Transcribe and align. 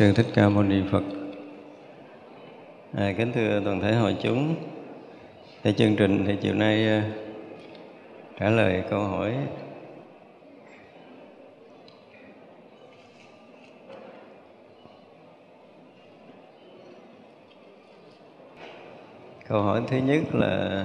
Sư 0.00 0.12
Thích 0.12 0.26
Ca 0.34 0.48
Mâu 0.48 0.62
Ni 0.62 0.82
Phật. 0.90 1.02
À, 2.96 3.12
Kính 3.18 3.32
thưa 3.32 3.60
toàn 3.64 3.80
thể 3.80 3.94
hội 3.94 4.16
chúng. 4.22 4.54
Theo 5.62 5.72
chương 5.72 5.96
trình 5.96 6.24
thì 6.26 6.36
chiều 6.40 6.54
nay 6.54 6.98
uh, 6.98 7.04
trả 8.38 8.50
lời 8.50 8.82
câu 8.90 9.00
hỏi. 9.00 9.34
Câu 19.48 19.62
hỏi 19.62 19.82
thứ 19.88 19.96
nhất 19.96 20.34
là 20.34 20.84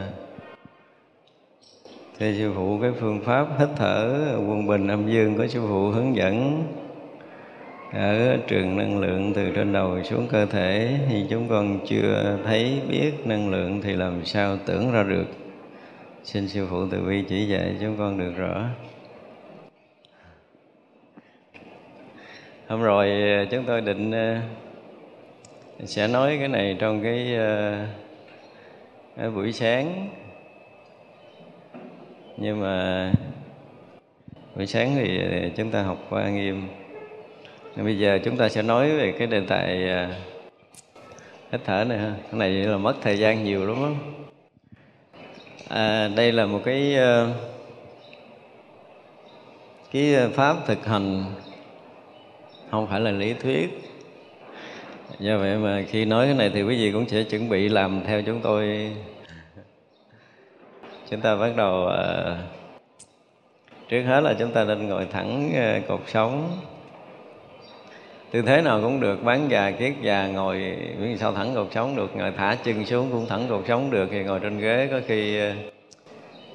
Thưa 2.20 2.34
sư 2.34 2.54
phụ 2.56 2.80
cái 2.82 2.92
phương 3.00 3.22
pháp 3.22 3.48
hít 3.60 3.70
thở 3.76 4.30
quân 4.48 4.68
bình 4.68 4.88
âm 4.88 5.12
dương 5.12 5.38
của 5.38 5.48
sư 5.48 5.62
phụ 5.68 5.90
hướng 5.90 6.16
dẫn 6.16 6.64
ở 7.96 8.38
trường 8.48 8.78
năng 8.78 9.00
lượng 9.00 9.34
từ 9.36 9.52
trên 9.56 9.74
đầu 9.74 10.04
xuống 10.04 10.28
cơ 10.28 10.46
thể 10.46 11.00
thì 11.10 11.26
chúng 11.30 11.50
con 11.50 11.80
chưa 11.88 12.38
thấy 12.46 12.82
biết 12.90 13.12
năng 13.26 13.50
lượng 13.50 13.82
thì 13.82 13.94
làm 13.94 14.26
sao 14.26 14.58
tưởng 14.66 14.92
ra 14.92 15.04
được. 15.04 15.26
Xin 16.24 16.48
sư 16.48 16.68
phụ 16.70 16.88
từ 16.92 17.02
bi 17.02 17.24
chỉ 17.30 17.48
dạy 17.48 17.76
chúng 17.82 17.98
con 17.98 18.18
được 18.18 18.34
rõ. 18.38 18.66
Hôm 22.68 22.82
rồi 22.82 23.10
chúng 23.52 23.64
tôi 23.64 23.82
định 23.82 24.12
ờ, 24.12 24.38
sẽ 25.86 26.08
nói 26.08 26.36
cái 26.40 26.48
này 26.48 26.78
trong 26.80 27.04
cái, 27.04 27.36
ờ, 27.36 27.86
cái 29.18 29.30
buổi 29.30 29.52
sáng. 29.52 30.10
Nhưng 32.38 32.62
mà 32.62 33.12
buổi 34.56 34.66
sáng 34.66 34.96
thì 34.96 35.20
ờ, 35.20 35.50
chúng 35.58 35.72
ta 35.72 35.82
học 35.82 35.98
qua 36.10 36.30
nghiêm 36.30 36.68
bây 37.84 38.00
giờ 38.00 38.20
chúng 38.24 38.38
ta 38.38 38.50
sẽ 38.50 38.62
nói 38.62 38.92
về 38.92 39.16
cái 39.18 39.28
đề 39.28 39.42
tài 39.48 39.90
à, 39.90 40.16
hít 41.52 41.62
thở 41.66 41.84
này 41.84 41.98
ha. 41.98 42.14
Cái 42.24 42.40
này 42.40 42.52
là 42.52 42.78
mất 42.78 42.94
thời 43.02 43.20
gian 43.20 43.44
nhiều 43.44 43.68
lắm 43.68 43.76
đó. 43.82 43.90
À, 45.70 46.08
đây 46.08 46.32
là 46.32 46.46
một 46.46 46.62
cái 46.66 46.96
à, 46.96 47.28
cái 49.92 50.16
pháp 50.34 50.58
thực 50.68 50.86
hành 50.86 51.24
không 52.72 52.88
phải 52.88 53.00
là 53.00 53.12
lý 53.12 53.34
thuyết. 53.34 53.70
Do 55.20 55.38
vậy 55.38 55.58
mà 55.58 55.84
khi 55.90 56.06
nói 56.06 56.26
cái 56.26 56.36
này 56.36 56.52
thì 56.54 56.64
quý 56.64 56.78
vị 56.78 56.92
cũng 56.92 57.10
sẽ 57.10 57.24
chuẩn 57.24 57.50
bị 57.50 57.70
làm 57.70 58.02
theo 58.06 58.22
chúng 58.22 58.42
tôi. 58.42 58.92
Chúng 61.10 61.22
ta 61.22 61.36
bắt 61.36 61.56
đầu 61.56 61.86
uh, 61.86 62.38
trước 63.90 64.02
hết 64.02 64.22
là 64.22 64.34
chúng 64.40 64.52
ta 64.52 64.64
nên 64.64 64.88
ngồi 64.88 65.06
thẳng 65.12 65.52
uh, 65.52 65.88
cột 65.88 66.02
sống 66.08 66.58
tư 68.36 68.42
thế 68.42 68.62
nào 68.62 68.82
cũng 68.82 69.00
được, 69.00 69.24
bán 69.24 69.52
già 69.52 69.72
kiết 69.72 69.94
già 70.02 70.28
ngồi, 70.28 70.78
miễn 71.00 71.18
sao 71.18 71.34
thẳng 71.34 71.56
cột 71.56 71.68
sống 71.72 71.96
được, 71.96 72.16
ngồi 72.16 72.32
thả 72.38 72.56
chân 72.56 72.86
xuống 72.86 73.10
cũng 73.12 73.26
thẳng 73.28 73.46
cột 73.50 73.64
sống 73.68 73.92
được, 73.92 74.08
thì 74.12 74.24
ngồi 74.24 74.40
trên 74.40 74.60
ghế 74.60 74.88
có 74.92 75.00
khi 75.08 75.40
ờ, 75.40 75.54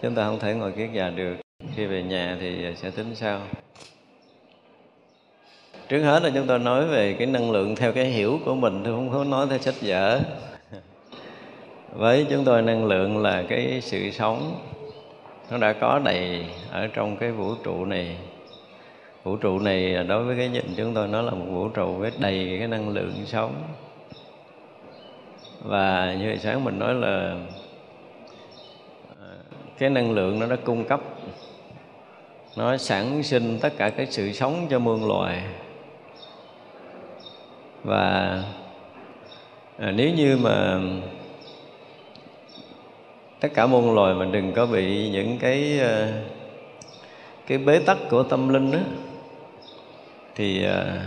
chúng 0.03 0.15
ta 0.15 0.25
không 0.25 0.39
thể 0.39 0.55
ngồi 0.55 0.73
kiết 0.73 0.91
già 0.93 1.11
được. 1.11 1.37
Khi 1.77 1.87
về 1.87 2.03
nhà 2.03 2.37
thì 2.41 2.75
sẽ 2.77 2.91
tính 2.91 3.15
sao? 3.15 3.41
Trước 5.89 6.03
hết 6.03 6.23
là 6.23 6.31
chúng 6.35 6.47
tôi 6.47 6.59
nói 6.59 6.87
về 6.87 7.17
cái 7.19 7.27
năng 7.27 7.51
lượng 7.51 7.77
theo 7.77 7.93
cái 7.93 8.05
hiểu 8.05 8.39
của 8.45 8.55
mình, 8.55 8.81
tôi 8.85 8.95
không 8.95 9.11
có 9.13 9.25
nói 9.25 9.47
theo 9.51 9.59
sách 9.59 9.75
vở. 9.81 10.21
Với 11.93 12.27
chúng 12.31 12.45
tôi 12.45 12.63
năng 12.63 12.85
lượng 12.85 13.23
là 13.23 13.45
cái 13.49 13.81
sự 13.83 14.11
sống, 14.11 14.59
nó 15.51 15.59
đã 15.59 15.73
có 15.73 16.01
đầy 16.05 16.47
ở 16.71 16.87
trong 16.87 17.17
cái 17.17 17.31
vũ 17.31 17.55
trụ 17.65 17.85
này 17.85 18.17
vũ 19.25 19.37
trụ 19.37 19.59
này 19.59 19.95
à, 19.95 20.03
đối 20.03 20.25
với 20.25 20.37
cái 20.37 20.49
nhìn 20.49 20.65
chúng 20.77 20.95
tôi 20.95 21.09
nó 21.09 21.23
là 21.23 21.31
một 21.31 21.47
vũ 21.51 21.69
trụ 21.69 21.93
với 21.93 22.13
đầy 22.19 22.57
cái 22.59 22.69
năng 22.69 22.89
lượng 22.89 23.13
sống. 23.27 23.55
Và 25.63 26.15
như 26.21 26.27
hồi 26.27 26.39
sáng 26.39 26.65
mình 26.65 26.79
nói 26.79 26.95
là 26.95 27.37
à, 29.21 29.27
cái 29.79 29.91
năng 29.91 30.13
lượng 30.13 30.39
nó 30.39 30.47
đã 30.47 30.57
cung 30.65 30.85
cấp 30.85 31.01
nó 32.57 32.77
sản 32.77 33.23
sinh 33.23 33.59
tất 33.61 33.73
cả 33.77 33.91
cái 33.91 34.07
sự 34.07 34.33
sống 34.33 34.67
cho 34.71 34.79
muôn 34.79 35.09
loài. 35.09 35.43
Và 37.85 38.43
à, 39.79 39.91
nếu 39.91 40.11
như 40.11 40.39
mà 40.43 40.81
tất 43.41 43.49
cả 43.55 43.67
muôn 43.67 43.95
loài 43.95 44.15
mình 44.15 44.33
đừng 44.33 44.53
có 44.53 44.67
bị 44.67 45.11
những 45.11 45.39
cái 45.39 45.81
à, 45.81 46.23
cái 47.47 47.59
bế 47.59 47.79
tắc 47.79 47.99
của 48.11 48.23
tâm 48.23 48.49
linh 48.49 48.71
đó 48.71 48.79
thì 50.41 50.65
à, 50.65 51.07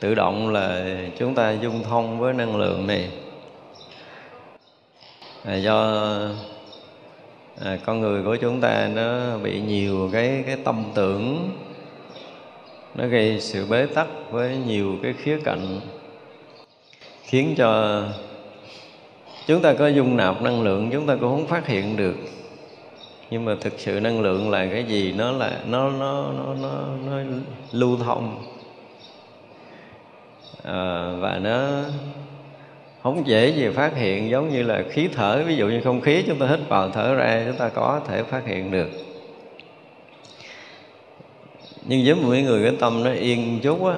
tự 0.00 0.14
động 0.14 0.52
là 0.52 0.84
chúng 1.18 1.34
ta 1.34 1.50
dung 1.50 1.82
thông 1.82 2.18
với 2.18 2.32
năng 2.32 2.56
lượng 2.56 2.86
này. 2.86 3.08
À, 5.44 5.54
do 5.54 6.08
à, 7.64 7.78
con 7.86 8.00
người 8.00 8.22
của 8.22 8.36
chúng 8.36 8.60
ta 8.60 8.88
nó 8.94 9.38
bị 9.38 9.60
nhiều 9.60 10.10
cái 10.12 10.44
cái 10.46 10.56
tâm 10.64 10.84
tưởng 10.94 11.50
nó 12.94 13.06
gây 13.06 13.40
sự 13.40 13.66
bế 13.66 13.86
tắc 13.86 14.06
với 14.30 14.56
nhiều 14.66 14.96
cái 15.02 15.12
khía 15.12 15.38
cạnh 15.44 15.80
khiến 17.24 17.54
cho 17.56 18.02
chúng 19.46 19.62
ta 19.62 19.74
có 19.74 19.88
dung 19.88 20.16
nạp 20.16 20.42
năng 20.42 20.62
lượng 20.62 20.90
chúng 20.92 21.06
ta 21.06 21.14
cũng 21.14 21.30
không 21.30 21.46
phát 21.46 21.66
hiện 21.66 21.96
được 21.96 22.16
nhưng 23.32 23.44
mà 23.44 23.54
thực 23.60 23.72
sự 23.78 24.00
năng 24.00 24.20
lượng 24.20 24.50
là 24.50 24.66
cái 24.66 24.84
gì? 24.84 25.12
Nó 25.12 25.32
là 25.32 25.60
nó 25.66 25.90
nó 25.90 26.32
nó 26.36 26.54
nó, 26.62 26.84
nó 27.06 27.22
lưu 27.72 27.96
thông. 27.96 28.44
À, 30.64 31.12
và 31.20 31.38
nó 31.42 31.82
không 33.02 33.26
dễ 33.26 33.48
gì 33.48 33.68
phát 33.68 33.96
hiện 33.96 34.30
giống 34.30 34.48
như 34.48 34.62
là 34.62 34.82
khí 34.90 35.08
thở. 35.14 35.42
Ví 35.46 35.56
dụ 35.56 35.68
như 35.68 35.80
không 35.80 36.00
khí 36.00 36.24
chúng 36.26 36.38
ta 36.38 36.46
hít 36.46 36.60
vào 36.68 36.90
thở 36.90 37.14
ra 37.14 37.42
chúng 37.46 37.56
ta 37.56 37.68
có 37.68 38.00
thể 38.08 38.22
phát 38.22 38.46
hiện 38.46 38.70
được. 38.70 38.88
Nhưng 41.84 42.04
với 42.04 42.14
mỗi 42.14 42.42
người 42.42 42.62
cái 42.62 42.76
tâm 42.80 43.04
nó 43.04 43.12
yên 43.12 43.60
chút 43.62 43.84
á 43.84 43.94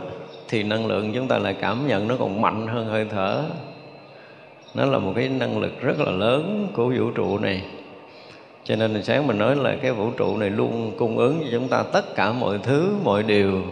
thì 0.49 0.63
năng 0.63 0.87
lượng 0.87 1.13
chúng 1.15 1.29
ta 1.29 1.39
lại 1.39 1.55
cảm 1.61 1.87
nhận 1.87 2.09
nó 2.09 2.17
còn 2.19 2.41
mạnh 2.41 2.67
hơn 2.67 2.87
hơi 2.87 3.07
thở. 3.11 3.45
Nó 4.75 4.87
là 4.87 4.99
một 4.99 5.13
cái 5.17 5.29
năng 5.29 5.59
lực 5.59 5.81
rất 5.81 6.01
là 6.01 6.13
lớn 6.13 6.69
của 6.73 6.93
vũ 6.99 7.11
trụ 7.11 7.39
này 7.39 7.63
cho 8.65 8.77
nên 8.77 8.95
là 8.95 9.03
sáng 9.03 9.27
mình 9.27 9.39
nói 9.39 9.57
là 9.57 9.77
cái 9.83 9.93
vũ 9.93 10.11
trụ 10.11 10.37
này 10.37 10.51
luôn 10.51 10.93
cung 10.97 11.19
ứng 11.19 11.41
cho 11.41 11.47
chúng 11.53 11.69
ta 11.69 11.83
tất 11.83 12.15
cả 12.15 12.33
mọi 12.33 12.59
thứ, 12.63 12.95
mọi 13.05 13.23
điều. 13.23 13.63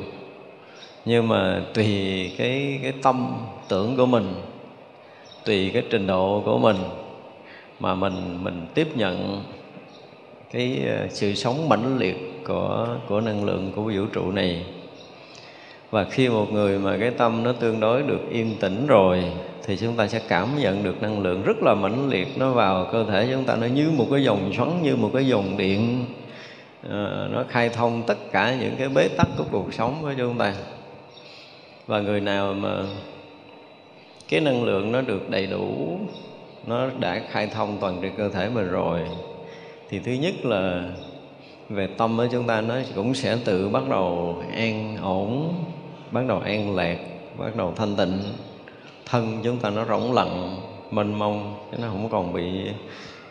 Nhưng 1.05 1.29
mà 1.29 1.63
tùy 1.75 2.31
cái 2.39 2.81
cái 2.83 2.93
tâm 3.03 3.35
tưởng 3.69 3.97
của 3.97 4.07
mình, 4.07 4.35
tùy 5.45 5.71
cái 5.75 5.83
trình 5.91 6.07
độ 6.07 6.43
của 6.45 6.59
mình, 6.59 6.77
mà 7.81 7.95
mình 7.95 8.39
mình 8.43 8.67
tiếp 8.75 8.89
nhận 8.97 9.43
cái 10.53 10.79
ờ, 10.89 11.07
sự 11.11 11.35
sống 11.35 11.69
mãnh 11.69 11.99
liệt 11.99 12.45
của 12.47 12.89
của 13.09 13.21
năng 13.21 13.45
lượng 13.45 13.73
của 13.77 13.83
vũ 13.83 14.07
trụ 14.13 14.33
này. 14.33 14.65
Và 15.91 16.05
khi 16.05 16.29
một 16.29 16.53
người 16.53 16.79
mà 16.79 16.97
cái 17.01 17.11
tâm 17.11 17.43
nó 17.43 17.53
tương 17.53 17.81
đối 17.81 18.03
được 18.03 18.21
yên 18.31 18.57
tĩnh 18.61 18.87
rồi 18.87 19.25
thì 19.67 19.77
chúng 19.77 19.97
ta 19.97 20.09
sẽ 20.09 20.21
cảm 20.29 20.49
nhận 20.59 20.83
được 20.83 21.03
năng 21.03 21.21
lượng 21.21 21.43
rất 21.43 21.63
là 21.63 21.75
mãnh 21.75 22.09
liệt. 22.09 22.29
Nó 22.39 22.53
vào 22.53 22.89
cơ 22.93 23.05
thể 23.05 23.29
chúng 23.33 23.45
ta 23.45 23.57
nó 23.57 23.67
như 23.67 23.91
một 23.91 24.07
cái 24.11 24.25
dòng 24.25 24.53
xoắn 24.57 24.83
như 24.83 24.97
một 24.97 25.11
cái 25.15 25.27
dòng 25.27 25.57
điện. 25.57 26.05
À, 26.91 27.29
nó 27.31 27.45
khai 27.49 27.69
thông 27.69 28.03
tất 28.07 28.19
cả 28.33 28.57
những 28.61 28.75
cái 28.79 28.89
bế 28.89 29.09
tắc 29.09 29.29
của 29.39 29.45
cuộc 29.51 29.75
sống 29.75 29.99
của 30.03 30.13
chúng 30.19 30.39
ta. 30.39 30.55
Và 31.87 32.01
người 32.01 32.21
nào 32.21 32.55
mà 32.55 32.83
cái 34.29 34.41
năng 34.41 34.65
lượng 34.65 34.93
nó 34.93 35.01
được 35.01 35.31
đầy 35.31 35.47
đủ 35.47 35.99
nó 36.67 36.89
đã 37.01 37.23
khai 37.31 37.47
thông 37.47 37.79
toàn 37.81 37.99
trên 38.03 38.13
cơ 38.17 38.29
thể 38.29 38.49
mình 38.49 38.69
rồi 38.71 39.01
thì 39.89 39.99
thứ 39.99 40.13
nhất 40.13 40.35
là 40.45 40.89
về 41.69 41.89
tâm 41.99 42.17
của 42.17 42.27
chúng 42.33 42.47
ta 42.47 42.61
nó 42.61 42.75
cũng 42.95 43.15
sẽ 43.15 43.37
tự 43.45 43.69
bắt 43.69 43.83
đầu 43.89 44.37
an 44.53 44.97
ổn 45.03 45.55
bắt 46.11 46.23
đầu 46.29 46.39
an 46.39 46.77
lạc 46.77 46.99
bắt 47.39 47.57
đầu 47.57 47.73
thanh 47.77 47.97
tịnh 47.97 48.19
thân 49.07 49.41
chúng 49.45 49.59
ta 49.59 49.71
nó 49.71 49.85
rỗng 49.85 50.13
lặng 50.13 50.61
mênh 50.91 51.19
mông 51.19 51.55
nó 51.79 51.89
không 51.89 52.09
còn 52.09 52.33
bị 52.33 52.71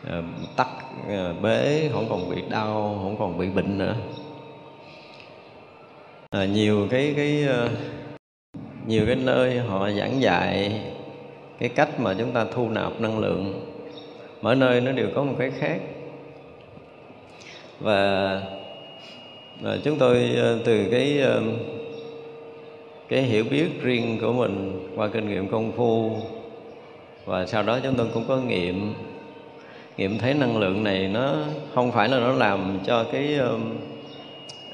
uh, 0.08 0.26
tắc 0.56 0.68
uh, 1.08 1.42
bế 1.42 1.90
không 1.94 2.06
còn 2.10 2.30
bị 2.30 2.42
đau 2.50 3.00
không 3.04 3.16
còn 3.20 3.38
bị 3.38 3.50
bệnh 3.50 3.78
nữa. 3.78 3.96
À, 6.30 6.46
nhiều 6.46 6.88
cái 6.92 7.14
cái 7.16 7.46
uh, 7.66 7.72
nhiều 8.88 9.06
cái 9.06 9.16
nơi 9.16 9.60
họ 9.60 9.90
giảng 9.92 10.22
dạy 10.22 10.82
cái 11.60 11.70
cách 11.70 12.00
mà 12.00 12.16
chúng 12.18 12.32
ta 12.32 12.46
thu 12.54 12.70
nạp 12.70 13.02
năng 13.02 13.20
lượng. 13.20 13.68
Mỗi 14.42 14.56
nơi 14.56 14.82
nó 14.82 14.92
đều 14.92 15.08
có 15.16 15.24
một 15.24 15.36
cái 15.40 15.52
khác. 15.60 15.80
Và, 17.80 18.42
và 19.62 19.78
chúng 19.84 19.98
tôi 19.98 20.30
từ 20.66 20.88
cái 20.92 21.24
cái 23.12 23.22
hiểu 23.22 23.46
biết 23.52 23.82
riêng 23.82 24.18
của 24.22 24.34
mình 24.34 24.88
qua 24.96 25.08
kinh 25.08 25.30
nghiệm 25.30 25.48
công 25.48 25.72
phu. 25.72 26.12
Và 27.26 27.46
sau 27.46 27.64
đó 27.64 27.80
chúng 27.84 27.96
tôi 27.96 28.08
cũng 28.14 28.26
có 28.28 28.38
nghiệm 28.38 28.94
nghiệm 29.98 30.18
thấy 30.18 30.34
năng 30.34 30.58
lượng 30.58 30.84
này 30.84 31.08
nó 31.08 31.36
không 31.74 31.92
phải 31.92 32.10
là 32.10 32.20
nó 32.20 32.32
làm 32.32 32.80
cho 32.86 33.04
cái 33.04 33.40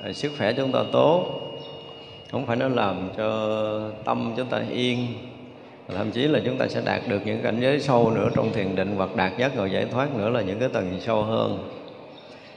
uh, 0.09 0.15
sức 0.15 0.31
khỏe 0.37 0.53
chúng 0.53 0.71
ta 0.71 0.79
tốt 0.91 1.25
không 2.31 2.45
phải 2.45 2.55
nó 2.55 2.67
làm 2.67 3.09
cho 3.17 3.91
tâm 4.05 4.33
chúng 4.37 4.47
ta 4.47 4.61
yên. 4.71 5.07
Thậm 5.87 6.11
chí 6.11 6.27
là 6.27 6.39
chúng 6.45 6.57
ta 6.57 6.67
sẽ 6.67 6.81
đạt 6.85 7.01
được 7.07 7.21
những 7.25 7.41
cảnh 7.41 7.59
giới 7.61 7.79
sâu 7.79 8.11
nữa 8.11 8.29
trong 8.35 8.53
thiền 8.53 8.75
định 8.75 8.93
hoặc 8.97 9.15
đạt 9.15 9.37
giác 9.37 9.57
ngộ 9.57 9.65
giải 9.65 9.85
thoát 9.91 10.15
nữa 10.15 10.29
là 10.29 10.41
những 10.41 10.59
cái 10.59 10.69
tầng 10.69 10.97
sâu 10.99 11.23
hơn. 11.23 11.69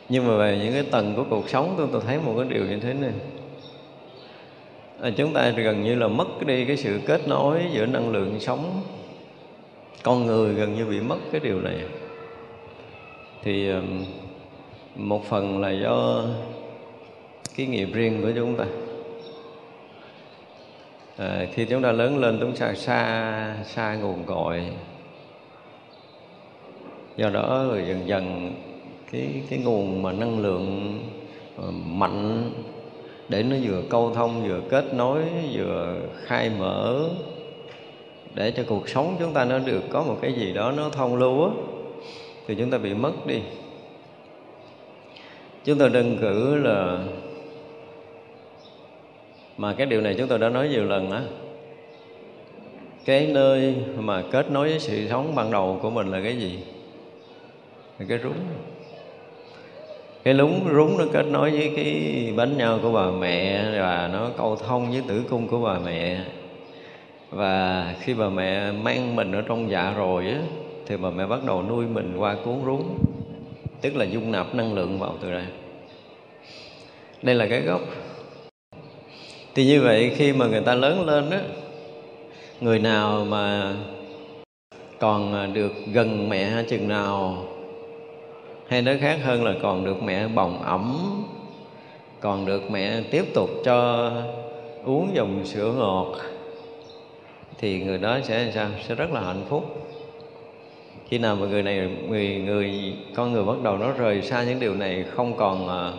Nhưng 0.08 0.28
mà 0.28 0.36
về 0.36 0.60
những 0.62 0.72
cái 0.72 0.82
tầng 0.82 1.14
của 1.16 1.24
cuộc 1.30 1.48
sống 1.48 1.74
tôi 1.76 1.88
tôi 1.92 2.02
thấy 2.06 2.18
một 2.18 2.34
cái 2.36 2.46
điều 2.48 2.64
như 2.64 2.80
thế 2.80 2.94
này 2.94 3.12
là 5.00 5.10
chúng 5.10 5.34
ta 5.34 5.50
gần 5.50 5.82
như 5.82 5.94
là 5.94 6.08
mất 6.08 6.46
đi 6.46 6.64
cái 6.64 6.76
sự 6.76 7.00
kết 7.06 7.28
nối 7.28 7.62
giữa 7.72 7.86
năng 7.86 8.10
lượng 8.10 8.40
sống. 8.40 8.82
Con 10.02 10.26
người 10.26 10.54
gần 10.54 10.74
như 10.74 10.86
bị 10.86 11.00
mất 11.00 11.16
cái 11.32 11.40
điều 11.40 11.60
này. 11.60 11.78
Thì 13.42 13.70
một 14.96 15.24
phần 15.24 15.60
là 15.60 15.70
do 15.70 16.24
cái 17.56 17.66
nghiệp 17.66 17.88
riêng 17.92 18.22
của 18.22 18.30
chúng 18.34 18.56
ta. 18.56 18.64
À, 21.16 21.46
khi 21.54 21.64
chúng 21.64 21.82
ta 21.82 21.92
lớn 21.92 22.18
lên 22.18 22.38
chúng 22.40 22.56
ta 22.56 22.74
xa 22.74 23.56
xa 23.64 23.94
nguồn 23.94 24.24
cội. 24.24 24.62
Do 27.16 27.30
đó 27.30 27.64
rồi 27.68 27.84
dần 27.88 28.08
dần 28.08 28.52
cái 29.12 29.42
cái 29.50 29.58
nguồn 29.58 30.02
mà 30.02 30.12
năng 30.12 30.38
lượng 30.38 30.98
ờ, 31.56 31.70
mạnh 31.70 32.50
để 33.30 33.42
nó 33.42 33.56
vừa 33.62 33.82
câu 33.90 34.14
thông 34.14 34.48
vừa 34.48 34.60
kết 34.70 34.94
nối, 34.94 35.22
vừa 35.52 35.96
khai 36.24 36.50
mở, 36.58 37.08
để 38.34 38.50
cho 38.50 38.62
cuộc 38.66 38.88
sống 38.88 39.16
chúng 39.18 39.32
ta 39.32 39.44
nó 39.44 39.58
được 39.58 39.82
có 39.90 40.02
một 40.02 40.18
cái 40.22 40.32
gì 40.32 40.52
đó 40.52 40.72
nó 40.72 40.88
thông 40.88 41.16
lưu 41.16 41.44
á, 41.44 41.50
thì 42.46 42.54
chúng 42.54 42.70
ta 42.70 42.78
bị 42.78 42.94
mất 42.94 43.26
đi. 43.26 43.40
Chúng 45.64 45.78
tôi 45.78 45.88
đơn 45.88 46.16
cử 46.20 46.54
là, 46.54 46.98
mà 49.56 49.74
cái 49.74 49.86
điều 49.86 50.00
này 50.00 50.14
chúng 50.18 50.28
tôi 50.28 50.38
đã 50.38 50.48
nói 50.48 50.68
nhiều 50.68 50.84
lần 50.84 51.10
á, 51.10 51.22
cái 53.04 53.26
nơi 53.26 53.74
mà 53.98 54.22
kết 54.30 54.50
nối 54.50 54.68
với 54.68 54.80
sự 54.80 55.08
sống 55.08 55.34
ban 55.34 55.50
đầu 55.50 55.78
của 55.82 55.90
mình 55.90 56.10
là 56.10 56.20
cái 56.22 56.36
gì? 56.36 56.58
Là 57.98 58.06
cái 58.08 58.18
rúng 58.18 58.34
cái 60.24 60.34
lúng 60.34 60.68
rúng 60.74 60.98
nó 60.98 61.04
kết 61.12 61.26
nối 61.26 61.50
với 61.50 61.72
cái 61.76 62.32
bánh 62.36 62.58
nhau 62.58 62.78
của 62.82 62.92
bà 62.92 63.10
mẹ, 63.10 63.64
và 63.80 64.10
nó 64.12 64.30
câu 64.36 64.56
thông 64.56 64.90
với 64.90 65.02
tử 65.08 65.22
cung 65.30 65.48
của 65.48 65.60
bà 65.60 65.78
mẹ. 65.84 66.20
Và 67.30 67.94
khi 68.00 68.14
bà 68.14 68.28
mẹ 68.28 68.72
mang 68.72 69.16
mình 69.16 69.32
ở 69.32 69.42
trong 69.42 69.70
dạ 69.70 69.94
rồi 69.96 70.26
á, 70.26 70.38
thì 70.86 70.96
bà 70.96 71.10
mẹ 71.10 71.26
bắt 71.26 71.44
đầu 71.46 71.62
nuôi 71.62 71.86
mình 71.86 72.16
qua 72.18 72.36
cuốn 72.44 72.54
rúng, 72.66 72.98
tức 73.80 73.96
là 73.96 74.04
dung 74.04 74.32
nạp 74.32 74.54
năng 74.54 74.74
lượng 74.74 74.98
vào 74.98 75.14
từ 75.20 75.30
đây. 75.30 75.44
Đây 77.22 77.34
là 77.34 77.46
cái 77.50 77.60
gốc. 77.60 77.80
Thì 79.54 79.66
như 79.66 79.80
vậy 79.82 80.12
khi 80.16 80.32
mà 80.32 80.46
người 80.46 80.60
ta 80.60 80.74
lớn 80.74 81.06
lên 81.06 81.30
á, 81.30 81.40
người 82.60 82.78
nào 82.78 83.24
mà 83.24 83.74
còn 84.98 85.52
được 85.54 85.72
gần 85.92 86.28
mẹ 86.28 86.62
chừng 86.68 86.88
nào 86.88 87.44
hay 88.70 88.82
nói 88.82 88.98
khác 88.98 89.18
hơn 89.22 89.44
là 89.44 89.54
còn 89.62 89.84
được 89.84 90.02
mẹ 90.02 90.28
bồng 90.28 90.62
ẩm 90.62 90.98
còn 92.20 92.46
được 92.46 92.70
mẹ 92.70 93.00
tiếp 93.10 93.24
tục 93.34 93.50
cho 93.64 94.10
uống 94.84 95.10
dòng 95.14 95.44
sữa 95.44 95.72
ngọt 95.78 96.16
thì 97.58 97.80
người 97.80 97.98
đó 97.98 98.18
sẽ 98.22 98.50
sao? 98.54 98.68
Sẽ 98.88 98.94
rất 98.94 99.10
là 99.12 99.20
hạnh 99.20 99.44
phúc. 99.48 99.86
Khi 101.08 101.18
nào 101.18 101.36
mà 101.36 101.46
người 101.46 101.62
này 101.62 101.90
người 102.08 102.42
người 102.46 102.94
con 103.14 103.32
người 103.32 103.44
bắt 103.44 103.62
đầu 103.62 103.78
nó 103.78 103.92
rời 103.92 104.22
xa 104.22 104.44
những 104.44 104.60
điều 104.60 104.74
này 104.74 105.04
không 105.10 105.36
còn 105.36 105.68
à, 105.68 105.92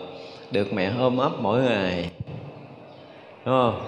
được 0.51 0.73
mẹ 0.73 0.91
ôm 0.99 1.17
ấp 1.17 1.31
mỗi 1.39 1.61
ngày. 1.61 2.09
Đúng 3.45 3.55
không? 3.55 3.81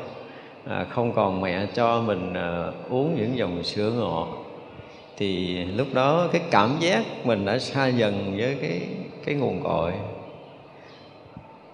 À, 0.70 0.86
không 0.90 1.14
còn 1.14 1.42
mẹ 1.42 1.66
cho 1.74 2.02
mình 2.02 2.34
à, 2.34 2.72
uống 2.90 3.16
những 3.16 3.38
dòng 3.38 3.64
sữa 3.64 3.92
ngọt 3.98 4.43
thì 5.18 5.58
lúc 5.66 5.88
đó 5.94 6.28
cái 6.32 6.42
cảm 6.52 6.78
giác 6.80 7.06
mình 7.26 7.46
đã 7.46 7.60
xa 7.60 7.88
dần 7.88 8.34
với 8.38 8.58
cái 8.62 8.82
cái 9.26 9.36
nguồn 9.36 9.64
cội. 9.64 9.92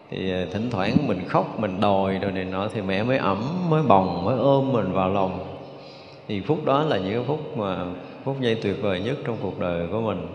Thì 0.09 0.31
ờ, 0.31 0.45
thỉnh 0.45 0.69
thoảng 0.71 0.95
mình 1.07 1.19
khóc, 1.27 1.59
mình 1.59 1.81
đòi 1.81 2.17
rồi 2.17 2.31
này 2.31 2.45
nọ 2.45 2.67
thì 2.73 2.81
mẹ 2.81 3.03
mới 3.03 3.17
ẩm, 3.17 3.69
mới 3.69 3.83
bồng, 3.83 4.25
mới 4.25 4.37
ôm 4.37 4.73
mình 4.73 4.91
vào 4.91 5.09
lòng. 5.09 5.39
Thì 6.27 6.41
phút 6.41 6.65
đó 6.65 6.83
là 6.83 6.97
những 6.97 7.25
phút 7.25 7.57
mà, 7.57 7.85
phút 8.23 8.41
giây 8.41 8.55
tuyệt 8.55 8.75
vời 8.81 8.99
nhất 8.99 9.17
trong 9.25 9.37
cuộc 9.41 9.59
đời 9.59 9.87
của 9.91 10.01
mình. 10.01 10.27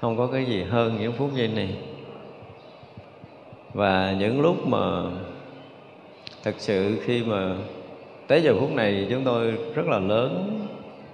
Không 0.00 0.16
có 0.16 0.26
cái 0.26 0.44
gì 0.44 0.62
hơn 0.62 0.96
những 1.00 1.12
phút 1.12 1.30
giây 1.34 1.48
này. 1.48 1.76
Và 3.74 4.14
những 4.18 4.40
lúc 4.40 4.66
mà 4.66 5.02
thật 6.42 6.54
sự 6.58 6.98
khi 7.04 7.22
mà 7.24 7.54
tới 8.26 8.42
giờ 8.42 8.54
phút 8.60 8.70
này 8.72 9.06
chúng 9.10 9.24
tôi 9.24 9.50
rất 9.74 9.86
là 9.86 9.98
lớn 9.98 10.60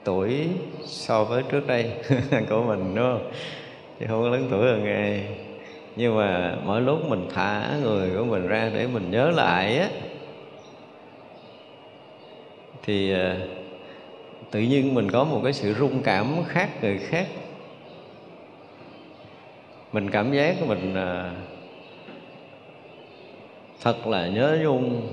tuổi 0.05 0.49
so 0.85 1.25
với 1.25 1.43
trước 1.43 1.67
đây 1.67 1.93
của 2.51 2.63
mình, 2.63 2.95
đúng 2.95 3.05
không? 3.05 3.31
Thì 3.99 4.07
không 4.07 4.23
có 4.23 4.29
lớn 4.29 4.49
tuổi 4.51 4.67
hơn 4.67 4.85
ngày 4.85 5.27
nhưng 5.97 6.17
mà 6.17 6.57
mỗi 6.65 6.81
lúc 6.81 7.09
mình 7.09 7.29
thả 7.35 7.79
người 7.83 8.11
của 8.17 8.25
mình 8.25 8.49
ra 8.49 8.71
để 8.75 8.87
mình 8.87 9.11
nhớ 9.11 9.31
lại 9.31 9.79
á, 9.79 9.89
thì 12.83 13.13
ờ, 13.13 13.37
tự 14.51 14.61
nhiên 14.61 14.95
mình 14.95 15.11
có 15.11 15.25
một 15.25 15.41
cái 15.45 15.53
sự 15.53 15.75
rung 15.75 16.03
cảm 16.03 16.45
khác 16.47 16.69
người 16.83 16.99
khác. 16.99 17.27
Mình 19.93 20.11
cảm 20.11 20.33
giác 20.33 20.57
của 20.61 20.67
mình 20.67 20.95
ờ, 20.95 21.31
thật 23.83 24.07
là 24.07 24.29
nhớ 24.29 24.59
nhung 24.63 25.09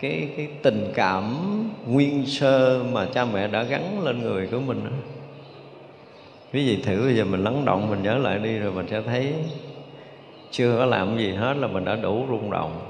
cái 0.00 0.28
cái 0.36 0.48
tình 0.62 0.92
cảm 0.94 1.34
nguyên 1.86 2.26
sơ 2.26 2.82
mà 2.92 3.06
cha 3.14 3.24
mẹ 3.24 3.48
đã 3.48 3.62
gắn 3.62 4.04
lên 4.04 4.22
người 4.22 4.46
của 4.46 4.60
mình 4.60 4.80
đó. 4.84 4.90
Quý 6.52 6.66
vị 6.66 6.82
thử 6.82 7.02
bây 7.02 7.16
giờ 7.16 7.24
mình 7.24 7.44
lắng 7.44 7.64
động, 7.64 7.90
mình 7.90 8.02
nhớ 8.02 8.18
lại 8.18 8.38
đi 8.38 8.58
rồi 8.58 8.72
mình 8.72 8.86
sẽ 8.90 9.02
thấy 9.02 9.34
chưa 10.50 10.78
có 10.78 10.84
làm 10.84 11.18
gì 11.18 11.32
hết 11.32 11.56
là 11.56 11.66
mình 11.66 11.84
đã 11.84 11.96
đủ 11.96 12.26
rung 12.28 12.50
động. 12.50 12.80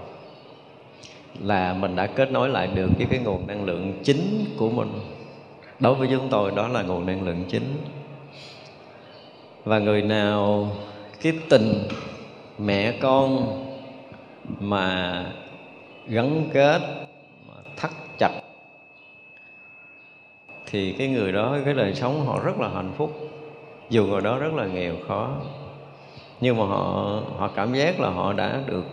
Là 1.41 1.75
mình 1.75 1.97
đã 1.97 2.07
kết 2.07 2.33
nối 2.33 2.49
lại 2.49 2.67
được 2.75 2.89
với 2.97 3.07
cái 3.11 3.19
nguồn 3.19 3.47
năng 3.47 3.65
lượng 3.65 3.93
chính 4.05 4.45
của 4.57 4.71
mình. 4.71 4.93
Đối 5.81 5.95
với 5.95 6.09
chúng 6.11 6.29
tôi 6.31 6.53
đó 6.57 6.69
là 6.69 6.83
nguồn 6.83 7.07
năng 7.07 7.23
lượng 7.23 7.45
chính. 7.49 7.77
Và 9.65 9.79
người 9.79 10.03
nào 10.03 10.71
cái 11.23 11.33
tình 11.49 11.89
mẹ 12.59 12.93
con 12.93 13.47
mà 14.61 15.25
gắn 16.09 16.51
kết 16.53 16.81
thắt 17.77 17.91
chặt, 18.19 18.31
thì 20.67 20.93
cái 20.93 21.09
người 21.09 21.33
đó, 21.33 21.57
cái 21.65 21.75
đời 21.75 21.95
sống 21.95 22.27
họ 22.27 22.41
rất 22.45 22.61
là 22.61 22.69
hạnh 22.69 22.93
phúc. 22.97 23.17
Dù 23.91 24.07
người 24.07 24.21
đó 24.21 24.39
rất 24.39 24.55
là 24.55 24.67
nghèo 24.67 24.95
khó, 25.09 25.37
nhưng 26.41 26.57
mà 26.57 26.65
họ 26.65 27.21
họ 27.37 27.51
cảm 27.57 27.75
giác 27.75 28.01
là 28.01 28.11
họ 28.11 28.33
đã 28.33 28.63
được 28.67 28.85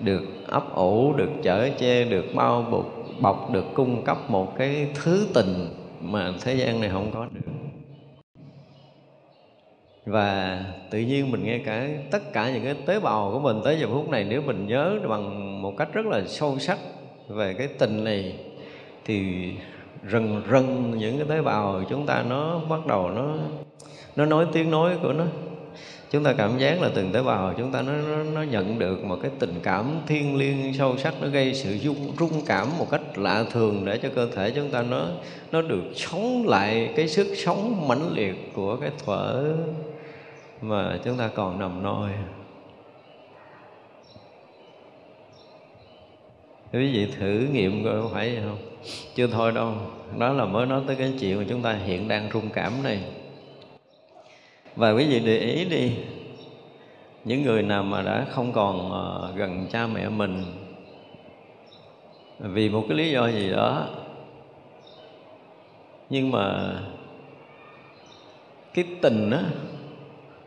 được 0.00 0.22
ấp 0.46 0.74
ủ, 0.74 1.12
được 1.12 1.30
chở 1.42 1.70
che, 1.78 2.04
được 2.04 2.24
bao 2.34 2.62
bọc 2.62 2.86
bọc, 3.20 3.50
được 3.52 3.64
cung 3.74 4.04
cấp 4.04 4.30
một 4.30 4.58
cái 4.58 4.88
thứ 4.94 5.26
tình 5.34 5.68
mà 6.00 6.32
thế 6.40 6.54
gian 6.54 6.80
này 6.80 6.90
không 6.90 7.10
có 7.14 7.26
được 7.32 7.59
và 10.10 10.60
tự 10.90 10.98
nhiên 10.98 11.30
mình 11.30 11.44
nghe 11.44 11.58
cả 11.58 11.88
tất 12.10 12.32
cả 12.32 12.50
những 12.50 12.64
cái 12.64 12.74
tế 12.86 13.00
bào 13.00 13.30
của 13.32 13.38
mình 13.38 13.60
tới 13.64 13.78
giờ 13.80 13.86
phút 13.92 14.08
này 14.08 14.26
nếu 14.28 14.42
mình 14.42 14.66
nhớ 14.66 14.98
bằng 15.08 15.62
một 15.62 15.76
cách 15.76 15.88
rất 15.92 16.06
là 16.06 16.22
sâu 16.26 16.58
sắc 16.58 16.78
về 17.28 17.54
cái 17.54 17.66
tình 17.66 18.04
này 18.04 18.34
thì 19.04 19.50
rần 20.10 20.42
rần 20.50 20.98
những 20.98 21.18
cái 21.18 21.26
tế 21.28 21.42
bào 21.42 21.82
chúng 21.90 22.06
ta 22.06 22.24
nó 22.28 22.60
bắt 22.68 22.86
đầu 22.86 23.10
nó 23.10 23.36
nó 24.16 24.26
nói 24.26 24.46
tiếng 24.52 24.70
nói 24.70 24.96
của 25.02 25.12
nó. 25.12 25.24
Chúng 26.10 26.24
ta 26.24 26.32
cảm 26.32 26.58
giác 26.58 26.82
là 26.82 26.90
từng 26.94 27.12
tế 27.12 27.22
bào 27.22 27.54
chúng 27.58 27.72
ta 27.72 27.82
nó, 27.82 27.92
nó, 27.92 28.22
nó 28.22 28.42
nhận 28.42 28.78
được 28.78 29.04
một 29.04 29.18
cái 29.22 29.30
tình 29.38 29.54
cảm 29.62 30.00
thiêng 30.06 30.36
liêng 30.36 30.74
sâu 30.74 30.96
sắc 30.96 31.14
nó 31.22 31.28
gây 31.28 31.54
sự 31.54 31.78
rung 31.78 32.12
rung 32.18 32.44
cảm 32.46 32.68
một 32.78 32.86
cách 32.90 33.18
lạ 33.18 33.44
thường 33.52 33.84
để 33.84 33.98
cho 33.98 34.08
cơ 34.14 34.28
thể 34.34 34.50
chúng 34.50 34.70
ta 34.70 34.82
nó 34.82 35.06
nó 35.52 35.62
được 35.62 35.82
sống 35.96 36.48
lại 36.48 36.92
cái 36.96 37.08
sức 37.08 37.26
sống 37.36 37.88
mãnh 37.88 38.12
liệt 38.14 38.52
của 38.54 38.76
cái 38.76 38.90
thuở 39.04 39.54
mà 40.60 40.98
chúng 41.04 41.16
ta 41.16 41.28
còn 41.34 41.58
nằm 41.58 41.82
nôi 41.82 42.10
quý 46.72 46.92
vị 46.92 47.12
thử 47.18 47.48
nghiệm 47.52 47.84
coi 47.84 48.02
có 48.02 48.08
phải 48.12 48.34
vậy 48.34 48.44
không? 48.48 48.58
Chưa 49.14 49.26
thôi 49.26 49.52
đâu. 49.52 49.72
Đó 50.18 50.32
là 50.32 50.44
mới 50.44 50.66
nói 50.66 50.82
tới 50.86 50.96
cái 50.96 51.12
chuyện 51.20 51.38
mà 51.38 51.44
chúng 51.48 51.62
ta 51.62 51.72
hiện 51.72 52.08
đang 52.08 52.30
rung 52.32 52.50
cảm 52.50 52.82
này. 52.82 53.02
Và 54.76 54.90
quý 54.90 55.06
vị 55.06 55.20
để 55.20 55.38
ý 55.38 55.64
đi, 55.64 55.92
những 57.24 57.42
người 57.42 57.62
nào 57.62 57.82
mà 57.82 58.02
đã 58.02 58.26
không 58.30 58.52
còn 58.52 58.92
ờ, 58.92 59.32
gần 59.36 59.66
cha 59.70 59.86
mẹ 59.86 60.08
mình 60.08 60.44
vì 62.38 62.68
một 62.68 62.84
cái 62.88 62.98
lý 62.98 63.10
do 63.10 63.28
gì 63.28 63.50
đó, 63.50 63.86
nhưng 66.10 66.30
mà 66.30 66.74
cái 68.74 68.84
tình 69.02 69.30
á 69.30 69.42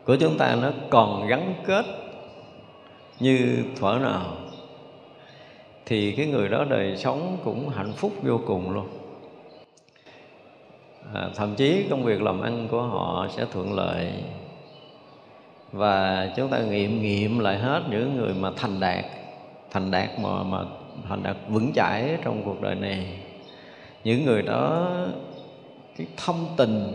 của 0.04 0.16
chúng 0.16 0.38
ta 0.38 0.56
nó 0.62 0.70
còn 0.90 1.26
gắn 1.26 1.54
kết 1.66 1.84
như 3.20 3.64
thuở 3.76 3.98
nào 4.02 4.36
thì 5.86 6.12
cái 6.12 6.26
người 6.26 6.48
đó 6.48 6.64
đời 6.64 6.96
sống 6.96 7.38
cũng 7.44 7.68
hạnh 7.68 7.92
phúc 7.92 8.12
vô 8.22 8.40
cùng 8.46 8.70
luôn. 8.70 8.86
À, 11.14 11.28
thậm 11.34 11.54
chí 11.54 11.86
công 11.90 12.02
việc 12.02 12.22
làm 12.22 12.40
ăn 12.40 12.68
của 12.70 12.82
họ 12.82 13.26
sẽ 13.36 13.46
thuận 13.52 13.72
lợi. 13.72 14.12
Và 15.72 16.28
chúng 16.36 16.48
ta 16.48 16.58
nghiệm 16.58 17.02
nghiệm 17.02 17.38
lại 17.38 17.58
hết 17.58 17.82
những 17.90 18.16
người 18.16 18.34
mà 18.34 18.50
thành 18.56 18.80
đạt 18.80 19.04
thành 19.70 19.90
đạt 19.90 20.08
mà 20.20 20.42
mà 20.42 20.58
thành 21.08 21.22
đạt 21.22 21.36
vững 21.48 21.72
chãi 21.72 22.16
trong 22.24 22.42
cuộc 22.44 22.62
đời 22.62 22.74
này. 22.74 23.18
Những 24.04 24.24
người 24.24 24.42
đó 24.42 24.90
cái 25.96 26.06
thông 26.16 26.46
tình 26.56 26.92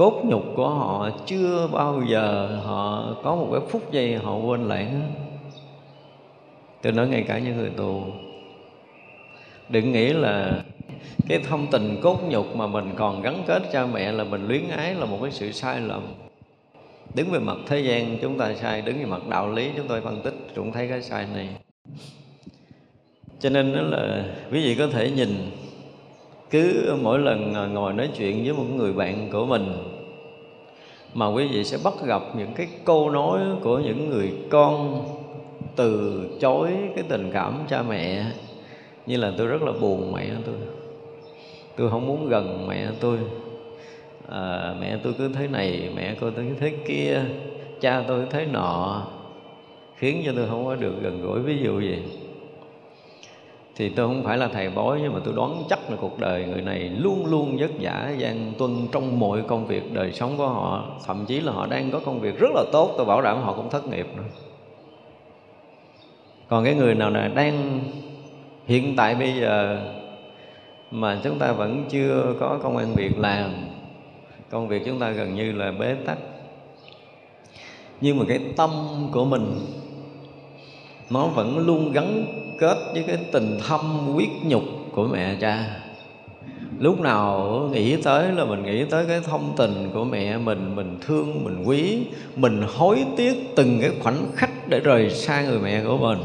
cốt 0.00 0.22
nhục 0.24 0.44
của 0.54 0.68
họ 0.68 1.10
chưa 1.26 1.68
bao 1.72 2.02
giờ 2.08 2.58
họ 2.64 3.14
có 3.22 3.36
một 3.36 3.48
cái 3.52 3.60
phút 3.68 3.92
giây 3.92 4.16
họ 4.16 4.36
quên 4.36 4.68
lãng. 4.68 5.12
Tôi 6.82 6.92
nói 6.92 7.08
ngay 7.08 7.24
cả 7.28 7.38
những 7.38 7.56
người 7.56 7.70
tù. 7.70 8.02
Đừng 9.68 9.92
nghĩ 9.92 10.08
là 10.12 10.62
cái 11.28 11.40
thông 11.48 11.66
tình 11.70 12.00
cốt 12.02 12.18
nhục 12.28 12.56
mà 12.56 12.66
mình 12.66 12.90
còn 12.96 13.22
gắn 13.22 13.42
kết 13.46 13.62
cha 13.72 13.86
mẹ 13.86 14.12
là 14.12 14.24
mình 14.24 14.48
luyến 14.48 14.68
ái 14.68 14.94
là 14.94 15.04
một 15.04 15.18
cái 15.22 15.30
sự 15.30 15.52
sai 15.52 15.80
lầm. 15.80 16.02
Đứng 17.14 17.30
về 17.30 17.38
mặt 17.38 17.56
thế 17.66 17.80
gian 17.80 18.18
chúng 18.22 18.38
ta 18.38 18.54
sai, 18.54 18.82
đứng 18.82 18.98
về 18.98 19.04
mặt 19.04 19.28
đạo 19.28 19.52
lý 19.52 19.70
chúng 19.76 19.88
tôi 19.88 20.00
phân 20.00 20.20
tích 20.22 20.34
cũng 20.56 20.72
thấy 20.72 20.88
cái 20.88 21.02
sai 21.02 21.26
này. 21.34 21.48
Cho 23.40 23.50
nên 23.50 23.72
đó 23.72 23.80
là 23.82 24.24
quý 24.52 24.64
vị 24.64 24.74
có 24.78 24.86
thể 24.86 25.10
nhìn, 25.10 25.50
cứ 26.50 26.96
mỗi 27.02 27.18
lần 27.18 27.52
ngồi 27.74 27.92
nói 27.92 28.08
chuyện 28.16 28.44
với 28.44 28.52
một 28.52 28.66
người 28.74 28.92
bạn 28.92 29.28
của 29.32 29.46
mình 29.46 29.89
mà 31.14 31.26
quý 31.26 31.48
vị 31.48 31.64
sẽ 31.64 31.78
bắt 31.84 31.94
gặp 32.04 32.22
những 32.36 32.52
cái 32.54 32.68
câu 32.84 33.10
nói 33.10 33.40
của 33.62 33.78
những 33.78 34.10
người 34.10 34.32
con 34.50 35.04
từ 35.76 36.20
chối 36.40 36.70
cái 36.94 37.04
tình 37.08 37.30
cảm 37.32 37.58
cha 37.68 37.82
mẹ. 37.82 38.24
Như 39.06 39.16
là 39.16 39.32
tôi 39.38 39.46
rất 39.46 39.62
là 39.62 39.72
buồn 39.80 40.12
mẹ 40.12 40.26
tôi. 40.46 40.54
Tôi 41.76 41.90
không 41.90 42.06
muốn 42.06 42.28
gần 42.28 42.66
mẹ 42.68 42.88
tôi. 43.00 43.18
À, 44.28 44.74
mẹ 44.80 44.98
tôi 45.02 45.12
cứ 45.18 45.28
thế 45.28 45.48
này 45.48 45.90
mẹ 45.96 46.14
tôi 46.20 46.32
cứ 46.36 46.42
thế 46.60 46.72
kia 46.86 47.22
cha 47.80 48.04
tôi 48.08 48.26
thế 48.30 48.46
nọ. 48.46 49.02
Khiến 49.96 50.22
cho 50.26 50.32
tôi 50.36 50.46
không 50.48 50.64
có 50.64 50.74
được 50.74 50.92
gần 51.02 51.22
gũi. 51.22 51.40
Ví 51.40 51.58
dụ 51.64 51.80
gì 51.80 51.98
thì 53.76 53.88
tôi 53.88 54.06
không 54.06 54.22
phải 54.24 54.38
là 54.38 54.48
thầy 54.48 54.70
bói, 54.70 54.98
nhưng 55.02 55.12
mà 55.12 55.20
tôi 55.24 55.34
đoán 55.34 55.62
chắc 55.68 55.90
là 55.90 55.96
cuộc 56.00 56.18
đời 56.18 56.44
người 56.44 56.62
này 56.62 56.78
luôn 56.78 57.26
luôn 57.26 57.56
vất 57.58 57.70
vả, 57.80 58.12
gian 58.18 58.52
tuân 58.58 58.86
trong 58.92 59.18
mọi 59.20 59.42
công 59.42 59.66
việc 59.66 59.92
đời 59.92 60.12
sống 60.12 60.36
của 60.36 60.48
họ. 60.48 60.84
Thậm 61.06 61.24
chí 61.26 61.40
là 61.40 61.52
họ 61.52 61.66
đang 61.66 61.90
có 61.90 62.00
công 62.04 62.20
việc 62.20 62.38
rất 62.38 62.50
là 62.54 62.64
tốt, 62.72 62.94
tôi 62.96 63.06
bảo 63.06 63.22
đảm 63.22 63.42
họ 63.42 63.52
cũng 63.52 63.70
thất 63.70 63.88
nghiệp 63.88 64.06
nữa. 64.16 64.22
Còn 66.48 66.64
cái 66.64 66.74
người 66.74 66.94
nào 66.94 67.10
là 67.10 67.28
đang 67.28 67.80
hiện 68.66 68.96
tại 68.96 69.14
bây 69.14 69.32
giờ 69.32 69.78
mà 70.90 71.20
chúng 71.24 71.38
ta 71.38 71.52
vẫn 71.52 71.84
chưa 71.88 72.34
có 72.40 72.58
công 72.62 72.76
an 72.76 72.94
việc 72.94 73.18
làm, 73.18 73.50
công 74.50 74.68
việc 74.68 74.82
chúng 74.86 74.98
ta 74.98 75.10
gần 75.10 75.34
như 75.34 75.52
là 75.52 75.72
bế 75.72 75.94
tắc. 75.94 76.18
Nhưng 78.00 78.18
mà 78.18 78.24
cái 78.28 78.40
tâm 78.56 78.70
của 79.12 79.24
mình, 79.24 79.60
nó 81.10 81.26
vẫn 81.26 81.58
luôn 81.58 81.92
gắn 81.92 82.26
kết 82.60 82.78
với 82.92 83.02
cái 83.02 83.16
tình 83.32 83.58
thâm 83.68 84.08
quyết 84.14 84.30
nhục 84.44 84.62
của 84.92 85.08
mẹ 85.12 85.36
cha. 85.40 85.80
Lúc 86.78 87.00
nào 87.00 87.50
nghĩ 87.72 87.96
tới 87.96 88.32
là 88.32 88.44
mình 88.44 88.62
nghĩ 88.62 88.84
tới 88.84 89.04
cái 89.08 89.20
thông 89.20 89.52
tình 89.56 89.90
của 89.94 90.04
mẹ 90.04 90.38
mình 90.38 90.76
mình 90.76 90.98
thương, 91.06 91.44
mình 91.44 91.64
quý, 91.64 91.98
mình 92.36 92.62
hối 92.76 93.04
tiếc 93.16 93.56
từng 93.56 93.78
cái 93.80 93.90
khoảnh 94.02 94.26
khắc 94.34 94.68
để 94.68 94.80
rời 94.80 95.10
xa 95.10 95.42
người 95.42 95.58
mẹ 95.58 95.84
của 95.84 95.96
mình. 95.96 96.18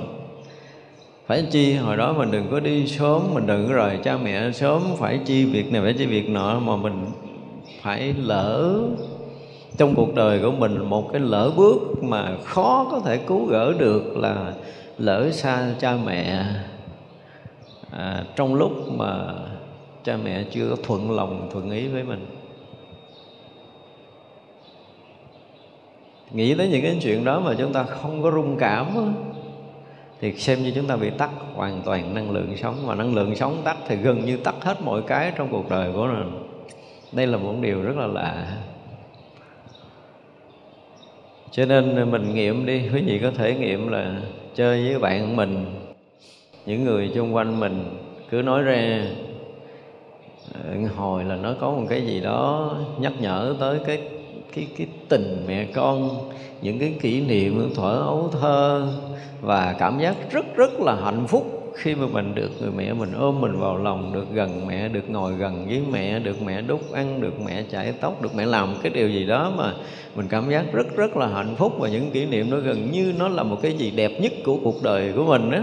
Phải 1.28 1.46
chi, 1.52 1.74
hồi 1.74 1.98
đó 1.98 2.14
mình 2.14 2.32
đừng 2.32 2.48
có 2.52 2.60
đi 2.60 2.88
sớm, 2.88 3.22
mình 3.34 3.48
đừng 3.48 3.68
có 3.68 3.74
rời 3.74 3.98
cha 4.04 4.18
mẹ 4.18 4.52
sớm. 4.52 4.82
Phải 5.00 5.20
chi 5.26 5.46
việc 5.46 5.72
này, 5.72 5.82
phải 5.82 5.94
chi 5.94 6.06
việc 6.06 6.30
nọ 6.30 6.60
mà 6.60 6.76
mình 6.76 7.06
phải 7.82 8.14
lỡ 8.18 8.80
trong 9.78 9.96
cuộc 9.96 10.16
đời 10.16 10.40
của 10.40 10.52
mình 10.52 10.90
một 10.90 11.10
cái 11.12 11.22
lỡ 11.22 11.52
bước 11.56 12.04
mà 12.04 12.38
khó 12.44 12.88
có 12.92 13.00
thể 13.00 13.18
cứu 13.18 13.46
gỡ 13.46 13.74
được 13.74 14.18
là 14.18 14.54
lỡ 14.98 15.32
xa 15.32 15.74
cha 15.80 15.98
mẹ 16.06 16.46
à, 17.92 18.24
trong 18.36 18.56
lúc 18.56 18.72
mà 18.92 19.34
cha 20.04 20.18
mẹ 20.18 20.44
chưa 20.52 20.70
có 20.70 20.76
thuận 20.84 21.12
lòng 21.12 21.50
thuận 21.52 21.72
ý 21.72 21.88
với 21.88 22.04
mình. 22.04 22.26
Nghĩ 26.32 26.56
tới 26.56 26.68
những 26.68 26.82
cái 26.82 26.98
chuyện 27.02 27.26
đó 27.26 27.40
mà 27.40 27.54
chúng 27.58 27.74
ta 27.74 27.84
không 27.84 28.24
có 28.24 28.32
rung 28.32 28.58
cảm 28.60 29.16
thì 30.22 30.34
xem 30.34 30.64
như 30.64 30.72
chúng 30.76 30.88
ta 30.88 30.96
bị 30.96 31.10
tắt 31.10 31.30
hoàn 31.54 31.82
toàn 31.86 32.14
năng 32.14 32.32
lượng 32.32 32.58
sống. 32.58 32.76
Và 32.86 32.96
năng 32.96 33.16
lượng 33.16 33.36
sống 33.36 33.62
tắt 33.64 33.78
thì 33.88 33.96
gần 33.96 34.26
như 34.26 34.38
tắt 34.38 34.56
hết 34.62 34.82
mọi 34.82 35.02
cái 35.08 35.32
trong 35.36 35.48
cuộc 35.52 35.70
đời 35.70 35.92
của 35.94 36.08
mình. 36.08 36.48
Đây 37.12 37.28
là 37.28 37.38
một 37.38 37.54
điều 37.62 37.82
rất 37.82 37.98
là 37.98 38.08
lạ. 38.08 38.58
Cho 41.52 41.66
nên 41.66 42.12
mình 42.12 42.34
nghiệm 42.34 42.66
đi 42.66 42.90
quý 42.94 43.02
vị 43.02 43.20
có 43.24 43.32
thể 43.32 43.56
nghiệm 43.56 43.88
là 43.88 44.22
chơi 44.56 44.90
với 44.90 45.00
bạn 45.00 45.36
mình, 45.36 45.66
những 46.66 46.84
người 46.84 47.12
xung 47.16 47.36
quanh 47.36 47.60
mình 47.60 47.98
cứ 48.30 48.42
nói 48.42 48.64
ra. 48.64 49.06
Ờ, 50.54 50.76
hồi 50.96 51.24
là 51.24 51.36
nó 51.36 51.54
có 51.60 51.72
một 51.72 51.86
cái 51.90 52.02
gì 52.06 52.22
đó 52.22 52.72
nhắc 53.00 53.14
nhở 53.20 53.56
tới 53.60 53.80
cái 53.88 54.02
cái 54.56 54.68
cái 54.78 54.88
tình 55.10 55.44
mẹ 55.48 55.66
con, 55.66 56.30
những 56.62 56.80
cái 56.80 56.94
kỷ 57.02 57.22
niệm 57.22 57.74
thuở 57.76 58.00
ấu 58.00 58.30
thơ 58.42 58.88
và 59.42 59.76
cảm 59.80 60.00
giác 60.00 60.16
rất 60.32 60.46
rất 60.56 60.72
là 60.80 60.96
hạnh 60.96 61.28
phúc 61.28 61.65
khi 61.76 61.96
mà 61.96 62.08
mình 62.08 62.36
được 62.36 62.52
người 62.62 62.72
mẹ 62.78 62.94
mình 62.94 63.12
ôm 63.18 63.42
mình 63.42 63.60
vào 63.60 63.78
lòng, 63.78 64.14
được 64.14 64.26
gần 64.34 64.68
mẹ, 64.68 64.90
được 64.90 65.10
ngồi 65.10 65.34
gần 65.34 65.66
với 65.68 65.82
mẹ, 65.92 66.20
được 66.20 66.42
mẹ 66.42 66.62
đút 66.62 66.92
ăn, 66.92 67.22
được 67.22 67.42
mẹ 67.46 67.64
chải 67.72 67.94
tóc, 68.02 68.22
được 68.22 68.36
mẹ 68.36 68.46
làm 68.46 68.76
cái 68.84 68.92
điều 68.96 69.10
gì 69.10 69.26
đó 69.26 69.52
mà 69.58 69.74
mình 70.16 70.28
cảm 70.28 70.50
giác 70.50 70.66
rất 70.74 70.96
rất 70.96 71.18
là 71.18 71.28
hạnh 71.28 71.56
phúc 71.58 71.74
và 71.80 71.90
những 71.90 72.12
kỷ 72.12 72.26
niệm 72.26 72.52
đó 72.52 72.58
gần 72.58 72.92
như 72.92 73.14
nó 73.20 73.28
là 73.28 73.44
một 73.44 73.58
cái 73.62 73.74
gì 73.74 73.92
đẹp 73.92 74.12
nhất 74.22 74.34
của 74.46 74.58
cuộc 74.64 74.84
đời 74.84 75.14
của 75.16 75.26
mình 75.26 75.52
đó 75.52 75.60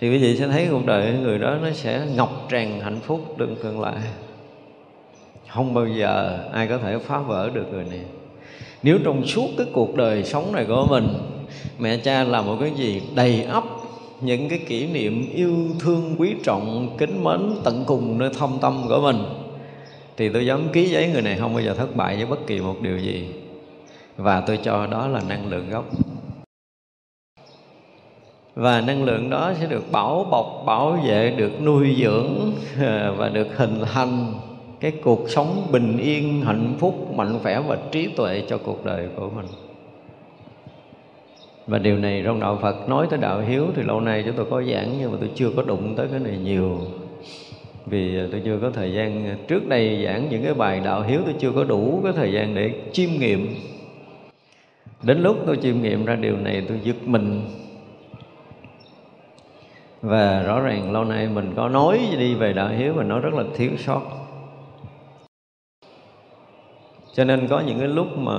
thì 0.00 0.10
quý 0.10 0.18
vị 0.18 0.36
sẽ 0.36 0.48
thấy 0.48 0.68
cuộc 0.70 0.86
đời 0.86 1.12
người 1.22 1.38
đó 1.38 1.56
nó 1.62 1.70
sẽ 1.70 2.06
ngọc 2.16 2.46
tràn 2.50 2.80
hạnh 2.80 3.00
phúc 3.02 3.38
đừng 3.38 3.56
cần 3.62 3.80
lại 3.80 4.00
không 5.54 5.74
bao 5.74 5.86
giờ 5.86 6.38
ai 6.52 6.66
có 6.66 6.78
thể 6.78 6.98
phá 6.98 7.18
vỡ 7.18 7.50
được 7.54 7.64
người 7.72 7.84
này. 7.84 8.00
Nếu 8.82 8.98
trong 9.04 9.26
suốt 9.26 9.48
cái 9.58 9.66
cuộc 9.72 9.96
đời 9.96 10.24
sống 10.24 10.52
này 10.52 10.64
của 10.64 10.86
mình, 10.90 11.08
mẹ 11.78 11.96
cha 11.96 12.24
là 12.24 12.42
một 12.42 12.56
cái 12.60 12.70
gì 12.76 13.02
đầy 13.14 13.42
ắp 13.42 13.64
những 14.20 14.48
cái 14.48 14.58
kỷ 14.58 14.86
niệm 14.86 15.30
yêu 15.34 15.56
thương, 15.80 16.14
quý 16.18 16.34
trọng, 16.44 16.96
kính 16.98 17.24
mến, 17.24 17.40
tận 17.64 17.84
cùng 17.86 18.18
nơi 18.18 18.30
thâm 18.38 18.50
tâm 18.60 18.84
của 18.88 19.00
mình. 19.00 19.16
Thì 20.16 20.28
tôi 20.28 20.46
dám 20.46 20.68
ký 20.72 20.88
giấy 20.88 21.10
người 21.12 21.22
này 21.22 21.36
không 21.40 21.54
bao 21.54 21.62
giờ 21.62 21.74
thất 21.74 21.96
bại 21.96 22.16
với 22.16 22.26
bất 22.26 22.46
kỳ 22.46 22.60
một 22.60 22.76
điều 22.82 22.98
gì. 22.98 23.28
Và 24.16 24.40
tôi 24.40 24.58
cho 24.62 24.86
đó 24.86 25.08
là 25.08 25.20
năng 25.28 25.48
lượng 25.50 25.70
gốc. 25.70 25.84
Và 28.54 28.80
năng 28.80 29.04
lượng 29.04 29.30
đó 29.30 29.52
sẽ 29.60 29.66
được 29.66 29.92
bảo 29.92 30.24
bọc, 30.30 30.62
bảo 30.66 30.98
vệ, 31.06 31.30
được 31.30 31.62
nuôi 31.62 31.96
dưỡng, 32.02 32.52
và 33.16 33.28
được 33.28 33.48
hình 33.56 33.82
thành 33.92 34.34
cái 34.80 34.92
cuộc 35.02 35.30
sống 35.30 35.68
bình 35.72 35.98
yên, 35.98 36.42
hạnh 36.42 36.74
phúc, 36.78 37.14
mạnh 37.14 37.38
khỏe 37.42 37.60
và 37.60 37.78
trí 37.92 38.06
tuệ 38.06 38.42
cho 38.48 38.58
cuộc 38.58 38.84
đời 38.84 39.08
của 39.16 39.30
mình 39.36 39.46
và 41.66 41.78
điều 41.78 41.98
này 41.98 42.22
trong 42.24 42.40
đạo 42.40 42.58
Phật 42.62 42.88
nói 42.88 43.06
tới 43.10 43.18
đạo 43.18 43.40
hiếu 43.40 43.66
thì 43.76 43.82
lâu 43.82 44.00
nay 44.00 44.22
chúng 44.26 44.36
tôi 44.36 44.46
có 44.50 44.62
giảng 44.62 44.94
nhưng 44.98 45.12
mà 45.12 45.18
tôi 45.20 45.30
chưa 45.34 45.50
có 45.56 45.62
đụng 45.62 45.94
tới 45.96 46.08
cái 46.10 46.20
này 46.20 46.38
nhiều. 46.38 46.80
Vì 47.86 48.18
tôi 48.32 48.42
chưa 48.44 48.58
có 48.62 48.70
thời 48.70 48.92
gian, 48.92 49.36
trước 49.48 49.68
đây 49.68 50.04
giảng 50.04 50.28
những 50.30 50.44
cái 50.44 50.54
bài 50.54 50.80
đạo 50.84 51.02
hiếu 51.02 51.20
tôi 51.24 51.34
chưa 51.38 51.52
có 51.52 51.64
đủ 51.64 52.00
cái 52.04 52.12
thời 52.12 52.32
gian 52.32 52.54
để 52.54 52.70
chiêm 52.92 53.10
nghiệm. 53.10 53.54
Đến 55.02 55.22
lúc 55.22 55.36
tôi 55.46 55.56
chiêm 55.56 55.82
nghiệm 55.82 56.04
ra 56.04 56.16
điều 56.16 56.36
này 56.36 56.64
tôi 56.68 56.80
giật 56.82 56.96
mình. 57.06 57.42
Và 60.02 60.42
rõ 60.42 60.60
ràng 60.60 60.92
lâu 60.92 61.04
nay 61.04 61.28
mình 61.34 61.52
có 61.56 61.68
nói 61.68 62.00
đi 62.18 62.34
về 62.34 62.52
đạo 62.52 62.68
hiếu 62.68 62.92
mà 62.96 63.04
nó 63.04 63.18
rất 63.18 63.34
là 63.34 63.44
thiếu 63.54 63.70
sót. 63.78 64.02
Cho 67.14 67.24
nên 67.24 67.48
có 67.48 67.60
những 67.60 67.78
cái 67.78 67.88
lúc 67.88 68.18
mà 68.18 68.32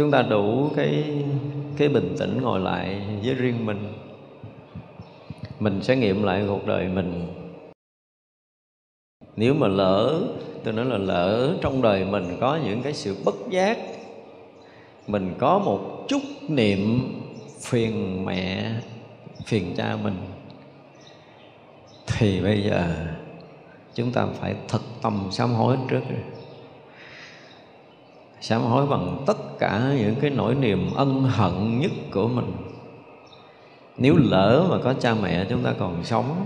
chúng 0.00 0.10
ta 0.10 0.22
đủ 0.22 0.70
cái 0.76 1.04
cái 1.76 1.88
bình 1.88 2.14
tĩnh 2.18 2.40
ngồi 2.42 2.60
lại 2.60 3.02
với 3.24 3.34
riêng 3.34 3.66
mình. 3.66 3.92
Mình 5.58 5.82
sẽ 5.82 5.96
nghiệm 5.96 6.22
lại 6.22 6.44
cuộc 6.48 6.66
đời 6.66 6.88
mình. 6.88 7.26
Nếu 9.36 9.54
mà 9.54 9.68
lỡ, 9.68 10.20
tôi 10.64 10.74
nói 10.74 10.84
là 10.84 10.98
lỡ 10.98 11.54
trong 11.60 11.82
đời 11.82 12.04
mình 12.04 12.36
có 12.40 12.58
những 12.64 12.82
cái 12.82 12.92
sự 12.92 13.16
bất 13.24 13.34
giác, 13.50 13.78
mình 15.06 15.34
có 15.38 15.58
một 15.58 16.04
chút 16.08 16.22
niệm 16.48 17.12
phiền 17.60 18.24
mẹ, 18.24 18.72
phiền 19.46 19.74
cha 19.76 19.96
mình, 20.02 20.16
thì 22.06 22.40
bây 22.40 22.62
giờ 22.62 23.06
chúng 23.94 24.12
ta 24.12 24.26
phải 24.26 24.54
thật 24.68 24.82
tâm 25.02 25.28
sám 25.30 25.50
hối 25.50 25.76
trước 25.88 26.02
rồi 26.10 26.39
sám 28.40 28.62
hối 28.62 28.86
bằng 28.86 29.22
tất 29.26 29.58
cả 29.58 29.94
những 29.98 30.14
cái 30.20 30.30
nỗi 30.30 30.54
niềm 30.54 30.90
ân 30.96 31.22
hận 31.22 31.80
nhất 31.80 31.90
của 32.12 32.28
mình. 32.28 32.52
Nếu 33.96 34.14
lỡ 34.18 34.66
mà 34.70 34.78
có 34.84 34.94
cha 34.94 35.14
mẹ 35.22 35.46
chúng 35.50 35.62
ta 35.62 35.72
còn 35.78 36.04
sống 36.04 36.44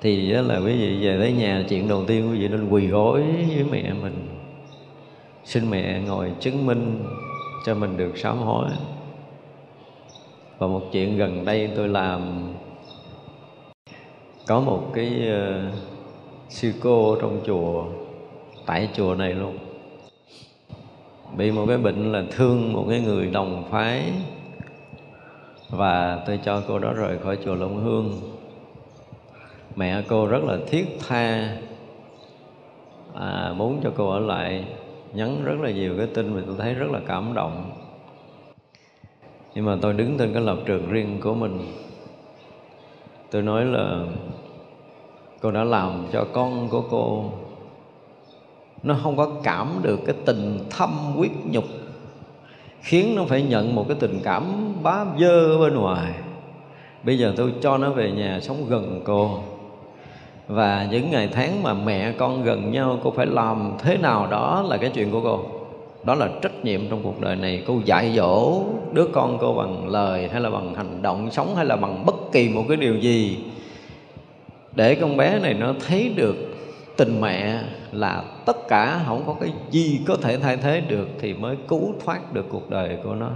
thì 0.00 0.32
đó 0.32 0.40
là 0.40 0.58
quý 0.58 0.78
vị 0.78 1.06
về 1.06 1.18
tới 1.20 1.32
nhà 1.32 1.64
chuyện 1.68 1.88
đầu 1.88 2.04
tiên 2.04 2.30
quý 2.30 2.38
vị 2.38 2.48
nên 2.48 2.68
quỳ 2.68 2.86
gối 2.86 3.22
với 3.22 3.64
mẹ 3.70 3.92
mình. 4.02 4.28
Xin 5.44 5.70
mẹ 5.70 6.00
ngồi 6.00 6.32
chứng 6.40 6.66
minh 6.66 7.04
cho 7.66 7.74
mình 7.74 7.96
được 7.96 8.18
sám 8.18 8.38
hối. 8.38 8.68
Và 10.58 10.66
một 10.66 10.82
chuyện 10.92 11.16
gần 11.16 11.44
đây 11.44 11.70
tôi 11.76 11.88
làm. 11.88 12.52
Có 14.46 14.60
một 14.60 14.90
cái 14.94 15.12
uh, 15.28 15.74
sư 16.48 16.72
cô 16.82 17.16
trong 17.20 17.40
chùa 17.46 17.84
tại 18.66 18.88
chùa 18.94 19.14
này 19.14 19.32
luôn. 19.34 19.58
Bị 21.36 21.50
một 21.50 21.64
cái 21.68 21.78
bệnh 21.78 22.12
là 22.12 22.24
thương 22.30 22.72
một 22.72 22.86
cái 22.88 23.00
người 23.00 23.26
đồng 23.26 23.64
phái. 23.70 24.12
Và 25.70 26.22
tôi 26.26 26.40
cho 26.44 26.62
cô 26.68 26.78
đó 26.78 26.92
rời 26.92 27.18
khỏi 27.18 27.38
chùa 27.44 27.54
Long 27.54 27.84
Hương. 27.84 28.20
Mẹ 29.76 30.02
cô 30.08 30.26
rất 30.26 30.44
là 30.44 30.58
thiết 30.66 30.98
tha. 31.08 31.56
À, 33.14 33.54
muốn 33.56 33.80
cho 33.82 33.90
cô 33.96 34.10
ở 34.10 34.18
lại. 34.18 34.64
Nhắn 35.12 35.44
rất 35.44 35.60
là 35.60 35.70
nhiều 35.70 35.94
cái 35.98 36.06
tin 36.06 36.34
mà 36.34 36.42
tôi 36.46 36.56
thấy 36.58 36.74
rất 36.74 36.90
là 36.90 37.00
cảm 37.06 37.34
động. 37.34 37.70
Nhưng 39.54 39.64
mà 39.64 39.76
tôi 39.82 39.92
đứng 39.92 40.18
trên 40.18 40.32
cái 40.32 40.42
lập 40.42 40.58
trường 40.66 40.90
riêng 40.90 41.20
của 41.22 41.34
mình. 41.34 41.58
Tôi 43.30 43.42
nói 43.42 43.64
là 43.64 44.04
cô 45.40 45.50
đã 45.50 45.64
làm 45.64 46.06
cho 46.12 46.26
con 46.32 46.68
của 46.68 46.82
cô 46.90 47.30
nó 48.84 48.96
không 49.02 49.16
có 49.16 49.30
cảm 49.42 49.68
được 49.82 50.00
cái 50.06 50.14
tình 50.24 50.58
thâm 50.70 51.14
quyết 51.16 51.32
nhục, 51.50 51.64
khiến 52.80 53.14
nó 53.16 53.24
phải 53.24 53.42
nhận 53.42 53.74
một 53.74 53.84
cái 53.88 53.96
tình 54.00 54.20
cảm 54.24 54.74
bá 54.82 55.04
dơ 55.18 55.58
bên 55.58 55.74
ngoài. 55.74 56.12
Bây 57.02 57.18
giờ 57.18 57.32
tôi 57.36 57.52
cho 57.60 57.78
nó 57.78 57.90
về 57.90 58.10
nhà 58.10 58.40
sống 58.42 58.68
gần 58.68 59.00
cô, 59.04 59.38
và 60.48 60.88
những 60.90 61.10
ngày 61.10 61.28
tháng 61.32 61.62
mà 61.62 61.74
mẹ 61.74 62.12
con 62.12 62.42
gần 62.42 62.72
nhau, 62.72 62.98
cô 63.02 63.10
phải 63.10 63.26
làm 63.26 63.72
thế 63.78 63.96
nào 63.96 64.26
đó 64.30 64.64
là 64.68 64.76
cái 64.76 64.90
chuyện 64.90 65.10
của 65.10 65.20
cô. 65.20 65.44
Đó 66.04 66.14
là 66.14 66.28
trách 66.42 66.64
nhiệm 66.64 66.88
trong 66.88 67.02
cuộc 67.02 67.20
đời 67.20 67.36
này. 67.36 67.62
Cô 67.66 67.80
dạy 67.84 68.12
dỗ 68.16 68.62
đứa 68.92 69.06
con 69.12 69.38
cô 69.40 69.54
bằng 69.54 69.88
lời 69.88 70.28
hay 70.32 70.40
là 70.40 70.50
bằng 70.50 70.74
hành 70.74 71.02
động 71.02 71.30
sống 71.30 71.56
hay 71.56 71.64
là 71.64 71.76
bằng 71.76 72.06
bất 72.06 72.14
kỳ 72.32 72.48
một 72.48 72.64
cái 72.68 72.76
điều 72.76 72.96
gì 72.96 73.38
để 74.72 74.94
con 74.94 75.16
bé 75.16 75.38
này 75.38 75.54
nó 75.54 75.74
thấy 75.88 76.12
được 76.16 76.53
tình 76.96 77.20
mẹ 77.20 77.62
là 77.92 78.24
tất 78.46 78.68
cả 78.68 79.02
không 79.06 79.22
có 79.26 79.36
cái 79.40 79.52
gì 79.70 80.00
có 80.06 80.16
thể 80.16 80.38
thay 80.38 80.56
thế 80.56 80.80
được 80.80 81.08
thì 81.20 81.34
mới 81.34 81.56
cứu 81.68 81.94
thoát 82.04 82.32
được 82.32 82.46
cuộc 82.48 82.70
đời 82.70 82.98
của 83.04 83.14
nó. 83.14 83.30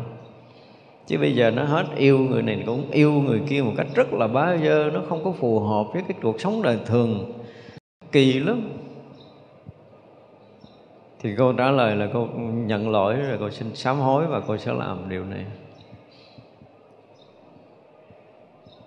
Chứ 1.06 1.18
bây 1.18 1.34
giờ 1.34 1.50
nó 1.50 1.64
hết 1.64 1.86
yêu 1.96 2.18
người 2.18 2.42
này 2.42 2.62
cũng 2.66 2.90
yêu 2.90 3.12
người 3.12 3.40
kia 3.48 3.62
một 3.62 3.72
cách 3.76 3.86
rất 3.94 4.12
là 4.12 4.26
bá 4.26 4.56
dơ 4.56 4.90
nó 4.94 5.00
không 5.08 5.24
có 5.24 5.32
phù 5.32 5.60
hợp 5.60 5.86
với 5.92 6.02
cái 6.08 6.16
cuộc 6.22 6.40
sống 6.40 6.62
đời 6.62 6.78
thường. 6.86 7.32
Kỳ 8.12 8.40
lắm. 8.40 8.70
Thì 11.20 11.34
cô 11.38 11.52
trả 11.52 11.70
lời 11.70 11.96
là 11.96 12.08
cô 12.12 12.28
nhận 12.52 12.90
lỗi 12.90 13.14
rồi 13.14 13.36
cô 13.40 13.50
xin 13.50 13.74
sám 13.74 13.98
hối 13.98 14.26
và 14.26 14.40
cô 14.40 14.56
sẽ 14.56 14.72
làm 14.72 15.08
điều 15.08 15.24
này. 15.24 15.44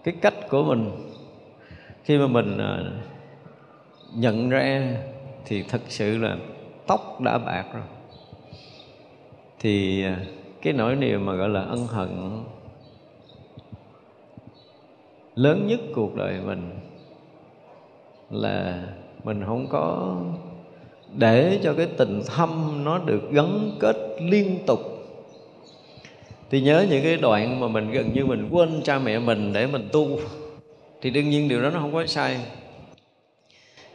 Cái 0.03 0.13
cách 0.21 0.33
của 0.49 0.63
mình, 0.63 0.91
khi 2.03 2.17
mà 2.17 2.27
mình 2.27 2.57
à, 2.57 2.79
nhận 4.15 4.49
ra 4.49 4.97
thì 5.45 5.63
thật 5.63 5.81
sự 5.87 6.17
là 6.17 6.37
tóc 6.87 7.21
đã 7.21 7.37
bạc 7.37 7.65
rồi. 7.73 7.83
Thì 9.59 10.03
à, 10.03 10.17
cái 10.61 10.73
nỗi 10.73 10.95
niềm 10.95 11.25
mà 11.25 11.33
gọi 11.33 11.49
là 11.49 11.61
ân 11.61 11.87
hận 11.87 12.09
lớn 15.35 15.67
nhất 15.67 15.79
cuộc 15.95 16.15
đời 16.15 16.39
mình 16.45 16.71
là 18.29 18.83
mình 19.23 19.43
không 19.45 19.67
có 19.69 20.17
để 21.13 21.59
cho 21.63 21.73
cái 21.73 21.87
tình 21.97 22.21
thâm 22.27 22.81
nó 22.83 22.97
được 22.97 23.31
gắn 23.31 23.71
kết 23.79 23.97
liên 24.21 24.59
tục. 24.67 24.79
Thì 26.49 26.61
nhớ 26.61 26.85
những 26.89 27.03
cái 27.03 27.17
đoạn 27.17 27.59
mà 27.59 27.67
mình 27.67 27.91
gần 27.91 28.13
như 28.13 28.25
mình 28.25 28.49
quên 28.51 28.81
cha 28.83 28.99
mẹ 28.99 29.19
mình 29.19 29.53
để 29.53 29.67
mình 29.67 29.89
tu, 29.91 30.07
thì 31.01 31.09
đương 31.09 31.29
nhiên 31.29 31.47
điều 31.47 31.61
đó 31.61 31.69
nó 31.69 31.79
không 31.79 31.93
có 31.93 32.05
sai 32.05 32.39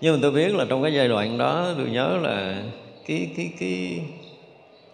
nhưng 0.01 0.15
mà 0.15 0.19
tôi 0.23 0.31
biết 0.31 0.55
là 0.55 0.67
trong 0.69 0.83
cái 0.83 0.95
giai 0.95 1.09
đoạn 1.09 1.39
đó, 1.39 1.69
tôi 1.77 1.91
nhớ 1.91 2.19
là 2.23 2.63
cái 3.07 3.31
cái 3.37 3.51
cái, 3.59 4.01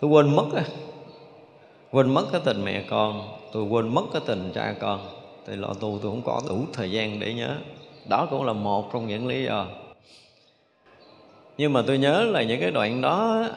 tôi 0.01 0.11
quên 0.11 0.37
mất 0.37 0.47
quên 1.91 2.15
mất 2.15 2.27
cái 2.33 2.41
tình 2.45 2.65
mẹ 2.65 2.85
con, 2.91 3.29
tôi 3.53 3.65
quên 3.65 3.95
mất 3.95 4.03
cái 4.13 4.23
tình 4.27 4.51
cha 4.55 4.75
con. 4.81 5.01
Thì 5.47 5.57
lo 5.57 5.69
tu 5.69 5.99
tôi 6.03 6.13
không 6.13 6.23
có 6.25 6.43
đủ 6.49 6.65
thời 6.73 6.91
gian 6.91 7.21
để 7.21 7.35
nhớ. 7.35 7.57
Đó 8.09 8.27
cũng 8.31 8.45
là 8.45 8.53
một 8.53 8.93
trong 8.93 9.07
những 9.07 9.27
lý 9.27 9.45
do. 9.45 9.67
Nhưng 11.59 11.73
mà 11.73 11.83
tôi 11.87 11.99
nhớ 11.99 12.23
là 12.23 12.43
những 12.43 12.61
cái 12.61 12.71
đoạn 12.71 13.01
đó, 13.01 13.49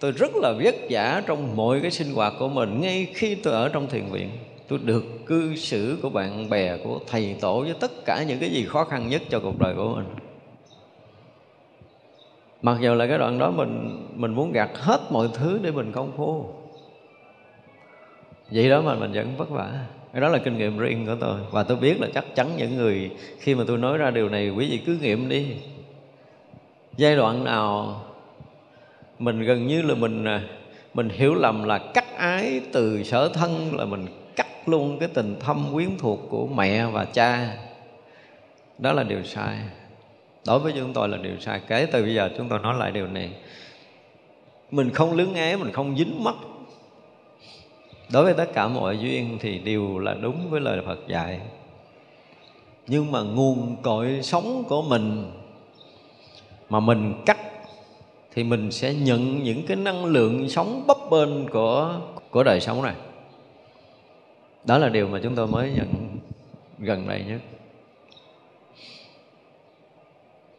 tôi 0.00 0.12
rất 0.12 0.36
là 0.36 0.52
vất 0.64 0.74
vả 0.90 1.22
trong 1.26 1.56
mọi 1.56 1.80
cái 1.80 1.90
sinh 1.90 2.14
hoạt 2.14 2.32
của 2.38 2.48
mình, 2.48 2.80
ngay 2.80 3.06
khi 3.14 3.34
tôi 3.34 3.54
ở 3.54 3.68
trong 3.68 3.88
thiền 3.88 4.04
viện 4.04 4.30
tôi 4.72 4.80
được 4.84 5.26
cư 5.26 5.56
xử 5.56 5.98
của 6.02 6.10
bạn 6.10 6.50
bè, 6.50 6.76
của 6.76 7.00
thầy 7.06 7.36
tổ 7.40 7.60
với 7.60 7.74
tất 7.80 7.90
cả 8.04 8.24
những 8.28 8.38
cái 8.38 8.50
gì 8.50 8.64
khó 8.64 8.84
khăn 8.84 9.08
nhất 9.08 9.22
cho 9.30 9.40
cuộc 9.40 9.58
đời 9.58 9.74
của 9.74 9.94
mình. 9.94 10.04
Mặc 12.62 12.76
dù 12.80 12.94
là 12.94 13.06
cái 13.06 13.18
đoạn 13.18 13.38
đó 13.38 13.50
mình 13.50 14.06
mình 14.14 14.34
muốn 14.34 14.52
gạt 14.52 14.70
hết 14.74 15.00
mọi 15.10 15.28
thứ 15.34 15.58
để 15.62 15.70
mình 15.70 15.92
công 15.92 16.12
phu. 16.16 16.46
Vậy 18.50 18.70
đó 18.70 18.82
mà 18.82 18.94
mình 18.94 19.12
vẫn 19.12 19.36
vất 19.36 19.50
vả. 19.50 19.86
Cái 20.12 20.20
đó 20.20 20.28
là 20.28 20.38
kinh 20.38 20.58
nghiệm 20.58 20.78
riêng 20.78 21.06
của 21.06 21.16
tôi. 21.20 21.40
Và 21.50 21.62
tôi 21.62 21.76
biết 21.76 22.00
là 22.00 22.08
chắc 22.14 22.24
chắn 22.34 22.50
những 22.56 22.76
người 22.76 23.10
khi 23.38 23.54
mà 23.54 23.64
tôi 23.66 23.78
nói 23.78 23.98
ra 23.98 24.10
điều 24.10 24.28
này, 24.28 24.50
quý 24.50 24.70
vị 24.70 24.80
cứ 24.86 24.98
nghiệm 25.02 25.28
đi. 25.28 25.56
Giai 26.96 27.16
đoạn 27.16 27.44
nào 27.44 28.00
mình 29.18 29.42
gần 29.42 29.66
như 29.66 29.82
là 29.82 29.94
mình 29.94 30.24
à, 30.24 30.42
mình 30.94 31.08
hiểu 31.08 31.34
lầm 31.34 31.64
là 31.64 31.78
cắt 31.78 32.16
ái 32.16 32.60
từ 32.72 33.02
sở 33.02 33.28
thân 33.28 33.76
là 33.76 33.84
mình 33.84 34.06
cắt 34.62 34.68
luôn 34.68 34.98
cái 34.98 35.08
tình 35.14 35.36
thâm 35.40 35.66
quyến 35.72 35.98
thuộc 35.98 36.20
của 36.30 36.46
mẹ 36.46 36.86
và 36.86 37.04
cha. 37.04 37.56
Đó 38.78 38.92
là 38.92 39.02
điều 39.02 39.24
sai. 39.24 39.58
Đối 40.46 40.58
với 40.58 40.72
chúng 40.76 40.92
tôi 40.92 41.08
là 41.08 41.16
điều 41.16 41.40
sai. 41.40 41.60
Kể 41.68 41.86
từ 41.92 42.02
bây 42.02 42.14
giờ 42.14 42.30
chúng 42.38 42.48
tôi 42.48 42.58
nói 42.58 42.74
lại 42.78 42.92
điều 42.92 43.06
này. 43.06 43.30
Mình 44.70 44.90
không 44.90 45.12
lướng 45.12 45.34
ái 45.34 45.56
mình 45.56 45.72
không 45.72 45.96
dính 45.96 46.24
mắt. 46.24 46.34
Đối 48.12 48.24
với 48.24 48.34
tất 48.34 48.52
cả 48.54 48.68
mọi 48.68 48.98
duyên 48.98 49.38
thì 49.40 49.58
đều 49.58 49.98
là 49.98 50.14
đúng 50.14 50.50
với 50.50 50.60
lời 50.60 50.80
Phật 50.86 50.98
dạy. 51.08 51.40
Nhưng 52.86 53.12
mà 53.12 53.20
nguồn 53.20 53.76
cội 53.82 54.18
sống 54.22 54.64
của 54.68 54.82
mình, 54.82 55.32
mà 56.68 56.80
mình 56.80 57.14
cắt, 57.26 57.38
thì 58.34 58.44
mình 58.44 58.70
sẽ 58.70 58.94
nhận 58.94 59.42
những 59.42 59.66
cái 59.66 59.76
năng 59.76 60.04
lượng 60.04 60.48
sống 60.48 60.86
bấp 60.86 60.96
bênh 61.10 61.48
của 61.48 62.00
của 62.30 62.42
đời 62.42 62.60
sống 62.60 62.82
này 62.82 62.94
đó 64.64 64.78
là 64.78 64.88
điều 64.88 65.08
mà 65.08 65.20
chúng 65.22 65.34
tôi 65.34 65.46
mới 65.46 65.70
nhận 65.70 66.18
gần 66.78 67.08
đây 67.08 67.24
nhất. 67.28 67.40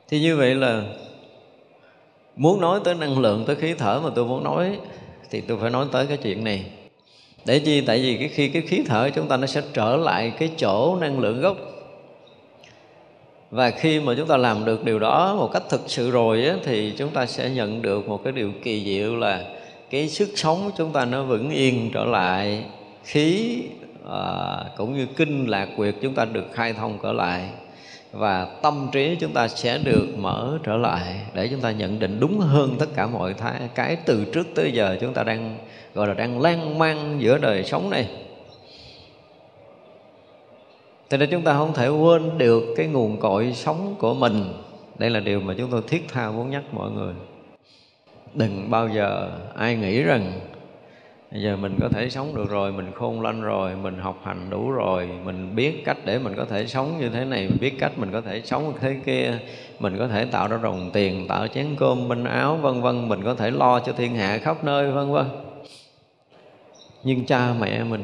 Thì 0.09 0.19
như 0.19 0.37
vậy 0.37 0.55
là 0.55 0.83
muốn 2.35 2.61
nói 2.61 2.79
tới 2.83 2.95
năng 2.95 3.19
lượng 3.19 3.43
tới 3.47 3.55
khí 3.55 3.73
thở 3.73 4.01
mà 4.03 4.09
tôi 4.15 4.25
muốn 4.25 4.43
nói 4.43 4.77
thì 5.29 5.41
tôi 5.41 5.57
phải 5.61 5.69
nói 5.69 5.85
tới 5.91 6.07
cái 6.07 6.17
chuyện 6.17 6.43
này. 6.43 6.65
Để 7.45 7.59
chi? 7.59 7.81
Tại 7.81 7.99
vì 7.99 8.17
cái 8.17 8.27
khi 8.27 8.47
cái 8.47 8.61
khí 8.61 8.83
thở 8.85 9.09
chúng 9.15 9.27
ta 9.27 9.37
nó 9.37 9.47
sẽ 9.47 9.61
trở 9.73 9.95
lại 9.95 10.33
cái 10.39 10.49
chỗ 10.57 10.97
năng 11.01 11.19
lượng 11.19 11.41
gốc. 11.41 11.57
Và 13.51 13.71
khi 13.71 13.99
mà 13.99 14.13
chúng 14.17 14.27
ta 14.27 14.37
làm 14.37 14.65
được 14.65 14.85
điều 14.85 14.99
đó 14.99 15.35
một 15.35 15.49
cách 15.53 15.63
thực 15.69 15.81
sự 15.87 16.11
rồi 16.11 16.45
á, 16.45 16.55
thì 16.63 16.93
chúng 16.97 17.09
ta 17.09 17.25
sẽ 17.25 17.49
nhận 17.49 17.81
được 17.81 18.07
một 18.07 18.23
cái 18.23 18.33
điều 18.33 18.51
kỳ 18.63 18.85
diệu 18.85 19.15
là 19.15 19.45
cái 19.89 20.09
sức 20.09 20.29
sống 20.35 20.71
chúng 20.77 20.91
ta 20.91 21.05
nó 21.05 21.23
vững 21.23 21.49
yên 21.49 21.91
trở 21.93 22.05
lại. 22.05 22.65
Khí 23.03 23.61
à, 24.09 24.57
cũng 24.77 24.93
như 24.93 25.05
kinh 25.05 25.45
lạc 25.45 25.69
quyệt 25.77 25.95
chúng 26.01 26.13
ta 26.13 26.25
được 26.25 26.45
khai 26.53 26.73
thông 26.73 26.97
trở 27.03 27.13
lại 27.13 27.49
và 28.11 28.45
tâm 28.61 28.87
trí 28.91 29.17
chúng 29.19 29.33
ta 29.33 29.47
sẽ 29.47 29.77
được 29.77 30.07
mở 30.17 30.57
trở 30.63 30.77
lại 30.77 31.21
để 31.33 31.47
chúng 31.47 31.61
ta 31.61 31.71
nhận 31.71 31.99
định 31.99 32.19
đúng 32.19 32.39
hơn 32.39 32.75
tất 32.79 32.85
cả 32.95 33.07
mọi 33.07 33.33
thái, 33.33 33.61
cái 33.75 33.95
từ 33.95 34.25
trước 34.33 34.47
tới 34.55 34.71
giờ 34.71 34.97
chúng 35.01 35.13
ta 35.13 35.23
đang 35.23 35.57
gọi 35.93 36.07
là 36.07 36.13
đang 36.13 36.41
lan 36.41 36.79
man 36.79 37.17
giữa 37.19 37.37
đời 37.37 37.63
sống 37.63 37.89
này. 37.89 38.07
Cho 41.09 41.17
nên 41.17 41.29
chúng 41.31 41.41
ta 41.41 41.53
không 41.53 41.73
thể 41.73 41.87
quên 41.87 42.37
được 42.37 42.63
cái 42.77 42.87
nguồn 42.87 43.19
cội 43.19 43.53
sống 43.53 43.95
của 43.99 44.13
mình. 44.13 44.53
Đây 44.99 45.09
là 45.09 45.19
điều 45.19 45.39
mà 45.39 45.53
chúng 45.57 45.71
tôi 45.71 45.81
thiết 45.87 46.05
tha 46.07 46.31
muốn 46.31 46.49
nhắc 46.49 46.63
mọi 46.71 46.91
người. 46.91 47.13
Đừng 48.33 48.71
bao 48.71 48.89
giờ 48.89 49.31
ai 49.55 49.75
nghĩ 49.75 50.03
rằng 50.03 50.31
bây 51.33 51.41
giờ 51.41 51.55
mình 51.55 51.77
có 51.81 51.89
thể 51.89 52.09
sống 52.09 52.35
được 52.35 52.49
rồi, 52.49 52.71
mình 52.71 52.91
khôn 52.95 53.21
lanh 53.21 53.41
rồi, 53.41 53.75
mình 53.75 53.97
học 53.97 54.21
hành 54.23 54.49
đủ 54.49 54.71
rồi, 54.71 55.09
mình 55.25 55.55
biết 55.55 55.85
cách 55.85 55.97
để 56.05 56.19
mình 56.19 56.35
có 56.35 56.45
thể 56.45 56.67
sống 56.67 56.97
như 56.99 57.09
thế 57.09 57.25
này, 57.25 57.47
mình 57.47 57.57
biết 57.61 57.79
cách 57.79 57.91
mình 57.97 58.11
có 58.11 58.21
thể 58.21 58.41
sống 58.45 58.73
thế 58.79 58.95
kia, 59.05 59.39
mình 59.79 59.97
có 59.99 60.07
thể 60.07 60.25
tạo 60.25 60.47
ra 60.47 60.57
đồng 60.63 60.89
tiền, 60.93 61.27
tạo 61.27 61.47
chén 61.47 61.75
cơm, 61.79 62.07
minh 62.07 62.23
áo, 62.23 62.55
vân 62.55 62.81
vân, 62.81 63.09
mình 63.09 63.23
có 63.23 63.35
thể 63.35 63.51
lo 63.51 63.79
cho 63.79 63.93
thiên 63.93 64.15
hạ 64.15 64.37
khắp 64.37 64.63
nơi, 64.63 64.91
vân 64.91 65.11
vân. 65.11 65.25
Nhưng 67.03 67.25
cha 67.25 67.53
mẹ 67.59 67.83
mình 67.83 68.03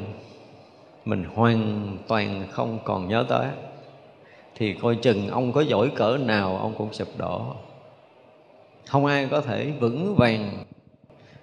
mình 1.06 1.24
hoàn 1.36 1.98
toàn 2.08 2.44
không 2.52 2.80
còn 2.84 3.08
nhớ 3.08 3.26
tới. 3.30 3.48
Thì 4.56 4.74
coi 4.74 4.96
chừng 4.96 5.28
ông 5.28 5.52
có 5.52 5.62
giỏi 5.62 5.90
cỡ 5.96 6.18
nào, 6.18 6.58
ông 6.58 6.74
cũng 6.78 6.94
sụp 6.94 7.08
đổ. 7.18 7.42
Không 8.88 9.06
ai 9.06 9.28
có 9.32 9.42
thể 9.42 9.72
vững 9.80 10.16
vàng 10.16 10.64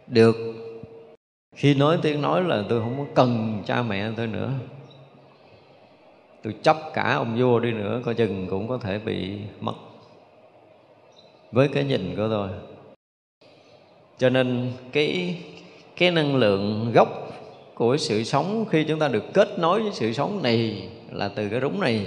được 0.06 0.36
khi 1.56 1.74
nói 1.74 1.98
tiếng 2.02 2.22
nói 2.22 2.44
là 2.44 2.64
tôi 2.68 2.80
không 2.80 2.94
có 2.98 3.04
cần 3.14 3.62
cha 3.66 3.82
mẹ 3.82 4.10
tôi 4.16 4.26
nữa. 4.26 4.50
Tôi 6.42 6.54
chấp 6.62 6.76
cả 6.94 7.14
ông 7.14 7.36
vua 7.38 7.60
đi 7.60 7.72
nữa, 7.72 8.00
coi 8.04 8.14
chừng 8.14 8.46
cũng 8.50 8.68
có 8.68 8.78
thể 8.78 8.98
bị 8.98 9.38
mất. 9.60 9.74
Với 11.52 11.68
cái 11.68 11.84
nhìn 11.84 12.14
của 12.16 12.28
tôi. 12.30 12.48
Cho 14.18 14.30
nên 14.30 14.72
cái 14.92 15.38
cái 15.96 16.10
năng 16.10 16.36
lượng 16.36 16.92
gốc 16.94 17.08
của 17.74 17.96
sự 17.96 18.24
sống 18.24 18.64
khi 18.70 18.84
chúng 18.84 18.98
ta 18.98 19.08
được 19.08 19.24
kết 19.34 19.58
nối 19.58 19.82
với 19.82 19.92
sự 19.92 20.12
sống 20.12 20.42
này 20.42 20.88
là 21.12 21.28
từ 21.28 21.48
cái 21.48 21.60
rúng 21.60 21.80
này. 21.80 22.06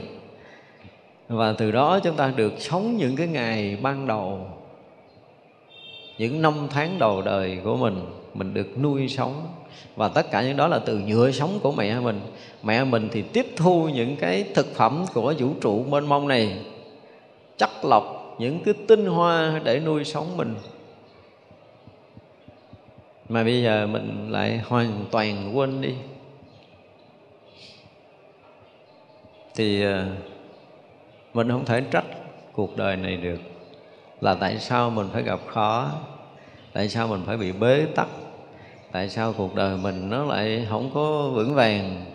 Và 1.28 1.54
từ 1.54 1.72
đó 1.72 2.00
chúng 2.04 2.16
ta 2.16 2.34
được 2.36 2.54
sống 2.58 2.98
những 2.98 3.16
cái 3.16 3.28
ngày 3.28 3.78
ban 3.82 4.08
đầu, 4.08 4.48
những 6.18 6.42
năm 6.42 6.54
tháng 6.70 7.00
đầu 7.00 7.22
đời 7.22 7.60
của 7.64 7.78
mình 7.78 8.06
mình 8.34 8.54
được 8.54 8.78
nuôi 8.82 9.08
sống. 9.08 9.48
Và 9.96 10.08
tất 10.08 10.32
cả 10.32 10.42
những 10.42 10.58
đó 10.58 10.68
là 10.68 10.80
từ 10.80 10.98
nhựa 10.98 11.32
sống 11.32 11.60
của 11.64 11.72
mẹ 11.72 12.00
mình. 12.00 12.20
Mẹ 12.64 12.84
mình 12.84 13.10
thì 13.12 13.22
tiếp 13.22 13.46
thu 13.56 13.90
những 13.90 14.16
cái 14.16 14.46
thực 14.56 14.76
phẩm 14.76 15.06
của 15.14 15.34
vũ 15.38 15.54
trụ 15.62 15.84
mênh 15.84 16.06
mông 16.06 16.28
này. 16.28 16.58
Chắc 17.58 17.86
lọc 17.86 18.36
những 18.40 18.60
cái 18.64 18.74
tinh 18.88 19.06
hoa 19.06 19.62
để 19.64 19.80
nuôi 19.80 20.04
sống 20.04 20.38
mình. 20.38 20.56
Mà 23.30 23.44
bây 23.44 23.64
giờ 23.64 23.88
mình 23.88 24.32
lại 24.32 24.58
hoàn 24.58 25.06
toàn 25.12 25.58
quên 25.58 25.82
đi. 25.82 25.94
Thì 29.56 29.84
ờ, 29.84 30.06
mình 31.34 31.50
không 31.50 31.66
thể 31.66 31.82
trách 31.92 32.06
cuộc 32.54 32.78
đời 32.78 32.96
này 32.96 33.18
được. 33.18 33.40
Là 34.22 34.36
tại 34.36 34.58
sao 34.60 34.90
mình 34.90 35.08
phải 35.14 35.24
gặp 35.24 35.40
khó? 35.48 35.92
Tại 36.74 36.90
sao 36.90 37.08
mình 37.08 37.22
phải 37.26 37.38
bị 37.38 37.52
bế 37.52 37.86
tắc? 37.96 38.08
Tại 38.92 39.10
sao 39.10 39.34
cuộc 39.38 39.56
đời 39.56 39.78
mình 39.78 40.10
nó 40.10 40.26
lại 40.26 40.68
không 40.70 40.92
có 40.94 41.30
vững 41.34 41.56
vàng? 41.56 42.06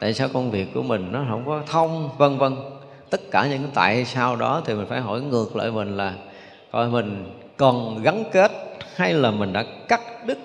Tại 0.00 0.14
sao 0.14 0.28
công 0.32 0.50
việc 0.50 0.74
của 0.74 0.82
mình 0.82 1.12
nó 1.12 1.24
không 1.28 1.42
có 1.46 1.62
thông, 1.66 2.10
vân 2.18 2.38
vân? 2.38 2.56
Tất 3.10 3.20
cả 3.30 3.46
những 3.46 3.68
tại 3.74 4.04
sao 4.04 4.36
đó 4.36 4.62
thì 4.64 4.74
mình 4.74 4.86
phải 4.86 5.00
hỏi 5.00 5.20
ngược 5.20 5.56
lại 5.56 5.70
mình 5.70 5.96
là 5.96 6.14
coi 6.70 6.88
mình 6.88 7.24
còn 7.56 8.02
gắn 8.02 8.24
kết 8.32 8.52
hay 8.94 9.14
là 9.14 9.30
mình 9.30 9.52
đã 9.52 9.64
cắt 9.88 10.26
đứt 10.26 10.38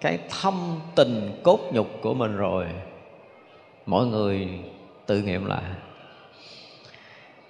cái 0.00 0.18
thâm 0.30 0.54
tình 0.94 1.40
cốt 1.42 1.58
nhục 1.72 1.88
của 2.02 2.14
mình 2.14 2.36
rồi? 2.36 2.64
Mọi 3.86 4.06
người 4.06 4.48
tự 5.06 5.22
nghiệm 5.22 5.44
lại. 5.44 5.62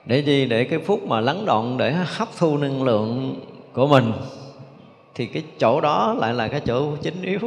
Để 0.04 0.18
gì? 0.18 0.46
Để 0.46 0.64
cái 0.64 0.78
phút 0.78 1.02
mà 1.06 1.20
lắng 1.20 1.46
động 1.46 1.78
để 1.78 1.92
hấp 1.92 2.28
thu 2.38 2.58
năng 2.58 2.82
lượng 2.82 3.40
của 3.72 3.86
mình 3.86 4.12
thì 5.14 5.26
cái 5.26 5.42
chỗ 5.58 5.80
đó 5.80 6.14
lại 6.18 6.34
là 6.34 6.48
cái 6.48 6.60
chỗ 6.60 6.96
chính 7.02 7.22
yếu. 7.22 7.40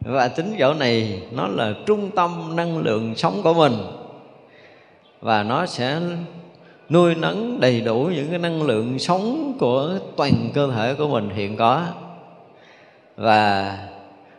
Và 0.00 0.28
chính 0.28 0.56
chỗ 0.58 0.74
này 0.74 1.22
nó 1.32 1.48
là 1.48 1.74
trung 1.86 2.10
tâm 2.10 2.56
năng 2.56 2.78
lượng 2.78 3.14
sống 3.16 3.40
của 3.42 3.54
mình. 3.54 3.72
Và 5.20 5.42
nó 5.42 5.66
sẽ 5.66 6.00
nuôi 6.90 7.14
nấng 7.14 7.60
đầy 7.60 7.80
đủ 7.80 8.10
những 8.14 8.30
cái 8.30 8.38
năng 8.38 8.62
lượng 8.62 8.98
sống 8.98 9.56
của 9.60 9.98
toàn 10.16 10.50
cơ 10.54 10.70
thể 10.70 10.94
của 10.94 11.08
mình 11.08 11.30
hiện 11.30 11.56
có. 11.56 11.86
Và 13.16 13.78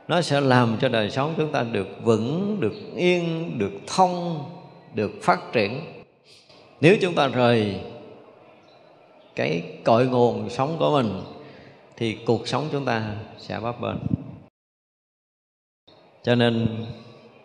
nó 0.08 0.22
sẽ 0.22 0.42
làm 0.42 0.78
cho 0.82 0.90
đời 0.90 1.10
sống 1.10 1.34
chúng 1.38 1.52
ta 1.52 1.64
được 1.64 1.88
vững, 2.04 2.58
được 2.60 2.74
yên, 2.96 3.52
được 3.58 3.72
thông, 3.88 4.46
được 4.94 5.12
phát 5.22 5.40
triển. 5.54 5.82
Nếu 6.82 6.98
chúng 7.02 7.14
ta 7.14 7.28
rời 7.28 7.76
cái 9.36 9.64
cội 9.84 10.08
nguồn 10.08 10.50
sống 10.50 10.76
của 10.80 10.92
mình, 10.92 11.22
thì 11.98 12.18
cuộc 12.26 12.48
sống 12.48 12.68
chúng 12.72 12.86
ta 12.86 13.04
sẽ 13.38 13.60
bấp 13.60 13.82
bênh. 13.82 13.98
Cho 16.24 16.36
nên, 16.36 16.68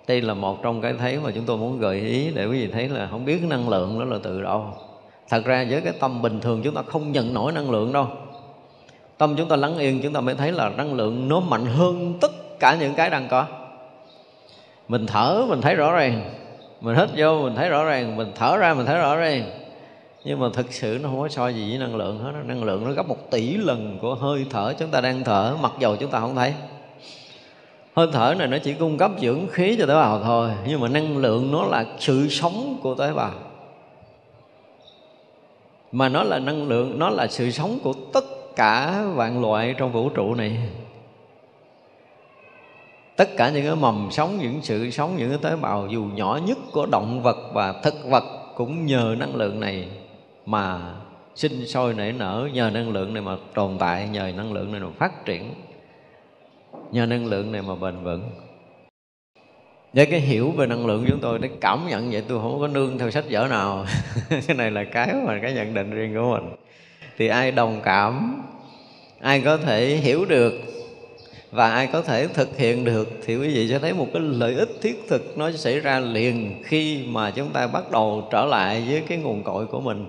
đây 0.06 0.20
là 0.20 0.34
một 0.34 0.62
trong 0.62 0.80
cái 0.80 0.94
thấy 0.98 1.18
mà 1.18 1.30
chúng 1.34 1.44
tôi 1.44 1.56
muốn 1.56 1.78
gợi 1.78 2.00
ý 2.00 2.30
để 2.34 2.46
quý 2.46 2.66
vị 2.66 2.72
thấy 2.72 2.88
là 2.88 3.08
không 3.10 3.24
biết 3.24 3.42
năng 3.42 3.68
lượng 3.68 3.98
đó 3.98 4.04
là 4.04 4.18
từ 4.22 4.42
đâu. 4.42 4.64
Thật 5.28 5.44
ra 5.44 5.66
với 5.70 5.80
cái 5.80 5.92
tâm 6.00 6.22
bình 6.22 6.40
thường 6.40 6.60
chúng 6.64 6.74
ta 6.74 6.82
không 6.82 7.12
nhận 7.12 7.34
nổi 7.34 7.52
năng 7.52 7.70
lượng 7.70 7.92
đâu. 7.92 8.08
Tâm 9.18 9.34
chúng 9.36 9.48
ta 9.48 9.56
lắng 9.56 9.78
yên 9.78 10.00
chúng 10.02 10.12
ta 10.12 10.20
mới 10.20 10.34
thấy 10.34 10.52
là 10.52 10.68
năng 10.68 10.94
lượng 10.94 11.28
nó 11.28 11.40
mạnh 11.40 11.66
hơn 11.66 12.14
tất 12.20 12.58
cả 12.60 12.76
những 12.80 12.94
cái 12.94 13.10
đang 13.10 13.28
có. 13.28 13.46
Mình 14.88 15.06
thở, 15.06 15.44
mình 15.48 15.60
thấy 15.60 15.74
rõ 15.74 15.92
ràng. 15.92 16.34
Mình 16.80 16.96
hít 16.96 17.08
vô, 17.16 17.42
mình 17.42 17.54
thấy 17.54 17.68
rõ 17.68 17.84
ràng. 17.84 18.16
Mình 18.16 18.32
thở 18.34 18.56
ra, 18.56 18.74
mình 18.74 18.86
thấy 18.86 18.98
rõ 18.98 19.16
ràng 19.16 19.65
nhưng 20.26 20.40
mà 20.40 20.46
thực 20.52 20.72
sự 20.72 20.98
nó 21.02 21.08
không 21.08 21.20
có 21.20 21.28
so 21.28 21.48
gì 21.48 21.68
với 21.68 21.78
năng 21.78 21.96
lượng 21.96 22.18
hết 22.18 22.32
năng 22.44 22.64
lượng 22.64 22.84
nó 22.84 22.92
gấp 22.92 23.08
một 23.08 23.30
tỷ 23.30 23.56
lần 23.56 23.98
của 24.02 24.14
hơi 24.14 24.46
thở 24.50 24.74
chúng 24.78 24.90
ta 24.90 25.00
đang 25.00 25.24
thở, 25.24 25.56
mặc 25.60 25.72
dầu 25.78 25.96
chúng 25.96 26.10
ta 26.10 26.20
không 26.20 26.34
thấy. 26.34 26.54
Hơi 27.94 28.08
thở 28.12 28.34
này 28.38 28.48
nó 28.48 28.58
chỉ 28.58 28.72
cung 28.72 28.98
cấp 28.98 29.10
dưỡng 29.20 29.46
khí 29.50 29.76
cho 29.78 29.86
tế 29.86 29.94
bào 29.94 30.22
thôi, 30.22 30.50
nhưng 30.66 30.80
mà 30.80 30.88
năng 30.88 31.16
lượng 31.16 31.52
nó 31.52 31.64
là 31.64 31.84
sự 31.98 32.28
sống 32.28 32.78
của 32.82 32.94
tế 32.94 33.12
bào. 33.12 33.32
Mà 35.92 36.08
nó 36.08 36.22
là 36.22 36.38
năng 36.38 36.68
lượng, 36.68 36.98
nó 36.98 37.10
là 37.10 37.26
sự 37.26 37.50
sống 37.50 37.78
của 37.82 37.92
tất 38.12 38.24
cả 38.56 39.04
vạn 39.14 39.42
loại 39.42 39.74
trong 39.78 39.92
vũ 39.92 40.08
trụ 40.08 40.34
này. 40.34 40.58
Tất 43.16 43.36
cả 43.36 43.50
những 43.50 43.66
cái 43.66 43.76
mầm 43.76 44.08
sống, 44.10 44.38
những 44.38 44.60
sự 44.62 44.90
sống, 44.90 45.16
những 45.16 45.28
cái 45.28 45.38
tế 45.42 45.56
bào 45.56 45.86
dù 45.90 46.04
nhỏ 46.14 46.40
nhất 46.46 46.58
của 46.72 46.86
động 46.86 47.22
vật 47.22 47.36
và 47.52 47.72
thực 47.72 47.94
vật 48.04 48.24
cũng 48.54 48.86
nhờ 48.86 49.16
năng 49.18 49.36
lượng 49.36 49.60
này 49.60 49.88
mà 50.46 50.94
sinh 51.34 51.66
sôi 51.66 51.94
nảy 51.94 52.12
nở 52.12 52.48
nhờ 52.52 52.70
năng 52.70 52.90
lượng 52.90 53.14
này 53.14 53.22
mà 53.22 53.36
tồn 53.54 53.76
tại, 53.78 54.08
nhờ 54.08 54.32
năng 54.36 54.52
lượng 54.52 54.72
này 54.72 54.80
mà 54.80 54.88
phát 54.98 55.24
triển, 55.24 55.54
nhờ 56.92 57.06
năng 57.06 57.26
lượng 57.26 57.52
này 57.52 57.62
mà 57.62 57.74
bền 57.74 58.04
vững. 58.04 58.30
Với 59.92 60.06
cái 60.06 60.20
hiểu 60.20 60.50
về 60.50 60.66
năng 60.66 60.86
lượng 60.86 61.04
chúng 61.08 61.20
tôi 61.20 61.38
để 61.38 61.48
cảm 61.60 61.86
nhận 61.88 62.10
vậy, 62.10 62.22
tôi 62.28 62.38
không 62.42 62.60
có 62.60 62.68
nương 62.68 62.98
theo 62.98 63.10
sách 63.10 63.24
vở 63.30 63.46
nào. 63.50 63.86
Cái 64.46 64.56
này 64.56 64.70
là 64.70 64.84
cái 64.84 65.14
mà 65.26 65.38
cái 65.42 65.52
nhận 65.52 65.74
định 65.74 65.90
riêng 65.90 66.14
của 66.14 66.30
mình. 66.30 66.56
Thì 67.18 67.28
ai 67.28 67.52
đồng 67.52 67.80
cảm, 67.84 68.42
ai 69.20 69.40
có 69.40 69.56
thể 69.56 69.86
hiểu 69.86 70.24
được 70.24 70.52
và 71.50 71.70
ai 71.70 71.86
có 71.86 72.02
thể 72.02 72.28
thực 72.28 72.56
hiện 72.56 72.84
được 72.84 73.08
thì 73.24 73.36
quý 73.36 73.48
vị 73.54 73.68
sẽ 73.68 73.78
thấy 73.78 73.92
một 73.92 74.06
cái 74.12 74.22
lợi 74.22 74.54
ích 74.54 74.68
thiết 74.82 75.04
thực 75.08 75.38
nó 75.38 75.52
xảy 75.52 75.80
ra 75.80 76.00
liền 76.00 76.62
khi 76.64 77.04
mà 77.06 77.30
chúng 77.30 77.48
ta 77.48 77.66
bắt 77.66 77.90
đầu 77.90 78.28
trở 78.32 78.44
lại 78.44 78.84
với 78.88 79.02
cái 79.08 79.18
nguồn 79.18 79.42
cội 79.42 79.66
của 79.66 79.80
mình 79.80 80.06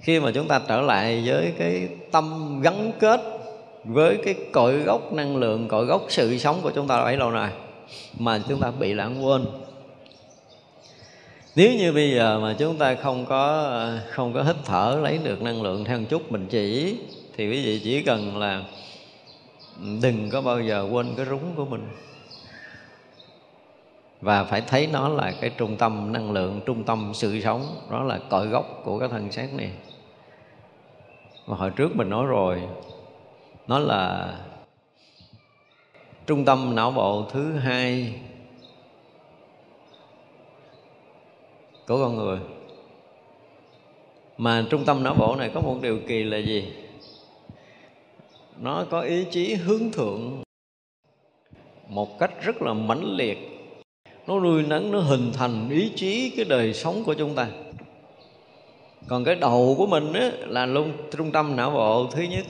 khi 0.00 0.20
mà 0.20 0.30
chúng 0.30 0.48
ta 0.48 0.60
trở 0.68 0.80
lại 0.80 1.22
với 1.26 1.52
cái 1.58 1.88
tâm 2.10 2.58
gắn 2.62 2.92
kết 3.00 3.20
với 3.84 4.18
cái 4.24 4.34
cội 4.52 4.78
gốc 4.78 5.12
năng 5.12 5.36
lượng, 5.36 5.68
cội 5.68 5.86
gốc 5.86 6.02
sự 6.08 6.38
sống 6.38 6.60
của 6.62 6.70
chúng 6.70 6.88
ta 6.88 7.04
bấy 7.04 7.16
lâu 7.16 7.30
nay 7.30 7.52
mà 8.18 8.40
chúng 8.48 8.60
ta 8.60 8.70
bị 8.70 8.94
lãng 8.94 9.26
quên. 9.26 9.46
Nếu 11.56 11.72
như 11.78 11.92
bây 11.92 12.10
giờ 12.10 12.38
mà 12.38 12.56
chúng 12.58 12.76
ta 12.76 12.94
không 12.94 13.26
có 13.26 13.72
không 14.10 14.32
có 14.34 14.42
hít 14.42 14.56
thở, 14.64 14.98
lấy 15.02 15.18
được 15.24 15.42
năng 15.42 15.62
lượng 15.62 15.84
theo 15.84 15.98
một 15.98 16.06
chút 16.10 16.32
mình 16.32 16.46
chỉ, 16.50 16.96
thì 17.36 17.50
quý 17.50 17.64
vị 17.64 17.80
chỉ 17.84 18.02
cần 18.02 18.36
là 18.36 18.62
đừng 20.02 20.30
có 20.30 20.40
bao 20.40 20.60
giờ 20.60 20.88
quên 20.90 21.06
cái 21.16 21.26
rúng 21.26 21.54
của 21.56 21.64
mình 21.64 21.82
và 24.20 24.44
phải 24.44 24.60
thấy 24.60 24.86
nó 24.86 25.08
là 25.08 25.32
cái 25.40 25.50
trung 25.50 25.76
tâm 25.76 26.12
năng 26.12 26.32
lượng, 26.32 26.60
trung 26.66 26.84
tâm 26.84 27.10
sự 27.14 27.40
sống. 27.40 27.62
Đó 27.90 28.02
là 28.02 28.18
cội 28.30 28.46
gốc 28.46 28.80
của 28.84 28.98
cái 28.98 29.08
thân 29.08 29.32
xác 29.32 29.48
này. 29.54 29.70
Mà 31.46 31.56
hồi 31.56 31.70
trước 31.70 31.96
mình 31.96 32.10
nói 32.10 32.26
rồi, 32.26 32.62
nó 33.66 33.78
là 33.78 34.34
trung 36.26 36.44
tâm 36.44 36.74
não 36.74 36.90
bộ 36.90 37.24
thứ 37.30 37.52
hai 37.52 38.14
của 41.86 41.98
con 41.98 42.16
người. 42.16 42.38
Mà 44.38 44.66
trung 44.70 44.84
tâm 44.84 45.02
não 45.02 45.14
bộ 45.14 45.36
này 45.36 45.50
có 45.54 45.60
một 45.60 45.76
điều 45.82 46.00
kỳ 46.08 46.24
là 46.24 46.38
gì? 46.38 46.72
Nó 48.58 48.84
có 48.90 49.00
ý 49.00 49.26
chí 49.30 49.54
hướng 49.54 49.92
thượng 49.92 50.42
một 51.88 52.18
cách 52.18 52.30
rất 52.42 52.62
là 52.62 52.72
mãnh 52.72 53.04
liệt 53.04 53.59
nó 54.30 54.40
nuôi 54.40 54.62
nấng 54.62 54.92
nó 54.92 55.00
hình 55.00 55.32
thành 55.32 55.70
ý 55.70 55.90
chí 55.96 56.30
cái 56.36 56.44
đời 56.44 56.74
sống 56.74 57.04
của 57.04 57.14
chúng 57.14 57.34
ta. 57.34 57.48
Còn 59.08 59.24
cái 59.24 59.34
đầu 59.34 59.74
của 59.78 59.86
mình 59.86 60.12
á, 60.12 60.30
là 60.46 60.66
luôn 60.66 60.92
trung 61.16 61.30
tâm 61.30 61.56
não 61.56 61.70
bộ 61.70 62.06
thứ 62.12 62.22
nhất. 62.22 62.46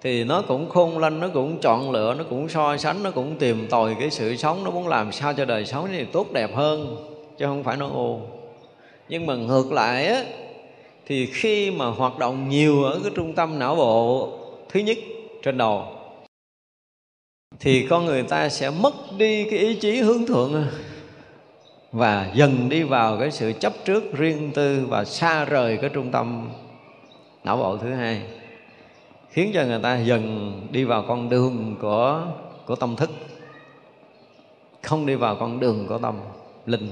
Thì 0.00 0.24
nó 0.24 0.42
cũng 0.42 0.68
khôn 0.68 0.98
lanh 0.98 1.20
nó 1.20 1.28
cũng 1.28 1.58
chọn 1.58 1.90
lựa 1.90 2.14
nó 2.14 2.24
cũng 2.30 2.48
so 2.48 2.76
sánh 2.76 3.02
nó 3.02 3.10
cũng 3.10 3.36
tìm 3.38 3.66
tòi 3.70 3.96
cái 4.00 4.10
sự 4.10 4.36
sống 4.36 4.64
nó 4.64 4.70
muốn 4.70 4.88
làm 4.88 5.12
sao 5.12 5.34
cho 5.34 5.44
đời 5.44 5.66
sống 5.66 5.92
này 5.92 6.06
tốt 6.12 6.32
đẹp 6.32 6.54
hơn 6.54 6.96
chứ 7.38 7.46
không 7.46 7.64
phải 7.64 7.76
nó 7.76 7.88
ô. 7.88 8.20
Nhưng 9.08 9.26
mà 9.26 9.34
ngược 9.34 9.72
lại 9.72 10.06
á 10.06 10.24
thì 11.06 11.26
khi 11.26 11.70
mà 11.70 11.86
hoạt 11.86 12.18
động 12.18 12.48
nhiều 12.48 12.84
ở 12.84 13.00
cái 13.02 13.12
trung 13.14 13.32
tâm 13.32 13.58
não 13.58 13.76
bộ 13.76 14.28
thứ 14.68 14.80
nhất 14.80 14.98
trên 15.42 15.58
đầu 15.58 15.84
thì 17.62 17.86
con 17.86 18.04
người 18.04 18.22
ta 18.22 18.48
sẽ 18.48 18.70
mất 18.70 18.94
đi 19.18 19.50
cái 19.50 19.58
ý 19.58 19.74
chí 19.74 20.00
hướng 20.00 20.26
thượng 20.26 20.54
à. 20.54 20.66
và 21.92 22.30
dần 22.34 22.68
đi 22.68 22.82
vào 22.82 23.18
cái 23.18 23.30
sự 23.30 23.52
chấp 23.60 23.72
trước 23.84 24.12
riêng 24.12 24.50
tư 24.54 24.86
và 24.88 25.04
xa 25.04 25.44
rời 25.44 25.76
cái 25.76 25.90
trung 25.90 26.10
tâm 26.10 26.50
não 27.44 27.56
bộ 27.56 27.76
thứ 27.76 27.92
hai, 27.92 28.22
khiến 29.30 29.50
cho 29.54 29.64
người 29.64 29.80
ta 29.82 29.98
dần 29.98 30.52
đi 30.70 30.84
vào 30.84 31.04
con 31.08 31.28
đường 31.28 31.76
của 31.80 32.26
của 32.66 32.76
tâm 32.76 32.96
thức, 32.96 33.10
không 34.82 35.06
đi 35.06 35.14
vào 35.14 35.36
con 35.36 35.60
đường 35.60 35.86
của 35.88 35.98
tâm 35.98 36.14
linh. 36.66 36.90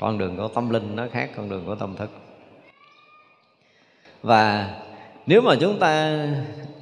Con 0.00 0.18
đường 0.18 0.36
của 0.36 0.48
tâm 0.48 0.70
linh 0.70 0.96
nó 0.96 1.06
khác 1.12 1.30
con 1.36 1.48
đường 1.50 1.62
của 1.66 1.74
tâm 1.74 1.96
thức. 1.96 2.10
Và 4.22 4.74
nếu 5.26 5.40
mà 5.40 5.54
chúng 5.60 5.78
ta 5.78 6.26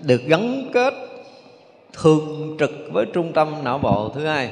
được 0.03 0.23
gắn 0.27 0.71
kết 0.73 1.08
thường 1.93 2.57
trực 2.59 2.71
với 2.93 3.07
trung 3.07 3.33
tâm 3.33 3.65
não 3.65 3.79
bộ 3.79 4.09
thứ 4.09 4.27
hai, 4.27 4.51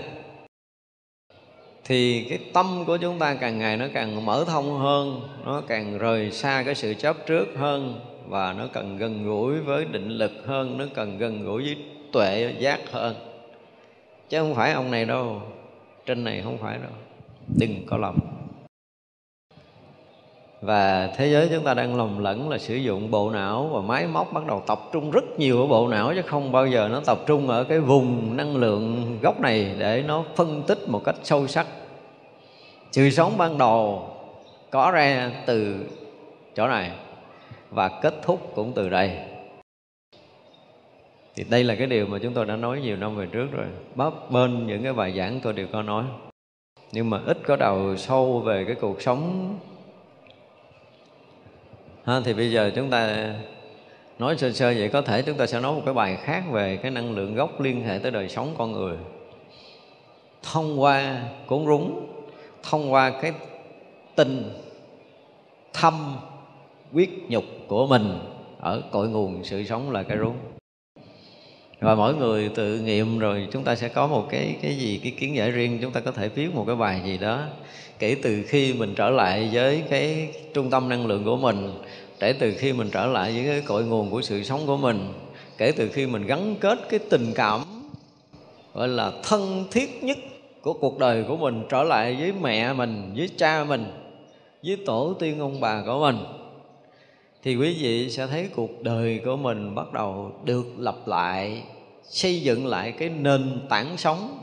thì 1.84 2.26
cái 2.28 2.38
tâm 2.52 2.84
của 2.86 2.96
chúng 2.96 3.18
ta 3.18 3.34
càng 3.34 3.58
ngày 3.58 3.76
nó 3.76 3.86
càng 3.94 4.26
mở 4.26 4.44
thông 4.46 4.78
hơn, 4.78 5.20
nó 5.44 5.62
càng 5.68 5.98
rời 5.98 6.30
xa 6.30 6.62
cái 6.66 6.74
sự 6.74 6.94
chấp 6.94 7.16
trước 7.26 7.46
hơn 7.56 8.00
và 8.28 8.52
nó 8.52 8.66
cần 8.72 8.96
gần 8.98 9.24
gũi 9.24 9.60
với 9.60 9.84
định 9.84 10.08
lực 10.08 10.32
hơn, 10.46 10.78
nó 10.78 10.84
cần 10.94 11.18
gần 11.18 11.44
gũi 11.44 11.62
với 11.62 11.76
tuệ 12.12 12.54
giác 12.58 12.80
hơn. 12.90 13.14
Chứ 14.28 14.38
không 14.38 14.54
phải 14.54 14.72
ông 14.72 14.90
này 14.90 15.04
đâu, 15.04 15.42
trên 16.06 16.24
này 16.24 16.40
không 16.44 16.58
phải 16.58 16.78
đâu, 16.78 16.92
đừng 17.58 17.86
có 17.86 17.96
lầm 17.96 18.35
và 20.60 21.12
thế 21.16 21.28
giới 21.28 21.48
chúng 21.48 21.64
ta 21.64 21.74
đang 21.74 21.96
lầm 21.96 22.18
lẫn 22.18 22.48
là 22.48 22.58
sử 22.58 22.76
dụng 22.76 23.10
bộ 23.10 23.30
não 23.30 23.70
và 23.72 23.80
máy 23.80 24.06
móc 24.06 24.32
bắt 24.32 24.46
đầu 24.46 24.62
tập 24.66 24.80
trung 24.92 25.10
rất 25.10 25.38
nhiều 25.38 25.60
ở 25.60 25.66
bộ 25.66 25.88
não, 25.88 26.12
chứ 26.14 26.22
không 26.26 26.52
bao 26.52 26.66
giờ 26.66 26.88
nó 26.88 27.00
tập 27.06 27.18
trung 27.26 27.48
ở 27.48 27.64
cái 27.64 27.80
vùng 27.80 28.36
năng 28.36 28.56
lượng 28.56 29.18
gốc 29.22 29.40
này 29.40 29.74
để 29.78 30.04
nó 30.06 30.24
phân 30.36 30.62
tích 30.66 30.88
một 30.88 31.04
cách 31.04 31.16
sâu 31.22 31.46
sắc. 31.46 31.66
Sự 32.92 33.10
sống 33.10 33.38
ban 33.38 33.58
đầu 33.58 34.08
có 34.70 34.90
ra 34.90 35.32
từ 35.46 35.86
chỗ 36.54 36.68
này 36.68 36.90
và 37.70 37.88
kết 37.88 38.14
thúc 38.22 38.52
cũng 38.54 38.72
từ 38.72 38.88
đây. 38.88 39.18
Thì 41.34 41.44
đây 41.50 41.64
là 41.64 41.74
cái 41.74 41.86
điều 41.86 42.06
mà 42.06 42.18
chúng 42.22 42.34
tôi 42.34 42.46
đã 42.46 42.56
nói 42.56 42.80
nhiều 42.80 42.96
năm 42.96 43.16
về 43.16 43.26
trước 43.26 43.46
rồi. 43.52 43.66
Bắp 43.94 44.30
bên 44.30 44.66
những 44.66 44.82
cái 44.82 44.92
bài 44.92 45.14
giảng 45.16 45.40
tôi 45.40 45.52
đều 45.52 45.66
có 45.72 45.82
nói. 45.82 46.04
Nhưng 46.92 47.10
mà 47.10 47.20
ít 47.26 47.38
có 47.46 47.56
đầu 47.56 47.96
sâu 47.96 48.40
về 48.40 48.64
cái 48.64 48.74
cuộc 48.74 49.02
sống 49.02 49.54
ha, 52.06 52.20
thì 52.24 52.34
bây 52.34 52.52
giờ 52.52 52.70
chúng 52.74 52.90
ta 52.90 53.34
nói 54.18 54.36
sơ 54.38 54.52
sơ 54.52 54.74
vậy 54.76 54.88
có 54.88 55.02
thể 55.02 55.22
chúng 55.22 55.36
ta 55.36 55.46
sẽ 55.46 55.60
nói 55.60 55.74
một 55.74 55.82
cái 55.84 55.94
bài 55.94 56.16
khác 56.16 56.44
về 56.50 56.76
cái 56.76 56.90
năng 56.90 57.14
lượng 57.14 57.34
gốc 57.34 57.60
liên 57.60 57.82
hệ 57.82 57.98
tới 57.98 58.10
đời 58.10 58.28
sống 58.28 58.54
con 58.58 58.72
người. 58.72 58.96
Thông 60.42 60.80
qua 60.80 61.22
cuốn 61.46 61.66
rúng 61.66 62.06
thông 62.62 62.92
qua 62.92 63.10
cái 63.22 63.32
tình 64.14 64.52
thâm 65.72 66.16
quyết 66.92 67.10
nhục 67.28 67.44
của 67.68 67.86
mình 67.86 68.18
ở 68.60 68.82
cội 68.90 69.08
nguồn 69.08 69.44
sự 69.44 69.64
sống 69.64 69.90
là 69.90 70.02
cái 70.02 70.18
rúng 70.18 70.36
và 71.80 71.94
mỗi 71.94 72.14
người 72.14 72.48
tự 72.48 72.78
nghiệm 72.78 73.18
rồi 73.18 73.48
chúng 73.52 73.64
ta 73.64 73.76
sẽ 73.76 73.88
có 73.88 74.06
một 74.06 74.26
cái 74.30 74.56
cái 74.62 74.76
gì, 74.76 75.00
cái 75.02 75.12
kiến 75.18 75.36
giải 75.36 75.50
riêng, 75.50 75.78
chúng 75.82 75.92
ta 75.92 76.00
có 76.00 76.10
thể 76.10 76.28
viết 76.28 76.54
một 76.54 76.64
cái 76.66 76.76
bài 76.76 77.00
gì 77.04 77.18
đó. 77.18 77.42
Kể 77.98 78.16
từ 78.22 78.42
khi 78.48 78.72
mình 78.72 78.94
trở 78.96 79.10
lại 79.10 79.48
với 79.52 79.82
cái 79.90 80.28
trung 80.54 80.70
tâm 80.70 80.88
năng 80.88 81.06
lượng 81.06 81.24
của 81.24 81.36
mình, 81.36 81.72
kể 82.20 82.32
từ 82.32 82.54
khi 82.58 82.72
mình 82.72 82.88
trở 82.92 83.06
lại 83.06 83.32
với 83.32 83.44
cái 83.44 83.60
cội 83.60 83.84
nguồn 83.84 84.10
của 84.10 84.22
sự 84.22 84.42
sống 84.42 84.60
của 84.66 84.76
mình, 84.76 85.12
kể 85.58 85.72
từ 85.72 85.88
khi 85.88 86.06
mình 86.06 86.26
gắn 86.26 86.54
kết 86.60 86.78
cái 86.88 87.00
tình 87.10 87.32
cảm, 87.34 87.60
gọi 88.74 88.88
là, 88.88 89.12
thân 89.22 89.64
thiết 89.70 90.04
nhất 90.04 90.18
của 90.62 90.72
cuộc 90.72 90.98
đời 90.98 91.24
của 91.28 91.36
mình 91.36 91.62
trở 91.68 91.82
lại 91.82 92.16
với 92.20 92.32
mẹ 92.42 92.72
mình, 92.72 93.12
với 93.16 93.30
cha 93.36 93.64
mình, 93.64 93.84
với 94.64 94.76
tổ 94.86 95.14
tiên 95.18 95.40
ông 95.40 95.60
bà 95.60 95.82
của 95.86 96.00
mình 96.00 96.16
thì 97.46 97.56
quý 97.56 97.76
vị 97.80 98.10
sẽ 98.10 98.26
thấy 98.26 98.48
cuộc 98.56 98.82
đời 98.82 99.20
của 99.24 99.36
mình 99.36 99.74
bắt 99.74 99.92
đầu 99.92 100.32
được 100.44 100.66
lập 100.78 100.96
lại, 101.06 101.62
xây 102.02 102.40
dựng 102.40 102.66
lại 102.66 102.92
cái 102.92 103.08
nền 103.08 103.60
tảng 103.68 103.96
sống. 103.96 104.38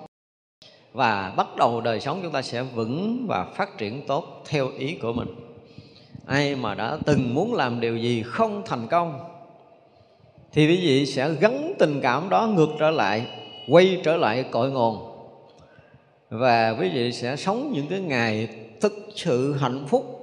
Và 0.94 1.34
bắt 1.38 1.48
đầu 1.58 1.82
đời 1.82 2.00
sống 2.00 2.20
chúng 2.24 2.32
ta 2.32 2.42
sẽ 2.42 2.64
vững 2.64 3.26
và 3.28 3.46
phát 3.46 3.78
triển 3.78 4.02
tốt 4.08 4.44
theo 4.50 4.70
ý 4.78 4.96
của 5.02 5.14
mình. 5.14 5.28
Ai 6.26 6.56
mà 6.56 6.76
đã 6.76 6.98
từng 7.06 7.34
muốn 7.34 7.54
làm 7.54 7.80
điều 7.80 7.98
gì 7.98 8.24
không 8.26 8.62
thành 8.66 8.88
công, 8.88 9.20
thì 10.54 10.68
quý 10.68 10.78
vị 10.78 11.06
sẽ 11.06 11.34
gắn 11.40 11.74
tình 11.80 12.00
cảm 12.02 12.30
đó 12.30 12.48
ngược 12.48 12.70
trở 12.80 12.90
lại, 12.90 13.28
quay 13.70 14.02
trở 14.04 14.18
lại 14.18 14.46
cội 14.52 14.72
nguồn. 14.72 14.98
Và 16.30 16.76
quý 16.80 16.90
vị 16.90 17.12
sẽ 17.12 17.36
sống 17.36 17.72
những 17.74 17.88
cái 17.88 18.00
ngày 18.00 18.48
thực 18.82 18.94
sự 19.16 19.54
hạnh 19.54 19.86
phúc, 19.88 20.20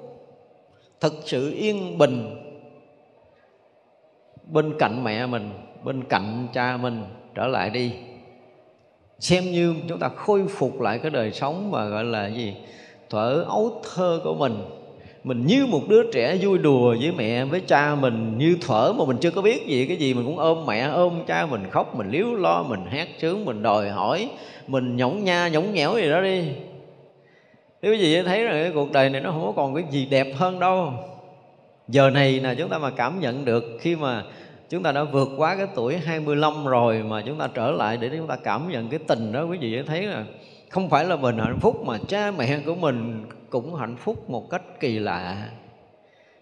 thực 1.00 1.14
sự 1.26 1.54
yên 1.54 1.98
bình 1.98 2.46
bên 4.52 4.74
cạnh 4.78 5.04
mẹ 5.04 5.26
mình, 5.26 5.50
bên 5.84 6.04
cạnh 6.04 6.46
cha 6.52 6.76
mình, 6.76 7.04
trở 7.34 7.46
lại 7.46 7.70
đi. 7.70 7.92
Xem 9.18 9.44
như 9.44 9.74
chúng 9.88 9.98
ta 9.98 10.08
khôi 10.08 10.44
phục 10.48 10.80
lại 10.80 10.98
cái 10.98 11.10
đời 11.10 11.32
sống 11.32 11.70
mà 11.70 11.84
gọi 11.84 12.04
là 12.04 12.26
gì? 12.26 12.54
Thuở 13.10 13.44
ấu 13.48 13.82
thơ 13.94 14.20
của 14.24 14.34
mình. 14.34 14.54
Mình 15.24 15.46
như 15.46 15.66
một 15.66 15.80
đứa 15.88 16.12
trẻ 16.12 16.36
vui 16.40 16.58
đùa 16.58 16.96
với 17.00 17.12
mẹ, 17.12 17.44
với 17.44 17.60
cha 17.60 17.94
mình, 17.94 18.38
như 18.38 18.56
thuở 18.60 18.92
mà 18.92 19.04
mình 19.04 19.16
chưa 19.20 19.30
có 19.30 19.42
biết 19.42 19.66
gì, 19.66 19.86
cái 19.86 19.96
gì 19.96 20.14
mình 20.14 20.24
cũng 20.24 20.38
ôm 20.38 20.66
mẹ, 20.66 20.80
ôm 20.80 21.22
cha 21.26 21.46
mình, 21.46 21.62
khóc, 21.70 21.96
mình 21.96 22.10
liếu 22.10 22.26
lo, 22.26 22.62
mình 22.62 22.80
hát 22.90 23.08
sướng, 23.18 23.44
mình 23.44 23.62
đòi 23.62 23.90
hỏi, 23.90 24.30
mình 24.66 24.96
nhõng 24.96 25.24
nha, 25.24 25.48
nhõng 25.48 25.74
nhẽo 25.74 25.94
gì 25.96 26.10
đó 26.10 26.20
đi. 26.20 26.44
Nếu 27.82 27.94
gì 27.94 28.22
thấy 28.22 28.44
rằng 28.44 28.62
cái 28.62 28.72
cuộc 28.74 28.92
đời 28.92 29.10
này 29.10 29.20
nó 29.20 29.30
không 29.30 29.46
có 29.46 29.52
còn 29.56 29.74
cái 29.74 29.84
gì 29.90 30.06
đẹp 30.10 30.26
hơn 30.36 30.60
đâu 30.60 30.92
giờ 31.90 32.10
này 32.10 32.40
là 32.40 32.54
chúng 32.54 32.68
ta 32.68 32.78
mà 32.78 32.90
cảm 32.90 33.20
nhận 33.20 33.44
được 33.44 33.64
khi 33.80 33.96
mà 33.96 34.24
chúng 34.68 34.82
ta 34.82 34.92
đã 34.92 35.04
vượt 35.04 35.28
quá 35.36 35.56
cái 35.56 35.66
tuổi 35.74 35.96
25 35.96 36.66
rồi 36.66 37.02
mà 37.02 37.22
chúng 37.26 37.38
ta 37.38 37.48
trở 37.54 37.70
lại 37.70 37.96
để 37.96 38.10
chúng 38.16 38.26
ta 38.26 38.36
cảm 38.36 38.70
nhận 38.70 38.88
cái 38.88 38.98
tình 39.06 39.32
đó, 39.32 39.44
quý 39.44 39.58
vị 39.58 39.82
thấy 39.86 40.02
là 40.02 40.24
không 40.68 40.90
phải 40.90 41.04
là 41.04 41.16
mình 41.16 41.38
hạnh 41.38 41.58
phúc 41.60 41.86
mà 41.86 41.98
cha 42.08 42.30
mẹ 42.30 42.60
của 42.66 42.74
mình 42.74 43.24
cũng 43.50 43.74
hạnh 43.74 43.96
phúc 43.96 44.30
một 44.30 44.50
cách 44.50 44.62
kỳ 44.80 44.98
lạ. 44.98 45.48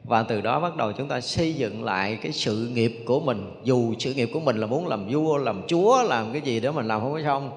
Và 0.05 0.23
từ 0.23 0.41
đó 0.41 0.61
bắt 0.61 0.77
đầu 0.77 0.93
chúng 0.93 1.09
ta 1.09 1.21
xây 1.21 1.55
dựng 1.55 1.85
lại 1.85 2.19
cái 2.23 2.33
sự 2.33 2.71
nghiệp 2.75 2.93
của 3.07 3.21
mình. 3.21 3.51
Dù 3.65 3.95
sự 3.99 4.15
nghiệp 4.15 4.31
của 4.33 4.41
mình 4.41 4.57
là 4.57 4.67
muốn 4.67 4.89
làm 4.89 5.07
vua, 5.09 5.37
làm 5.37 5.63
chúa, 5.67 6.03
làm 6.03 6.33
cái 6.33 6.41
gì 6.41 6.61
đó 6.61 6.73
mình 6.73 6.89
làm 6.89 7.01
không 7.01 7.13
có 7.13 7.23
xong. 7.25 7.51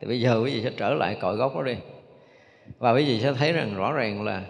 Thì 0.00 0.06
bây 0.06 0.20
giờ 0.20 0.40
quý 0.44 0.54
vị 0.54 0.62
sẽ 0.62 0.70
trở 0.76 0.94
lại 0.94 1.16
cội 1.20 1.36
gốc 1.36 1.56
đó 1.56 1.62
đi. 1.62 1.74
Và 2.78 2.92
quý 2.92 3.04
vị 3.04 3.20
sẽ 3.20 3.32
thấy 3.32 3.52
rằng 3.52 3.74
rõ 3.76 3.92
ràng 3.92 4.24
là 4.24 4.42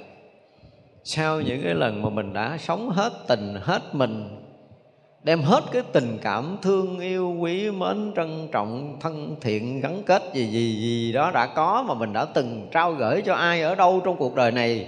sau 1.04 1.40
những 1.40 1.62
cái 1.62 1.74
lần 1.74 2.02
mà 2.02 2.10
mình 2.10 2.32
đã 2.32 2.56
sống 2.58 2.90
hết 2.90 3.12
tình, 3.28 3.54
hết 3.62 3.82
mình, 3.92 4.28
đem 5.22 5.42
hết 5.42 5.60
cái 5.72 5.82
tình 5.92 6.18
cảm 6.22 6.56
thương 6.62 7.00
yêu, 7.00 7.36
quý 7.40 7.70
mến, 7.70 8.12
trân 8.16 8.48
trọng, 8.52 8.96
thân 9.00 9.36
thiện, 9.40 9.80
gắn 9.80 10.02
kết 10.06 10.22
gì 10.34 10.46
gì 10.46 10.76
gì 10.76 11.12
đó 11.12 11.30
đã 11.30 11.46
có 11.46 11.84
mà 11.88 11.94
mình 11.94 12.12
đã 12.12 12.24
từng 12.24 12.68
trao 12.72 12.92
gửi 12.92 13.22
cho 13.22 13.34
ai 13.34 13.62
ở 13.62 13.74
đâu 13.74 14.00
trong 14.04 14.16
cuộc 14.16 14.34
đời 14.34 14.50
này, 14.50 14.86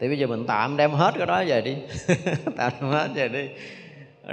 thì 0.00 0.08
bây 0.08 0.18
giờ 0.18 0.26
mình 0.26 0.44
tạm 0.46 0.76
đem 0.76 0.90
hết 0.90 1.14
cái 1.18 1.26
đó 1.26 1.44
về 1.46 1.60
đi. 1.60 1.76
Tạm 2.56 2.72
đem 2.80 2.90
hết 2.90 3.08
về 3.14 3.28
đi. 3.28 3.48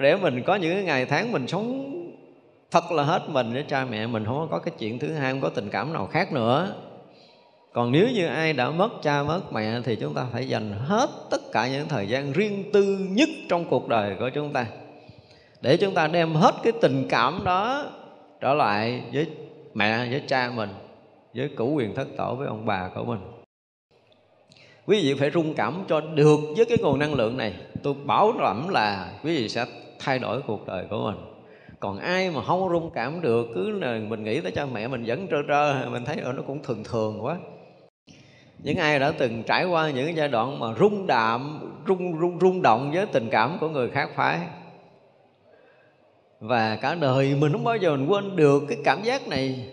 Để 0.02 0.16
mình 0.16 0.44
có 0.44 0.56
những 0.56 0.74
cái 0.74 0.84
ngày 0.84 1.06
tháng 1.06 1.32
mình 1.32 1.48
sống 1.48 1.98
thật 2.72 2.92
là 2.92 3.04
hết 3.04 3.22
mình 3.28 3.54
với 3.54 3.64
cha 3.68 3.86
mẹ 3.86 4.08
mình 4.08 4.26
không 4.26 4.48
có 4.52 4.60
cái 4.60 4.74
chuyện 4.80 5.00
thứ 5.00 5.14
hai, 5.14 5.32
không 5.32 5.42
có 5.42 5.50
tình 5.50 5.70
cảm 5.70 5.94
nào 5.94 6.08
khác 6.08 6.34
nữa 6.34 6.76
còn 7.74 7.92
nếu 7.92 8.08
như 8.10 8.28
ai 8.28 8.54
đã 8.54 8.70
mất 8.70 8.90
cha, 9.02 9.24
mất 9.24 9.54
mẹ 9.54 9.82
thì 9.84 9.96
chúng 9.96 10.14
ta 10.14 10.26
phải 10.32 10.48
dành 10.48 10.72
hết 10.72 11.10
tất 11.30 11.42
cả 11.52 11.68
những 11.68 11.88
thời 11.88 12.08
gian 12.08 12.32
riêng 12.32 12.64
tư 12.74 12.98
nhất 13.10 13.30
trong 13.50 13.66
cuộc 13.66 13.88
đời 13.88 14.16
của 14.20 14.30
chúng 14.30 14.54
ta 14.54 14.66
để 15.62 15.78
chúng 15.78 15.94
ta 15.94 16.08
đem 16.08 16.34
hết 16.34 16.56
cái 16.64 16.74
tình 16.82 17.06
cảm 17.10 17.42
đó 17.44 17.86
trở 18.42 18.54
lại 18.54 19.04
với 19.14 19.28
mẹ, 19.74 20.10
với 20.10 20.22
cha 20.28 20.52
mình, 20.56 20.70
với 21.36 21.50
cửu 21.58 21.74
quyền 21.74 21.96
thất 21.96 22.08
tổ, 22.18 22.36
với 22.36 22.48
ông 22.48 22.66
bà 22.66 22.90
của 22.96 23.04
mình. 23.04 23.20
Quý 24.86 25.02
vị 25.04 25.16
phải 25.20 25.32
rung 25.32 25.54
cảm 25.54 25.84
cho 25.88 26.02
được 26.02 26.40
với 26.58 26.66
cái 26.66 26.78
nguồn 26.82 27.00
năng 27.00 27.14
lượng 27.14 27.38
này. 27.38 27.54
Tôi 27.84 27.94
bảo 28.06 28.34
đảm 28.40 28.70
là 28.70 29.12
quý 29.24 29.38
vị 29.38 29.50
sẽ 29.50 29.66
thay 30.00 30.20
đổi 30.20 30.42
cuộc 30.42 30.68
đời 30.68 30.86
của 30.90 31.04
mình. 31.04 31.26
Còn 31.80 32.00
ai 32.00 32.32
mà 32.32 32.44
không 32.44 32.70
rung 32.70 32.90
cảm 32.94 33.22
được, 33.22 33.48
cứ 33.56 33.72
là 33.72 34.00
mình 34.08 34.24
nghĩ 34.24 34.42
tới 34.42 34.52
cha 34.52 34.66
mẹ 34.66 34.88
mình 34.88 35.04
vẫn 35.08 35.28
trơ 35.28 35.38
trơ, 35.48 35.90
mình 35.90 36.06
thấy 36.06 36.18
ở 36.18 36.34
nó 36.34 36.44
cũng 36.48 36.64
thường 36.64 36.84
thường 36.84 37.26
quá 37.26 37.38
những 38.64 38.78
ai 38.78 39.00
đã 39.00 39.12
từng 39.18 39.44
trải 39.44 39.66
qua 39.66 39.90
những 39.90 40.16
giai 40.16 40.28
đoạn 40.28 40.60
mà 40.60 40.68
rung 40.80 41.08
đạm, 41.08 41.60
rung 41.88 42.20
rung 42.20 42.40
rung 42.40 42.62
động 42.62 42.92
với 42.94 43.06
tình 43.06 43.30
cảm 43.32 43.58
của 43.60 43.70
người 43.70 43.90
khác 43.90 44.10
phái. 44.16 44.40
Và 46.40 46.76
cả 46.76 46.96
đời 46.96 47.36
mình 47.40 47.52
không 47.52 47.64
bao 47.64 47.78
giờ 47.78 47.96
mình 47.96 48.08
quên 48.08 48.36
được 48.36 48.64
cái 48.70 48.78
cảm 48.84 49.04
giác 49.04 49.28
này. 49.28 49.70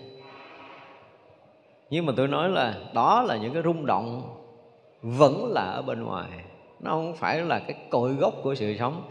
Nhưng 1.90 2.06
mà 2.06 2.12
tôi 2.16 2.28
nói 2.28 2.48
là 2.48 2.74
đó 2.94 3.22
là 3.22 3.36
những 3.36 3.52
cái 3.52 3.62
rung 3.62 3.86
động 3.86 4.22
vẫn 5.02 5.52
là 5.52 5.62
ở 5.62 5.82
bên 5.82 6.02
ngoài. 6.02 6.28
Nó 6.80 6.90
không 6.90 7.14
phải 7.16 7.40
là 7.40 7.58
cái 7.58 7.76
cội 7.90 8.12
gốc 8.12 8.34
của 8.42 8.54
sự 8.54 8.76
sống, 8.78 9.02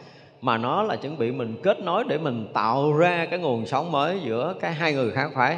mà 0.41 0.57
nó 0.57 0.83
là 0.83 0.95
chuẩn 0.95 1.17
bị 1.17 1.31
mình 1.31 1.55
kết 1.63 1.79
nối 1.79 2.03
để 2.03 2.17
mình 2.17 2.47
tạo 2.53 2.93
ra 2.93 3.25
cái 3.29 3.39
nguồn 3.39 3.65
sống 3.65 3.91
mới 3.91 4.19
giữa 4.19 4.55
cái 4.61 4.73
hai 4.73 4.93
người 4.93 5.11
khác 5.11 5.31
phái 5.35 5.57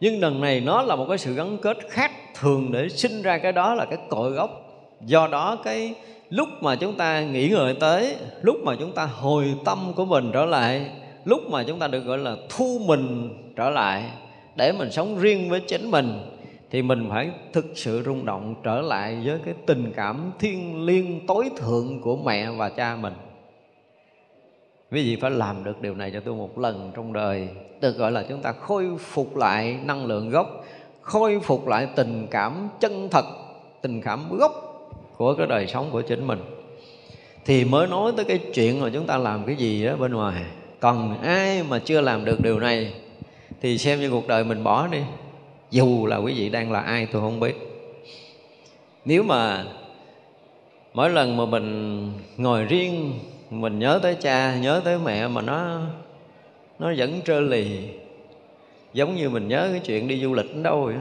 nhưng 0.00 0.20
lần 0.20 0.40
này 0.40 0.60
nó 0.60 0.82
là 0.82 0.96
một 0.96 1.06
cái 1.08 1.18
sự 1.18 1.34
gắn 1.34 1.58
kết 1.62 1.76
khác 1.88 2.12
thường 2.34 2.72
để 2.72 2.88
sinh 2.88 3.22
ra 3.22 3.38
cái 3.38 3.52
đó 3.52 3.74
là 3.74 3.84
cái 3.84 3.98
cội 4.08 4.30
gốc. 4.30 4.50
Do 5.00 5.26
đó 5.26 5.56
cái 5.64 5.94
lúc 6.30 6.48
mà 6.60 6.76
chúng 6.76 6.96
ta 6.96 7.20
nghĩ 7.20 7.48
ngợi 7.48 7.74
tới, 7.74 8.16
lúc 8.42 8.56
mà 8.64 8.74
chúng 8.80 8.92
ta 8.92 9.04
hồi 9.04 9.54
tâm 9.64 9.92
của 9.96 10.04
mình 10.04 10.30
trở 10.32 10.44
lại, 10.44 10.90
lúc 11.24 11.50
mà 11.50 11.64
chúng 11.66 11.78
ta 11.78 11.88
được 11.88 12.00
gọi 12.00 12.18
là 12.18 12.36
thu 12.48 12.80
mình 12.86 13.30
trở 13.56 13.70
lại 13.70 14.04
để 14.56 14.72
mình 14.72 14.90
sống 14.90 15.18
riêng 15.18 15.50
với 15.50 15.60
chính 15.60 15.90
mình, 15.90 16.20
thì 16.70 16.82
mình 16.82 17.06
phải 17.10 17.30
thực 17.52 17.66
sự 17.74 18.02
rung 18.04 18.24
động 18.24 18.54
trở 18.62 18.80
lại 18.80 19.18
với 19.24 19.38
cái 19.44 19.54
tình 19.66 19.92
cảm 19.96 20.32
thiêng 20.38 20.86
liêng 20.86 21.26
tối 21.26 21.50
thượng 21.56 22.00
của 22.00 22.16
mẹ 22.16 22.50
và 22.50 22.68
cha 22.68 22.96
mình 22.96 23.12
quý 24.90 25.02
vị 25.02 25.16
phải 25.20 25.30
làm 25.30 25.64
được 25.64 25.82
điều 25.82 25.94
này 25.94 26.10
cho 26.10 26.20
tôi 26.20 26.34
một 26.34 26.58
lần 26.58 26.92
trong 26.94 27.12
đời. 27.12 27.48
Được 27.80 27.96
gọi 27.96 28.12
là 28.12 28.24
chúng 28.28 28.42
ta 28.42 28.52
khôi 28.52 28.86
phục 28.98 29.36
lại 29.36 29.78
năng 29.84 30.06
lượng 30.06 30.30
gốc, 30.30 30.64
khôi 31.00 31.40
phục 31.40 31.66
lại 31.66 31.88
tình 31.96 32.26
cảm 32.30 32.68
chân 32.80 33.08
thật, 33.10 33.24
tình 33.82 34.02
cảm 34.02 34.36
gốc 34.38 34.52
của 35.16 35.34
cái 35.34 35.46
đời 35.46 35.66
sống 35.66 35.88
của 35.92 36.02
chính 36.02 36.26
mình. 36.26 36.38
Thì 37.44 37.64
mới 37.64 37.86
nói 37.86 38.12
tới 38.16 38.24
cái 38.24 38.38
chuyện 38.54 38.80
mà 38.80 38.90
chúng 38.92 39.06
ta 39.06 39.18
làm 39.18 39.44
cái 39.44 39.56
gì 39.56 39.86
đó 39.86 39.96
bên 39.96 40.12
ngoài. 40.14 40.44
Còn 40.80 41.22
ai 41.22 41.62
mà 41.62 41.78
chưa 41.78 42.00
làm 42.00 42.24
được 42.24 42.40
điều 42.40 42.60
này, 42.60 42.92
thì 43.60 43.78
xem 43.78 44.00
như 44.00 44.10
cuộc 44.10 44.28
đời 44.28 44.44
mình 44.44 44.64
bỏ 44.64 44.86
đi. 44.86 45.00
Dù 45.70 46.06
là 46.06 46.16
quý 46.16 46.34
vị 46.34 46.48
đang 46.48 46.72
là 46.72 46.80
ai, 46.80 47.06
tôi 47.12 47.22
không 47.22 47.40
biết. 47.40 47.56
Nếu 49.04 49.22
mà 49.22 49.64
mỗi 50.94 51.10
lần 51.10 51.36
mà 51.36 51.46
mình 51.46 52.12
ngồi 52.36 52.64
riêng 52.64 53.12
mình 53.50 53.78
nhớ 53.78 54.00
tới 54.02 54.14
cha, 54.14 54.56
nhớ 54.56 54.80
tới 54.84 54.98
mẹ 54.98 55.28
mà 55.28 55.40
nó 55.42 55.80
nó 56.78 56.92
vẫn 56.96 57.20
trơ 57.24 57.40
lì. 57.40 57.88
Giống 58.92 59.16
như 59.16 59.30
mình 59.30 59.48
nhớ 59.48 59.68
cái 59.70 59.80
chuyện 59.80 60.08
đi 60.08 60.22
du 60.22 60.34
lịch 60.34 60.46
đến 60.46 60.62
đâu 60.62 60.82
vậy 60.82 60.94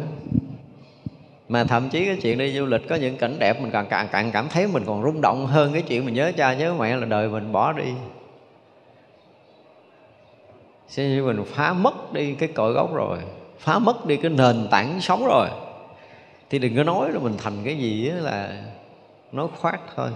mà 1.50 1.64
thậm 1.64 1.90
chí 1.90 2.06
cái 2.06 2.18
chuyện 2.22 2.38
đi 2.38 2.58
du 2.58 2.66
lịch 2.66 2.90
có 2.90 2.96
những 2.96 3.18
cảnh 3.18 3.36
đẹp 3.40 3.62
mình 3.62 3.72
càng 3.72 3.86
càng 3.90 4.08
càng 4.12 4.32
cảm 4.32 4.48
thấy 4.50 4.68
mình 4.68 4.84
còn 4.86 5.04
rung 5.04 5.22
động 5.22 5.46
hơn 5.46 5.74
cái 5.74 5.82
chuyện 5.82 6.06
mình 6.06 6.14
nhớ 6.14 6.32
cha, 6.38 6.54
nhớ 6.54 6.74
mẹ 6.74 6.96
là 6.96 7.06
đời 7.06 7.30
mình 7.30 7.52
bỏ 7.52 7.74
đi. 7.74 7.94
Xem 10.88 11.10
như 11.10 11.24
mình 11.24 11.44
phá 11.46 11.74
mất 11.74 12.14
đi 12.14 12.34
cái 12.34 12.50
cội 12.50 12.74
gốc 12.74 12.94
rồi, 12.94 13.18
phá 13.60 13.80
mất 13.80 14.06
đi 14.06 14.18
cái 14.18 14.32
nền 14.32 14.68
tảng 14.72 15.02
sống 15.02 15.26
rồi. 15.26 15.48
Thì 16.50 16.60
đừng 16.60 16.76
có 16.76 16.84
nói 16.84 17.12
là 17.12 17.20
mình 17.20 17.34
thành 17.38 17.54
cái 17.66 17.78
gì 17.78 18.12
là 18.12 18.64
nó 19.32 19.48
khoát 19.48 19.80
thôi 19.96 20.10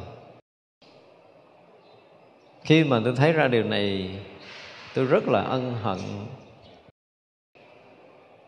khi 2.69 2.84
mà 2.84 3.01
tôi 3.03 3.13
thấy 3.15 3.34
ra 3.34 3.47
điều 3.47 3.63
này, 3.63 4.10
tôi 4.95 5.05
rất 5.05 5.27
là 5.27 5.41
ân 5.41 5.73
hận 5.82 5.97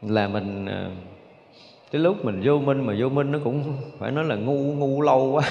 là 0.02 0.28
mình 0.28 0.66
ờ, 0.66 0.92
cái 1.92 2.02
lúc 2.02 2.26
mình 2.26 2.42
vô 2.44 2.60
minh 2.60 2.86
mà 2.86 2.96
vô 3.00 3.10
minh 3.10 3.32
nó 3.32 3.40
cũng 3.44 3.78
phải 4.00 4.12
nói 4.12 4.26
là 4.26 4.36
ngu 4.36 4.54
ngu 4.54 5.02
lâu 5.02 5.32
quá. 5.32 5.44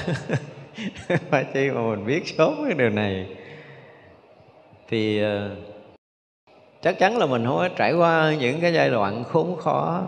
Phải 1.30 1.44
chi 1.54 1.70
mà 1.70 1.80
mình 1.90 2.06
biết 2.06 2.26
sớm 2.26 2.54
cái 2.64 2.74
điều 2.78 2.90
này. 2.90 3.26
Thì 4.88 5.22
ờ, 5.22 5.56
chắc 6.82 6.98
chắn 6.98 7.18
là 7.18 7.26
mình 7.26 7.44
không 7.46 7.56
có 7.56 7.68
trải 7.76 7.92
qua 7.92 8.34
những 8.40 8.60
cái 8.60 8.72
giai 8.72 8.90
đoạn 8.90 9.24
khốn 9.24 9.56
khó. 9.56 10.02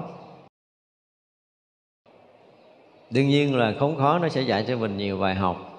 Đương 3.10 3.28
nhiên 3.28 3.56
là 3.56 3.74
khốn 3.80 3.96
khó 3.96 4.18
nó 4.18 4.28
sẽ 4.28 4.40
dạy 4.40 4.64
cho 4.68 4.76
mình 4.76 4.96
nhiều 4.96 5.18
bài 5.18 5.34
học 5.34 5.71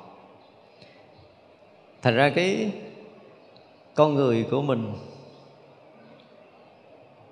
thành 2.03 2.15
ra 2.15 2.29
cái 2.29 2.71
con 3.95 4.15
người 4.15 4.45
của 4.51 4.61
mình 4.61 4.93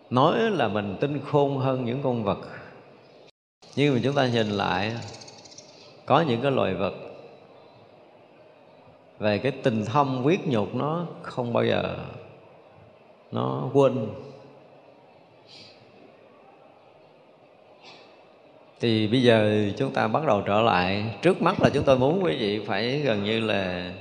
nói 0.09 0.39
là 0.39 0.67
mình 0.67 0.97
tinh 0.99 1.19
khôn 1.25 1.57
hơn 1.57 1.85
những 1.85 2.01
con 2.03 2.23
vật. 2.23 2.39
Nhưng 3.75 3.93
mà 3.93 3.99
chúng 4.03 4.15
ta 4.15 4.27
nhìn 4.27 4.47
lại, 4.47 4.93
có 6.05 6.21
những 6.21 6.41
cái 6.41 6.51
loài 6.51 6.73
vật 6.73 6.93
về 9.19 9.37
cái 9.37 9.51
tình 9.51 9.85
thâm 9.85 10.21
quyết 10.23 10.47
nhục 10.47 10.75
nó 10.75 11.07
không 11.21 11.53
bao 11.53 11.65
giờ 11.65 11.97
nó 13.31 13.69
quên. 13.73 14.07
Thì 18.79 19.07
bây 19.07 19.23
giờ 19.23 19.69
chúng 19.77 19.91
ta 19.91 20.07
bắt 20.07 20.25
đầu 20.25 20.41
trở 20.45 20.61
lại. 20.61 21.15
Trước 21.21 21.41
mắt 21.41 21.61
là 21.61 21.69
chúng 21.73 21.83
tôi 21.83 21.97
muốn 21.99 22.23
quý 22.23 22.35
vị 22.37 22.61
phải 22.67 22.99
gần 22.99 23.23
như 23.23 23.39
là 23.39 23.91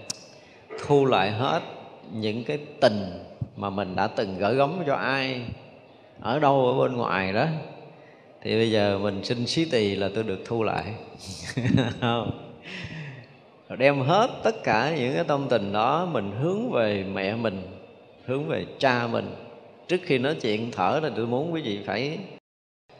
thu 0.87 1.07
lại 1.07 1.31
hết 1.31 1.63
những 2.13 2.45
cái 2.45 2.59
tình 2.81 3.25
mà 3.57 3.71
mình 3.71 3.97
đã 3.97 4.07
từng 4.07 4.39
gửi 4.39 4.55
gắm 4.55 4.71
cho 4.87 4.95
ai, 4.95 5.43
ở 6.21 6.39
đâu 6.39 6.67
ở 6.67 6.79
bên 6.79 6.97
ngoài 6.97 7.33
đó. 7.33 7.47
Thì 8.43 8.57
bây 8.57 8.71
giờ 8.71 8.99
mình 8.99 9.25
xin 9.25 9.47
xí 9.47 9.65
tỳ 9.65 9.97
là 9.97 10.11
tôi 10.15 10.25
được 10.25 10.41
thu 10.45 10.63
lại. 10.63 10.85
Không. 12.01 12.31
Đem 13.79 14.01
hết 14.01 14.31
tất 14.43 14.63
cả 14.65 14.95
những 14.99 15.15
cái 15.15 15.25
tâm 15.25 15.47
tình 15.51 15.73
đó, 15.73 16.09
mình 16.13 16.33
hướng 16.43 16.71
về 16.71 17.05
mẹ 17.13 17.35
mình, 17.35 17.63
hướng 18.27 18.47
về 18.49 18.67
cha 18.79 19.07
mình. 19.07 19.35
Trước 19.89 20.01
khi 20.03 20.19
nói 20.19 20.37
chuyện 20.43 20.71
thở 20.73 21.01
thì 21.03 21.09
tôi 21.17 21.27
muốn 21.27 21.53
quý 21.53 21.63
vị 21.63 21.81
phải 21.87 22.19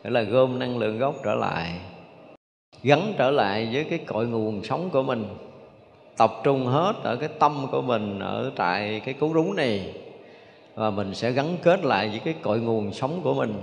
phải 0.03 0.13
là 0.13 0.23
gom 0.23 0.59
năng 0.59 0.79
lượng 0.79 0.99
gốc 0.99 1.15
trở 1.25 1.35
lại, 1.35 1.81
gắn 2.83 3.15
trở 3.19 3.31
lại 3.31 3.69
với 3.73 3.85
cái 3.85 3.99
cội 3.99 4.27
nguồn 4.27 4.65
sống 4.65 4.91
của 4.91 5.03
mình 5.03 5.25
tập 6.21 6.41
trung 6.43 6.67
hết 6.67 6.93
ở 7.03 7.17
cái 7.17 7.29
tâm 7.39 7.67
của 7.71 7.83
mình 7.83 8.19
ở 8.19 8.51
tại 8.57 9.01
cái 9.05 9.15
cú 9.15 9.35
rúng 9.35 9.57
này. 9.57 9.95
Và 10.75 10.91
mình 10.91 11.15
sẽ 11.15 11.31
gắn 11.31 11.57
kết 11.63 11.85
lại 11.85 12.09
với 12.09 12.19
cái 12.19 12.35
cội 12.43 12.61
nguồn 12.61 12.93
sống 12.93 13.21
của 13.23 13.35
mình, 13.35 13.55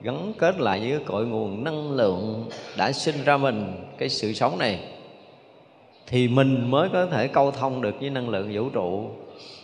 gắn 0.00 0.32
kết 0.38 0.60
lại 0.60 0.80
với 0.80 0.90
cái 0.90 1.00
cội 1.04 1.26
nguồn 1.26 1.64
năng 1.64 1.92
lượng 1.92 2.44
đã 2.76 2.92
sinh 2.92 3.24
ra 3.24 3.36
mình, 3.36 3.74
cái 3.98 4.08
sự 4.08 4.32
sống 4.32 4.58
này. 4.58 4.80
Thì 6.06 6.28
mình 6.28 6.70
mới 6.70 6.88
có 6.88 7.06
thể 7.06 7.28
câu 7.28 7.50
thông 7.50 7.82
được 7.82 8.00
với 8.00 8.10
năng 8.10 8.28
lượng 8.28 8.50
vũ 8.52 8.68
trụ. 8.68 9.10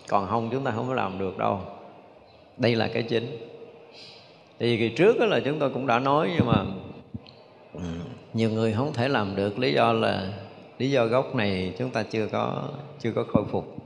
Còn 0.09 0.27
không, 0.27 0.49
chúng 0.53 0.65
ta 0.65 0.71
không 0.71 0.89
có 0.89 0.95
làm 0.95 1.19
được 1.19 1.39
đâu. 1.39 1.61
Đây 2.57 2.75
là 2.75 2.89
cái 2.89 3.03
chính. 3.03 3.39
Thì 4.59 4.77
kỳ 4.77 4.89
trước 4.89 5.19
đó 5.19 5.27
là 5.27 5.41
chúng 5.41 5.59
tôi 5.59 5.71
cũng 5.71 5.87
đã 5.87 5.99
nói 5.99 6.31
nhưng 6.37 6.47
mà 6.47 6.65
ừ, 7.75 7.81
nhiều 8.35 8.51
người 8.51 8.73
không 8.73 8.93
thể 8.93 9.09
làm 9.09 9.37
được 9.37 9.59
lý 9.59 9.73
do 9.73 9.93
là 9.93 10.33
lý 10.79 10.91
do 10.91 11.07
gốc 11.07 11.35
này 11.35 11.73
chúng 11.79 11.91
ta 11.91 12.03
chưa 12.03 12.27
có 12.27 12.63
chưa 13.01 13.13
có 13.13 13.25
khôi 13.33 13.45
phục. 13.51 13.77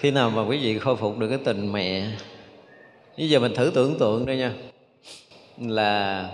Khi 0.00 0.10
nào 0.10 0.30
mà 0.30 0.42
quý 0.42 0.58
vị 0.58 0.78
khôi 0.78 0.96
phục 0.96 1.18
được 1.18 1.28
cái 1.28 1.38
tình 1.44 1.72
mẹ, 1.72 2.06
bây 3.18 3.28
giờ 3.28 3.38
mình 3.38 3.54
thử 3.54 3.72
tưởng 3.74 3.98
tượng 3.98 4.26
đây 4.26 4.36
nha. 4.36 4.52
Là 5.58 6.28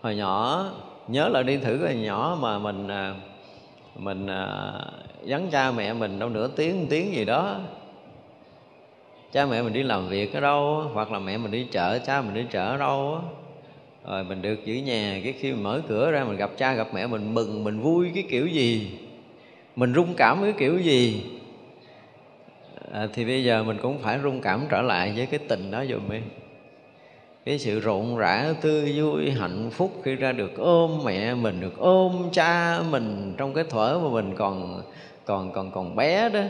hồi 0.00 0.16
nhỏ, 0.16 0.66
nhớ 1.08 1.28
lại 1.28 1.42
đi 1.42 1.56
thử 1.56 1.78
hồi 1.78 1.94
nhỏ 1.94 2.38
mà 2.40 2.58
mình 2.58 2.88
à, 2.88 3.14
mình 3.96 4.26
à, 4.26 4.72
vắng 5.22 5.48
cha 5.52 5.70
mẹ 5.70 5.92
mình 5.92 6.18
đâu 6.18 6.28
nửa 6.28 6.48
tiếng, 6.48 6.80
một 6.80 6.86
tiếng 6.90 7.14
gì 7.14 7.24
đó. 7.24 7.56
Cha 9.32 9.46
mẹ 9.46 9.62
mình 9.62 9.72
đi 9.72 9.82
làm 9.82 10.08
việc 10.08 10.34
ở 10.34 10.40
đâu 10.40 10.90
hoặc 10.94 11.12
là 11.12 11.18
mẹ 11.18 11.38
mình 11.38 11.50
đi 11.50 11.66
chợ, 11.72 11.98
cha 12.06 12.22
mình 12.22 12.34
đi 12.34 12.44
chợ 12.50 12.70
ở 12.70 12.76
đâu 12.76 13.20
rồi 14.06 14.24
mình 14.24 14.42
được 14.42 14.64
giữ 14.64 14.74
nhà 14.74 15.20
cái 15.24 15.32
khi 15.32 15.52
mình 15.52 15.62
mở 15.62 15.82
cửa 15.88 16.10
ra 16.10 16.24
mình 16.24 16.36
gặp 16.36 16.50
cha 16.56 16.74
gặp 16.74 16.88
mẹ 16.94 17.06
mình 17.06 17.34
mừng 17.34 17.64
mình 17.64 17.80
vui 17.80 18.10
cái 18.14 18.24
kiểu 18.30 18.46
gì? 18.46 18.98
Mình 19.76 19.94
rung 19.94 20.14
cảm 20.14 20.42
cái 20.42 20.52
kiểu 20.58 20.78
gì? 20.78 21.24
À, 22.92 23.06
thì 23.14 23.24
bây 23.24 23.44
giờ 23.44 23.62
mình 23.62 23.78
cũng 23.82 23.98
phải 23.98 24.18
rung 24.22 24.40
cảm 24.40 24.66
trở 24.70 24.82
lại 24.82 25.12
với 25.16 25.26
cái 25.26 25.40
tình 25.48 25.70
đó 25.70 25.84
dùm 25.90 26.10
đi 26.10 26.18
cái 27.44 27.58
sự 27.58 27.80
rộn 27.80 28.16
rã 28.16 28.54
tươi 28.60 28.92
vui 28.96 29.30
hạnh 29.30 29.70
phúc 29.70 30.00
khi 30.04 30.14
ra 30.14 30.32
được 30.32 30.56
ôm 30.56 31.00
mẹ 31.04 31.34
mình 31.34 31.60
được 31.60 31.78
ôm 31.78 32.28
cha 32.32 32.80
mình 32.90 33.34
trong 33.36 33.54
cái 33.54 33.64
thuở 33.64 34.00
mà 34.02 34.08
mình 34.10 34.34
còn 34.36 34.82
còn 35.24 35.52
còn 35.52 35.70
còn 35.70 35.96
bé 35.96 36.28
đó. 36.28 36.40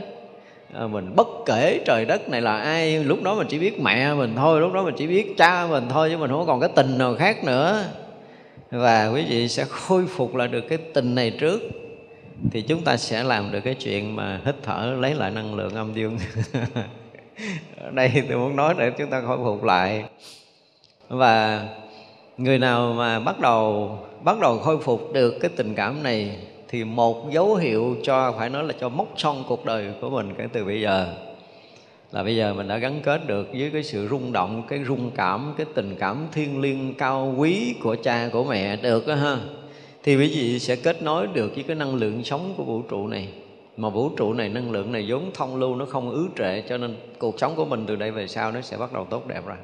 Ờ, 0.73 0.89
mình 0.89 1.12
bất 1.16 1.29
kể 1.47 1.81
trời 1.85 2.05
đất 2.05 2.29
này 2.29 2.41
là 2.41 2.57
ai, 2.57 3.05
lúc 3.05 3.23
đó 3.23 3.35
mình 3.35 3.47
chỉ 3.51 3.59
biết 3.59 3.81
mẹ 3.81 4.14
mình 4.14 4.33
thôi, 4.37 4.61
lúc 4.61 4.73
đó 4.73 4.85
mình 4.85 4.95
chỉ 4.99 5.07
biết 5.07 5.35
cha 5.39 5.66
mình 5.66 5.85
thôi, 5.89 6.09
chứ 6.11 6.16
mình 6.16 6.31
không 6.31 6.47
còn 6.47 6.61
cái 6.61 6.70
tình 6.75 6.99
nào 6.99 7.14
khác 7.18 7.45
nữa. 7.45 7.85
Và 8.70 9.09
quý 9.09 9.25
vị 9.29 9.49
sẽ 9.49 9.64
khôi 9.64 10.07
phục 10.07 10.35
lại 10.35 10.49
được 10.49 10.61
cái 10.68 10.79
tình 10.79 11.14
này 11.14 11.31
trước, 11.31 11.61
thì 12.51 12.62
chúng 12.62 12.85
ta 12.85 12.97
sẽ 12.97 13.25
làm 13.25 13.53
được 13.53 13.61
cái 13.61 13.75
chuyện 13.75 14.16
mà 14.16 14.41
hít 14.45 14.55
thở, 14.62 14.97
lấy 15.01 15.14
lại 15.14 15.31
năng 15.31 15.55
lượng 15.55 15.75
âm 15.75 15.95
dương. 15.95 16.18
Ở 17.83 17.91
đây 17.93 18.11
tôi 18.29 18.39
muốn 18.39 18.57
nói 18.57 18.75
để 18.79 18.91
chúng 18.99 19.11
ta 19.11 19.23
khôi 19.27 19.39
phục 19.45 19.64
lại. 19.64 20.05
Và 21.09 21.66
người 22.39 22.59
nào 22.59 22.93
mà 22.93 23.20
bắt 23.20 23.41
đầu 23.41 23.99
bắt 24.25 24.41
đầu 24.41 24.59
khôi 24.59 24.79
phục 24.79 25.12
được 25.12 25.39
cái 25.41 25.51
tình 25.57 25.75
cảm 25.75 26.03
này 26.03 26.37
thì 26.73 26.85
một 26.85 27.33
dấu 27.33 27.55
hiệu 27.55 27.97
cho, 28.03 28.35
phải 28.39 28.51
nói 28.51 28.64
là 28.64 28.75
cho 28.81 28.89
mốc 28.89 29.09
son 29.16 29.45
cuộc 29.49 29.64
đời 29.64 29.93
của 30.01 30.11
mình 30.11 30.35
kể 30.39 30.49
từ 30.53 30.64
bây 30.64 30.81
giờ. 30.81 31.14
Là 32.12 32.23
bây 32.23 32.37
giờ 32.37 32.55
mình 32.55 32.68
đã 32.68 32.79
gắn 32.79 33.01
kết 33.03 33.27
được 33.27 33.49
với 33.53 33.70
cái 33.73 33.83
sự 33.83 34.09
rung 34.09 34.33
động, 34.33 34.62
cái 34.68 34.85
rung 34.85 35.11
cảm, 35.11 35.55
cái 35.57 35.66
tình 35.75 35.97
cảm 35.99 36.27
thiêng 36.33 36.61
liêng 36.61 36.95
cao 36.95 37.35
quý 37.39 37.75
của 37.83 37.97
cha, 38.03 38.29
của 38.33 38.45
mẹ 38.45 38.77
được 38.77 39.07
đó 39.07 39.14
ha. 39.14 39.39
Thì 40.03 40.16
quý 40.16 40.29
vị 40.29 40.59
sẽ 40.59 40.77
kết 40.77 41.03
nối 41.03 41.27
được 41.27 41.55
với 41.55 41.64
cái 41.64 41.77
năng 41.77 41.95
lượng 41.95 42.25
sống 42.25 42.55
của 42.57 42.64
vũ 42.64 42.83
trụ 42.83 43.07
này. 43.07 43.29
Mà 43.77 43.89
vũ 43.89 44.09
trụ 44.09 44.33
này, 44.33 44.49
năng 44.49 44.70
lượng 44.70 44.93
này 44.93 45.05
vốn 45.09 45.31
thông 45.35 45.57
lưu, 45.57 45.77
nó 45.77 45.85
không 45.85 46.11
ứ 46.11 46.29
trệ, 46.39 46.61
cho 46.68 46.79
nên 46.79 46.97
cuộc 47.18 47.41
sống 47.41 47.57
của 47.57 47.64
mình 47.64 47.85
từ 47.87 47.97
đây 47.97 48.11
về 48.11 48.27
sau 48.27 48.53
nó 48.53 48.61
sẽ 48.61 48.77
bắt 48.77 48.93
đầu 48.93 49.05
tốt 49.05 49.27
đẹp 49.29 49.47
rồi 49.47 49.57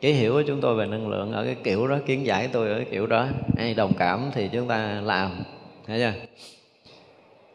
cái 0.00 0.12
hiểu 0.12 0.32
của 0.32 0.42
chúng 0.42 0.60
tôi 0.60 0.74
về 0.74 0.86
năng 0.86 1.08
lượng 1.08 1.32
ở 1.32 1.44
cái 1.44 1.56
kiểu 1.64 1.86
đó, 1.88 1.98
kiến 2.06 2.26
giải 2.26 2.48
tôi 2.52 2.68
ở 2.68 2.76
cái 2.76 2.86
kiểu 2.90 3.06
đó. 3.06 3.26
Ai 3.56 3.74
đồng 3.74 3.92
cảm 3.98 4.30
thì 4.34 4.48
chúng 4.52 4.68
ta 4.68 5.00
làm, 5.04 5.30
thấy 5.86 5.98
chưa? 5.98 6.12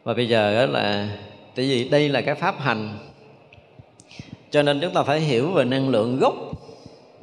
Và 0.04 0.14
bây 0.14 0.28
giờ 0.28 0.54
đó 0.54 0.72
là, 0.72 1.08
tại 1.54 1.66
vì 1.68 1.88
đây 1.88 2.08
là 2.08 2.20
cái 2.20 2.34
pháp 2.34 2.60
hành, 2.60 2.88
cho 4.50 4.62
nên 4.62 4.80
chúng 4.80 4.92
ta 4.94 5.02
phải 5.02 5.20
hiểu 5.20 5.50
về 5.50 5.64
năng 5.64 5.88
lượng 5.88 6.18
gốc 6.20 6.34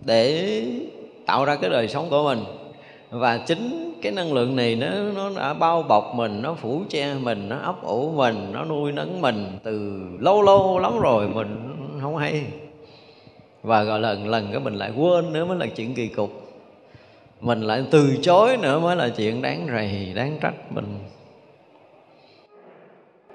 để 0.05 0.63
tạo 1.25 1.45
ra 1.45 1.55
cái 1.55 1.69
đời 1.69 1.87
sống 1.87 2.09
của 2.09 2.23
mình. 2.23 2.43
Và 3.09 3.37
chính 3.37 3.93
cái 4.01 4.11
năng 4.11 4.33
lượng 4.33 4.55
này 4.55 4.75
nó 4.75 4.87
nó 5.15 5.31
đã 5.35 5.53
bao 5.53 5.83
bọc 5.83 6.15
mình, 6.15 6.41
nó 6.41 6.53
phủ 6.53 6.83
che 6.89 7.13
mình, 7.13 7.49
nó 7.49 7.57
ấp 7.57 7.83
ủ 7.83 8.11
mình, 8.11 8.49
nó 8.51 8.65
nuôi 8.65 8.91
nấng 8.91 9.21
mình 9.21 9.45
từ 9.63 10.01
lâu 10.19 10.41
lâu 10.41 10.79
lắm 10.79 10.99
rồi 10.99 11.27
mình 11.27 11.75
không 12.01 12.17
hay 12.17 12.43
và 13.63 13.83
gọi 13.83 13.99
lần 13.99 14.27
lần 14.27 14.51
cái 14.51 14.59
mình 14.59 14.75
lại 14.75 14.91
quên 14.97 15.33
nữa 15.33 15.45
mới 15.45 15.57
là 15.57 15.67
chuyện 15.75 15.93
kỳ 15.93 16.07
cục. 16.07 16.31
Mình 17.41 17.61
lại 17.61 17.85
từ 17.91 18.17
chối 18.21 18.57
nữa 18.57 18.79
mới 18.79 18.95
là 18.95 19.09
chuyện 19.09 19.41
đáng 19.41 19.67
rầy, 19.71 20.13
đáng 20.15 20.37
trách 20.41 20.71
mình. 20.71 20.99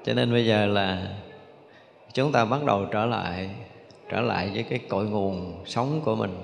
Cho 0.05 0.15
nên 0.15 0.33
bây 0.33 0.47
giờ 0.47 0.67
là 0.67 1.17
chúng 2.13 2.33
ta 2.33 2.45
bắt 2.45 2.65
đầu 2.65 2.87
trở 2.93 3.07
lại 3.07 3.51
trở 4.09 4.21
lại 4.21 4.51
với 4.55 4.63
cái 4.63 4.79
cội 4.79 5.05
nguồn 5.05 5.63
sống 5.67 6.01
của 6.05 6.15
mình. 6.15 6.37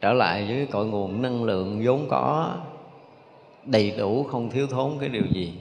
Trở 0.00 0.12
lại 0.12 0.44
với 0.46 0.56
cái 0.56 0.66
cội 0.66 0.86
nguồn 0.86 1.22
năng 1.22 1.44
lượng 1.44 1.82
vốn 1.84 2.06
có, 2.08 2.56
đầy 3.64 3.90
đủ 3.98 4.24
không 4.24 4.50
thiếu 4.50 4.66
thốn 4.66 4.92
cái 5.00 5.08
điều 5.08 5.24
gì. 5.32 5.52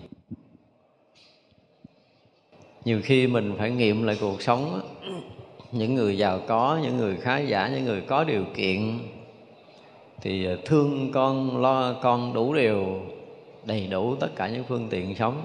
Nhiều 2.86 3.02
khi 3.04 3.28
mình 3.28 3.56
phải 3.58 3.72
nghiệm 3.72 4.04
lại 4.04 4.18
cuộc 4.22 4.42
sống 4.42 4.82
những 5.72 5.96
người 5.96 6.18
giàu 6.18 6.40
có, 6.48 6.80
những 6.84 6.98
người 6.98 7.18
khá 7.18 7.38
giả, 7.38 7.68
những 7.68 7.86
người 7.86 8.02
có 8.02 8.24
điều 8.24 8.44
kiện 8.56 9.00
thì 10.22 10.46
à, 10.46 10.56
thương 10.66 11.12
con, 11.12 11.62
lo 11.62 11.94
con 11.94 12.34
đủ 12.34 12.54
điều, 12.54 13.02
đầy 13.66 13.88
đủ 13.88 14.16
tất 14.16 14.36
cả 14.36 14.50
những 14.50 14.64
phương 14.64 14.88
tiện 14.90 15.16
sống. 15.16 15.42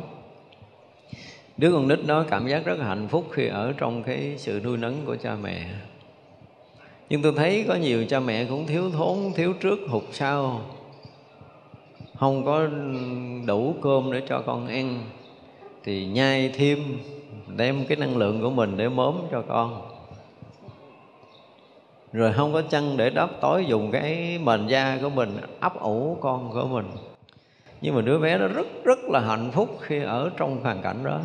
Đứa 1.56 1.72
con 1.72 1.88
nít 1.88 1.98
đó 2.06 2.24
cảm 2.30 2.48
giác 2.48 2.64
rất 2.64 2.78
hạnh 2.80 3.08
phúc 3.08 3.26
khi 3.32 3.46
ở 3.46 3.72
trong 3.76 4.02
cái 4.02 4.34
sự 4.36 4.60
nuôi 4.64 4.76
nấng 4.76 4.96
của 5.06 5.16
cha 5.16 5.36
mẹ. 5.42 5.66
Nhưng 7.10 7.22
tôi 7.22 7.32
thấy 7.36 7.64
có 7.68 7.74
nhiều 7.74 8.04
cha 8.04 8.20
mẹ 8.20 8.44
cũng 8.44 8.66
thiếu 8.66 8.90
thốn, 8.90 9.18
thiếu 9.34 9.52
trước 9.60 9.78
hụt 9.88 10.02
sau. 10.12 10.60
Không 12.18 12.44
có 12.44 12.66
đủ 13.46 13.74
cơm 13.82 14.12
để 14.12 14.22
cho 14.28 14.42
con 14.46 14.66
ăn 14.66 15.04
thì 15.84 16.06
nhai 16.06 16.50
thêm, 16.54 16.78
đem 17.56 17.84
cái 17.86 17.96
năng 17.96 18.16
lượng 18.16 18.40
của 18.40 18.50
mình 18.50 18.76
để 18.76 18.88
mớm 18.88 19.14
cho 19.30 19.42
con 19.48 19.82
rồi 22.12 22.32
không 22.32 22.52
có 22.52 22.62
chân 22.62 22.96
để 22.96 23.10
đắp 23.10 23.30
tối 23.40 23.66
dùng 23.68 23.90
cái 23.90 24.38
mền 24.44 24.66
da 24.66 24.98
của 25.02 25.10
mình, 25.10 25.36
ấp 25.60 25.80
ủ 25.80 26.18
con 26.20 26.50
của 26.52 26.66
mình. 26.66 26.86
Nhưng 27.80 27.94
mà 27.94 28.00
đứa 28.00 28.18
bé 28.18 28.38
nó 28.38 28.48
rất 28.48 28.66
rất 28.84 28.98
là 29.04 29.20
hạnh 29.20 29.50
phúc 29.52 29.78
khi 29.80 30.02
ở 30.02 30.30
trong 30.36 30.60
hoàn 30.62 30.82
cảnh 30.82 31.04
đó. 31.04 31.20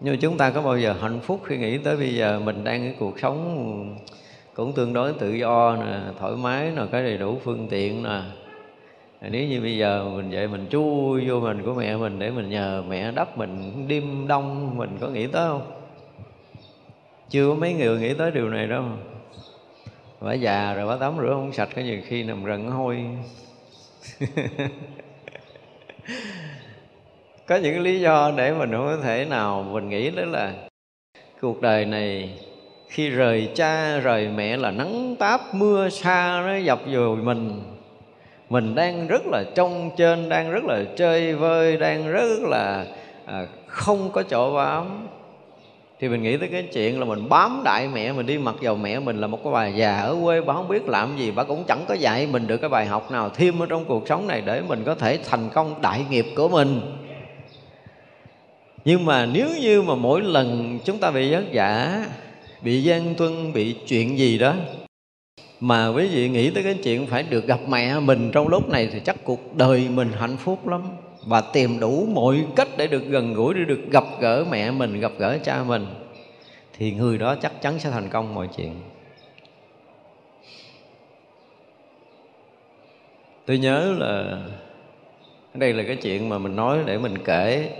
Nhưng 0.00 0.14
mà 0.14 0.18
chúng 0.20 0.36
ta 0.36 0.50
có 0.50 0.62
bao 0.62 0.78
giờ 0.78 0.94
hạnh 1.00 1.20
phúc 1.20 1.40
khi 1.44 1.56
nghĩ 1.56 1.78
tới 1.78 1.96
bây 1.96 2.14
giờ 2.14 2.40
mình 2.44 2.64
đang 2.64 2.80
cái 2.80 2.94
cuộc 2.98 3.18
sống 3.20 3.96
cũng 4.54 4.72
tương 4.72 4.92
đối 4.92 5.12
tự 5.12 5.32
do 5.32 5.76
nè, 5.76 5.98
thoải 6.18 6.32
mái 6.36 6.70
nè, 6.76 6.82
cái 6.92 7.02
đầy 7.02 7.18
đủ 7.18 7.38
phương 7.44 7.66
tiện 7.70 8.02
nè. 8.02 8.20
Nếu 9.30 9.48
như 9.48 9.60
bây 9.60 9.76
giờ 9.76 10.04
mình 10.16 10.30
vậy 10.30 10.48
mình 10.48 10.66
chui 10.70 11.28
vô 11.28 11.40
mình 11.40 11.62
của 11.64 11.74
mẹ 11.74 11.96
mình 11.96 12.18
để 12.18 12.30
mình 12.30 12.50
nhờ 12.50 12.82
mẹ 12.88 13.12
đắp 13.12 13.38
mình 13.38 13.88
đêm 13.88 14.26
đông, 14.28 14.78
mình 14.78 14.98
có 15.00 15.08
nghĩ 15.08 15.26
tới 15.26 15.48
không? 15.48 15.79
Chưa 17.30 17.48
có 17.48 17.54
mấy 17.54 17.72
người 17.72 17.98
nghĩ 17.98 18.14
tới 18.14 18.30
điều 18.30 18.48
này 18.48 18.66
đâu. 18.66 18.84
Bà 20.20 20.32
già 20.34 20.74
rồi 20.74 20.86
bà 20.86 20.96
tắm 20.96 21.14
rửa 21.20 21.30
không 21.30 21.52
sạch 21.52 21.68
có 21.76 21.82
nhiều 21.82 22.00
khi 22.06 22.22
nằm 22.22 22.44
rần 22.46 22.66
hôi. 22.66 23.06
Có 27.46 27.56
những 27.56 27.80
lý 27.80 28.00
do 28.00 28.32
để 28.36 28.52
mình 28.52 28.72
không 28.72 28.86
có 28.86 28.96
thể 29.02 29.24
nào 29.24 29.62
mình 29.62 29.88
nghĩ 29.88 30.10
đó 30.10 30.22
là 30.24 30.52
cuộc 31.40 31.60
đời 31.60 31.84
này 31.84 32.38
khi 32.88 33.08
rời 33.08 33.48
cha 33.54 33.98
rời 33.98 34.28
mẹ 34.28 34.56
là 34.56 34.70
nắng 34.70 35.16
táp 35.18 35.40
mưa 35.54 35.88
xa 35.88 36.42
nó 36.46 36.56
dập 36.56 36.80
dùi 36.92 37.16
mình. 37.16 37.62
Mình 38.48 38.74
đang 38.74 39.06
rất 39.06 39.26
là 39.26 39.44
trông 39.54 39.90
trên 39.96 40.28
đang 40.28 40.50
rất 40.50 40.64
là 40.64 40.84
chơi 40.96 41.34
vơi 41.34 41.76
đang 41.76 42.12
rất 42.12 42.40
là 42.40 42.86
à, 43.26 43.46
không 43.66 44.10
có 44.12 44.22
chỗ 44.22 44.54
bám 44.54 45.08
thì 46.00 46.08
mình 46.08 46.22
nghĩ 46.22 46.36
tới 46.36 46.48
cái 46.48 46.62
chuyện 46.72 47.00
là 47.00 47.04
mình 47.04 47.28
bám 47.28 47.62
đại 47.64 47.88
mẹ 47.88 48.12
mình 48.12 48.26
đi, 48.26 48.38
mặc 48.38 48.54
dầu 48.60 48.76
mẹ 48.76 49.00
mình 49.00 49.20
là 49.20 49.26
một 49.26 49.44
cái 49.44 49.52
bà 49.52 49.66
già 49.68 50.00
ở 50.00 50.16
quê, 50.22 50.40
bà 50.40 50.54
không 50.54 50.68
biết 50.68 50.88
làm 50.88 51.18
gì, 51.18 51.30
bà 51.30 51.44
cũng 51.44 51.64
chẳng 51.68 51.84
có 51.88 51.94
dạy 51.94 52.26
mình 52.26 52.46
được 52.46 52.56
cái 52.56 52.70
bài 52.70 52.86
học 52.86 53.10
nào 53.10 53.30
thêm 53.30 53.62
ở 53.62 53.66
trong 53.66 53.84
cuộc 53.84 54.08
sống 54.08 54.26
này 54.26 54.42
để 54.46 54.62
mình 54.68 54.82
có 54.84 54.94
thể 54.94 55.18
thành 55.24 55.48
công 55.54 55.82
đại 55.82 56.04
nghiệp 56.10 56.26
của 56.36 56.48
mình. 56.48 56.80
Nhưng 58.84 59.04
mà 59.04 59.26
nếu 59.26 59.48
như 59.60 59.82
mà 59.82 59.94
mỗi 59.94 60.20
lần 60.20 60.78
chúng 60.84 60.98
ta 60.98 61.10
bị 61.10 61.32
vất 61.32 61.44
vả, 61.52 62.04
bị 62.62 62.82
gian 62.82 63.14
tuân, 63.14 63.52
bị 63.52 63.76
chuyện 63.86 64.18
gì 64.18 64.38
đó, 64.38 64.54
mà 65.60 65.88
quý 65.88 66.06
vị 66.06 66.28
nghĩ 66.28 66.50
tới 66.50 66.62
cái 66.62 66.74
chuyện 66.74 67.06
phải 67.06 67.22
được 67.22 67.46
gặp 67.46 67.60
mẹ 67.68 68.00
mình 68.00 68.30
trong 68.32 68.48
lúc 68.48 68.68
này 68.68 68.88
thì 68.92 69.00
chắc 69.00 69.16
cuộc 69.24 69.56
đời 69.56 69.88
mình 69.94 70.08
hạnh 70.18 70.36
phúc 70.36 70.68
lắm 70.68 70.82
và 71.30 71.40
tìm 71.40 71.80
đủ 71.80 72.06
mọi 72.12 72.44
cách 72.56 72.68
để 72.76 72.86
được 72.86 73.02
gần 73.08 73.34
gũi, 73.34 73.54
để 73.54 73.64
được 73.64 73.80
gặp 73.90 74.04
gỡ 74.20 74.44
mẹ 74.50 74.70
mình, 74.70 75.00
gặp 75.00 75.12
gỡ 75.18 75.38
cha 75.44 75.62
mình, 75.62 75.86
thì 76.78 76.92
người 76.92 77.18
đó 77.18 77.34
chắc 77.34 77.62
chắn 77.62 77.78
sẽ 77.78 77.90
thành 77.90 78.08
công 78.08 78.34
mọi 78.34 78.48
chuyện. 78.56 78.74
Tôi 83.46 83.58
nhớ 83.58 83.94
là 83.98 84.38
đây 85.54 85.72
là 85.72 85.82
cái 85.86 85.96
chuyện 85.96 86.28
mà 86.28 86.38
mình 86.38 86.56
nói 86.56 86.78
để 86.86 86.98
mình 86.98 87.18
kể. 87.24 87.70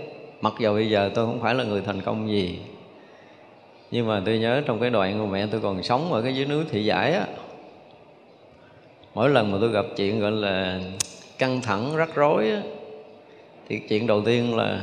Mặc 0.41 0.53
dù 0.59 0.73
bây 0.73 0.89
giờ 0.89 1.11
tôi 1.15 1.25
không 1.25 1.41
phải 1.41 1.55
là 1.55 1.63
người 1.63 1.81
thành 1.81 2.01
công 2.01 2.29
gì, 2.29 2.59
nhưng 3.91 4.07
mà 4.07 4.21
tôi 4.25 4.39
nhớ 4.39 4.61
trong 4.65 4.79
cái 4.79 4.89
đoạn 4.89 5.19
của 5.19 5.25
mẹ 5.25 5.47
tôi 5.51 5.61
còn 5.61 5.83
sống 5.83 6.13
ở 6.13 6.21
cái 6.21 6.35
dưới 6.35 6.45
núi 6.45 6.63
thị 6.69 6.85
giải 6.85 7.13
á, 7.13 7.27
mỗi 9.13 9.29
lần 9.29 9.51
mà 9.51 9.57
tôi 9.61 9.69
gặp 9.69 9.85
chuyện 9.95 10.19
gọi 10.19 10.31
là 10.31 10.79
căng 11.37 11.61
thẳng, 11.61 11.95
rắc 11.95 12.15
rối 12.15 12.51
á 12.51 12.61
thì 13.71 13.79
chuyện 13.79 14.07
đầu 14.07 14.21
tiên 14.21 14.55
là 14.55 14.81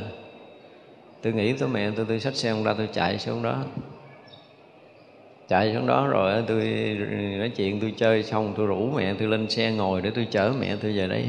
tôi 1.22 1.32
nghĩ 1.32 1.53
tới 1.53 1.68
mẹ 1.68 1.91
tôi 1.97 2.07
tôi 2.09 2.20
xách 2.20 2.36
xe 2.36 2.62
ra 2.64 2.74
tôi 2.74 2.89
chạy 2.93 3.18
xuống 3.18 3.43
đó. 3.43 3.64
Chạy 5.49 5.74
xuống 5.74 5.86
đó 5.86 6.07
rồi 6.07 6.45
tôi 6.47 6.64
nói 7.39 7.49
chuyện 7.57 7.80
tôi 7.80 7.95
chơi 7.97 8.22
xong 8.22 8.55
tôi 8.57 8.66
rủ 8.66 8.91
mẹ 8.97 9.14
tôi 9.14 9.28
lên 9.28 9.51
xe 9.51 9.72
ngồi 9.72 10.03
để 10.03 10.11
tôi 10.11 10.26
chở 10.30 10.53
mẹ 10.61 10.76
tôi 10.82 10.93
về 10.93 11.09
đây. 11.09 11.24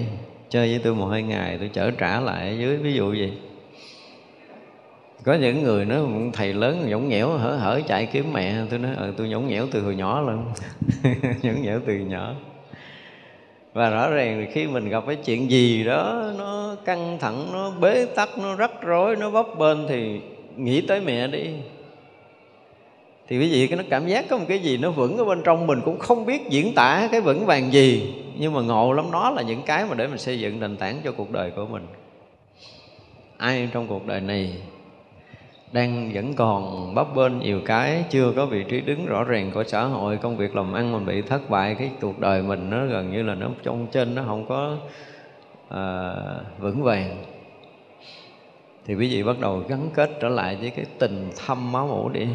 Chơi 0.49 0.69
với 0.69 0.79
tôi 0.83 0.95
một 0.95 1.05
hai 1.05 1.23
ngày 1.23 1.57
tôi 1.59 1.69
chở 1.73 1.91
trả 1.91 2.19
lại 2.19 2.49
ở 2.49 2.59
dưới 2.59 2.77
ví 2.77 2.93
dụ 2.93 3.13
gì 3.13 3.31
có 5.23 5.33
những 5.33 5.63
người 5.63 5.85
nó 5.85 5.95
thầy 6.33 6.53
lớn 6.53 6.85
nhõng 6.89 7.09
nhẽo 7.09 7.29
hở 7.29 7.55
hở 7.55 7.81
chạy 7.87 8.05
kiếm 8.05 8.33
mẹ. 8.33 8.55
Tôi 8.69 8.79
nói 8.79 8.95
ừ, 8.95 9.13
tôi 9.17 9.29
nhõng 9.29 9.47
nhẽo 9.47 9.67
từ 9.71 9.81
hồi 9.81 9.95
nhỏ 9.95 10.21
luôn 10.21 10.45
nhõng 11.43 11.61
nhẽo 11.61 11.79
từ 11.85 11.93
nhỏ 11.93 12.35
và 13.73 13.89
rõ 13.89 14.09
ràng 14.09 14.47
khi 14.51 14.67
mình 14.67 14.89
gặp 14.89 15.03
cái 15.07 15.15
chuyện 15.15 15.51
gì 15.51 15.83
đó, 15.83 16.31
nó 16.37 16.75
căng 16.85 17.17
thẳng, 17.21 17.47
nó 17.53 17.71
bế 17.71 18.05
tắc, 18.05 18.29
nó 18.37 18.55
rắc 18.55 18.71
rối, 18.81 19.15
nó 19.15 19.29
bấp 19.29 19.45
bênh 19.59 19.87
thì 19.87 20.19
nghĩ 20.57 20.81
tới 20.81 20.99
mẹ 20.99 21.27
đi. 21.27 21.49
Thì 23.27 23.39
quý 23.39 23.51
vị, 23.51 23.67
cái 23.67 23.77
nó 23.77 23.83
cảm 23.89 24.07
giác 24.07 24.25
có 24.29 24.37
một 24.37 24.45
cái 24.47 24.59
gì 24.59 24.77
nó 24.77 24.91
vững 24.91 25.17
ở 25.17 25.25
bên 25.25 25.41
trong 25.43 25.67
mình 25.67 25.81
cũng 25.85 25.99
không 25.99 26.25
biết 26.25 26.49
diễn 26.49 26.73
tả 26.75 27.07
cái 27.11 27.21
vững 27.21 27.45
vàng 27.45 27.73
gì, 27.73 28.13
nhưng 28.37 28.53
mà 28.53 28.61
ngộ 28.61 28.93
lắm, 28.93 29.11
đó 29.11 29.31
là 29.31 29.41
những 29.41 29.61
cái 29.65 29.85
mà 29.85 29.95
để 29.95 30.07
mình 30.07 30.17
xây 30.17 30.39
dựng 30.39 30.59
nền 30.59 30.77
tảng 30.77 31.01
cho 31.03 31.11
cuộc 31.11 31.31
đời 31.31 31.51
của 31.51 31.65
mình. 31.65 31.87
Ai 33.37 33.69
trong 33.73 33.87
cuộc 33.87 34.07
đời 34.07 34.21
này 34.21 34.53
đang 35.71 36.11
vẫn 36.13 36.33
còn 36.33 36.95
bấp 36.95 37.15
bênh 37.15 37.39
nhiều 37.39 37.61
cái 37.65 38.03
chưa 38.09 38.33
có 38.35 38.45
vị 38.45 38.63
trí 38.69 38.81
đứng 38.81 39.05
rõ 39.05 39.23
ràng 39.23 39.51
của 39.53 39.63
xã 39.63 39.83
hội. 39.83 40.17
Công 40.17 40.37
việc 40.37 40.55
làm 40.55 40.73
ăn 40.73 40.91
mình 40.91 41.05
bị 41.05 41.21
thất 41.21 41.49
bại 41.49 41.75
cái 41.75 41.91
cuộc 42.01 42.19
đời 42.19 42.41
mình 42.41 42.69
nó 42.69 42.85
gần 42.85 43.11
như 43.11 43.23
là 43.23 43.35
nó 43.35 43.49
trong 43.63 43.87
trên 43.91 44.15
nó 44.15 44.23
không 44.27 44.45
có 44.45 44.77
à, 45.69 46.13
vững 46.59 46.83
vàng. 46.83 47.23
Thì 48.85 48.95
quý 48.95 49.09
vị 49.09 49.23
bắt 49.23 49.39
đầu 49.39 49.63
gắn 49.67 49.89
kết 49.93 50.09
trở 50.21 50.29
lại 50.29 50.55
với 50.55 50.69
cái 50.69 50.85
tình 50.99 51.29
thâm 51.45 51.71
máu 51.71 51.87
mủ 51.87 52.09
đi. 52.09 52.27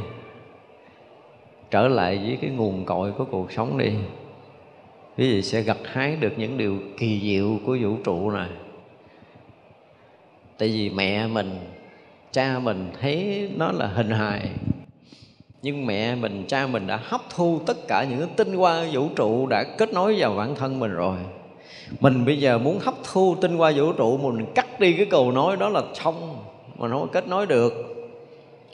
Trở 1.71 1.89
lại 1.89 2.19
với 2.19 2.39
cái 2.41 2.51
nguồn 2.51 2.85
cội 2.85 3.13
của 3.13 3.25
cuộc 3.25 3.53
sống 3.53 3.79
đi. 3.79 3.93
Quý 5.19 5.33
vị 5.33 5.43
sẽ 5.43 5.63
gặt 5.63 5.79
hái 5.85 6.17
được 6.17 6.33
những 6.37 6.59
điều 6.59 6.79
kỳ 6.99 7.21
diệu 7.21 7.59
của 7.67 7.79
vũ 7.83 7.97
trụ 8.05 8.31
này. 8.31 8.49
Tại 10.59 10.69
vì 10.69 10.91
mẹ 10.91 11.27
mình 11.27 11.59
cha 12.35 12.59
mình 12.59 12.91
thấy 13.01 13.49
nó 13.57 13.73
là 13.73 13.87
hình 13.87 14.11
hài. 14.11 14.51
Nhưng 15.63 15.87
mẹ 15.87 16.15
mình, 16.15 16.45
cha 16.49 16.67
mình 16.67 16.87
đã 16.87 17.01
hấp 17.05 17.21
thu 17.31 17.61
tất 17.67 17.89
cả 17.89 18.05
những 18.05 18.29
tinh 18.37 18.55
hoa 18.55 18.85
vũ 18.93 19.09
trụ 19.17 19.47
đã 19.47 19.65
kết 19.79 19.93
nối 19.93 20.17
vào 20.19 20.35
bản 20.35 20.55
thân 20.55 20.81
mình 20.81 20.91
rồi. 20.91 21.17
Mình 22.01 22.25
bây 22.25 22.39
giờ 22.39 22.59
muốn 22.59 22.79
hấp 22.79 22.95
thu 23.13 23.37
tinh 23.41 23.57
hoa 23.57 23.73
vũ 23.77 23.93
trụ, 23.93 24.17
mình 24.19 24.47
cắt 24.55 24.81
đi 24.81 24.93
cái 24.93 25.07
cầu 25.07 25.33
nối 25.33 25.57
đó 25.57 25.69
là 25.69 25.83
xong 25.95 26.45
mà 26.79 26.89
nó 26.89 27.07
kết 27.13 27.29
nối 27.29 27.47
được. 27.47 27.73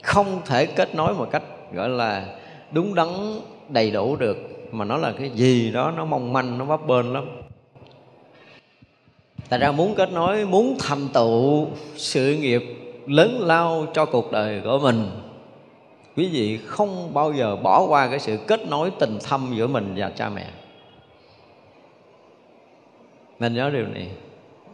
Không 0.03 0.41
thể 0.45 0.65
kết 0.65 0.95
nối 0.95 1.13
một 1.13 1.27
cách 1.31 1.43
gọi 1.73 1.89
là 1.89 2.25
đúng 2.71 2.95
đắn, 2.95 3.07
đầy 3.69 3.91
đủ 3.91 4.15
được, 4.15 4.37
mà 4.71 4.85
nó 4.85 4.97
là 4.97 5.13
cái 5.19 5.29
gì 5.29 5.71
đó 5.71 5.93
nó 5.97 6.05
mong 6.05 6.33
manh, 6.33 6.57
nó 6.57 6.65
bấp 6.65 6.87
bênh 6.87 7.13
lắm. 7.13 7.25
Tại 9.49 9.59
ra 9.59 9.71
muốn 9.71 9.95
kết 9.95 10.11
nối, 10.11 10.45
muốn 10.45 10.77
thành 10.79 11.07
tựu 11.13 11.67
sự 11.95 12.35
nghiệp 12.35 12.63
lớn 13.07 13.41
lao 13.41 13.85
cho 13.93 14.05
cuộc 14.05 14.31
đời 14.31 14.61
của 14.63 14.79
mình. 14.79 15.05
Quý 16.15 16.29
vị 16.31 16.59
không 16.65 17.13
bao 17.13 17.33
giờ 17.33 17.55
bỏ 17.55 17.85
qua 17.89 18.07
cái 18.07 18.19
sự 18.19 18.37
kết 18.47 18.67
nối 18.69 18.91
tình 18.99 19.17
thâm 19.23 19.53
giữa 19.55 19.67
mình 19.67 19.93
và 19.97 20.09
cha 20.09 20.29
mẹ. 20.29 20.47
Nên 23.39 23.53
nhớ 23.53 23.69
điều 23.69 23.85
này. 23.87 24.07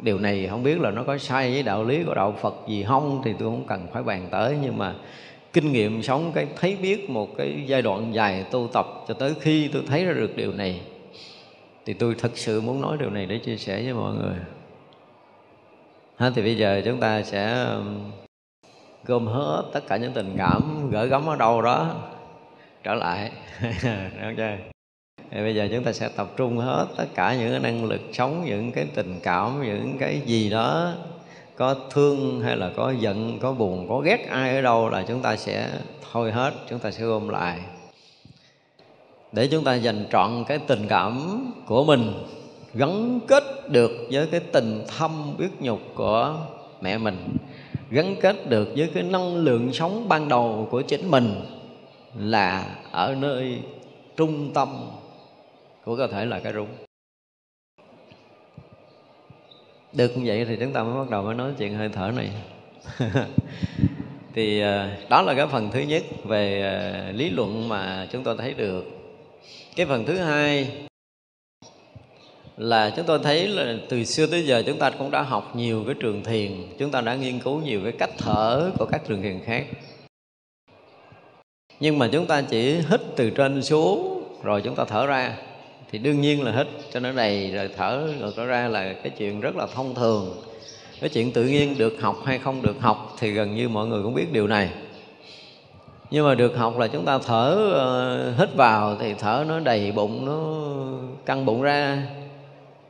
Điều 0.02 0.20
này 0.20 0.48
không 0.50 0.64
biết 0.64 0.80
là 0.80 0.92
nó 0.92 1.04
có 1.04 1.18
sai 1.18 1.52
với 1.52 1.64
đạo 1.64 1.84
lý 1.84 2.04
của 2.04 2.14
đạo 2.14 2.36
phật 2.42 2.56
gì 2.68 2.84
không 2.84 3.22
thì 3.26 3.34
tôi 3.40 3.50
không 3.50 3.66
cần 3.68 3.88
phải 3.94 4.04
bàn 4.04 4.28
tới. 4.32 4.58
Nhưng 4.62 4.78
mà 4.78 4.96
kinh 5.54 5.72
nghiệm 5.72 6.04
sống, 6.04 6.32
cái 6.36 6.48
thấy 6.56 6.78
biết 6.82 7.10
một 7.10 7.38
cái 7.38 7.64
giai 7.68 7.82
đoạn 7.82 8.14
dài 8.14 8.46
tu 8.52 8.68
tập 8.74 8.88
cho 9.08 9.14
tới 9.14 9.34
khi 9.40 9.68
tôi 9.68 9.84
thấy 9.88 10.06
ra 10.06 10.14
được 10.14 10.36
điều 10.36 10.54
này, 10.54 10.82
thì 11.86 11.94
tôi 11.94 12.16
thật 12.20 12.32
sự 12.36 12.62
muốn 12.62 12.82
nói 12.82 12.98
điều 13.00 13.10
này 13.10 13.26
để 13.26 13.38
chia 13.38 13.58
sẻ 13.58 13.82
với 13.84 13.94
mọi 13.94 14.14
người 14.14 14.36
ha, 16.18 16.30
thì 16.36 16.42
bây 16.42 16.58
giờ 16.58 16.82
chúng 16.86 17.00
ta 17.00 17.24
sẽ 17.24 17.64
um, 17.64 18.12
gom 19.06 19.28
hết 19.28 19.64
tất 19.74 19.88
cả 19.88 19.98
những 19.98 20.14
tình 20.14 20.36
cảm 20.38 20.90
gửi 20.92 21.08
gắm 21.08 21.26
ở 21.26 21.36
đâu 21.36 21.62
đó 21.62 21.96
trở 22.84 22.94
lại. 22.94 23.32
Được 24.38 24.56
thì 25.32 25.38
bây 25.42 25.56
giờ 25.56 25.68
chúng 25.72 25.84
ta 25.84 25.92
sẽ 25.92 26.10
tập 26.10 26.28
trung 26.38 26.58
hết 26.58 26.88
tất 26.98 27.06
cả 27.16 27.36
những 27.36 27.52
cái 27.52 27.60
năng 27.60 27.86
lực 27.86 28.02
sống 28.14 28.44
những 28.46 28.72
cái 28.72 28.86
tình 28.96 29.20
cảm 29.24 29.64
những 29.64 29.98
cái 30.00 30.22
gì 30.26 30.50
đó 30.50 30.94
có 31.56 31.76
thương 31.92 32.42
hay 32.42 32.56
là 32.58 32.72
có 32.76 32.94
giận 33.00 33.40
có 33.40 33.54
buồn 33.54 33.86
có 33.90 34.00
ghét 34.00 34.28
ai 34.30 34.56
ở 34.56 34.62
đâu 34.62 34.90
là 34.90 35.06
chúng 35.08 35.22
ta 35.22 35.36
sẽ 35.36 35.70
thôi 36.12 36.32
hết 36.32 36.54
chúng 36.70 36.80
ta 36.80 36.92
sẽ 36.92 37.04
gom 37.04 37.30
lại. 37.30 37.60
Để 39.32 39.48
chúng 39.52 39.64
ta 39.64 39.76
dành 39.76 40.06
trọn 40.12 40.44
cái 40.48 40.60
tình 40.68 40.88
cảm 40.88 41.46
của 41.66 41.84
mình 41.84 42.14
gắn 42.74 43.20
kết 43.28 43.44
được 43.70 43.92
với 44.12 44.28
cái 44.32 44.40
tình 44.40 44.84
thâm 44.98 45.38
biết 45.38 45.50
nhục 45.60 45.80
của 45.96 46.36
mẹ 46.82 46.98
mình, 46.98 47.38
gắn 47.90 48.16
kết 48.22 48.50
được 48.50 48.68
với 48.76 48.90
cái 48.94 49.04
năng 49.04 49.36
lượng 49.36 49.74
sống 49.74 50.10
ban 50.10 50.30
đầu 50.30 50.68
của 50.72 50.82
chính 50.82 51.12
mình 51.12 51.36
là 52.16 52.76
ở 52.92 53.16
nơi 53.16 53.60
trung 54.18 54.52
tâm 54.54 54.70
của 55.86 55.96
cơ 55.96 56.08
thể 56.08 56.26
là 56.26 56.40
cái 56.40 56.54
rung 56.54 56.68
được 59.94 60.18
như 60.18 60.24
vậy 60.26 60.46
thì 60.46 60.58
chúng 60.60 60.74
ta 60.74 60.84
mới 60.84 60.94
bắt 60.94 61.10
đầu 61.10 61.24
mới 61.24 61.36
nói 61.36 61.52
chuyện 61.58 61.74
hơi 61.74 61.90
thở 61.90 62.12
này. 62.16 62.32
Thì 64.34 64.62
ờ, 64.62 64.90
đó 65.10 65.22
là 65.22 65.34
cái 65.34 65.48
phần 65.48 65.70
thứ 65.72 65.80
nhất 65.80 66.04
về 66.24 66.62
ờ, 66.62 67.12
lý 67.12 67.30
luận 67.30 67.70
mà 67.70 68.08
chúng 68.12 68.24
tôi 68.24 68.36
thấy 68.38 68.54
được. 68.54 68.86
Cái 69.76 69.86
phần 69.86 70.06
thứ 70.06 70.18
hai 70.18 70.72
là 72.58 72.90
chúng 72.96 73.06
tôi 73.06 73.20
thấy 73.20 73.48
là 73.48 73.76
từ 73.90 74.04
xưa 74.04 74.26
tới 74.28 74.46
giờ 74.46 74.64
chúng 74.66 74.78
ta 74.78 74.90
cũng 74.90 75.12
đã 75.12 75.22
học 75.22 75.56
nhiều 75.56 75.84
cái 75.86 75.96
trường 76.00 76.24
thiền 76.24 76.52
chúng 76.78 76.92
ta 76.92 77.02
đã 77.02 77.16
nghiên 77.16 77.40
cứu 77.40 77.62
nhiều 77.62 77.80
cái 77.84 77.92
cách 77.92 78.10
thở 78.18 78.72
của 78.80 78.86
các 78.86 79.02
trường 79.08 79.22
thiền 79.22 79.40
khác. 79.46 79.66
Nhưng 81.80 82.00
mà 82.00 82.10
chúng 82.12 82.26
ta 82.26 82.42
chỉ 82.42 82.76
hít 82.90 83.02
từ 83.16 83.30
trên 83.30 83.64
xuống 83.64 84.24
rồi 84.44 84.62
chúng 84.62 84.76
ta 84.76 84.86
thở 84.86 85.06
ra. 85.06 85.38
Thì 85.92 86.00
đương 86.00 86.22
nhiên 86.22 86.44
là 86.44 86.52
hít 86.52 86.68
cho 86.94 87.00
nó 87.00 87.12
đầy 87.12 87.52
rồi 87.52 87.70
thở 87.78 88.08
ngược 88.20 88.38
nó 88.38 88.46
ra 88.46 88.68
là 88.68 88.94
cái 88.94 89.12
chuyện 89.18 89.42
rất 89.42 89.56
là 89.56 89.68
thông 89.76 89.96
thường. 89.96 90.44
Cái 91.02 91.10
chuyện 91.10 91.32
tự 91.32 91.44
nhiên 91.44 91.78
được 91.78 92.02
học 92.02 92.16
hay 92.26 92.40
không 92.40 92.62
được 92.62 92.76
học 92.80 93.16
thì 93.20 93.32
gần 93.32 93.56
như 93.56 93.70
mọi 93.70 93.88
người 93.88 94.04
cũng 94.04 94.14
biết 94.14 94.32
điều 94.32 94.48
này. 94.48 94.70
Nhưng 96.12 96.26
mà 96.26 96.36
được 96.36 96.58
học 96.58 96.78
là 96.78 96.88
chúng 96.88 97.06
ta 97.06 97.20
thở 97.20 97.58
uh, 98.34 98.40
hít 98.40 98.56
vào 98.56 98.98
thì 99.00 99.14
thở 99.20 99.46
nó 99.48 99.60
đầy 99.60 99.92
bụng 99.92 100.26
nó 100.26 100.58
căng 101.26 101.46
bụng 101.46 101.62
ra 101.62 102.04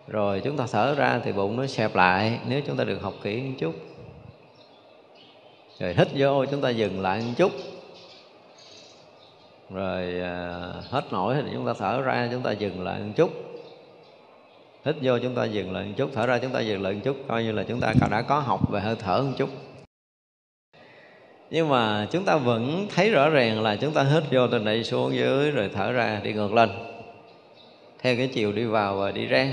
rồi 0.08 0.41
chúng 0.43 0.58
ta 0.58 0.66
thở 0.72 0.95
ra 0.95 1.22
thì 1.24 1.32
bụng 1.32 1.58
nó 1.58 1.68
xẹp 1.68 1.95
lại 1.95 2.39
nếu 2.47 2.62
chúng 2.68 2.78
ta 2.78 2.84
được 2.84 3.01
học 3.01 3.14
kỹ 3.24 3.41
một 3.41 3.53
chút 3.58 3.76
rồi 5.80 5.93
hít 5.93 6.08
vô 6.16 6.45
chúng 6.45 6.62
ta 6.62 6.70
dừng 6.70 7.01
lại 7.01 7.22
một 7.22 7.34
chút 7.38 7.51
rồi 9.70 10.14
hết 10.89 11.03
nổi 11.12 11.36
thì 11.36 11.49
chúng 11.53 11.66
ta 11.66 11.74
thở 11.80 12.01
ra 12.01 12.28
chúng 12.32 12.41
ta 12.41 12.51
dừng 12.51 12.84
lại 12.84 12.99
một 12.99 13.14
chút 13.16 13.32
hít 14.86 14.95
vô 15.01 15.20
chúng 15.20 15.36
ta 15.36 15.45
dừng 15.45 15.74
lại 15.74 15.86
một 15.86 15.93
chút 15.97 16.10
thở 16.14 16.26
ra 16.26 16.39
chúng 16.39 16.51
ta 16.51 16.60
dừng 16.60 16.82
lại 16.82 16.93
một 16.93 16.99
chút 17.03 17.18
coi 17.28 17.43
như 17.43 17.51
là 17.51 17.64
chúng 17.64 17.80
ta 17.80 17.93
đã 18.12 18.22
có 18.22 18.39
học 18.39 18.72
về 18.72 18.82
hơi 18.82 18.95
thở 18.95 19.22
một 19.22 19.34
chút 19.38 19.49
nhưng 21.49 21.70
mà 21.70 22.08
chúng 22.12 22.26
ta 22.26 22.38
vẫn 22.38 22.88
thấy 22.95 23.10
rõ 23.10 23.30
ràng 23.30 23.62
là 23.62 23.76
chúng 23.76 23.93
ta 23.93 24.03
hít 24.03 24.24
vô 24.32 24.47
từ 24.47 24.60
đây 24.60 24.84
xuống 24.84 25.16
dưới 25.16 25.51
rồi 25.51 25.70
thở 25.74 25.91
ra 25.91 26.22
đi 26.24 26.34
ngược 26.34 26.53
lên 26.53 26.70
theo 27.99 28.16
cái 28.18 28.30
chiều 28.34 28.51
đi 28.51 28.66
vào 28.66 28.97
và 28.97 29.12
đi 29.12 29.26
ra 29.26 29.47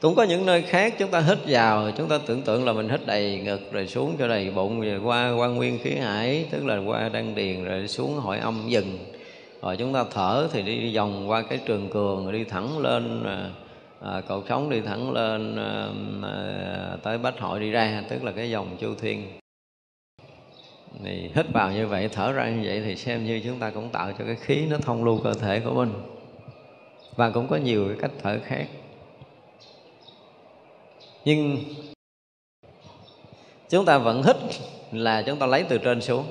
cũng 0.00 0.14
có 0.14 0.22
những 0.22 0.46
nơi 0.46 0.62
khác 0.62 0.94
chúng 0.98 1.10
ta 1.10 1.20
hít 1.20 1.38
vào 1.46 1.90
chúng 1.96 2.08
ta 2.08 2.18
tưởng 2.26 2.42
tượng 2.42 2.64
là 2.64 2.72
mình 2.72 2.88
hít 2.88 3.06
đầy 3.06 3.40
ngực 3.44 3.72
rồi 3.72 3.86
xuống 3.86 4.16
cho 4.18 4.28
đầy 4.28 4.50
bụng 4.50 4.80
rồi 4.80 5.00
qua 5.04 5.32
qua 5.36 5.48
nguyên 5.48 5.78
khí 5.78 5.94
hải 5.94 6.46
tức 6.50 6.66
là 6.66 6.78
qua 6.86 7.08
đan 7.08 7.34
điền 7.34 7.64
rồi 7.64 7.88
xuống 7.88 8.16
hội 8.16 8.38
âm 8.38 8.68
dừng 8.68 8.98
rồi 9.62 9.76
chúng 9.76 9.92
ta 9.92 10.04
thở 10.10 10.48
thì 10.52 10.62
đi 10.62 10.96
vòng 10.96 11.30
qua 11.30 11.42
cái 11.42 11.58
trường 11.66 11.88
cường 11.88 12.24
rồi 12.24 12.32
đi 12.32 12.44
thẳng 12.44 12.78
lên 12.78 13.24
à, 13.24 13.50
à 14.00 14.20
cột 14.20 14.44
sống 14.48 14.70
đi 14.70 14.80
thẳng 14.80 15.12
lên 15.12 15.56
à, 15.56 15.88
à, 16.22 16.96
tới 17.02 17.18
bách 17.18 17.40
hội 17.40 17.60
đi 17.60 17.70
ra 17.70 18.02
tức 18.08 18.24
là 18.24 18.32
cái 18.32 18.50
dòng 18.50 18.76
chu 18.80 18.94
thiên. 18.94 19.22
Thì 21.04 21.30
hít 21.34 21.46
vào 21.52 21.72
như 21.72 21.86
vậy 21.86 22.08
thở 22.12 22.32
ra 22.32 22.50
như 22.50 22.62
vậy 22.64 22.82
thì 22.84 22.96
xem 22.96 23.26
như 23.26 23.40
chúng 23.44 23.58
ta 23.58 23.70
cũng 23.70 23.88
tạo 23.88 24.12
cho 24.18 24.24
cái 24.24 24.34
khí 24.34 24.66
nó 24.70 24.76
thông 24.78 25.04
lưu 25.04 25.20
cơ 25.24 25.34
thể 25.34 25.60
của 25.60 25.74
mình. 25.74 25.92
Và 27.16 27.30
cũng 27.30 27.48
có 27.48 27.56
nhiều 27.56 27.88
cái 27.88 27.96
cách 28.00 28.10
thở 28.22 28.38
khác 28.44 28.66
nhưng 31.24 31.64
chúng 33.68 33.84
ta 33.84 33.98
vẫn 33.98 34.22
hít 34.22 34.36
là 34.92 35.22
chúng 35.22 35.38
ta 35.38 35.46
lấy 35.46 35.64
từ 35.68 35.78
trên 35.78 36.00
xuống. 36.00 36.24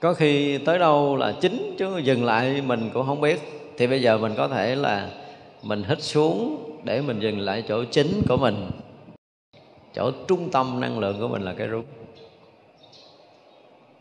Có 0.00 0.14
khi 0.14 0.58
tới 0.58 0.78
đâu 0.78 1.16
là 1.16 1.34
chính, 1.40 1.74
chứ 1.78 1.98
dừng 1.98 2.24
lại 2.24 2.62
mình 2.62 2.90
cũng 2.94 3.06
không 3.06 3.20
biết. 3.20 3.40
Thì 3.76 3.86
bây 3.86 4.02
giờ 4.02 4.18
mình 4.18 4.34
có 4.36 4.48
thể 4.48 4.74
là 4.74 5.10
mình 5.62 5.82
hít 5.88 6.02
xuống 6.02 6.70
để 6.84 7.00
mình 7.00 7.20
dừng 7.20 7.40
lại 7.40 7.64
chỗ 7.68 7.84
chính 7.84 8.22
của 8.28 8.36
mình. 8.36 8.70
Chỗ 9.94 10.10
trung 10.28 10.50
tâm 10.50 10.80
năng 10.80 10.98
lượng 10.98 11.20
của 11.20 11.28
mình 11.28 11.42
là 11.42 11.54
cái 11.54 11.66
rút 11.66 11.84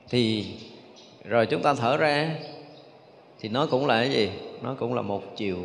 thì 0.10 0.46
rồi 1.24 1.46
chúng 1.46 1.62
ta 1.62 1.74
thở 1.74 1.98
ra, 1.98 2.36
thì 3.40 3.50
nó 3.50 3.68
cũng 3.72 3.88
là 3.88 4.04
cái 4.04 4.12
gì? 4.12 4.30
Nó 4.62 4.76
cũng 4.80 4.94
là 4.94 5.02
một 5.02 5.24
chiều, 5.36 5.58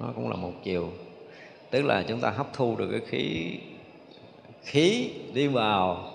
nó 0.00 0.06
cũng 0.14 0.30
là 0.30 0.36
một 0.36 0.52
chiều 0.62 0.90
tức 1.72 1.82
là 1.82 2.04
chúng 2.08 2.20
ta 2.20 2.30
hấp 2.30 2.46
thu 2.52 2.76
được 2.76 2.88
cái 2.90 3.00
khí 3.00 3.56
khí 4.62 5.10
đi 5.32 5.46
vào, 5.46 6.12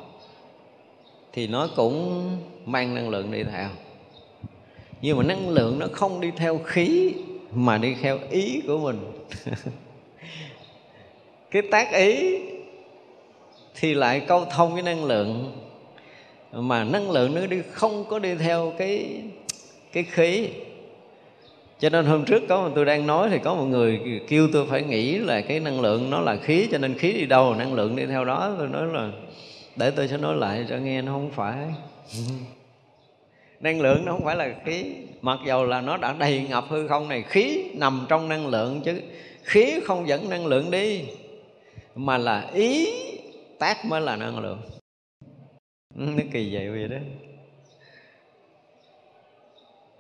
thì 1.33 1.47
nó 1.47 1.69
cũng 1.75 2.29
mang 2.65 2.95
năng 2.95 3.09
lượng 3.09 3.31
đi 3.31 3.43
theo. 3.43 3.69
Nhưng 5.01 5.17
mà 5.17 5.23
năng 5.23 5.49
lượng 5.49 5.79
nó 5.79 5.87
không 5.91 6.21
đi 6.21 6.31
theo 6.31 6.57
khí, 6.57 7.13
mà 7.51 7.77
đi 7.77 7.95
theo 8.01 8.19
ý 8.29 8.61
của 8.67 8.77
mình. 8.77 9.11
Cái 11.51 11.61
tác 11.71 11.93
ý 11.93 12.39
thì 13.75 13.93
lại 13.93 14.19
câu 14.19 14.45
thông 14.45 14.73
với 14.73 14.83
năng 14.83 15.05
lượng, 15.05 15.51
mà 16.51 16.83
năng 16.83 17.11
lượng 17.11 17.35
nó 17.35 17.45
đi, 17.45 17.61
không 17.71 18.05
có 18.09 18.19
đi 18.19 18.35
theo 18.35 18.73
cái 18.77 19.21
cái 19.91 20.03
khí 20.03 20.49
cho 21.79 21.89
nên 21.89 22.05
hôm 22.05 22.25
trước 22.25 22.43
có 22.49 22.71
tôi 22.75 22.85
đang 22.85 23.07
nói 23.07 23.29
thì 23.29 23.39
có 23.39 23.55
một 23.55 23.65
người 23.65 24.21
kêu 24.27 24.47
tôi 24.53 24.65
phải 24.69 24.83
nghĩ 24.83 25.17
là 25.17 25.41
cái 25.41 25.59
năng 25.59 25.81
lượng 25.81 26.09
nó 26.09 26.21
là 26.21 26.37
khí, 26.37 26.67
cho 26.71 26.77
nên 26.77 26.97
khí 26.97 27.13
đi 27.13 27.25
đâu, 27.25 27.55
năng 27.55 27.73
lượng 27.73 27.95
đi 27.95 28.05
theo 28.05 28.25
đó. 28.25 28.55
Tôi 28.57 28.67
nói 28.67 28.87
là 28.93 29.11
để 29.75 29.91
tôi 29.91 30.07
sẽ 30.07 30.17
nói 30.17 30.35
lại 30.35 30.65
cho 30.69 30.77
nghe, 30.77 31.01
nó 31.01 31.11
không 31.11 31.31
phải. 31.31 31.57
Năng 33.59 33.81
lượng 33.81 34.05
nó 34.05 34.11
không 34.11 34.23
phải 34.23 34.35
là 34.35 34.55
khí. 34.65 34.85
Mặc 35.21 35.39
dầu 35.45 35.65
là 35.65 35.81
nó 35.81 35.97
đã 35.97 36.15
đầy 36.19 36.45
ngập 36.49 36.65
hư 36.69 36.87
không 36.87 37.07
này, 37.07 37.23
khí 37.27 37.63
nằm 37.73 38.05
trong 38.09 38.29
năng 38.29 38.47
lượng 38.47 38.81
chứ 38.85 39.01
khí 39.43 39.79
không 39.83 40.07
dẫn 40.07 40.29
năng 40.29 40.45
lượng 40.45 40.71
đi, 40.71 41.01
mà 41.95 42.17
là 42.17 42.49
ý 42.53 42.87
tác 43.59 43.85
mới 43.85 44.01
là 44.01 44.15
năng 44.15 44.39
lượng. 44.39 44.61
Nó 45.95 46.23
kỳ 46.33 46.53
vậy 46.53 46.69
vậy 46.69 46.87
đó 46.87 46.97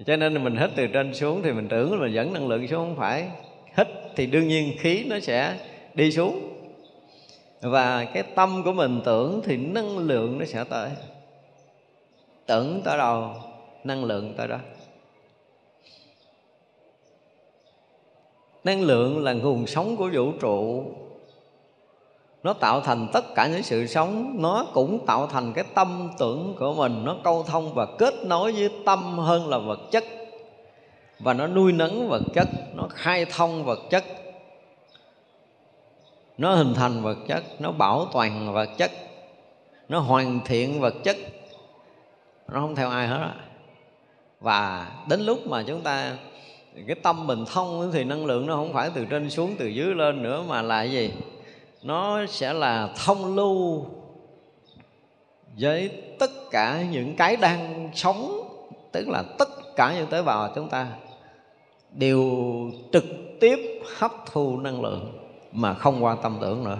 cho 0.05 0.15
nên 0.15 0.43
mình 0.43 0.55
hít 0.55 0.69
từ 0.75 0.87
trên 0.87 1.13
xuống 1.13 1.41
thì 1.43 1.51
mình 1.51 1.67
tưởng 1.67 1.91
là 1.91 1.97
mình 1.99 2.13
dẫn 2.13 2.33
năng 2.33 2.47
lượng 2.47 2.67
xuống 2.67 2.85
không 2.87 2.95
phải. 2.95 3.27
Hít 3.77 3.87
thì 4.15 4.25
đương 4.25 4.47
nhiên 4.47 4.73
khí 4.79 5.03
nó 5.03 5.19
sẽ 5.19 5.57
đi 5.93 6.11
xuống. 6.11 6.53
Và 7.61 8.05
cái 8.05 8.23
tâm 8.23 8.61
của 8.65 8.73
mình 8.73 9.01
tưởng 9.05 9.41
thì 9.45 9.57
năng 9.57 9.97
lượng 9.97 10.39
nó 10.39 10.45
sẽ 10.45 10.63
tới. 10.63 10.89
Tưởng 12.45 12.81
tới 12.85 12.97
đâu, 12.97 13.33
năng 13.83 14.03
lượng 14.03 14.33
tới 14.37 14.47
đó. 14.47 14.57
Năng 18.63 18.81
lượng 18.81 19.23
là 19.23 19.33
nguồn 19.33 19.67
sống 19.67 19.97
của 19.97 20.09
vũ 20.13 20.31
trụ 20.31 20.85
nó 22.47 22.53
tạo 22.53 22.81
thành 22.81 23.07
tất 23.13 23.35
cả 23.35 23.47
những 23.47 23.63
sự 23.63 23.87
sống, 23.87 24.35
nó 24.41 24.65
cũng 24.73 25.05
tạo 25.05 25.27
thành 25.27 25.53
cái 25.53 25.63
tâm 25.73 26.09
tưởng 26.19 26.55
của 26.59 26.73
mình. 26.73 27.05
Nó 27.05 27.15
câu 27.23 27.43
thông 27.43 27.73
và 27.73 27.85
kết 27.97 28.13
nối 28.25 28.51
với 28.51 28.69
tâm 28.85 29.17
hơn 29.17 29.49
là 29.49 29.57
vật 29.57 29.79
chất. 29.91 30.03
Và 31.19 31.33
nó 31.33 31.47
nuôi 31.47 31.71
nấng 31.71 32.09
vật 32.09 32.21
chất, 32.33 32.47
nó 32.75 32.87
khai 32.89 33.25
thông 33.25 33.63
vật 33.63 33.79
chất. 33.89 34.03
Nó 36.37 36.55
hình 36.55 36.73
thành 36.73 37.01
vật 37.01 37.17
chất, 37.27 37.43
nó 37.59 37.71
bảo 37.71 38.07
toàn 38.13 38.53
vật 38.53 38.69
chất. 38.77 38.91
Nó 39.89 39.99
hoàn 39.99 40.39
thiện 40.45 40.79
vật 40.79 40.95
chất. 41.03 41.17
Nó 42.47 42.59
không 42.59 42.75
theo 42.75 42.89
ai 42.89 43.07
hết 43.07 43.19
á. 43.21 43.33
Và 44.39 44.91
đến 45.09 45.21
lúc 45.21 45.47
mà 45.47 45.63
chúng 45.67 45.81
ta, 45.81 46.17
cái 46.87 46.95
tâm 47.03 47.27
mình 47.27 47.45
thông 47.45 47.91
thì 47.93 48.03
năng 48.03 48.25
lượng 48.25 48.45
nó 48.45 48.55
không 48.55 48.73
phải 48.73 48.89
từ 48.93 49.05
trên 49.05 49.29
xuống, 49.29 49.55
từ 49.59 49.67
dưới 49.67 49.95
lên 49.95 50.23
nữa 50.23 50.43
mà 50.47 50.61
là 50.61 50.77
cái 50.77 50.91
gì? 50.91 51.11
Nó 51.83 52.25
sẽ 52.25 52.53
là 52.53 52.89
thông 53.05 53.35
lưu 53.35 53.85
với 55.59 55.89
tất 56.19 56.31
cả 56.51 56.83
những 56.91 57.15
cái 57.15 57.35
đang 57.35 57.89
sống 57.93 58.47
tức 58.91 59.07
là 59.07 59.23
tất 59.39 59.49
cả 59.75 59.93
những 59.97 60.07
tế 60.07 60.21
bào 60.21 60.51
chúng 60.55 60.69
ta 60.69 60.87
đều 61.91 62.41
trực 62.91 63.05
tiếp 63.39 63.81
hấp 63.97 64.11
thu 64.31 64.59
năng 64.59 64.81
lượng 64.81 65.11
mà 65.51 65.73
không 65.73 66.03
qua 66.03 66.15
tâm 66.23 66.37
tưởng 66.41 66.63
nữa. 66.63 66.77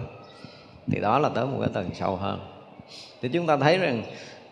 Thì 0.86 1.00
đó 1.00 1.18
là 1.18 1.28
tới 1.28 1.46
một 1.46 1.56
cái 1.60 1.68
tầng 1.72 1.90
sâu 1.94 2.16
hơn. 2.16 2.40
Thì 3.22 3.28
chúng 3.28 3.46
ta 3.46 3.56
thấy 3.56 3.78
rằng 3.78 4.02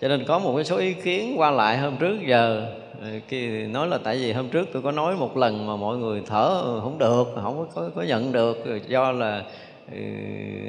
cho 0.01 0.09
nên 0.09 0.25
có 0.25 0.39
một 0.39 0.53
cái 0.57 0.65
số 0.65 0.77
ý 0.77 0.93
kiến 0.93 1.35
qua 1.37 1.51
lại 1.51 1.79
hôm 1.79 1.97
trước 1.97 2.19
giờ 2.27 2.73
ờ, 3.03 3.09
khi 3.29 3.67
nói 3.67 3.89
là 3.89 3.99
tại 4.05 4.17
vì 4.17 4.33
hôm 4.33 4.49
trước 4.49 4.69
tôi 4.73 4.83
có 4.83 4.93
nói 4.93 5.17
một 5.17 5.37
lần 5.37 5.67
mà 5.67 5.77
mọi 5.77 5.97
người 5.97 6.23
thở 6.27 6.63
ờ, 6.65 6.81
không 6.81 6.99
được 6.99 7.25
không 7.43 7.69
có, 7.75 7.91
có 7.95 8.03
nhận 8.03 8.33
được 8.33 8.57
do 8.89 9.13
là 9.13 9.43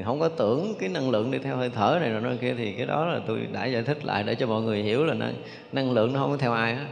không 0.05 0.19
có 0.19 0.29
tưởng 0.29 0.73
cái 0.79 0.89
năng 0.89 1.09
lượng 1.09 1.31
đi 1.31 1.39
theo 1.39 1.57
hơi 1.57 1.69
thở 1.69 1.97
này 2.01 2.09
rồi 2.09 2.21
nơi 2.21 2.37
kia 2.37 2.55
thì 2.57 2.73
cái 2.73 2.85
đó 2.85 3.05
là 3.05 3.21
tôi 3.27 3.39
đã 3.51 3.65
giải 3.65 3.83
thích 3.83 4.05
lại 4.05 4.23
để 4.23 4.35
cho 4.35 4.47
mọi 4.47 4.61
người 4.61 4.83
hiểu 4.83 5.05
là 5.05 5.13
năng, 5.13 5.33
năng 5.71 5.91
lượng 5.91 6.13
nó 6.13 6.19
không 6.19 6.31
có 6.31 6.37
theo 6.37 6.53
ai 6.53 6.75
hết. 6.75 6.85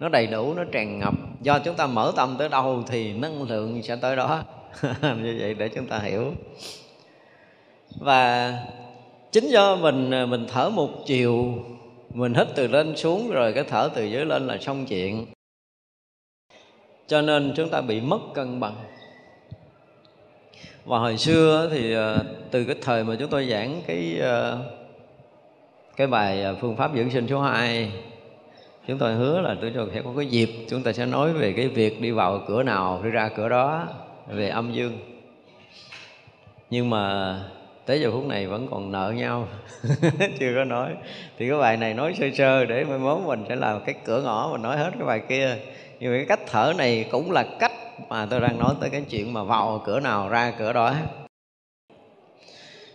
Nó 0.00 0.08
đầy 0.08 0.26
đủ 0.26 0.54
nó 0.54 0.64
tràn 0.72 0.98
ngập. 0.98 1.14
Do 1.42 1.58
chúng 1.58 1.74
ta 1.74 1.86
mở 1.86 2.12
tâm 2.16 2.36
tới 2.38 2.48
đâu 2.48 2.82
thì 2.86 3.12
năng 3.12 3.42
lượng 3.42 3.82
sẽ 3.82 3.96
tới 3.96 4.16
đó. 4.16 4.42
Như 5.02 5.36
vậy 5.40 5.54
để 5.54 5.68
chúng 5.68 5.86
ta 5.86 5.98
hiểu. 5.98 6.32
Và 8.00 8.52
chính 9.32 9.48
do 9.48 9.76
mình 9.76 10.10
mình 10.30 10.46
thở 10.48 10.70
một 10.70 10.90
chiều 11.06 11.54
mình 12.14 12.34
hít 12.34 12.46
từ 12.54 12.66
lên 12.66 12.96
xuống 12.96 13.30
rồi 13.30 13.52
cái 13.52 13.64
thở 13.64 13.90
từ 13.94 14.04
dưới 14.04 14.24
lên 14.24 14.46
là 14.46 14.58
xong 14.58 14.86
chuyện. 14.86 15.26
Cho 17.06 17.22
nên 17.22 17.52
chúng 17.56 17.68
ta 17.68 17.80
bị 17.80 18.00
mất 18.00 18.20
cân 18.34 18.60
bằng 18.60 18.74
và 20.88 20.98
hồi 20.98 21.16
xưa 21.16 21.68
thì 21.72 21.92
ờ, 21.92 22.24
từ 22.50 22.64
cái 22.64 22.76
thời 22.82 23.04
mà 23.04 23.16
chúng 23.18 23.30
tôi 23.30 23.46
giảng 23.46 23.82
cái 23.86 24.18
ờ, 24.20 24.58
cái 25.96 26.06
bài 26.06 26.42
ờ, 26.42 26.56
phương 26.60 26.76
pháp 26.76 26.90
dưỡng 26.94 27.10
sinh 27.10 27.26
số 27.28 27.40
2 27.40 27.92
chúng 28.86 28.98
tôi 28.98 29.14
hứa 29.14 29.40
là 29.40 29.56
tôi 29.60 29.72
cho 29.74 29.86
sẽ 29.94 30.02
có 30.02 30.10
cái 30.16 30.26
dịp 30.26 30.50
chúng 30.68 30.82
ta 30.82 30.92
sẽ 30.92 31.06
nói 31.06 31.32
về 31.32 31.52
cái 31.52 31.68
việc 31.68 32.00
đi 32.00 32.10
vào 32.10 32.44
cửa 32.48 32.62
nào, 32.62 33.00
đi 33.04 33.10
ra 33.10 33.28
cửa 33.36 33.48
đó 33.48 33.86
về 34.28 34.48
âm 34.48 34.72
dương. 34.72 34.98
Nhưng 36.70 36.90
mà 36.90 37.34
tới 37.86 38.00
giờ 38.00 38.10
phút 38.12 38.26
này 38.26 38.46
vẫn 38.46 38.68
còn 38.70 38.92
nợ 38.92 39.12
nhau, 39.16 39.48
chưa 40.38 40.52
có 40.54 40.64
nói. 40.64 40.90
Thì 41.38 41.48
cái 41.48 41.58
bài 41.58 41.76
này 41.76 41.94
nói 41.94 42.14
sơ 42.18 42.26
sơ 42.34 42.64
để 42.64 42.84
mai 42.84 42.98
mốt 42.98 43.18
mình 43.26 43.44
sẽ 43.48 43.56
làm 43.56 43.80
cái 43.84 43.94
cửa 44.04 44.22
ngõ 44.22 44.48
mình 44.52 44.62
nói 44.62 44.76
hết 44.76 44.90
cái 44.98 45.06
bài 45.06 45.22
kia. 45.28 45.56
Nhưng 46.00 46.12
mà 46.12 46.16
cái 46.16 46.26
cách 46.26 46.40
thở 46.46 46.72
này 46.78 47.08
cũng 47.10 47.30
là 47.30 47.44
cách 47.58 47.67
mà 48.08 48.26
tôi 48.30 48.40
đang 48.40 48.58
nói 48.58 48.74
tới 48.80 48.90
cái 48.90 49.04
chuyện 49.10 49.32
mà 49.32 49.42
vào 49.42 49.82
cửa 49.86 50.00
nào 50.00 50.28
ra 50.28 50.52
cửa 50.58 50.72
đó. 50.72 50.94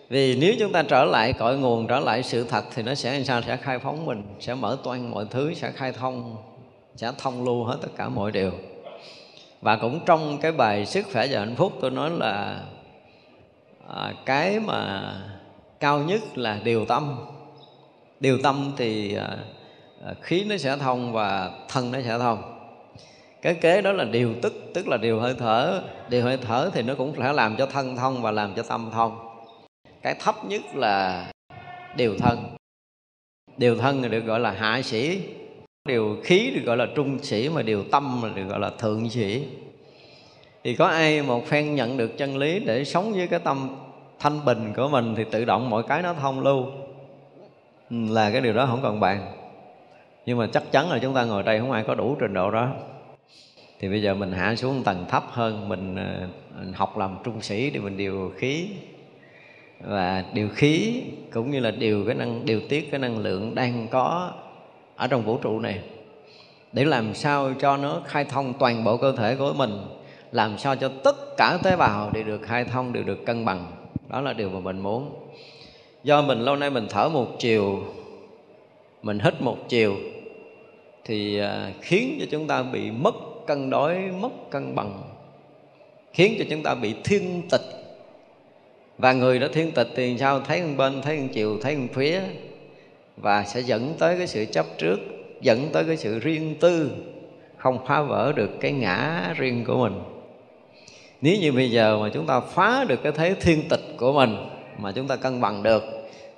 Vì 0.10 0.36
nếu 0.36 0.54
chúng 0.60 0.72
ta 0.72 0.84
trở 0.84 1.06
lại 1.06 1.34
cội 1.34 1.58
nguồn 1.58 1.88
trở 1.88 2.00
lại 2.00 2.24
sự 2.24 2.44
thật 2.44 2.64
thì 2.76 2.84
nó 2.84 2.96
sẽ 2.96 3.14
làm 3.14 3.24
sao? 3.24 3.42
Sẽ 3.42 3.58
khai 3.58 3.80
phóng 3.80 4.06
mình 4.06 4.24
sẽ 4.40 4.56
mở 4.56 4.78
toan 4.84 5.12
mọi 5.12 5.26
thứ 5.30 5.54
sẽ 5.54 5.72
khai 5.72 5.92
thông 5.92 6.38
sẽ 6.96 7.12
thông 7.18 7.44
lưu 7.44 7.64
hết 7.64 7.78
tất 7.82 7.88
cả 7.98 8.10
mọi 8.10 8.32
điều. 8.32 8.52
Và 9.62 9.76
cũng 9.76 10.00
trong 10.06 10.38
cái 10.42 10.52
bài 10.52 10.86
sức 10.86 11.06
khỏe 11.14 11.28
và 11.32 11.40
hạnh 11.40 11.56
phúc 11.56 11.74
tôi 11.82 11.92
nói 11.92 12.10
là 12.10 12.64
à, 13.88 14.14
cái 14.26 14.60
mà 14.60 15.14
cao 15.80 16.00
nhất 16.00 16.38
là 16.38 16.60
điều 16.64 16.86
tâm. 16.86 17.18
Điều 18.20 18.38
tâm 18.44 18.72
thì 18.78 19.16
à, 19.16 19.38
à 20.06 20.14
khí 20.22 20.44
nó 20.50 20.58
sẽ 20.58 20.78
thông 20.78 21.14
và 21.14 21.52
thân 21.68 21.92
nó 21.92 22.00
sẽ 22.02 22.18
thông 22.20 22.53
cái 23.44 23.54
kế 23.54 23.82
đó 23.82 23.92
là 23.92 24.04
điều 24.04 24.34
tức 24.42 24.54
tức 24.74 24.88
là 24.88 24.98
điều 24.98 25.20
hơi 25.20 25.36
thở. 25.40 25.82
Điều 26.10 26.24
hơi 26.24 26.38
thở 26.38 26.70
thì 26.74 26.82
nó 26.82 26.96
cũng 26.96 27.14
phải 27.14 27.34
làm 27.34 27.56
cho 27.58 27.66
thân 27.66 27.96
thông 27.96 28.22
và 28.22 28.32
làm 28.32 28.54
cho 28.56 28.64
tâm 28.64 28.90
thông. 28.94 29.18
Cái 30.02 30.16
thấp 30.20 30.36
nhất 30.46 30.62
là 30.76 31.26
điều 31.96 32.18
thân. 32.18 32.40
Điều 33.58 33.78
thân 33.78 34.02
thì 34.02 34.10
được 34.10 34.26
gọi 34.26 34.40
là 34.40 34.52
hạ 34.52 34.82
sĩ. 34.82 35.22
Điều 35.88 36.18
khí 36.24 36.52
được 36.56 36.62
gọi 36.66 36.78
là 36.78 36.88
trung 36.96 37.20
sĩ, 37.24 37.50
mà 37.50 37.62
điều 37.62 37.84
tâm 37.84 38.22
là 38.24 38.30
được 38.36 38.44
gọi 38.50 38.60
là 38.60 38.70
thượng 38.70 39.10
sĩ. 39.10 39.44
Thì 40.64 40.76
có 40.76 40.86
ai 40.86 41.22
một 41.22 41.48
phen 41.48 41.76
nhận 41.76 41.98
được 41.98 42.18
chân 42.18 42.38
lý 42.38 42.60
để 42.60 42.86
sống 42.86 43.14
với 43.14 43.28
cái 43.28 43.40
tâm 43.40 43.70
thanh 44.20 44.46
bình 44.46 44.74
của 44.76 44.88
mình 44.88 45.14
thì 45.18 45.24
tự 45.32 45.46
động 45.46 45.70
mọi 45.70 45.84
cái 45.84 46.02
nó 46.02 46.14
thông 46.14 46.44
lưu. 46.44 46.66
Là 47.90 48.32
cái 48.32 48.42
điều 48.42 48.54
đó 48.54 48.66
không 48.66 48.80
còn 48.84 49.00
bàn. 49.00 49.34
Nhưng 50.26 50.38
mà 50.38 50.48
chắc 50.54 50.64
chắn 50.72 50.92
là 50.92 51.00
chúng 51.02 51.14
ta 51.14 51.24
ngồi 51.24 51.44
đây 51.44 51.60
không 51.60 51.72
ai 51.72 51.84
có 51.88 51.96
đủ 51.96 52.18
trình 52.20 52.34
độ 52.34 52.52
đó 52.52 52.70
thì 53.84 53.90
bây 53.90 54.02
giờ 54.02 54.14
mình 54.14 54.32
hạ 54.32 54.56
xuống 54.56 54.84
tầng 54.84 55.06
thấp 55.10 55.24
hơn 55.30 55.70
mình, 55.70 55.96
mình 56.60 56.74
học 56.74 56.98
làm 56.98 57.18
trung 57.24 57.42
sĩ 57.42 57.70
để 57.70 57.80
mình 57.80 57.98
điều 57.98 58.32
khí. 58.38 58.68
Và 59.80 60.24
điều 60.34 60.50
khí 60.50 61.02
cũng 61.34 61.52
như 61.52 61.60
là 61.60 61.72
điều 61.72 62.06
cái 62.06 62.16
năng 62.16 62.46
điều 62.46 62.62
tiết 62.70 62.92
cái 62.92 63.00
năng 63.00 63.18
lượng 63.18 63.56
đang 63.56 63.88
có 63.88 64.32
ở 64.96 65.08
trong 65.08 65.24
vũ 65.24 65.38
trụ 65.38 65.60
này. 65.60 65.80
Để 66.74 66.86
làm 66.86 67.14
sao 67.14 67.54
cho 67.60 67.78
nó 67.78 68.02
khai 68.06 68.26
thông 68.26 68.54
toàn 68.60 68.84
bộ 68.84 68.98
cơ 68.98 69.12
thể 69.12 69.36
của 69.36 69.54
mình 69.54 69.72
làm 70.32 70.58
sao 70.58 70.76
cho 70.76 70.92
tất 71.04 71.38
cả 71.38 71.58
tế 71.64 71.76
bào 71.76 72.12
đều 72.14 72.24
được 72.24 72.42
khai 72.42 72.66
thông 72.66 72.94
đều 72.94 73.04
được 73.04 73.26
cân 73.26 73.46
bằng. 73.46 73.72
Đó 74.10 74.22
là 74.22 74.34
điều 74.34 74.50
mà 74.50 74.60
mình 74.60 74.80
muốn. 74.80 75.16
Do 76.04 76.22
mình 76.22 76.40
lâu 76.40 76.56
nay 76.56 76.70
mình 76.70 76.88
thở 76.90 77.10
một 77.10 77.28
chiều 77.40 77.84
mình 79.02 79.20
hít 79.20 79.42
một 79.42 79.70
chiều 79.70 79.96
thì 81.04 81.38
ờ, 81.38 81.72
khiến 81.82 82.18
cho 82.20 82.26
chúng 82.32 82.48
ta 82.48 82.64
bị 82.64 82.92
mất 82.92 83.16
cân 83.48 83.70
đối 83.70 83.96
mất 83.96 84.50
cân 84.50 84.76
bằng, 84.76 85.02
khiến 86.14 86.36
cho 86.40 86.46
chúng 86.50 86.64
ta 86.64 86.76
bị 86.76 86.96
thiên 87.04 87.42
tịch. 87.50 87.62
Và 88.98 89.14
người 89.14 89.40
đã 89.40 89.48
thiên 89.54 89.72
tịch 89.72 89.88
thì 89.96 90.18
sao? 90.20 90.40
Thấy 90.40 90.62
một 90.62 90.74
bên, 90.78 91.02
thấy 91.02 91.20
một 91.20 91.28
chiều, 91.34 91.58
thấy 91.62 91.76
một 91.76 91.88
phía. 91.94 92.22
Và 93.18 93.44
sẽ 93.44 93.60
dẫn 93.60 93.94
tới 94.00 94.18
cái 94.18 94.28
sự 94.28 94.46
chấp 94.46 94.66
trước, 94.78 95.00
dẫn 95.42 95.70
tới 95.74 95.84
cái 95.84 95.98
sự 95.98 96.20
riêng 96.20 96.56
tư, 96.60 96.92
không 97.58 97.86
phá 97.88 98.02
vỡ 98.02 98.34
được 98.36 98.50
cái 98.60 98.72
ngã 98.72 99.34
riêng 99.38 99.64
của 99.68 99.78
mình. 99.78 100.00
Nếu 101.22 101.36
như 101.42 101.52
bây 101.52 101.72
giờ 101.72 101.98
mà 102.02 102.10
chúng 102.14 102.26
ta 102.26 102.40
phá 102.40 102.86
được 102.88 103.04
cái 103.04 103.12
thế 103.12 103.36
thiên 103.42 103.70
tịch 103.70 103.84
của 103.98 104.14
mình 104.14 104.36
mà 104.80 104.92
chúng 104.92 105.08
ta 105.08 105.16
cân 105.16 105.42
bằng 105.42 105.64
được, 105.64 105.84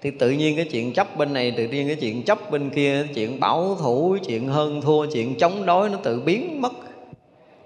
thì 0.02 0.12
tự 0.12 0.30
nhiên 0.30 0.56
cái 0.56 0.66
chuyện 0.72 0.94
chấp 0.94 1.18
bên 1.18 1.34
này, 1.34 1.52
tự 1.58 1.68
nhiên 1.68 1.88
cái 1.88 1.96
chuyện 1.96 2.24
chấp 2.24 2.52
bên 2.52 2.70
kia 2.70 3.04
cái 3.04 3.14
chuyện 3.14 3.40
bảo 3.40 3.78
thủ, 3.80 4.18
chuyện 4.28 4.48
hơn 4.48 4.82
thua, 4.82 5.06
chuyện 5.06 5.36
chống 5.36 5.66
đối 5.66 5.90
nó 5.90 5.98
tự 6.04 6.20
biến 6.20 6.62
mất 6.62 6.72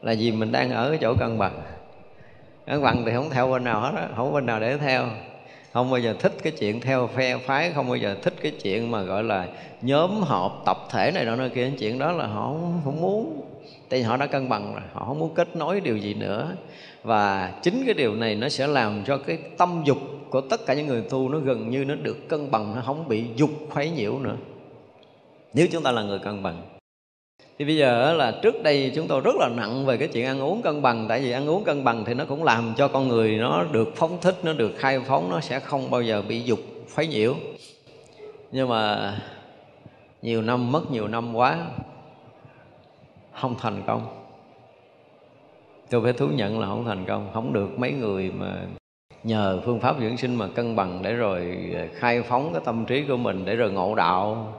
là 0.01 0.15
vì 0.19 0.31
mình 0.31 0.51
đang 0.51 0.71
ở 0.71 0.97
chỗ 1.01 1.13
cân 1.19 1.37
bằng. 1.37 1.61
Cân 2.65 2.81
bằng 2.83 3.03
thì 3.05 3.11
không 3.13 3.29
theo 3.29 3.51
bên 3.51 3.63
nào 3.63 3.81
hết 3.81 3.91
đó, 3.95 4.07
không 4.15 4.33
bên 4.33 4.45
nào 4.45 4.59
để 4.59 4.77
theo. 4.77 5.05
Không 5.73 5.91
bao 5.91 5.99
giờ 5.99 6.15
thích 6.19 6.33
cái 6.43 6.53
chuyện 6.59 6.81
theo 6.81 7.07
phe 7.07 7.37
phái 7.37 7.71
không 7.71 7.87
bao 7.87 7.95
giờ 7.95 8.15
thích 8.21 8.33
cái 8.41 8.51
chuyện 8.51 8.91
mà 8.91 9.01
gọi 9.01 9.23
là 9.23 9.47
nhóm 9.81 10.21
họp 10.21 10.61
tập 10.65 10.77
thể 10.89 11.11
này 11.11 11.25
đó 11.25 11.35
nơi 11.35 11.49
kia. 11.49 11.71
Chuyện 11.79 11.99
đó 11.99 12.11
là 12.11 12.27
họ 12.27 12.41
không, 12.41 12.81
không 12.85 13.01
muốn. 13.01 13.41
Tại 13.89 13.99
vì 13.99 14.03
họ 14.03 14.17
đã 14.17 14.25
cân 14.25 14.49
bằng 14.49 14.73
rồi 14.73 14.83
họ 14.93 15.05
không 15.05 15.19
muốn 15.19 15.33
kết 15.35 15.55
nối 15.55 15.79
điều 15.79 15.97
gì 15.97 16.13
nữa. 16.13 16.55
Và 17.03 17.53
chính 17.61 17.83
cái 17.85 17.93
điều 17.93 18.15
này 18.15 18.35
nó 18.35 18.49
sẽ 18.49 18.67
làm 18.67 19.03
cho 19.05 19.17
cái 19.17 19.37
tâm 19.57 19.81
dục 19.85 19.97
của 20.29 20.41
tất 20.41 20.65
cả 20.65 20.73
những 20.73 20.87
người 20.87 21.01
tu 21.09 21.29
nó 21.29 21.39
gần 21.39 21.69
như 21.69 21.85
nó 21.85 21.95
được 21.95 22.29
cân 22.29 22.51
bằng 22.51 22.75
nó 22.75 22.81
không 22.85 23.07
bị 23.07 23.25
dục 23.35 23.49
khuấy 23.69 23.89
nhiễu 23.89 24.19
nữa. 24.19 24.35
Nếu 25.53 25.67
chúng 25.71 25.83
ta 25.83 25.91
là 25.91 26.03
người 26.03 26.19
cân 26.19 26.43
bằng 26.43 26.61
thì 27.59 27.65
bây 27.65 27.77
giờ 27.77 28.13
là 28.13 28.39
trước 28.41 28.63
đây 28.63 28.91
chúng 28.95 29.07
tôi 29.07 29.21
rất 29.21 29.35
là 29.35 29.49
nặng 29.49 29.85
về 29.85 29.97
cái 29.97 30.07
chuyện 30.07 30.25
ăn 30.25 30.41
uống 30.41 30.61
cân 30.61 30.81
bằng, 30.81 31.05
tại 31.09 31.21
vì 31.21 31.31
ăn 31.31 31.49
uống 31.49 31.63
cân 31.63 31.83
bằng 31.83 32.05
thì 32.05 32.13
nó 32.13 32.25
cũng 32.25 32.43
làm 32.43 32.73
cho 32.77 32.87
con 32.87 33.07
người 33.07 33.37
nó 33.37 33.63
được 33.71 33.95
phóng 33.95 34.17
thích, 34.21 34.35
nó 34.43 34.53
được 34.53 34.71
khai 34.77 34.99
phóng, 34.99 35.29
nó 35.29 35.39
sẽ 35.39 35.59
không 35.59 35.91
bao 35.91 36.01
giờ 36.01 36.21
bị 36.21 36.41
dục 36.41 36.59
phái 36.87 37.07
nhiễu. 37.07 37.35
Nhưng 38.51 38.69
mà 38.69 39.13
nhiều 40.21 40.41
năm, 40.41 40.71
mất 40.71 40.91
nhiều 40.91 41.07
năm 41.07 41.35
quá, 41.35 41.65
không 43.33 43.55
thành 43.59 43.81
công. 43.87 44.07
Tôi 45.89 46.01
phải 46.03 46.13
thú 46.13 46.27
nhận 46.27 46.59
là 46.59 46.67
không 46.67 46.85
thành 46.85 47.05
công. 47.05 47.29
Không 47.33 47.53
được 47.53 47.79
mấy 47.79 47.91
người 47.91 48.31
mà 48.37 48.55
nhờ 49.23 49.61
phương 49.65 49.79
pháp 49.79 49.95
dưỡng 49.99 50.17
sinh 50.17 50.35
mà 50.35 50.47
cân 50.55 50.75
bằng 50.75 50.99
để 51.03 51.13
rồi 51.13 51.57
ờ, 51.73 51.87
khai 51.93 52.21
phóng 52.21 52.53
cái 52.53 52.61
tâm 52.65 52.85
trí 52.85 53.03
của 53.07 53.17
mình 53.17 53.45
để 53.45 53.55
rồi 53.55 53.71
ngộ 53.71 53.95
đạo. 53.95 54.53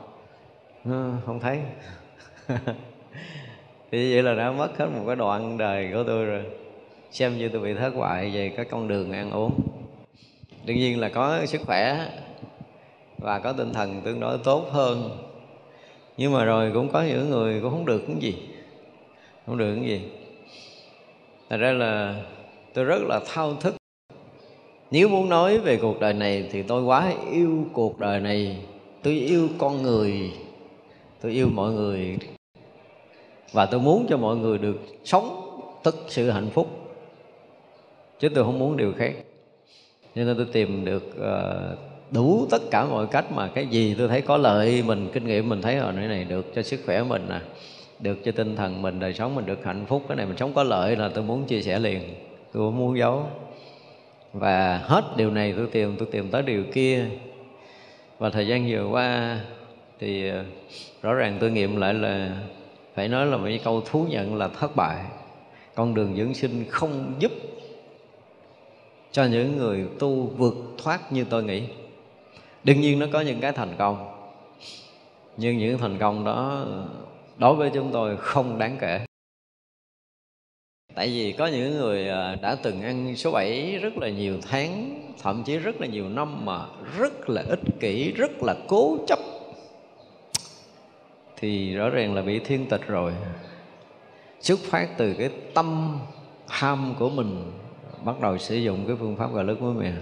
Không 1.26 1.40
thấy. 1.40 1.60
thì 3.90 4.14
vậy 4.14 4.22
là 4.22 4.34
đã 4.34 4.50
mất 4.50 4.78
hết 4.78 4.86
một 4.86 5.02
cái 5.06 5.16
đoạn 5.16 5.58
đời 5.58 5.90
của 5.92 6.04
tôi 6.06 6.24
rồi. 6.24 6.42
Xem 7.10 7.38
như 7.38 7.48
tôi 7.48 7.62
bị 7.62 7.74
thất 7.74 7.96
bại 7.96 8.30
về 8.34 8.48
các 8.56 8.66
con 8.70 8.88
đường 8.88 9.12
ăn 9.12 9.30
uống. 9.30 9.60
Đương 10.64 10.76
nhiên 10.76 11.00
là 11.00 11.08
có 11.08 11.46
sức 11.46 11.60
khỏe 11.66 12.06
và 13.18 13.38
có 13.38 13.52
tinh 13.52 13.72
thần 13.72 14.00
tương 14.04 14.20
đối 14.20 14.38
tốt 14.38 14.66
hơn. 14.70 15.18
Nhưng 16.16 16.32
mà 16.32 16.44
rồi 16.44 16.70
cũng 16.74 16.88
có 16.88 17.02
những 17.02 17.30
người 17.30 17.60
cũng 17.60 17.70
không 17.70 17.86
được 17.86 18.02
cái 18.06 18.16
gì. 18.20 18.34
Không 19.46 19.58
được 19.58 19.74
cái 19.74 19.84
gì. 19.84 20.00
Thật 21.50 21.56
ra 21.56 21.72
là 21.72 22.22
tôi 22.74 22.84
rất 22.84 23.02
là 23.02 23.20
thao 23.26 23.54
thức. 23.54 23.74
Nếu 24.90 25.08
muốn 25.08 25.28
nói 25.28 25.58
về 25.58 25.76
cuộc 25.76 26.00
đời 26.00 26.12
này 26.12 26.48
thì 26.52 26.62
tôi 26.62 26.82
quá 26.82 27.12
yêu 27.32 27.64
cuộc 27.72 27.98
đời 27.98 28.20
này. 28.20 28.56
Tôi 29.02 29.14
yêu 29.14 29.48
con 29.58 29.82
người. 29.82 30.32
Tôi 31.20 31.32
yêu 31.32 31.48
mọi 31.54 31.72
người 31.72 32.18
và 33.52 33.66
tôi 33.66 33.80
muốn 33.80 34.06
cho 34.08 34.16
mọi 34.16 34.36
người 34.36 34.58
được 34.58 34.76
sống 35.04 35.50
tất 35.82 35.94
sự 36.08 36.30
hạnh 36.30 36.50
phúc. 36.50 36.68
Chứ 38.18 38.28
tôi 38.28 38.44
không 38.44 38.58
muốn 38.58 38.76
điều 38.76 38.92
khác. 38.92 39.12
Cho 40.14 40.24
nên 40.24 40.36
tôi 40.36 40.46
tìm 40.52 40.84
được 40.84 41.02
uh, 41.16 41.78
đủ 42.10 42.46
tất 42.50 42.62
cả 42.70 42.84
mọi 42.84 43.06
cách 43.06 43.32
mà 43.32 43.48
cái 43.48 43.66
gì 43.66 43.94
tôi 43.98 44.08
thấy 44.08 44.20
có 44.20 44.36
lợi 44.36 44.82
mình 44.86 45.08
kinh 45.12 45.26
nghiệm 45.26 45.48
mình 45.48 45.62
thấy 45.62 45.76
ở 45.76 45.92
nơi 45.92 46.08
này 46.08 46.24
được 46.24 46.54
cho 46.54 46.62
sức 46.62 46.80
khỏe 46.86 47.02
mình 47.02 47.26
nè 47.28 47.40
được 48.00 48.24
cho 48.24 48.32
tinh 48.32 48.56
thần 48.56 48.82
mình 48.82 49.00
đời 49.00 49.14
sống 49.14 49.34
mình 49.34 49.46
được 49.46 49.64
hạnh 49.64 49.86
phúc 49.86 50.02
cái 50.08 50.16
này 50.16 50.26
mình 50.26 50.36
sống 50.36 50.52
có 50.54 50.62
lợi 50.62 50.96
là 50.96 51.08
tôi 51.08 51.24
muốn 51.24 51.44
chia 51.44 51.62
sẻ 51.62 51.78
liền. 51.78 52.00
Tôi 52.52 52.62
không 52.66 52.78
muốn 52.78 52.98
giấu. 52.98 53.26
Và 54.32 54.78
hết 54.78 55.04
điều 55.16 55.30
này 55.30 55.54
tôi 55.56 55.66
tìm 55.66 55.96
tôi 55.98 56.08
tìm 56.12 56.30
tới 56.30 56.42
điều 56.42 56.64
kia. 56.72 57.04
Và 58.18 58.30
thời 58.30 58.46
gian 58.46 58.66
vừa 58.70 58.86
qua 58.90 59.40
thì 59.98 60.28
ờ, 60.28 60.44
rõ 61.02 61.14
ràng 61.14 61.36
tôi 61.40 61.50
nghiệm 61.50 61.76
lại 61.76 61.94
là 61.94 62.36
phải 63.00 63.08
nói 63.08 63.26
là 63.26 63.36
một 63.36 63.48
câu 63.64 63.80
thú 63.80 64.06
nhận 64.10 64.34
là 64.34 64.48
thất 64.48 64.76
bại. 64.76 65.04
Con 65.74 65.94
đường 65.94 66.16
dưỡng 66.16 66.34
sinh 66.34 66.64
không 66.70 67.14
giúp 67.18 67.32
cho 69.12 69.24
những 69.24 69.56
người 69.56 69.86
tu 69.98 70.26
vượt 70.26 70.54
thoát 70.82 71.12
như 71.12 71.24
tôi 71.30 71.44
nghĩ. 71.44 71.62
Đương 72.64 72.80
nhiên 72.80 72.98
nó 72.98 73.06
có 73.12 73.20
những 73.20 73.40
cái 73.40 73.52
thành 73.52 73.74
công, 73.78 74.14
nhưng 75.36 75.58
những 75.58 75.78
thành 75.78 75.98
công 75.98 76.24
đó 76.24 76.66
đối 77.36 77.54
với 77.54 77.70
chúng 77.74 77.90
tôi 77.92 78.16
không 78.16 78.58
đáng 78.58 78.76
kể. 78.80 79.00
Tại 80.94 81.08
vì 81.08 81.32
có 81.32 81.46
những 81.46 81.78
người 81.78 82.08
à, 82.08 82.36
đã 82.42 82.56
từng 82.62 82.82
ăn 82.82 83.16
số 83.16 83.30
7 83.30 83.78
rất 83.82 83.98
là 83.98 84.08
nhiều 84.08 84.38
tháng, 84.42 85.02
thậm 85.22 85.42
chí 85.46 85.56
rất 85.56 85.80
là 85.80 85.86
nhiều 85.86 86.08
năm 86.08 86.44
mà 86.44 86.66
rất 86.98 87.30
là 87.30 87.44
ích 87.48 87.80
kỷ, 87.80 88.12
rất 88.12 88.42
là 88.42 88.54
cố 88.68 88.98
chấp 89.06 89.18
thì 91.40 91.74
rõ 91.74 91.90
ràng 91.90 92.14
là 92.14 92.22
bị 92.22 92.38
thiên 92.38 92.66
tịch 92.68 92.86
rồi. 92.86 93.12
Xuất 94.40 94.58
phát 94.58 94.88
từ 94.96 95.14
cái 95.18 95.30
tâm 95.54 95.98
ham 96.48 96.94
của 96.98 97.10
mình, 97.10 97.52
bắt 98.04 98.20
đầu 98.20 98.38
sử 98.38 98.56
dụng 98.56 98.84
cái 98.86 98.96
phương 99.00 99.16
pháp 99.16 99.32
gọi 99.32 99.44
lứt 99.44 99.62
muối 99.62 99.74
mè 99.74 99.92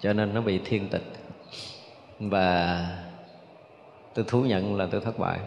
cho 0.00 0.12
nên 0.12 0.34
nó 0.34 0.40
bị 0.40 0.60
thiên 0.64 0.88
tịch. 0.88 1.04
Và 2.20 2.78
tôi 4.14 4.24
thú 4.28 4.42
nhận 4.42 4.76
là 4.76 4.86
tôi 4.90 5.00
thất 5.00 5.18
bại. 5.18 5.38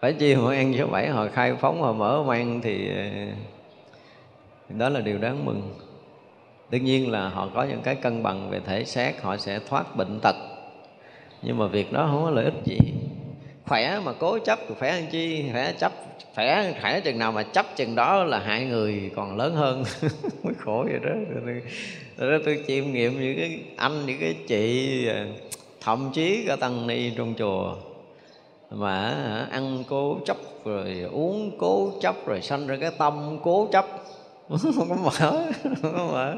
Phải 0.00 0.12
chi 0.12 0.34
họ 0.34 0.50
ăn 0.50 0.74
số 0.78 0.86
bảy 0.86 1.08
họ 1.08 1.26
khai 1.32 1.54
phóng, 1.60 1.82
họ 1.82 1.92
mở 1.92 2.22
mang 2.22 2.60
thì, 2.60 2.90
đó 4.68 4.88
là 4.88 5.00
điều 5.00 5.18
đáng 5.18 5.44
mừng. 5.44 5.74
Đương 6.70 6.84
nhiên 6.84 7.10
là 7.10 7.28
họ 7.28 7.48
có 7.54 7.62
những 7.62 7.82
cái 7.82 7.94
cân 7.94 8.22
bằng 8.22 8.50
về 8.50 8.60
thể 8.60 8.84
xác, 8.84 9.22
họ 9.22 9.36
sẽ 9.36 9.60
thoát 9.68 9.96
bệnh 9.96 10.20
tật 10.22 10.36
nhưng 11.42 11.58
mà 11.58 11.66
việc 11.66 11.92
đó 11.92 12.08
không 12.10 12.24
có 12.24 12.30
lợi 12.30 12.44
ích 12.44 12.64
gì. 12.64 12.78
Khỏe 13.66 14.00
mà 14.04 14.12
cố 14.12 14.38
chấp 14.38 14.58
thì 14.68 14.74
khỏe 14.78 14.90
ăn 14.90 15.06
chi? 15.10 15.44
Khỏe 15.52 15.72
chấp, 15.78 15.92
khỏe 16.34 16.74
khỏe 16.80 17.00
chừng 17.00 17.18
nào 17.18 17.32
mà 17.32 17.42
chấp 17.42 17.66
chừng 17.76 17.94
đó 17.94 18.24
là 18.24 18.38
hại 18.38 18.64
người 18.64 19.10
còn 19.16 19.36
lớn 19.36 19.54
hơn. 19.54 19.84
Mới 20.42 20.54
khổ 20.58 20.84
vậy 20.88 20.98
đó. 21.02 21.10
Rồi 22.16 22.40
tôi 22.44 22.64
chiêm 22.66 22.92
nghiệm 22.92 23.20
những 23.20 23.36
cái 23.36 23.60
anh 23.76 24.06
những 24.06 24.20
cái 24.20 24.34
chị 24.46 25.06
à, 25.08 25.26
thậm 25.80 26.10
chí 26.14 26.44
cả 26.48 26.56
tăng 26.56 26.86
ni 26.86 27.10
trong 27.16 27.34
chùa. 27.38 27.76
Mà 28.70 29.00
à, 29.08 29.48
ăn 29.50 29.84
cố 29.88 30.18
chấp, 30.24 30.36
rồi 30.64 31.00
uống 31.12 31.50
cố 31.58 31.92
chấp, 32.02 32.26
rồi 32.26 32.42
sanh 32.42 32.66
ra 32.66 32.76
cái 32.80 32.90
tâm 32.98 33.38
cố 33.42 33.68
chấp. 33.72 33.86
không 34.76 34.88
có 34.88 34.96
mở, 34.96 35.10
không 35.62 35.92
có 35.96 36.06
mở. 36.12 36.34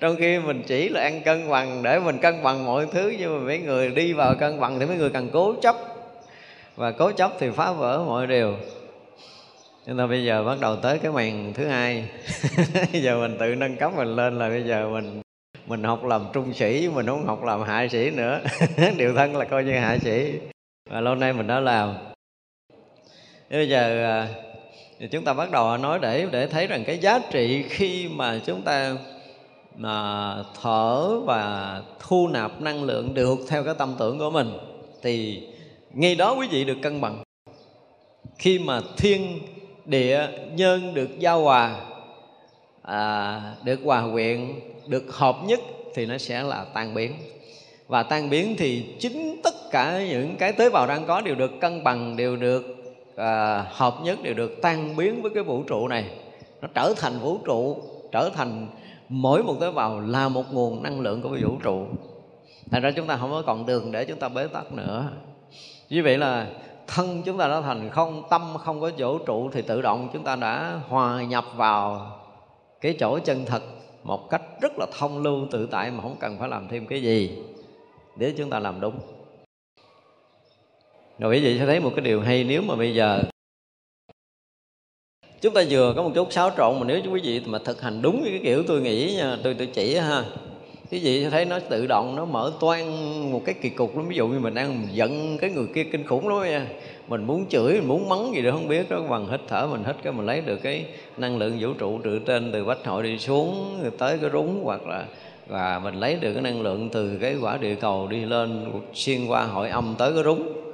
Trong 0.00 0.16
khi 0.16 0.38
mình 0.38 0.62
chỉ 0.66 0.88
là 0.88 1.00
ăn 1.00 1.22
cân 1.24 1.50
bằng 1.50 1.82
để 1.82 1.98
mình 1.98 2.18
cân 2.18 2.42
bằng 2.42 2.64
mọi 2.64 2.86
thứ, 2.92 3.14
nhưng 3.18 3.38
mà 3.38 3.46
mấy 3.46 3.58
người 3.58 3.90
đi 3.90 4.12
vào 4.12 4.34
cân 4.34 4.60
bằng 4.60 4.78
thì 4.78 4.86
mấy 4.86 4.96
người 4.96 5.10
cần 5.10 5.30
cố 5.32 5.54
chấp. 5.62 5.76
Và 6.76 6.90
cố 6.90 7.12
chấp 7.12 7.32
thì 7.38 7.50
phá 7.50 7.72
vỡ 7.72 8.04
mọi 8.06 8.26
điều. 8.26 8.54
Nên 9.86 9.96
là 9.96 10.06
bây 10.06 10.24
giờ 10.24 10.44
bắt 10.44 10.58
đầu 10.60 10.76
tới 10.76 10.98
cái 10.98 11.12
màn 11.12 11.52
thứ 11.54 11.66
hai. 11.66 12.04
Bây 12.92 13.02
giờ 13.02 13.18
mình 13.20 13.36
tự 13.40 13.54
nâng 13.54 13.76
cấp 13.76 13.92
mình 13.96 14.16
lên 14.16 14.38
là 14.38 14.48
bây 14.48 14.64
giờ 14.64 14.88
mình 14.88 15.20
mình 15.66 15.82
học 15.82 16.04
làm 16.04 16.24
trung 16.32 16.52
sĩ, 16.54 16.88
mình 16.94 17.06
không 17.06 17.26
học 17.26 17.44
làm 17.44 17.62
hạ 17.62 17.86
sĩ 17.90 18.10
nữa. 18.10 18.40
Điều 18.96 19.14
thân 19.14 19.36
là 19.36 19.44
coi 19.44 19.64
như 19.64 19.72
hạ 19.72 19.98
sĩ. 19.98 20.32
Và 20.90 21.00
lâu 21.00 21.14
nay 21.14 21.32
mình 21.32 21.46
đã 21.46 21.60
làm. 21.60 21.94
Bây 23.50 23.68
giờ 23.68 24.04
à, 24.04 24.28
thì 24.98 25.08
chúng 25.08 25.24
ta 25.24 25.34
bắt 25.34 25.50
đầu 25.50 25.76
nói 25.76 25.98
để 25.98 26.26
để 26.32 26.46
thấy 26.46 26.66
rằng 26.66 26.84
cái 26.86 26.98
giá 26.98 27.18
trị 27.30 27.64
khi 27.68 28.08
mà 28.08 28.40
chúng 28.46 28.62
ta 28.62 28.96
mà 29.76 30.34
thở 30.62 31.20
và 31.20 31.82
thu 32.00 32.28
nạp 32.28 32.60
năng 32.60 32.84
lượng 32.84 33.14
được 33.14 33.38
theo 33.48 33.64
cái 33.64 33.74
tâm 33.78 33.94
tưởng 33.98 34.18
của 34.18 34.30
mình 34.30 34.58
thì 35.02 35.42
ngay 35.92 36.14
đó 36.14 36.34
quý 36.38 36.48
vị 36.50 36.64
được 36.64 36.76
cân 36.82 37.00
bằng. 37.00 37.22
Khi 38.38 38.58
mà 38.58 38.80
thiên 38.96 39.38
địa 39.84 40.28
nhân 40.54 40.94
được 40.94 41.18
giao 41.18 41.42
hòa 41.42 41.80
à, 42.82 43.40
được 43.64 43.80
hòa 43.84 44.04
quyện 44.12 44.52
được 44.86 45.04
hợp 45.16 45.36
nhất 45.44 45.60
thì 45.94 46.06
nó 46.06 46.18
sẽ 46.18 46.42
là 46.42 46.64
tan 46.74 46.94
biến. 46.94 47.12
Và 47.86 48.02
tan 48.02 48.30
biến 48.30 48.54
thì 48.58 48.84
chính 49.00 49.40
tất 49.44 49.54
cả 49.70 50.02
những 50.08 50.36
cái 50.36 50.52
tế 50.52 50.70
bào 50.70 50.86
đang 50.86 51.06
có 51.06 51.20
đều 51.20 51.34
được 51.34 51.50
cân 51.60 51.84
bằng 51.84 52.16
đều 52.16 52.36
được 52.36 52.75
à, 53.16 53.66
hợp 53.70 53.94
nhất 54.02 54.18
đều 54.22 54.34
được 54.34 54.62
tan 54.62 54.96
biến 54.96 55.22
với 55.22 55.30
cái 55.34 55.42
vũ 55.42 55.62
trụ 55.62 55.88
này. 55.88 56.10
Nó 56.62 56.68
trở 56.74 56.94
thành 56.96 57.18
vũ 57.18 57.38
trụ 57.44 57.76
trở 58.12 58.30
thành 58.34 58.66
mỗi 59.08 59.42
một 59.42 59.54
tế 59.60 59.70
bào 59.70 60.00
là 60.00 60.28
một 60.28 60.52
nguồn 60.52 60.82
năng 60.82 61.00
lượng 61.00 61.22
của 61.22 61.28
vũ 61.42 61.56
trụ. 61.62 61.86
Thành 62.70 62.82
ra 62.82 62.90
chúng 62.96 63.06
ta 63.06 63.16
không 63.16 63.30
có 63.30 63.42
còn 63.46 63.66
đường 63.66 63.92
để 63.92 64.04
chúng 64.04 64.18
ta 64.18 64.28
bế 64.28 64.46
tắc 64.46 64.72
nữa. 64.72 65.10
Như 65.88 66.02
vậy 66.02 66.18
là 66.18 66.46
thân 66.86 67.22
chúng 67.22 67.38
ta 67.38 67.48
đã 67.48 67.60
thành 67.60 67.90
không 67.90 68.22
tâm 68.30 68.42
không 68.58 68.80
có 68.80 68.90
vũ 68.98 69.18
trụ 69.18 69.50
thì 69.52 69.62
tự 69.62 69.82
động 69.82 70.08
chúng 70.12 70.24
ta 70.24 70.36
đã 70.36 70.80
hòa 70.88 71.22
nhập 71.22 71.44
vào 71.56 72.06
cái 72.80 72.96
chỗ 73.00 73.18
chân 73.18 73.44
thật 73.46 73.62
một 74.02 74.30
cách 74.30 74.42
rất 74.60 74.72
là 74.78 74.86
thông 74.98 75.22
lưu 75.22 75.46
tự 75.50 75.68
tại 75.70 75.90
mà 75.90 76.02
không 76.02 76.16
cần 76.20 76.36
phải 76.38 76.48
làm 76.48 76.68
thêm 76.68 76.86
cái 76.86 77.02
gì 77.02 77.42
để 78.16 78.34
chúng 78.38 78.50
ta 78.50 78.58
làm 78.58 78.80
đúng 78.80 79.15
rồi 81.18 81.32
quý 81.32 81.40
vị 81.40 81.58
sẽ 81.58 81.66
thấy 81.66 81.80
một 81.80 81.92
cái 81.96 82.04
điều 82.04 82.20
hay 82.20 82.44
nếu 82.44 82.62
mà 82.62 82.76
bây 82.76 82.94
giờ 82.94 83.22
chúng 85.40 85.54
ta 85.54 85.62
vừa 85.70 85.92
có 85.96 86.02
một 86.02 86.10
chút 86.14 86.32
xáo 86.32 86.50
trộn, 86.56 86.80
mà 86.80 86.86
nếu 86.86 87.00
quý 87.12 87.20
vị 87.24 87.40
mà 87.46 87.58
thực 87.58 87.82
hành 87.82 88.02
đúng 88.02 88.22
cái 88.24 88.40
kiểu 88.42 88.62
tôi 88.62 88.80
nghĩ 88.80 89.14
nha, 89.16 89.36
tôi 89.42 89.54
tôi 89.54 89.66
chỉ 89.66 89.94
ha, 89.94 90.24
quý 90.90 90.98
vị 90.98 91.24
sẽ 91.24 91.30
thấy 91.30 91.44
nó 91.44 91.58
tự 91.58 91.86
động, 91.86 92.16
nó 92.16 92.24
mở 92.24 92.52
toan 92.60 92.82
một 93.32 93.42
cái 93.44 93.54
kỳ 93.62 93.68
cục 93.68 93.96
lắm. 93.96 94.08
Ví 94.08 94.16
dụ 94.16 94.28
như 94.28 94.38
mình 94.38 94.54
đang 94.54 94.88
giận 94.92 95.38
cái 95.38 95.50
người 95.50 95.66
kia 95.74 95.84
kinh 95.84 96.06
khủng 96.06 96.28
lắm 96.28 96.42
nha, 96.42 96.66
mình 97.08 97.24
muốn 97.24 97.46
chửi, 97.48 97.72
mình 97.72 97.88
muốn 97.88 98.08
mắng 98.08 98.32
gì 98.34 98.42
đó 98.42 98.50
không 98.50 98.68
biết 98.68 98.90
đó 98.90 99.00
bằng 99.08 99.28
hít 99.30 99.40
thở 99.48 99.66
mình 99.66 99.84
hít 99.86 99.96
cái 100.02 100.12
mình 100.12 100.26
lấy 100.26 100.40
được 100.40 100.56
cái 100.62 100.84
năng 101.16 101.38
lượng 101.38 101.56
vũ 101.60 101.72
trụ 101.72 102.00
từ 102.04 102.18
trên, 102.18 102.52
từ 102.52 102.64
bách 102.64 102.86
hội 102.86 103.02
đi 103.02 103.18
xuống 103.18 103.80
tới 103.98 104.18
cái 104.18 104.30
rúng, 104.30 104.60
hoặc 104.64 104.86
là, 104.86 105.04
và 105.46 105.78
mình 105.84 105.94
lấy 105.94 106.14
được 106.14 106.32
cái 106.32 106.42
năng 106.42 106.62
lượng 106.62 106.88
từ 106.92 107.18
cái 107.20 107.36
quả 107.40 107.56
địa 107.56 107.74
cầu 107.74 108.08
đi 108.08 108.24
lên 108.24 108.72
xuyên 108.94 109.26
qua 109.26 109.44
hội 109.44 109.68
âm 109.68 109.94
tới 109.98 110.12
cái 110.12 110.24
rúng 110.24 110.65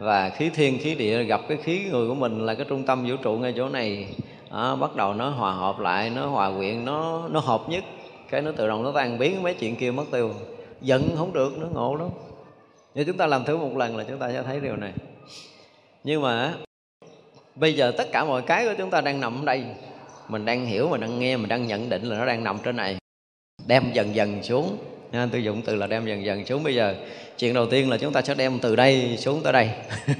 và 0.00 0.30
khí 0.30 0.50
thiên 0.54 0.78
khí 0.78 0.94
địa 0.94 1.22
gặp 1.22 1.40
cái 1.48 1.58
khí 1.62 1.86
người 1.90 2.08
của 2.08 2.14
mình 2.14 2.46
là 2.46 2.54
cái 2.54 2.66
trung 2.68 2.82
tâm 2.82 3.06
vũ 3.08 3.16
trụ 3.16 3.32
ngay 3.38 3.54
chỗ 3.56 3.68
này. 3.68 4.06
Đó, 4.50 4.76
bắt 4.76 4.96
đầu 4.96 5.14
nó 5.14 5.30
hòa 5.30 5.52
hợp 5.52 5.78
lại 5.80 6.10
nó 6.10 6.26
hòa 6.26 6.52
quyện 6.56 6.84
nó 6.84 7.28
nó 7.28 7.40
hợp 7.40 7.60
nhất. 7.68 7.84
Cái 8.30 8.42
nó 8.42 8.52
tự 8.52 8.68
động 8.68 8.82
nó 8.82 8.92
tan 8.92 9.18
biến 9.18 9.42
mấy 9.42 9.54
chuyện 9.54 9.76
kia 9.76 9.90
mất 9.90 10.04
tiêu. 10.12 10.30
Giận 10.80 11.02
không 11.16 11.32
được 11.32 11.58
nó 11.58 11.66
ngộ 11.66 11.94
lắm. 11.94 12.08
Nếu 12.94 13.04
chúng 13.04 13.16
ta 13.16 13.26
làm 13.26 13.44
thử 13.44 13.56
một 13.56 13.76
lần 13.76 13.96
là 13.96 14.04
chúng 14.04 14.18
ta 14.18 14.32
sẽ 14.32 14.42
thấy 14.42 14.60
điều 14.60 14.76
này. 14.76 14.92
Nhưng 16.04 16.22
mà 16.22 16.54
bây 17.54 17.74
giờ 17.74 17.92
tất 17.98 18.08
cả 18.12 18.24
mọi 18.24 18.42
cái 18.42 18.64
của 18.64 18.74
chúng 18.78 18.90
ta 18.90 19.00
đang 19.00 19.20
nằm 19.20 19.42
ở 19.42 19.44
đây. 19.44 19.64
Mình 20.28 20.44
đang 20.44 20.66
hiểu 20.66 20.88
mình 20.88 21.00
đang 21.00 21.18
nghe 21.18 21.36
mình 21.36 21.48
đang 21.48 21.66
nhận 21.66 21.88
định 21.88 22.04
là 22.04 22.18
nó 22.18 22.26
đang 22.26 22.44
nằm 22.44 22.58
trên 22.64 22.76
này. 22.76 22.96
Đem 23.66 23.84
dần 23.92 24.14
dần 24.14 24.42
xuống. 24.42 24.76
Nên 25.12 25.30
tôi 25.30 25.44
dụng 25.44 25.62
từ 25.62 25.76
là 25.76 25.86
đem 25.86 26.06
dần 26.06 26.24
dần 26.24 26.46
xuống 26.46 26.62
bây 26.62 26.74
giờ. 26.74 26.94
Chuyện 27.38 27.54
đầu 27.54 27.66
tiên 27.66 27.90
là 27.90 27.98
chúng 27.98 28.12
ta 28.12 28.22
sẽ 28.22 28.34
đem 28.34 28.58
từ 28.58 28.76
đây 28.76 29.16
xuống 29.18 29.42
tới 29.42 29.52
đây. 29.52 29.70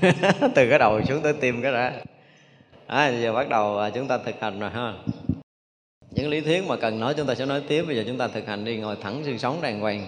Từ 0.54 0.68
cái 0.70 0.78
đầu 0.78 1.00
xuống 1.08 1.22
tới 1.22 1.32
tim 1.32 1.62
cái 1.62 1.72
đã. 1.72 1.92
À, 2.86 3.08
giờ 3.08 3.32
bắt 3.32 3.48
đầu 3.48 3.78
à, 3.78 3.90
chúng 3.90 4.08
ta 4.08 4.18
thực 4.18 4.40
hành 4.40 4.60
rồi 4.60 4.70
ha. 4.70 4.94
Những 6.10 6.28
lý 6.28 6.40
thuyết 6.40 6.64
mà 6.66 6.76
cần 6.76 7.00
nói 7.00 7.14
chúng 7.16 7.26
ta 7.26 7.34
sẽ 7.34 7.46
nói 7.46 7.62
tiếp. 7.68 7.84
Bây 7.86 7.96
giờ 7.96 8.04
chúng 8.06 8.18
ta 8.18 8.28
thực 8.28 8.46
hành 8.46 8.64
đi 8.64 8.76
ngồi 8.76 8.96
thẳng 9.02 9.22
xương 9.24 9.38
sống 9.38 9.58
đàng 9.62 9.80
hoàng. 9.80 10.06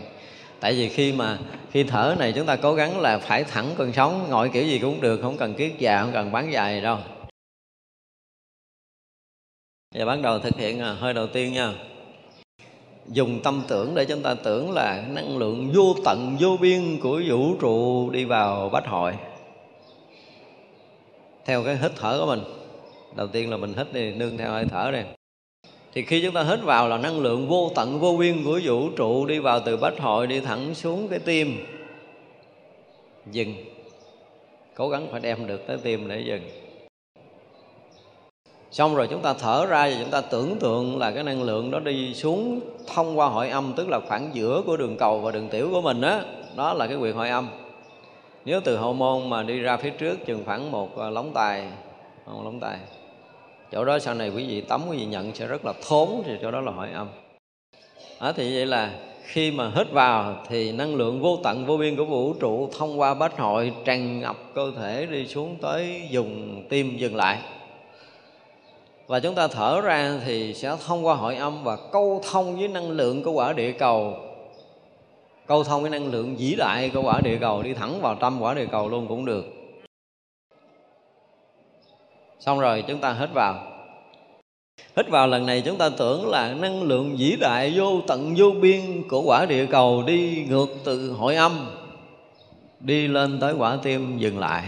Tại 0.60 0.74
vì 0.74 0.88
khi 0.88 1.12
mà 1.12 1.38
khi 1.70 1.84
thở 1.84 2.16
này 2.18 2.32
chúng 2.32 2.46
ta 2.46 2.56
cố 2.56 2.74
gắng 2.74 3.00
là 3.00 3.18
phải 3.18 3.44
thẳng 3.44 3.74
cơn 3.78 3.92
sống 3.92 4.26
ngồi 4.30 4.50
kiểu 4.52 4.64
gì 4.64 4.78
cũng 4.78 5.00
được 5.00 5.20
không 5.22 5.36
cần 5.36 5.54
kiết 5.54 5.72
già 5.78 6.02
không 6.02 6.12
cần 6.12 6.32
bán 6.32 6.52
dài 6.52 6.80
đâu. 6.80 6.98
Giờ 9.94 10.06
bắt 10.06 10.18
đầu 10.22 10.38
thực 10.38 10.56
hiện 10.56 10.80
à, 10.80 10.92
hơi 10.92 11.14
đầu 11.14 11.26
tiên 11.26 11.52
nha 11.52 11.72
dùng 13.08 13.40
tâm 13.42 13.62
tưởng 13.68 13.94
để 13.94 14.04
chúng 14.04 14.22
ta 14.22 14.34
tưởng 14.34 14.72
là 14.72 15.04
năng 15.10 15.38
lượng 15.38 15.72
vô 15.74 15.94
tận, 16.04 16.36
vô 16.40 16.56
biên 16.60 17.00
của 17.00 17.22
vũ 17.28 17.54
trụ 17.60 18.10
đi 18.10 18.24
vào 18.24 18.68
bách 18.68 18.86
hội. 18.86 19.12
Theo 21.44 21.64
cái 21.64 21.76
hít 21.76 21.92
thở 21.96 22.18
của 22.20 22.26
mình, 22.26 22.40
đầu 23.16 23.26
tiên 23.26 23.50
là 23.50 23.56
mình 23.56 23.74
hít 23.76 23.92
đi, 23.92 24.14
nương 24.14 24.36
theo 24.36 24.50
hơi 24.50 24.64
thở 24.70 24.90
này 24.92 25.04
thì 25.94 26.02
khi 26.02 26.22
chúng 26.22 26.34
ta 26.34 26.42
hít 26.42 26.60
vào 26.62 26.88
là 26.88 26.98
năng 26.98 27.20
lượng 27.20 27.48
vô 27.48 27.70
tận, 27.74 28.00
vô 28.00 28.16
biên 28.16 28.44
của 28.44 28.60
vũ 28.64 28.90
trụ 28.96 29.26
đi 29.26 29.38
vào 29.38 29.60
từ 29.60 29.76
bách 29.76 30.00
hội, 30.00 30.26
đi 30.26 30.40
thẳng 30.40 30.74
xuống 30.74 31.08
cái 31.08 31.18
tim. 31.18 31.66
Dừng. 33.30 33.54
Cố 34.74 34.88
gắng 34.88 35.08
phải 35.10 35.20
đem 35.20 35.46
được 35.46 35.66
tới 35.66 35.78
tim 35.82 36.08
để 36.08 36.20
dừng 36.26 36.61
xong 38.72 38.94
rồi 38.94 39.06
chúng 39.10 39.22
ta 39.22 39.34
thở 39.34 39.66
ra 39.66 39.88
và 39.88 39.96
chúng 40.00 40.10
ta 40.10 40.20
tưởng 40.20 40.58
tượng 40.58 40.98
là 40.98 41.10
cái 41.10 41.22
năng 41.22 41.42
lượng 41.42 41.70
đó 41.70 41.80
đi 41.80 42.14
xuống 42.14 42.60
thông 42.94 43.18
qua 43.18 43.28
hội 43.28 43.48
âm 43.48 43.72
tức 43.76 43.88
là 43.88 44.00
khoảng 44.08 44.30
giữa 44.32 44.62
của 44.66 44.76
đường 44.76 44.96
cầu 44.96 45.20
và 45.20 45.30
đường 45.30 45.48
tiểu 45.48 45.68
của 45.72 45.80
mình 45.80 46.00
á 46.00 46.18
đó, 46.18 46.24
đó 46.56 46.74
là 46.74 46.86
cái 46.86 46.96
quyền 46.96 47.16
hội 47.16 47.28
âm. 47.28 47.48
Nếu 48.44 48.60
từ 48.64 48.76
hậu 48.76 48.92
môn 48.92 49.30
mà 49.30 49.42
đi 49.42 49.58
ra 49.58 49.76
phía 49.76 49.90
trước 49.90 50.26
chừng 50.26 50.42
khoảng 50.44 50.70
một 50.70 50.98
à, 50.98 51.10
lóng 51.10 51.30
tài 51.34 51.66
một 52.26 52.40
lóng 52.44 52.60
tài 52.60 52.78
chỗ 53.72 53.84
đó 53.84 53.98
sau 53.98 54.14
này 54.14 54.30
quý 54.30 54.46
vị 54.46 54.60
tắm 54.60 54.82
quý 54.90 54.96
vị 54.96 55.04
nhận 55.04 55.34
sẽ 55.34 55.46
rất 55.46 55.64
là 55.64 55.72
thốn 55.88 56.08
thì 56.24 56.32
chỗ 56.42 56.50
đó 56.50 56.60
là 56.60 56.72
hội 56.72 56.88
âm. 56.90 57.08
Đó, 58.20 58.32
thì 58.36 58.54
vậy 58.54 58.66
là 58.66 58.90
khi 59.24 59.50
mà 59.50 59.70
hít 59.74 59.90
vào 59.90 60.36
thì 60.48 60.72
năng 60.72 60.94
lượng 60.94 61.20
vô 61.20 61.38
tận 61.44 61.66
vô 61.66 61.76
biên 61.76 61.96
của 61.96 62.04
vũ 62.04 62.32
trụ 62.32 62.70
thông 62.78 63.00
qua 63.00 63.14
bách 63.14 63.38
hội 63.38 63.72
tràn 63.84 64.20
ngập 64.20 64.36
cơ 64.54 64.72
thể 64.78 65.06
đi 65.06 65.26
xuống 65.26 65.56
tới 65.62 66.02
dùng 66.10 66.62
tim 66.68 66.96
dừng 66.96 67.16
lại 67.16 67.38
và 69.06 69.20
chúng 69.20 69.34
ta 69.34 69.48
thở 69.48 69.80
ra 69.80 70.20
thì 70.24 70.54
sẽ 70.54 70.76
thông 70.86 71.06
qua 71.06 71.14
hội 71.14 71.36
âm 71.36 71.64
và 71.64 71.76
câu 71.92 72.20
thông 72.30 72.56
với 72.56 72.68
năng 72.68 72.90
lượng 72.90 73.22
của 73.22 73.32
quả 73.32 73.52
địa 73.52 73.72
cầu. 73.72 74.16
Câu 75.46 75.64
thông 75.64 75.82
với 75.82 75.90
năng 75.90 76.10
lượng 76.10 76.36
vĩ 76.36 76.54
đại 76.58 76.90
của 76.94 77.02
quả 77.02 77.20
địa 77.20 77.38
cầu, 77.40 77.62
đi 77.62 77.74
thẳng 77.74 78.00
vào 78.00 78.14
tâm 78.14 78.40
quả 78.40 78.54
địa 78.54 78.66
cầu 78.72 78.88
luôn 78.88 79.06
cũng 79.08 79.24
được. 79.24 79.44
Xong 82.40 82.60
rồi, 82.60 82.84
chúng 82.88 82.98
ta 82.98 83.12
hít 83.12 83.28
vào. 83.34 83.66
Hít 84.96 85.08
vào 85.08 85.26
lần 85.26 85.46
này, 85.46 85.62
chúng 85.64 85.78
ta 85.78 85.88
tưởng 85.88 86.28
là 86.28 86.54
năng 86.54 86.82
lượng 86.82 87.16
vĩ 87.18 87.36
đại 87.40 87.72
vô 87.76 88.00
tận, 88.06 88.34
vô 88.36 88.50
biên 88.62 89.08
của 89.08 89.22
quả 89.22 89.46
địa 89.46 89.66
cầu 89.66 90.02
đi 90.02 90.46
ngược 90.48 90.68
từ 90.84 91.12
hội 91.12 91.36
âm, 91.36 91.66
đi 92.80 93.08
lên 93.08 93.40
tới 93.40 93.54
quả 93.58 93.78
tim 93.82 94.18
dừng 94.18 94.38
lại 94.38 94.62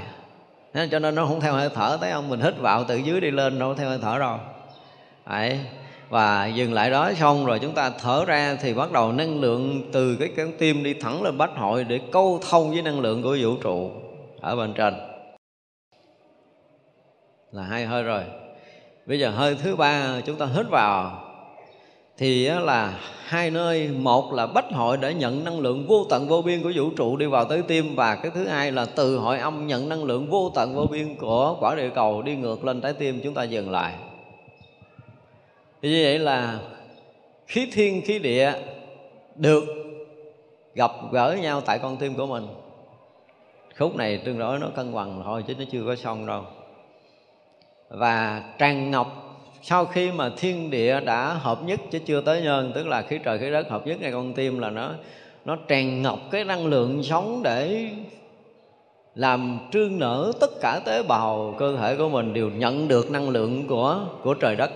nên 0.75 0.91
cho 0.91 0.99
nên 0.99 1.15
nó 1.15 1.27
không 1.27 1.41
theo 1.41 1.53
hơi 1.53 1.69
thở, 1.75 1.99
thấy 2.01 2.13
không? 2.13 2.29
Mình 2.29 2.41
hít 2.41 2.55
vào 2.59 2.85
từ 2.85 2.97
dưới 2.97 3.21
đi 3.21 3.31
lên, 3.31 3.59
đâu 3.59 3.75
theo 3.75 3.89
hơi 3.89 3.99
thở 4.03 4.19
đâu. 4.19 4.39
Đấy. 5.27 5.61
và 6.09 6.47
dừng 6.47 6.73
lại 6.73 6.91
đó 6.91 7.13
xong 7.13 7.47
rồi 7.47 7.59
chúng 7.59 7.75
ta 7.75 7.91
thở 7.91 8.25
ra 8.25 8.57
thì 8.61 8.75
bắt 8.75 8.93
đầu 8.93 9.13
năng 9.13 9.41
lượng 9.41 9.91
từ 9.93 10.17
cái 10.17 10.29
cánh 10.37 10.53
tim 10.59 10.83
đi 10.83 10.95
thẳng 10.95 11.23
lên 11.23 11.39
bách 11.39 11.51
hội 11.57 11.85
để 11.85 12.01
câu 12.13 12.41
thông 12.51 12.71
với 12.71 12.83
năng 12.83 13.01
lượng 13.01 13.23
của 13.23 13.37
vũ 13.41 13.57
trụ 13.63 13.91
ở 14.41 14.57
bên 14.57 14.73
trên. 14.75 14.95
Là 17.53 17.63
hai 17.63 17.87
hơi 17.87 18.03
rồi. 18.03 18.23
Bây 19.07 19.21
giờ 19.21 19.31
hơi 19.31 19.57
thứ 19.63 19.77
ba, 19.77 20.21
chúng 20.27 20.37
ta 20.37 20.47
hít 20.47 20.67
vào 20.71 21.24
thì 22.19 22.49
là 22.49 22.99
hai 23.25 23.51
nơi, 23.51 23.89
một 23.89 24.33
là 24.33 24.47
bách 24.47 24.73
hội 24.73 24.97
để 24.97 25.15
nhận 25.15 25.45
năng 25.45 25.61
lượng 25.61 25.87
vô 25.87 26.07
tận 26.11 26.29
vô 26.29 26.43
biên 26.43 26.63
của 26.63 26.73
vũ 26.75 26.91
trụ 26.97 27.17
đi 27.17 27.27
vào 27.27 27.45
tới 27.45 27.63
tim, 27.63 27.95
và 27.97 28.15
cái 28.15 28.33
thứ 28.35 28.47
hai 28.47 28.73
là 28.73 28.85
từ 28.85 29.17
hội 29.17 29.39
âm 29.39 29.67
nhận 29.67 29.89
năng 29.89 30.05
lượng 30.05 30.31
vô 30.31 30.53
tận 30.55 30.75
vô 30.75 30.87
biên 30.87 31.17
của 31.17 31.57
quả 31.61 31.75
địa 31.75 31.91
cầu 31.95 32.23
đi 32.23 32.37
ngược 32.37 32.65
lên 32.65 32.81
trái 32.81 32.93
tim 32.93 33.21
chúng 33.25 33.35
ta 33.35 33.43
dừng 33.43 33.71
lại. 33.71 33.95
Thì 35.83 35.91
như 35.91 36.01
vậy 36.05 36.19
là 36.19 36.59
khí 37.47 37.69
thiên, 37.73 38.03
khí 38.03 38.19
địa 38.19 38.53
được 39.37 39.65
gặp 40.75 40.91
gỡ 41.13 41.37
nhau 41.43 41.61
tại 41.61 41.79
con 41.79 41.97
tim 41.97 42.15
của 42.15 42.27
mình. 42.27 42.47
Khúc 43.79 43.97
này 43.97 44.19
tương 44.19 44.39
đối 44.39 44.59
nó 44.59 44.69
cân 44.77 44.95
bằng 44.95 45.23
thôi, 45.25 45.45
chứ 45.47 45.55
nó 45.59 45.65
chưa 45.73 45.83
có 45.87 45.97
xong 45.97 46.27
đâu. 46.27 46.43
Và 47.89 48.43
tràn 48.59 48.91
ngọc 48.91 49.24
sau 49.67 49.85
khi 49.85 50.13
mà 50.13 50.31
thiên 50.37 50.71
địa 50.71 51.01
đã 51.01 51.29
hợp 51.29 51.59
nhất, 51.65 51.81
chứ 51.91 51.99
chưa 51.99 52.21
tới 52.21 52.43
nhân, 52.43 52.73
tức 52.75 52.87
là 52.87 53.03
khí 53.03 53.19
trời, 53.25 53.39
khí 53.39 53.51
đất 53.51 53.71
hợp 53.71 53.87
nhất 53.87 54.01
ngay 54.01 54.13
con 54.13 54.33
tim 54.33 54.59
là 54.59 54.71
nó 54.71 54.91
nó 55.45 55.57
tràn 55.69 56.03
ngập 56.03 56.19
cái 56.31 56.45
năng 56.45 56.67
lượng 56.67 57.03
sống 57.03 57.41
để 57.45 57.89
làm 59.15 59.59
trương 59.73 59.99
nở 59.99 60.33
tất 60.41 60.51
cả 60.61 60.81
tế 60.85 61.03
bào 61.03 61.55
cơ 61.59 61.77
thể 61.77 61.97
của 61.97 62.09
mình 62.09 62.35
đều 62.35 62.51
nhận 62.51 62.89
được 62.89 63.11
năng 63.11 63.29
lượng 63.29 63.67
của 63.69 64.01
của 64.23 64.35
trời 64.35 64.57
đất. 64.57 64.71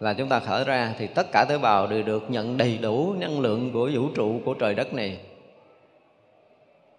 Là 0.00 0.14
chúng 0.14 0.28
ta 0.28 0.40
khởi 0.40 0.64
ra 0.64 0.94
thì 0.98 1.06
tất 1.06 1.32
cả 1.32 1.44
tế 1.48 1.58
bào 1.58 1.86
đều 1.86 2.02
được 2.02 2.30
nhận 2.30 2.56
đầy 2.56 2.78
đủ 2.82 3.14
năng 3.20 3.40
lượng 3.40 3.70
của 3.72 3.90
vũ 3.94 4.08
trụ 4.14 4.40
của 4.44 4.54
trời 4.54 4.74
đất 4.74 4.94
này. 4.94 5.18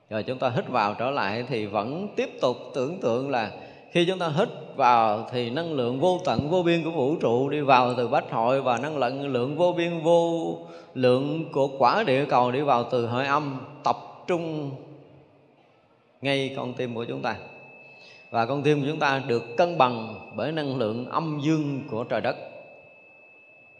Rồi 0.09 0.23
chúng 0.23 0.39
ta 0.39 0.49
hít 0.49 0.67
vào 0.67 0.93
trở 0.93 1.11
lại 1.11 1.45
thì 1.49 1.65
vẫn 1.65 2.07
tiếp 2.15 2.29
tục 2.41 2.57
tưởng 2.73 2.99
tượng 3.01 3.29
là 3.29 3.51
khi 3.95 4.05
chúng 4.05 4.19
ta 4.19 4.27
hít 4.27 4.49
vào 4.75 5.27
thì 5.31 5.49
năng 5.49 5.73
lượng 5.73 5.99
vô 5.99 6.19
tận, 6.25 6.49
vô 6.49 6.63
biên 6.63 6.83
của 6.83 6.91
vũ 6.91 7.15
trụ 7.15 7.49
đi 7.49 7.61
vào 7.61 7.93
từ 7.97 8.07
bách 8.07 8.31
hội 8.31 8.61
và 8.61 8.77
năng 8.77 8.97
lượng 8.97 9.27
lượng 9.33 9.55
vô 9.55 9.73
biên, 9.77 9.99
vô 10.03 10.57
lượng 10.93 11.45
của 11.51 11.67
quả 11.67 12.03
địa 12.03 12.25
cầu 12.25 12.51
đi 12.51 12.61
vào 12.61 12.83
từ 12.91 13.07
hơi 13.07 13.27
âm 13.27 13.61
tập 13.83 13.97
trung 14.27 14.71
ngay 16.21 16.53
con 16.57 16.73
tim 16.73 16.95
của 16.95 17.05
chúng 17.05 17.21
ta. 17.21 17.35
Và 18.31 18.45
con 18.45 18.63
tim 18.63 18.81
của 18.81 18.87
chúng 18.89 18.99
ta 18.99 19.21
được 19.27 19.57
cân 19.57 19.77
bằng 19.77 20.15
bởi 20.35 20.51
năng 20.51 20.77
lượng 20.77 21.05
âm 21.09 21.39
dương 21.43 21.81
của 21.91 22.03
trời 22.03 22.21
đất. 22.21 22.35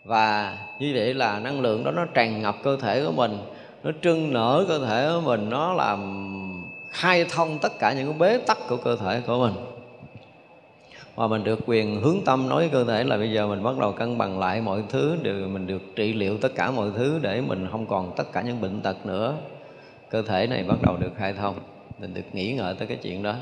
Và 0.05 0.57
như 0.79 0.91
vậy 0.95 1.13
là 1.13 1.39
năng 1.39 1.61
lượng 1.61 1.83
đó 1.83 1.91
nó 1.91 2.05
tràn 2.05 2.41
ngập 2.41 2.55
cơ 2.63 2.77
thể 2.77 3.05
của 3.05 3.11
mình, 3.11 3.37
nó 3.83 3.91
trưng 4.01 4.33
nở 4.33 4.65
cơ 4.67 4.85
thể 4.85 5.09
của 5.15 5.21
mình, 5.21 5.49
nó 5.49 5.73
làm 5.73 5.99
khai 6.89 7.25
thông 7.29 7.59
tất 7.59 7.79
cả 7.79 7.93
những 7.93 8.07
cái 8.07 8.19
bế 8.19 8.37
tắc 8.37 8.57
của 8.69 8.77
cơ 8.77 8.95
thể 8.95 9.21
của 9.27 9.39
mình 9.39 9.74
và 11.15 11.27
mình 11.27 11.43
được 11.43 11.59
quyền 11.65 12.01
hướng 12.01 12.21
tâm 12.25 12.49
nói 12.49 12.69
cơ 12.71 12.83
thể 12.83 13.03
là 13.03 13.17
bây 13.17 13.31
giờ 13.31 13.47
mình 13.47 13.63
bắt 13.63 13.77
đầu 13.79 13.91
cân 13.91 14.17
bằng 14.17 14.39
lại 14.39 14.61
mọi 14.61 14.83
thứ, 14.89 15.15
đều, 15.21 15.47
mình 15.47 15.67
được 15.67 15.81
trị 15.95 16.13
liệu 16.13 16.37
tất 16.37 16.55
cả 16.55 16.71
mọi 16.71 16.89
thứ 16.97 17.19
để 17.21 17.41
mình 17.41 17.67
không 17.71 17.85
còn 17.85 18.13
tất 18.17 18.31
cả 18.33 18.41
những 18.41 18.61
bệnh 18.61 18.81
tật 18.81 19.05
nữa. 19.05 19.33
Cơ 20.09 20.21
thể 20.21 20.47
này 20.47 20.63
bắt 20.63 20.77
đầu 20.81 20.97
được 20.97 21.11
khai 21.17 21.33
thông, 21.33 21.55
mình 21.99 22.13
được 22.13 22.21
nghĩ 22.33 22.53
ngợi 22.53 22.75
tới 22.75 22.87
cái 22.87 22.97
chuyện 22.97 23.23
đó. 23.23 23.35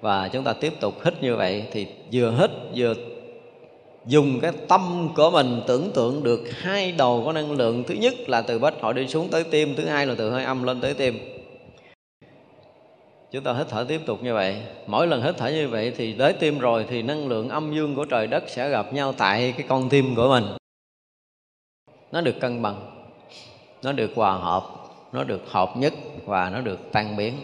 Và 0.00 0.28
chúng 0.28 0.44
ta 0.44 0.52
tiếp 0.52 0.72
tục 0.80 0.94
hít 1.04 1.22
như 1.22 1.36
vậy 1.36 1.64
thì 1.72 1.86
vừa 2.12 2.34
hít 2.38 2.50
vừa 2.74 2.94
dùng 4.06 4.40
cái 4.40 4.52
tâm 4.68 5.08
của 5.16 5.30
mình 5.30 5.60
tưởng 5.66 5.90
tượng 5.94 6.22
được 6.22 6.40
hai 6.52 6.92
đầu 6.92 7.22
có 7.24 7.32
năng 7.32 7.52
lượng. 7.52 7.84
Thứ 7.84 7.94
nhất 7.94 8.14
là 8.28 8.42
từ 8.42 8.58
bách 8.58 8.74
hội 8.80 8.94
đi 8.94 9.06
xuống 9.06 9.28
tới 9.28 9.44
tim, 9.44 9.74
thứ 9.76 9.84
hai 9.84 10.06
là 10.06 10.14
từ 10.18 10.30
hơi 10.30 10.44
âm 10.44 10.62
lên 10.62 10.80
tới 10.80 10.94
tim 10.94 11.33
chúng 13.34 13.44
ta 13.44 13.52
hít 13.52 13.66
thở 13.68 13.84
tiếp 13.88 14.00
tục 14.06 14.22
như 14.22 14.34
vậy. 14.34 14.62
Mỗi 14.86 15.06
lần 15.06 15.22
hít 15.22 15.34
thở 15.38 15.48
như 15.48 15.68
vậy 15.68 15.92
thì 15.96 16.12
tới 16.12 16.32
tim 16.32 16.58
rồi 16.58 16.86
thì 16.88 17.02
năng 17.02 17.28
lượng 17.28 17.48
âm 17.48 17.74
dương 17.74 17.94
của 17.94 18.04
trời 18.04 18.26
đất 18.26 18.44
sẽ 18.46 18.68
gặp 18.68 18.92
nhau 18.92 19.12
tại 19.12 19.54
cái 19.56 19.66
con 19.68 19.88
tim 19.88 20.14
của 20.14 20.28
mình. 20.28 20.44
Nó 22.12 22.20
được 22.20 22.40
cân 22.40 22.62
bằng, 22.62 23.06
nó 23.82 23.92
được 23.92 24.10
hòa 24.14 24.32
hợp, 24.32 24.62
nó 25.12 25.24
được 25.24 25.40
hợp 25.50 25.76
nhất 25.76 25.92
và 26.24 26.50
nó 26.50 26.60
được 26.60 26.78
tan 26.92 27.16
biến. 27.16 27.34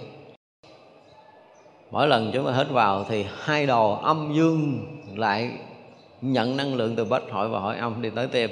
Mỗi 1.91 2.09
lần 2.09 2.31
chúng 2.33 2.47
ta 2.47 2.53
hít 2.53 2.69
vào 2.69 3.05
thì 3.09 3.27
hai 3.39 3.67
đầu 3.67 3.95
âm 3.95 4.33
dương 4.35 4.87
lại 5.15 5.51
nhận 6.21 6.57
năng 6.57 6.75
lượng 6.75 6.97
từ 6.97 7.05
bách 7.05 7.31
hội 7.31 7.49
và 7.49 7.61
hội 7.61 7.77
âm 7.77 8.03
đi 8.03 8.11
tới 8.11 8.29
tim 8.29 8.51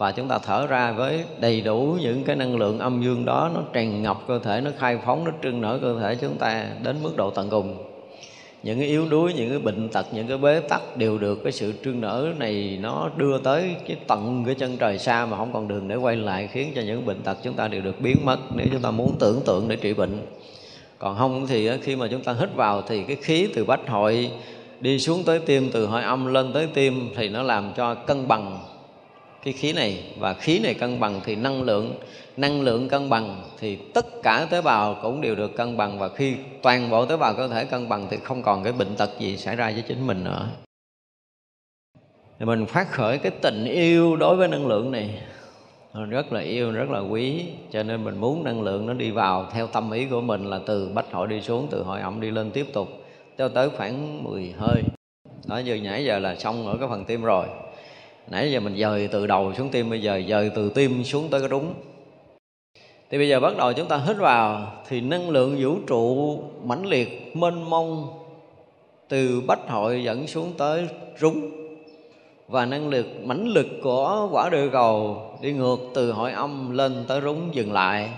và 0.00 0.12
chúng 0.12 0.28
ta 0.28 0.38
thở 0.38 0.66
ra 0.66 0.92
với 0.92 1.24
đầy 1.40 1.60
đủ 1.60 1.96
những 2.00 2.24
cái 2.24 2.36
năng 2.36 2.56
lượng 2.56 2.78
âm 2.78 3.02
dương 3.02 3.24
đó, 3.24 3.50
nó 3.54 3.60
tràn 3.72 4.02
ngập 4.02 4.16
cơ 4.28 4.38
thể, 4.38 4.60
nó 4.60 4.70
khai 4.78 4.98
phóng, 5.04 5.24
nó 5.24 5.30
trưng 5.42 5.60
nở 5.60 5.78
cơ 5.82 6.00
thể 6.00 6.14
chúng 6.14 6.36
ta 6.36 6.66
đến 6.82 6.96
mức 7.02 7.16
độ 7.16 7.30
tận 7.30 7.50
cùng. 7.50 7.76
Những 8.62 8.78
cái 8.78 8.88
yếu 8.88 9.08
đuối, 9.10 9.32
những 9.32 9.50
cái 9.50 9.58
bệnh 9.58 9.88
tật, 9.88 10.06
những 10.12 10.28
cái 10.28 10.38
bế 10.38 10.60
tắc 10.60 10.96
đều 10.96 11.18
được 11.18 11.38
cái 11.44 11.52
sự 11.52 11.72
trưng 11.84 12.00
nở 12.00 12.28
này 12.38 12.78
nó 12.82 13.10
đưa 13.16 13.38
tới 13.38 13.76
cái 13.86 13.96
tận 14.06 14.42
cái 14.46 14.54
chân 14.54 14.76
trời 14.76 14.98
xa 14.98 15.26
mà 15.26 15.36
không 15.36 15.52
còn 15.52 15.68
đường 15.68 15.88
để 15.88 15.96
quay 15.96 16.16
lại, 16.16 16.48
khiến 16.52 16.72
cho 16.74 16.82
những 16.82 17.06
bệnh 17.06 17.22
tật 17.22 17.38
chúng 17.42 17.54
ta 17.54 17.68
đều 17.68 17.80
được 17.80 18.00
biến 18.00 18.16
mất 18.24 18.38
nếu 18.54 18.66
chúng 18.72 18.82
ta 18.82 18.90
muốn 18.90 19.16
tưởng 19.18 19.40
tượng 19.46 19.68
để 19.68 19.76
trị 19.76 19.94
bệnh. 19.94 20.26
Còn 20.98 21.18
không 21.18 21.46
thì 21.46 21.70
khi 21.82 21.96
mà 21.96 22.06
chúng 22.10 22.22
ta 22.22 22.32
hít 22.32 22.54
vào 22.54 22.82
thì 22.82 23.02
cái 23.02 23.16
khí 23.16 23.48
từ 23.54 23.64
bách 23.64 23.88
hội 23.88 24.30
đi 24.80 24.98
xuống 24.98 25.22
tới 25.24 25.38
tim, 25.38 25.70
từ 25.72 25.86
hội 25.86 26.02
âm 26.02 26.26
lên 26.26 26.52
tới 26.52 26.68
tim 26.74 27.10
thì 27.16 27.28
nó 27.28 27.42
làm 27.42 27.72
cho 27.76 27.94
cân 27.94 28.28
bằng 28.28 28.58
cái 29.42 29.52
khí 29.52 29.72
này, 29.72 30.04
và 30.18 30.34
khí 30.34 30.58
này 30.58 30.74
cân 30.74 31.00
bằng 31.00 31.20
thì 31.24 31.36
năng 31.36 31.62
lượng 31.62 31.94
năng 32.36 32.60
lượng 32.60 32.88
cân 32.88 33.10
bằng 33.10 33.42
thì 33.58 33.76
tất 33.94 34.06
cả 34.22 34.46
tế 34.50 34.62
bào 34.62 34.96
cũng 35.02 35.20
đều 35.20 35.34
được 35.34 35.56
cân 35.56 35.76
bằng, 35.76 35.98
và 35.98 36.08
khi 36.08 36.34
toàn 36.62 36.90
bộ 36.90 37.06
tế 37.06 37.16
bào 37.16 37.34
cơ 37.34 37.48
thể 37.48 37.64
cân 37.64 37.88
bằng 37.88 38.06
thì 38.10 38.16
không 38.16 38.42
còn 38.42 38.64
cái 38.64 38.72
bệnh 38.72 38.96
tật 38.96 39.10
gì 39.18 39.36
xảy 39.36 39.56
ra 39.56 39.70
với 39.70 39.82
chính 39.88 40.06
mình 40.06 40.24
nữa. 40.24 40.48
Thì 42.38 42.46
mình 42.46 42.66
phát 42.66 42.90
khởi 42.90 43.18
cái 43.18 43.32
tình 43.42 43.64
yêu 43.64 44.16
đối 44.16 44.36
với 44.36 44.48
năng 44.48 44.66
lượng 44.66 44.90
này 44.90 45.22
rất 46.08 46.32
là 46.32 46.40
yêu, 46.40 46.72
rất 46.72 46.90
là 46.90 47.00
quý, 47.00 47.44
cho 47.72 47.82
nên 47.82 48.04
mình 48.04 48.16
muốn 48.16 48.44
năng 48.44 48.62
lượng 48.62 48.86
nó 48.86 48.92
đi 48.92 49.10
vào 49.10 49.46
theo 49.52 49.66
tâm 49.66 49.90
ý 49.90 50.06
của 50.06 50.20
mình 50.20 50.44
là 50.44 50.60
từ 50.66 50.88
bách 50.94 51.12
hội 51.12 51.28
đi 51.28 51.40
xuống, 51.40 51.66
từ 51.70 51.82
hội 51.82 52.00
ẩm 52.00 52.20
đi 52.20 52.30
lên 52.30 52.50
tiếp 52.50 52.66
tục, 52.72 52.88
cho 53.38 53.48
tới 53.48 53.70
khoảng 53.70 54.24
10 54.24 54.54
hơi. 54.58 54.82
Đó 55.46 55.60
vừa 55.64 55.74
nhảy 55.74 56.04
giờ 56.04 56.18
là 56.18 56.34
xong 56.34 56.66
ở 56.66 56.76
cái 56.80 56.88
phần 56.88 57.04
tim 57.04 57.22
rồi 57.22 57.46
nãy 58.30 58.52
giờ 58.52 58.60
mình 58.60 58.76
dời 58.76 59.08
từ 59.08 59.26
đầu 59.26 59.54
xuống 59.54 59.68
tim, 59.68 59.90
bây 59.90 60.02
giờ 60.02 60.22
dời 60.28 60.50
từ 60.54 60.70
tim 60.70 61.04
xuống 61.04 61.28
tới 61.30 61.40
cái 61.40 61.48
đúng 61.48 61.74
thì 63.10 63.18
bây 63.18 63.28
giờ 63.28 63.40
bắt 63.40 63.56
đầu 63.56 63.72
chúng 63.72 63.88
ta 63.88 63.96
hít 63.96 64.16
vào, 64.16 64.72
thì 64.88 65.00
năng 65.00 65.30
lượng 65.30 65.56
vũ 65.60 65.76
trụ 65.86 66.38
mãnh 66.64 66.86
liệt, 66.86 67.36
mênh 67.36 67.70
mông 67.70 68.08
từ 69.08 69.42
bách 69.46 69.68
hội 69.68 70.04
dẫn 70.04 70.26
xuống 70.26 70.52
tới 70.58 70.88
rúng. 71.18 71.50
Và 72.48 72.66
năng 72.66 72.88
lực, 72.88 73.06
mãnh 73.24 73.48
lực 73.48 73.66
của 73.82 74.28
quả 74.32 74.50
địa 74.50 74.68
cầu 74.72 75.22
đi 75.42 75.52
ngược 75.52 75.78
từ 75.94 76.12
hội 76.12 76.32
âm 76.32 76.70
lên 76.70 77.04
tới 77.08 77.20
rúng 77.20 77.54
dừng 77.54 77.72
lại. 77.72 78.10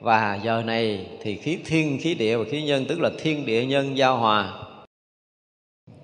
Và 0.00 0.38
giờ 0.42 0.62
này 0.66 1.06
thì 1.22 1.36
khí 1.36 1.58
thiên, 1.64 1.98
khí 2.00 2.14
địa 2.14 2.36
và 2.36 2.44
khí 2.50 2.62
nhân, 2.62 2.84
tức 2.88 3.00
là 3.00 3.10
thiên 3.18 3.46
địa 3.46 3.64
nhân 3.64 3.96
giao 3.96 4.16
hòa 4.16 4.52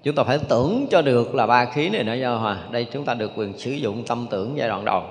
chúng 0.07 0.15
ta 0.15 0.25
phải 0.25 0.39
tưởng 0.49 0.87
cho 0.91 1.03
được 1.03 1.35
là 1.35 1.47
ba 1.47 1.65
khí 1.65 1.89
này 1.89 2.05
nó 2.05 2.15
giao 2.15 2.39
hòa. 2.39 2.59
Đây 2.71 2.87
chúng 2.93 3.05
ta 3.05 3.15
được 3.15 3.33
quyền 3.37 3.59
sử 3.59 3.71
dụng 3.71 4.05
tâm 4.07 4.27
tưởng 4.31 4.53
giai 4.57 4.69
đoạn 4.69 4.85
đầu. 4.85 5.03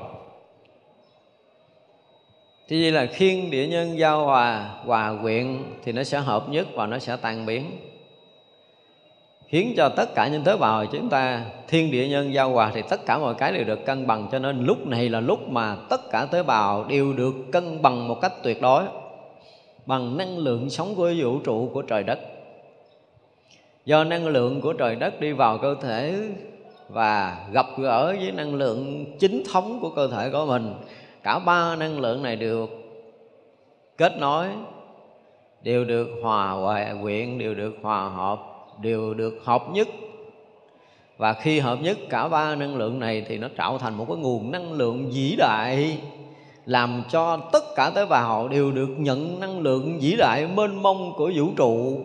Thì 2.67 2.81
vậy 2.81 2.91
là 2.91 3.07
thiên 3.15 3.51
địa 3.51 3.67
nhân 3.67 3.99
giao 3.99 4.25
hòa 4.25 4.69
hòa 4.85 5.15
quyện 5.21 5.57
thì 5.83 5.91
nó 5.91 6.03
sẽ 6.03 6.19
hợp 6.19 6.49
nhất 6.49 6.67
và 6.73 6.85
nó 6.85 6.99
sẽ 6.99 7.17
tan 7.21 7.45
biến. 7.45 7.71
Khiến 9.47 9.73
cho 9.77 9.89
tất 9.89 10.15
cả 10.15 10.27
những 10.27 10.43
tế 10.43 10.57
bào 10.57 10.85
chúng 10.85 11.09
ta 11.09 11.45
thiên 11.67 11.91
địa 11.91 12.07
nhân 12.07 12.33
giao 12.33 12.49
hòa 12.49 12.71
thì 12.73 12.81
tất 12.89 13.05
cả 13.05 13.17
mọi 13.17 13.33
cái 13.33 13.51
đều 13.51 13.63
được 13.63 13.85
cân 13.85 14.07
bằng. 14.07 14.27
Cho 14.31 14.39
nên 14.39 14.65
lúc 14.65 14.87
này 14.87 15.09
là 15.09 15.19
lúc 15.19 15.49
mà 15.49 15.75
tất 15.89 16.11
cả 16.11 16.25
tế 16.25 16.43
bào 16.43 16.83
đều 16.83 17.13
được 17.13 17.33
cân 17.51 17.81
bằng 17.81 18.07
một 18.07 18.21
cách 18.21 18.33
tuyệt 18.43 18.61
đối 18.61 18.83
bằng 19.85 20.17
năng 20.17 20.37
lượng 20.37 20.69
sống 20.69 20.95
của 20.95 21.11
vũ 21.17 21.39
trụ 21.39 21.69
của 21.73 21.81
trời 21.81 22.03
đất 22.03 22.19
do 23.85 24.03
năng 24.03 24.27
lượng 24.27 24.61
của 24.61 24.73
trời 24.73 24.95
đất 24.95 25.19
đi 25.19 25.31
vào 25.31 25.57
cơ 25.57 25.75
thể 25.81 26.15
và 26.89 27.45
gặp 27.51 27.65
gỡ 27.77 28.15
với 28.19 28.31
năng 28.31 28.55
lượng 28.55 29.05
chính 29.19 29.43
thống 29.51 29.79
của 29.81 29.89
cơ 29.89 30.07
thể 30.07 30.29
của 30.29 30.45
mình. 30.45 30.73
Cả 31.23 31.39
ba 31.39 31.75
năng 31.75 31.99
lượng 31.99 32.23
này 32.23 32.35
được 32.35 32.69
kết 33.97 34.17
nối, 34.19 34.47
đều 35.61 35.85
được 35.85 36.07
hòa 36.23 36.51
hòa 36.51 36.95
quyện, 37.01 37.39
đều 37.39 37.55
được 37.55 37.75
hòa 37.81 38.09
hợp, 38.09 38.39
đều 38.81 39.13
được 39.13 39.41
hợp 39.43 39.63
nhất. 39.71 39.87
Và 41.17 41.33
khi 41.33 41.59
hợp 41.59 41.77
nhất 41.81 41.97
cả 42.09 42.27
ba 42.27 42.55
năng 42.55 42.75
lượng 42.75 42.99
này 42.99 43.25
thì 43.27 43.37
nó 43.37 43.47
tạo 43.57 43.77
thành 43.77 43.97
một 43.97 44.05
cái 44.07 44.17
nguồn 44.17 44.51
năng 44.51 44.73
lượng 44.73 45.11
vĩ 45.13 45.35
đại, 45.37 45.97
làm 46.65 47.03
cho 47.09 47.37
tất 47.37 47.63
cả 47.75 47.91
tế 47.95 48.05
bào 48.05 48.47
đều 48.47 48.71
được 48.71 48.89
nhận 48.97 49.39
năng 49.39 49.59
lượng 49.59 49.99
vĩ 49.99 50.15
đại 50.17 50.47
mênh 50.55 50.83
mông 50.83 51.13
của 51.17 51.31
vũ 51.35 51.47
trụ 51.57 51.99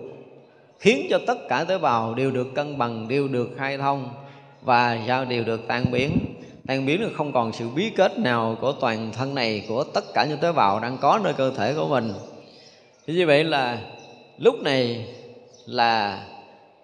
khiến 0.80 1.06
cho 1.10 1.20
tất 1.26 1.48
cả 1.48 1.64
tế 1.64 1.78
bào 1.78 2.14
đều 2.14 2.30
được 2.30 2.54
cân 2.54 2.78
bằng, 2.78 3.08
đều 3.08 3.28
được 3.28 3.50
khai 3.56 3.78
thông 3.78 4.08
và 4.62 4.98
sao 5.06 5.24
đều 5.24 5.44
được 5.44 5.68
tan 5.68 5.90
biến. 5.90 6.10
Tan 6.66 6.86
biến 6.86 7.00
được 7.00 7.12
không 7.14 7.32
còn 7.32 7.52
sự 7.52 7.68
bí 7.68 7.90
kết 7.96 8.18
nào 8.18 8.56
của 8.60 8.72
toàn 8.72 9.12
thân 9.12 9.34
này, 9.34 9.64
của 9.68 9.84
tất 9.84 10.14
cả 10.14 10.24
những 10.24 10.38
tế 10.38 10.52
bào 10.52 10.80
đang 10.80 10.98
có 11.00 11.20
nơi 11.24 11.32
cơ 11.32 11.52
thể 11.56 11.74
của 11.74 11.88
mình. 11.88 12.12
Thì 13.06 13.14
như 13.14 13.26
vậy 13.26 13.44
là 13.44 13.78
lúc 14.38 14.62
này 14.62 15.06
là 15.66 16.24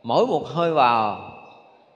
mỗi 0.03 0.27
một 0.27 0.47
hơi 0.47 0.73
vào 0.73 1.33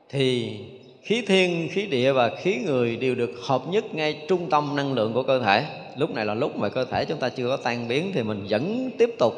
thì 0.08 0.58
khí 1.02 1.22
thiên, 1.26 1.68
khí 1.72 1.86
địa 1.86 2.12
và 2.12 2.30
khí 2.36 2.56
người 2.66 2.96
đều 2.96 3.14
được 3.14 3.30
hợp 3.42 3.62
nhất 3.68 3.94
ngay 3.94 4.22
trung 4.28 4.50
tâm 4.50 4.76
năng 4.76 4.92
lượng 4.92 5.12
của 5.12 5.22
cơ 5.22 5.40
thể. 5.42 5.64
Lúc 5.96 6.14
này 6.14 6.26
là 6.26 6.34
lúc 6.34 6.56
mà 6.56 6.68
cơ 6.68 6.84
thể 6.84 7.04
chúng 7.04 7.18
ta 7.18 7.28
chưa 7.28 7.48
có 7.48 7.56
tan 7.56 7.88
biến 7.88 8.10
thì 8.14 8.22
mình 8.22 8.46
vẫn 8.48 8.90
tiếp 8.98 9.10
tục 9.18 9.34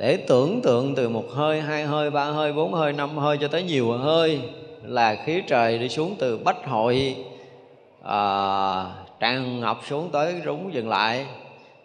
để 0.00 0.16
tưởng 0.16 0.60
tượng 0.60 0.94
từ 0.94 1.08
một 1.08 1.30
hơi 1.30 1.60
hai 1.60 1.84
hơi 1.84 2.10
ba 2.10 2.24
hơi 2.24 2.52
bốn 2.52 2.72
hơi 2.72 2.92
năm 2.92 3.18
hơi 3.18 3.38
cho 3.40 3.48
tới 3.48 3.62
nhiều 3.62 3.92
hơi 3.92 4.40
là 4.82 5.14
khí 5.24 5.42
trời 5.46 5.78
đi 5.78 5.88
xuống 5.88 6.14
từ 6.18 6.38
bách 6.38 6.66
hội 6.66 7.16
à, 8.02 8.84
tràn 9.20 9.60
ngập 9.60 9.80
xuống 9.88 10.08
tới 10.12 10.34
rúng 10.44 10.74
dừng 10.74 10.88
lại. 10.88 11.26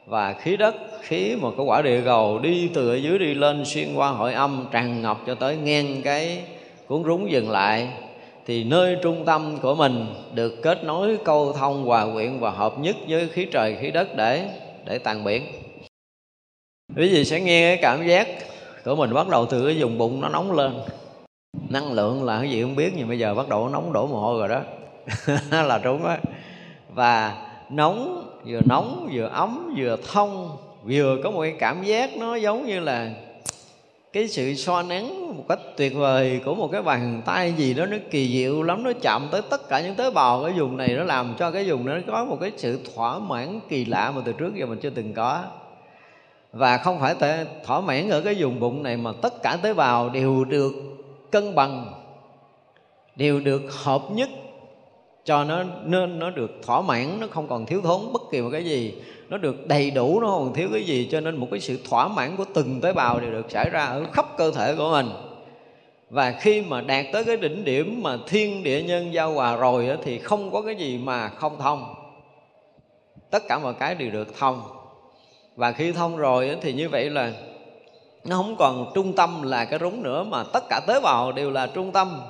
Và 0.05 0.34
khí 0.34 0.57
đất 0.57 0.76
khí 1.01 1.36
một 1.36 1.53
cái 1.57 1.66
quả 1.66 1.82
địa 1.82 2.01
cầu 2.05 2.39
đi 2.39 2.70
từ 2.74 2.89
ở 2.89 2.95
dưới 2.95 3.20
đi 3.20 3.34
lên 3.34 3.66
xuyên 3.66 3.95
qua 3.95 4.09
hội 4.09 4.34
âm 4.34 4.66
tràn 4.72 5.01
ngập 5.01 5.18
cho 5.28 5.36
tới 5.36 5.57
ngang 5.57 6.01
cái 6.03 6.43
cuốn 6.88 7.03
rúng 7.03 7.32
dừng 7.32 7.49
lại. 7.51 7.88
Thì 8.45 8.63
nơi 8.63 8.97
trung 9.03 9.26
tâm 9.26 9.57
của 9.61 9.76
mình 9.76 10.05
được 10.34 10.61
kết 10.61 10.84
nối 10.84 11.18
câu 11.26 11.53
thông 11.53 11.86
hòa 11.86 12.07
quyện 12.13 12.39
và 12.39 12.49
hợp 12.49 12.80
nhất 12.80 12.95
với 13.07 13.28
khí 13.28 13.47
trời 13.51 13.78
khí 13.82 13.91
đất 13.91 14.16
để 14.16 14.49
để 14.86 14.97
tàn 14.97 15.24
biển 15.24 15.43
quý 16.90 17.14
vị 17.14 17.26
sẽ 17.26 17.42
nghe 17.42 17.76
cái 17.76 17.78
cảm 17.82 18.08
giác 18.08 18.28
của 18.86 18.96
mình 18.96 19.14
bắt 19.14 19.28
đầu 19.28 19.46
từ 19.46 19.66
cái 19.66 19.76
vùng 19.80 19.98
bụng 19.98 20.22
nó 20.22 20.30
nóng 20.30 20.52
lên. 20.52 20.74
Năng 21.70 21.94
lượng 21.94 22.24
là 22.24 22.40
cái 22.40 22.50
gì 22.50 22.62
không 22.62 22.76
biết, 22.76 22.94
nhưng 22.98 23.08
bây 23.08 23.20
giờ 23.20 23.36
bắt 23.36 23.50
đầu 23.50 23.70
nóng 23.70 23.94
đổ 23.94 24.08
mồ 24.08 24.20
hôi 24.20 24.40
rồi 24.40 24.48
đó. 24.50 24.62
Là 25.64 25.78
đúng 25.78 26.06
á. 26.06 26.20
Và 26.94 27.36
nóng, 27.70 28.28
vừa 28.46 28.62
nóng, 28.66 29.10
vừa 29.14 29.28
ấm, 29.28 29.76
vừa 29.78 29.98
thông, 30.12 30.58
vừa 30.84 31.18
có 31.24 31.32
một 31.32 31.42
cái 31.42 31.56
cảm 31.60 31.84
giác 31.84 32.18
nó 32.18 32.36
giống 32.36 32.66
như 32.66 32.80
là 32.80 33.12
cái 34.14 34.28
sự 34.28 34.54
so 34.54 34.82
nắng, 34.82 35.38
một 35.38 35.44
cách 35.50 35.60
tuyệt 35.78 35.96
vời 35.96 36.42
của 36.46 36.56
một 36.56 36.70
cái 36.72 36.82
bàn 36.82 37.22
tay 37.26 37.54
gì 37.58 37.74
đó, 37.74 37.86
nó 37.86 37.98
kỳ 38.12 38.30
diệu 38.34 38.64
lắm, 38.64 38.84
nó 38.84 38.92
chạm 39.02 39.28
tới 39.32 39.42
tất 39.50 39.70
cả 39.70 39.82
những 39.82 39.96
tế 39.96 40.12
bào 40.12 40.44
cái 40.44 40.54
vùng 40.60 40.78
này, 40.78 40.88
nó 40.88 41.04
làm 41.04 41.36
cho 41.40 41.52
cái 41.52 41.64
vùng 41.64 41.86
nó 41.86 41.94
có 42.08 42.26
một 42.26 42.38
cái 42.42 42.52
sự 42.58 42.80
thỏa 42.96 43.20
mãn 43.20 43.60
kỳ 43.70 43.86
lạ 43.86 44.12
mà 44.16 44.22
từ 44.26 44.34
trước 44.34 44.56
giờ 44.56 44.66
mình 44.66 44.80
chưa 44.80 44.90
từng 44.90 45.14
có 45.14 45.44
và 46.56 46.78
không 46.78 46.99
phải 46.99 47.16
thể 47.20 47.45
thỏa 47.66 47.82
mãn 47.82 48.10
ở 48.10 48.22
cái 48.22 48.36
vùng 48.38 48.60
bụng 48.60 48.84
này 48.84 48.97
mà 48.97 49.12
tất 49.22 49.41
cả 49.43 49.58
tế 49.62 49.74
bào 49.74 50.10
đều 50.10 50.45
được 50.45 50.74
cân 51.32 51.56
bằng, 51.56 51.93
đều 53.16 53.39
được 53.39 53.62
hợp 53.84 54.01
nhất. 54.12 54.30
Cho 55.24 55.43
nó 55.43 55.64
nên 55.84 56.20
nó 56.20 56.30
được 56.30 56.51
thỏa 56.66 56.82
mãn, 56.82 57.20
nó 57.20 57.28
không 57.32 57.47
còn 57.47 57.66
thiếu 57.66 57.82
thốn 57.82 58.14
bất 58.14 58.22
kỳ 58.32 58.41
một 58.41 58.49
cái 58.51 58.66
gì. 58.66 58.93
Nó 59.30 59.38
được 59.38 59.68
đầy 59.68 59.91
đủ, 59.91 60.20
nó 60.20 60.28
không 60.28 60.43
còn 60.43 60.53
thiếu 60.53 60.70
cái 60.74 60.84
gì. 60.84 61.08
Cho 61.12 61.20
nên 61.20 61.36
một 61.36 61.47
cái 61.51 61.60
sự 61.60 61.80
thỏa 61.89 62.08
mãn 62.08 62.38
của 62.38 62.45
từng 62.53 62.82
tế 62.82 62.93
bào 62.93 63.20
đều 63.20 63.32
được 63.32 63.51
xảy 63.51 63.70
ra 63.70 63.86
ở 63.86 64.06
khắp 64.14 64.26
cơ 64.38 64.51
thể 64.51 64.76
của 64.76 64.91
mình. 64.91 65.10
Và 66.10 66.32
khi 66.32 66.62
mà 66.62 66.82
đạt 66.82 67.06
tới 67.14 67.24
cái 67.24 67.38
đỉnh 67.38 67.64
điểm 67.64 67.99
mà 68.03 68.18
thiên 68.28 68.64
địa 68.64 68.84
nhân 68.84 69.14
giao 69.14 69.34
hòa 69.34 69.56
rồi 69.56 69.89
thì 70.03 70.20
không 70.20 70.51
có 70.51 70.62
cái 70.62 70.76
gì 70.76 70.97
mà 70.97 71.30
không 71.30 71.60
thông. 71.60 71.95
Tất 73.30 73.43
cả 73.47 73.60
mọi 73.60 73.74
cái 73.74 73.95
đều 73.95 74.12
được 74.12 74.38
thông 74.39 74.62
và 75.56 75.72
khi 75.72 75.91
thông 75.91 76.18
rồi 76.18 76.58
thì 76.62 76.74
như 76.74 76.89
vậy 76.89 77.10
là 77.10 77.32
nó 78.24 78.36
không 78.36 78.56
còn 78.56 78.91
trung 78.95 79.14
tâm 79.14 79.41
là 79.41 79.66
cái 79.66 79.80
rúng 79.80 80.03
nữa, 80.03 80.24
mà 80.24 80.43
tất 80.43 80.64
cả 80.70 80.82
tế 80.88 80.99
bào 80.99 81.32
đều 81.32 81.51
là 81.51 81.68
trung 81.68 81.91
tâm. 81.91 82.22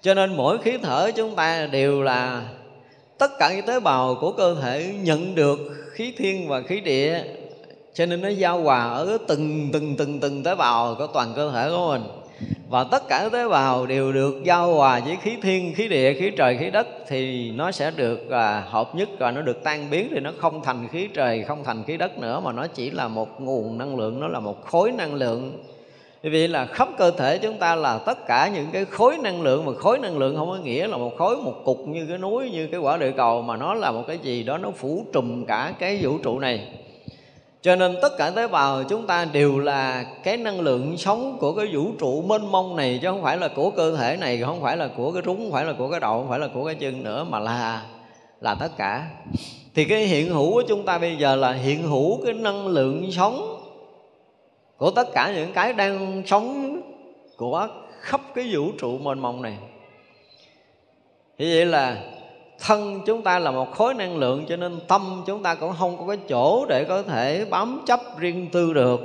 Cho 0.00 0.14
nên 0.14 0.36
mỗi 0.36 0.58
khí 0.58 0.78
thở 0.82 1.10
chúng 1.16 1.34
ta 1.34 1.66
đều 1.66 2.02
là 2.02 2.42
tất 3.18 3.30
cả 3.38 3.52
những 3.54 3.66
tế 3.66 3.80
bào 3.80 4.14
của 4.20 4.32
cơ 4.32 4.56
thể 4.62 4.94
nhận 5.02 5.34
được 5.34 5.58
khí 5.92 6.14
thiên 6.18 6.48
và 6.48 6.60
khí 6.60 6.80
địa. 6.80 7.24
Cho 7.94 8.06
nên 8.06 8.20
nó 8.20 8.28
giao 8.28 8.60
hòa 8.60 8.82
ở 8.82 9.18
từng 9.28 9.70
từng 9.72 9.96
từng 9.96 10.20
từng 10.20 10.42
tế 10.42 10.54
bào 10.54 10.94
của 10.94 11.06
toàn 11.06 11.32
cơ 11.36 11.50
thể 11.50 11.70
của 11.70 11.88
mình 11.88 12.21
và 12.72 12.84
tất 12.84 13.08
cả 13.08 13.28
tế 13.32 13.48
bào 13.48 13.86
đều 13.86 14.12
được 14.12 14.44
giao 14.44 14.74
hòa 14.74 15.00
với 15.06 15.16
khí 15.22 15.36
thiên 15.42 15.74
khí 15.74 15.88
địa 15.88 16.14
khí 16.14 16.30
trời 16.36 16.56
khí 16.60 16.70
đất 16.70 16.86
thì 17.08 17.50
nó 17.50 17.72
sẽ 17.72 17.90
được 17.90 18.30
à, 18.30 18.64
hợp 18.68 18.94
nhất 18.94 19.08
và 19.18 19.30
nó 19.30 19.40
được 19.40 19.64
tan 19.64 19.90
biến 19.90 20.08
thì 20.10 20.20
nó 20.20 20.32
không 20.38 20.62
thành 20.64 20.88
khí 20.88 21.08
trời 21.14 21.44
không 21.44 21.64
thành 21.64 21.84
khí 21.84 21.96
đất 21.96 22.18
nữa 22.18 22.40
mà 22.40 22.52
nó 22.52 22.66
chỉ 22.66 22.90
là 22.90 23.08
một 23.08 23.40
nguồn 23.40 23.78
năng 23.78 23.96
lượng 23.96 24.20
nó 24.20 24.28
là 24.28 24.40
một 24.40 24.66
khối 24.66 24.92
năng 24.92 25.14
lượng. 25.14 25.64
Vì 26.22 26.30
vậy 26.30 26.48
là 26.48 26.66
khắp 26.66 26.88
cơ 26.98 27.10
thể 27.10 27.38
chúng 27.38 27.58
ta 27.58 27.74
là 27.74 27.98
tất 27.98 28.26
cả 28.26 28.50
những 28.54 28.66
cái 28.72 28.84
khối 28.84 29.18
năng 29.18 29.42
lượng 29.42 29.64
mà 29.64 29.72
khối 29.78 29.98
năng 29.98 30.18
lượng 30.18 30.36
không 30.36 30.50
có 30.50 30.56
nghĩa 30.56 30.86
là 30.86 30.96
một 30.96 31.12
khối 31.18 31.36
một 31.36 31.54
cục 31.64 31.78
như 31.88 32.06
cái 32.08 32.18
núi 32.18 32.50
như 32.50 32.66
cái 32.66 32.80
quả 32.80 32.96
địa 32.96 33.12
cầu 33.16 33.42
mà 33.42 33.56
nó 33.56 33.74
là 33.74 33.90
một 33.90 34.04
cái 34.06 34.18
gì 34.18 34.42
đó 34.42 34.58
nó 34.58 34.70
phủ 34.70 35.04
trùm 35.12 35.44
cả 35.44 35.74
cái 35.78 35.98
vũ 36.02 36.18
trụ 36.18 36.38
này 36.38 36.66
cho 37.62 37.76
nên 37.76 37.96
tất 38.02 38.12
cả 38.18 38.30
tế 38.30 38.48
bào 38.48 38.84
chúng 38.84 39.06
ta 39.06 39.24
đều 39.24 39.58
là 39.58 40.04
cái 40.22 40.36
năng 40.36 40.60
lượng 40.60 40.96
sống 40.96 41.36
của 41.40 41.52
cái 41.52 41.66
vũ 41.72 41.86
trụ 41.98 42.22
mênh 42.22 42.52
mông 42.52 42.76
này, 42.76 42.98
chứ 43.02 43.08
không 43.08 43.22
phải 43.22 43.36
là 43.36 43.48
của 43.48 43.70
cơ 43.70 43.96
thể 43.96 44.16
này, 44.16 44.42
không 44.42 44.62
phải 44.62 44.76
là 44.76 44.88
của 44.96 45.12
cái 45.12 45.22
rúng, 45.26 45.36
không 45.36 45.52
phải 45.52 45.64
là 45.64 45.72
của 45.72 45.90
cái 45.90 46.00
đầu, 46.00 46.18
không 46.18 46.28
phải 46.28 46.38
là 46.38 46.48
của 46.54 46.64
cái 46.64 46.74
chân 46.74 47.04
nữa, 47.04 47.24
mà 47.24 47.38
là 47.38 47.82
là 48.40 48.54
tất 48.54 48.76
cả. 48.76 49.10
Thì 49.74 49.84
cái 49.84 50.06
hiện 50.06 50.32
hữu 50.32 50.52
của 50.52 50.62
chúng 50.68 50.84
ta 50.84 50.98
bây 50.98 51.16
giờ 51.16 51.36
là 51.36 51.52
hiện 51.52 51.82
hữu 51.82 52.24
cái 52.24 52.34
năng 52.34 52.66
lượng 52.66 53.12
sống 53.12 53.58
của 54.76 54.90
tất 54.90 55.08
cả 55.12 55.32
những 55.34 55.52
cái 55.52 55.72
đang 55.72 56.22
sống 56.26 56.80
của 57.36 57.68
khắp 58.00 58.20
cái 58.34 58.48
vũ 58.52 58.62
trụ 58.78 58.98
mênh 58.98 59.18
mông 59.18 59.42
này. 59.42 59.56
Thì 61.38 61.54
vậy 61.56 61.66
là 61.66 61.96
thân 62.66 63.00
chúng 63.06 63.22
ta 63.22 63.38
là 63.38 63.50
một 63.50 63.72
khối 63.72 63.94
năng 63.94 64.16
lượng, 64.16 64.44
cho 64.48 64.56
nên 64.56 64.78
tâm 64.88 65.22
chúng 65.26 65.42
ta 65.42 65.54
cũng 65.54 65.72
không 65.78 65.98
có 65.98 66.06
cái 66.06 66.16
chỗ 66.28 66.66
để 66.68 66.84
có 66.84 67.02
thể 67.02 67.44
bám 67.50 67.82
chấp 67.86 68.00
riêng 68.18 68.48
tư 68.52 68.72
được. 68.72 69.00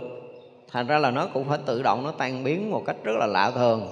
Thành 0.71 0.87
ra 0.87 0.97
là 0.97 1.11
nó 1.11 1.25
cũng 1.33 1.45
phải 1.49 1.57
tự 1.65 1.83
động 1.83 2.03
nó 2.03 2.11
tan 2.11 2.43
biến 2.43 2.71
một 2.71 2.83
cách 2.85 2.95
rất 3.03 3.13
là 3.19 3.25
lạ 3.25 3.51
thường. 3.51 3.87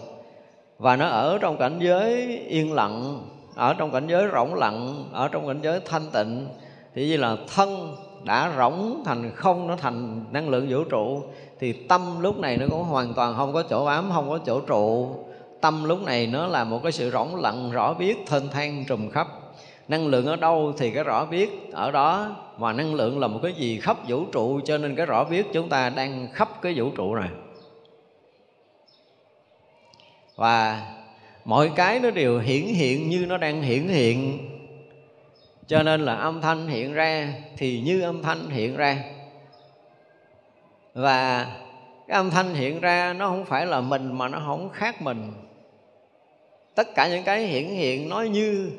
Và 0.80 0.96
nó 0.96 1.08
ở 1.08 1.38
trong 1.42 1.58
cảnh 1.58 1.80
giới 1.80 2.38
yên 2.48 2.74
lặng, 2.74 3.22
ở 3.56 3.74
trong 3.74 3.92
cảnh 3.92 4.08
giới 4.08 4.28
rỗng 4.34 4.54
lặng, 4.54 5.06
ở 5.12 5.28
trong 5.28 5.48
cảnh 5.48 5.60
giới 5.62 5.80
thanh 5.86 6.10
tịnh. 6.14 6.48
Thì 6.96 7.08
như 7.08 7.18
là 7.18 7.38
thân 7.56 7.96
đã 8.24 8.54
rỗng 8.58 9.02
thành 9.06 9.32
không, 9.36 9.68
nó 9.68 9.76
thành 9.76 10.26
năng 10.32 10.50
lượng 10.50 10.68
vũ 10.70 10.84
trụ, 10.84 11.22
thì 11.60 11.74
tâm 11.74 12.02
lúc 12.22 12.38
này 12.38 12.58
nó 12.58 12.66
cũng 12.70 12.84
hoàn 12.84 13.14
toàn 13.14 13.36
không 13.38 13.54
có 13.54 13.64
chỗ 13.64 13.86
bám, 13.86 14.10
không 14.14 14.30
có 14.30 14.40
chỗ 14.46 14.60
trụ. 14.60 15.16
Tâm 15.62 15.84
lúc 15.84 16.04
này 16.04 16.28
nó 16.28 16.48
là 16.48 16.64
một 16.64 16.80
cái 16.84 16.92
sự 16.92 17.12
rỗng 17.12 17.36
lặng, 17.36 17.72
rõ 17.72 17.94
biết, 17.94 18.18
thênh 18.28 18.50
thang, 18.50 18.86
trùm 18.88 19.10
khắp 19.10 19.28
năng 19.88 20.08
lượng 20.08 20.26
ở 20.26 20.36
đâu 20.36 20.74
thì 20.78 20.92
cái 20.92 21.04
rõ 21.04 21.26
biết 21.26 21.50
ở 21.72 21.92
đó. 21.92 22.36
Mà 22.58 22.74
năng 22.74 22.94
lượng 22.94 23.20
là 23.20 23.28
một 23.28 23.40
cái 23.44 23.54
gì 23.54 23.80
khắp 23.80 23.98
vũ 24.08 24.26
trụ, 24.26 24.60
cho 24.66 24.78
nên 24.78 24.96
cái 24.96 25.06
rõ 25.06 25.24
biết 25.24 25.46
chúng 25.54 25.70
ta 25.70 25.90
đang 25.90 26.28
khắp 26.34 26.50
cái 26.62 26.74
vũ 26.76 26.90
trụ 26.90 27.16
này. 27.16 27.30
Và 30.36 30.86
mọi 31.46 31.72
cái 31.76 32.00
nó 32.00 32.12
đều 32.12 32.40
hiển 32.40 32.66
hiện 32.66 33.10
như 33.10 33.26
nó 33.26 33.38
đang 33.38 33.62
hiển 33.62 33.88
hiện. 33.88 34.50
Cho 35.68 35.84
nên 35.84 36.02
là 36.02 36.16
âm 36.16 36.42
thanh 36.42 36.68
hiện 36.68 36.94
ra 36.94 37.34
thì 37.58 37.82
như 37.82 38.02
âm 38.02 38.22
thanh 38.22 38.50
hiện 38.50 38.76
ra. 38.76 39.04
Và 40.94 41.48
cái 42.08 42.18
âm 42.18 42.30
thanh 42.30 42.54
hiện 42.54 42.80
ra 42.82 43.14
nó 43.14 43.28
không 43.30 43.46
phải 43.46 43.66
là 43.66 43.82
mình 43.82 44.18
mà 44.18 44.28
nó 44.28 44.42
không 44.46 44.70
khác 44.70 45.02
mình. 45.02 45.34
Tất 46.76 46.88
cả 46.96 47.08
những 47.08 47.24
cái 47.24 47.44
hiển 47.44 47.68
hiện 47.68 48.10
nói 48.10 48.30
như 48.30 48.72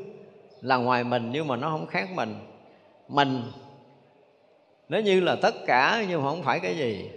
là 0.61 0.77
ngoài 0.77 1.05
mình 1.05 1.31
nhưng 1.33 1.49
mà 1.49 1.57
nó 1.57 1.71
không 1.71 1.87
khác 1.87 2.09
mình. 2.15 2.35
Mình 3.09 3.43
nó 4.89 4.99
như 4.99 5.21
là 5.21 5.37
tất 5.43 5.55
cả 5.67 6.05
nhưng 6.09 6.23
mà 6.23 6.31
không 6.31 6.43
phải 6.43 6.61
cái 6.61 6.77
gì 6.77 7.11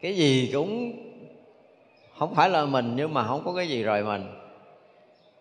cái 0.00 0.16
gì 0.16 0.50
cũng 0.52 0.92
không 2.18 2.34
phải 2.34 2.48
là 2.48 2.64
mình 2.64 2.92
nhưng 2.96 3.14
mà 3.14 3.26
không 3.26 3.42
có 3.44 3.52
cái 3.52 3.68
gì 3.68 3.82
rồi 3.82 4.04
mình. 4.04 4.24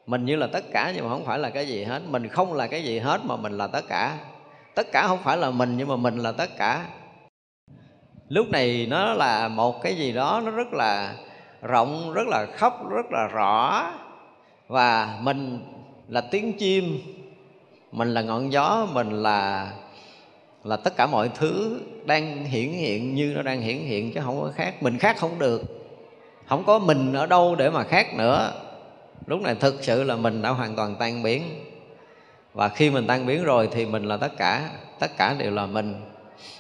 Mình 0.06 0.26
như 0.26 0.36
là 0.36 0.48
tất 0.48 0.64
cả 0.72 0.94
nhưng 0.96 1.04
mà 1.04 1.10
không 1.10 1.26
phải 1.26 1.40
là 1.40 1.50
cái 1.50 1.68
gì 1.68 1.84
hết. 1.84 2.02
Mình 2.08 2.28
không 2.28 2.54
là 2.54 2.68
cái 2.68 2.84
gì 2.84 3.00
hết 3.00 3.22
mà 3.26 3.36
mình 3.36 3.58
là 3.58 3.68
tất 3.68 3.88
cả. 3.88 4.18
Tất 4.76 4.88
cả 4.92 5.08
không 5.08 5.20
phải 5.24 5.38
là 5.38 5.52
mình 5.52 5.78
nhưng 5.78 5.88
mà 5.88 5.96
mình 5.96 6.18
là 6.18 6.32
tất 6.32 6.50
cả. 6.58 6.86
Lúc 8.30 8.50
này 8.50 8.88
nó 8.90 9.14
là 9.14 9.48
một 9.48 9.82
cái 9.82 9.96
gì 9.96 10.12
đó, 10.12 10.42
nó 10.46 10.52
rất 10.52 10.74
là 10.74 11.14
rộng, 11.62 12.14
rất 12.14 12.28
là 12.28 12.46
khóc, 12.54 12.90
rất 12.90 13.06
là 13.12 13.28
rõ. 13.28 13.92
Và 14.68 15.20
mình 15.22 15.60
là 16.10 16.22
tiếng 16.22 16.54
chim, 16.54 17.00
mình 17.92 18.14
là 18.14 18.22
ngọn 18.22 18.52
gió, 18.52 18.88
mình 18.94 19.24
là 19.24 19.72
là 20.64 20.78
tất 20.78 20.98
cả 20.98 21.08
mọi 21.08 21.30
thứ 21.36 21.80
đang 22.06 22.46
hiển 22.46 22.72
hiện 22.72 23.16
như 23.16 23.34
nó 23.36 23.42
đang 23.42 23.62
hiển 23.62 23.78
hiện 23.78 24.14
chứ 24.14 24.20
không 24.24 24.42
có 24.42 24.52
khác. 24.56 24.84
Mình 24.84 24.98
khác 24.98 25.18
không 25.18 25.40
được. 25.40 25.62
Không 26.48 26.64
có 26.64 26.80
mình 26.80 27.14
ở 27.14 27.26
đâu 27.26 27.56
để 27.56 27.70
mà 27.70 27.84
khác 27.84 28.14
nữa. 28.18 28.54
Lúc 29.28 29.42
này 29.42 29.56
thực 29.56 29.84
sự 29.84 30.04
là 30.04 30.16
mình 30.16 30.42
đã 30.42 30.50
hoàn 30.50 30.76
toàn 30.76 30.96
tan 31.00 31.24
biến. 31.24 31.44
Và 32.54 32.70
khi 32.70 32.90
mình 32.90 33.08
tan 33.08 33.26
biến 33.26 33.44
rồi 33.44 33.70
thì 33.72 33.86
mình 33.86 34.04
là 34.04 34.18
tất 34.18 34.38
cả 34.38 34.70
tất 35.00 35.18
cả 35.18 35.36
đều 35.40 35.52
là 35.52 35.66
mình. 35.66 35.96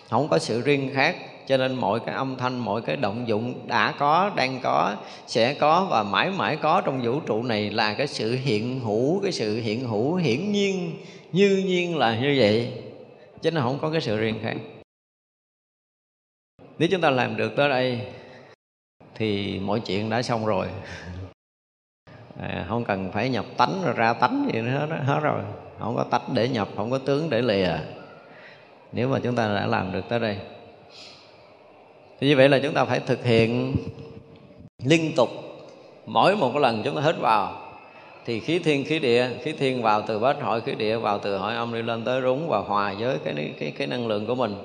Không 0.10 0.28
có 0.28 0.40
sự 0.40 0.62
riêng 0.62 0.92
khác 0.94 1.16
cho 1.50 1.58
nên 1.58 1.76
mọi 1.76 2.00
cái 2.00 2.16
âm 2.16 2.36
thanh 2.38 2.60
mọi 2.60 2.82
cái 2.82 2.96
động 2.96 3.28
dụng 3.28 3.68
đã 3.68 3.94
có 4.00 4.32
đang 4.36 4.60
có 4.64 4.96
sẽ 5.28 5.54
có 5.54 5.88
và 5.90 6.04
mãi 6.04 6.32
mãi 6.32 6.58
có 6.62 6.82
trong 6.82 7.02
vũ 7.04 7.20
trụ 7.20 7.44
này 7.44 7.70
là 7.70 7.94
cái 7.94 8.08
sự 8.08 8.36
hiện 8.36 8.80
hữu 8.80 9.20
cái 9.24 9.32
sự 9.32 9.62
hiện 9.62 9.88
hữu 9.88 10.16
hiển 10.16 10.52
nhiên 10.52 10.94
như 11.32 11.64
nhiên 11.66 11.98
là 11.98 12.20
như 12.20 12.36
vậy. 12.38 12.74
Chứ 13.42 13.52
nó 13.52 13.62
không 13.62 13.80
có 13.82 13.92
cái 13.92 14.02
sự 14.02 14.18
riêng 14.18 14.40
khác. 14.44 14.56
Nếu 16.78 16.90
chúng 16.92 17.02
ta 17.02 17.10
làm 17.10 17.38
được 17.38 17.52
tới 17.56 17.70
đây 17.70 18.02
thì 19.16 19.60
mọi 19.60 19.80
chuyện 19.80 20.10
đã 20.10 20.22
xong 20.22 20.46
rồi. 20.46 20.68
À, 22.42 22.66
không 22.68 22.86
cần 22.86 23.12
phải 23.12 23.30
nhập 23.30 23.46
tánh 23.58 23.82
rồi 23.84 23.94
ra 23.94 24.14
tánh 24.14 24.50
gì 24.54 24.62
nữa 24.62 24.88
hết 25.06 25.20
rồi. 25.20 25.42
Không 25.80 25.96
có 25.96 26.04
tách 26.04 26.22
để 26.34 26.50
nhập 26.50 26.68
không 26.76 26.92
có 26.92 26.98
tướng 26.98 27.30
để 27.30 27.42
lìa. 27.42 27.78
Nếu 28.92 29.10
mà 29.10 29.20
chúng 29.24 29.36
ta 29.36 29.48
đã 29.56 29.68
làm 29.68 29.92
được 29.92 30.10
tới 30.10 30.20
đây 30.20 30.38
thì 32.20 32.28
như 32.28 32.36
vậy 32.36 32.50
là 32.50 32.60
chúng 32.60 32.74
ta 32.74 32.86
phải 32.86 33.00
thực 33.00 33.26
hiện 33.26 33.76
liên 34.86 35.12
tục. 35.16 35.30
Mỗi 36.06 36.36
một 36.36 36.50
cái 36.54 36.62
lần 36.62 36.82
chúng 36.84 36.96
ta 36.96 37.02
hít 37.02 37.16
vào, 37.20 37.62
thì 38.26 38.40
khí 38.40 38.60
thiên, 38.60 38.86
khí 38.86 39.00
địa, 39.00 39.30
khí 39.44 39.52
thiên 39.52 39.82
vào 39.82 40.02
từ 40.08 40.20
bát 40.20 40.42
hội 40.42 40.62
khí 40.62 40.72
địa 40.78 40.98
vào 40.98 41.20
từ 41.20 41.38
hội 41.38 41.56
âm 41.56 41.74
đi 41.74 41.82
lên 41.82 42.04
tới 42.04 42.22
rúng 42.22 42.50
và 42.50 42.60
hòa 42.60 42.94
với 43.00 43.18
cái 43.26 43.54
cái 43.60 43.72
cái 43.78 43.88
năng 43.88 44.08
lượng 44.08 44.26
của 44.26 44.36
mình. 44.36 44.56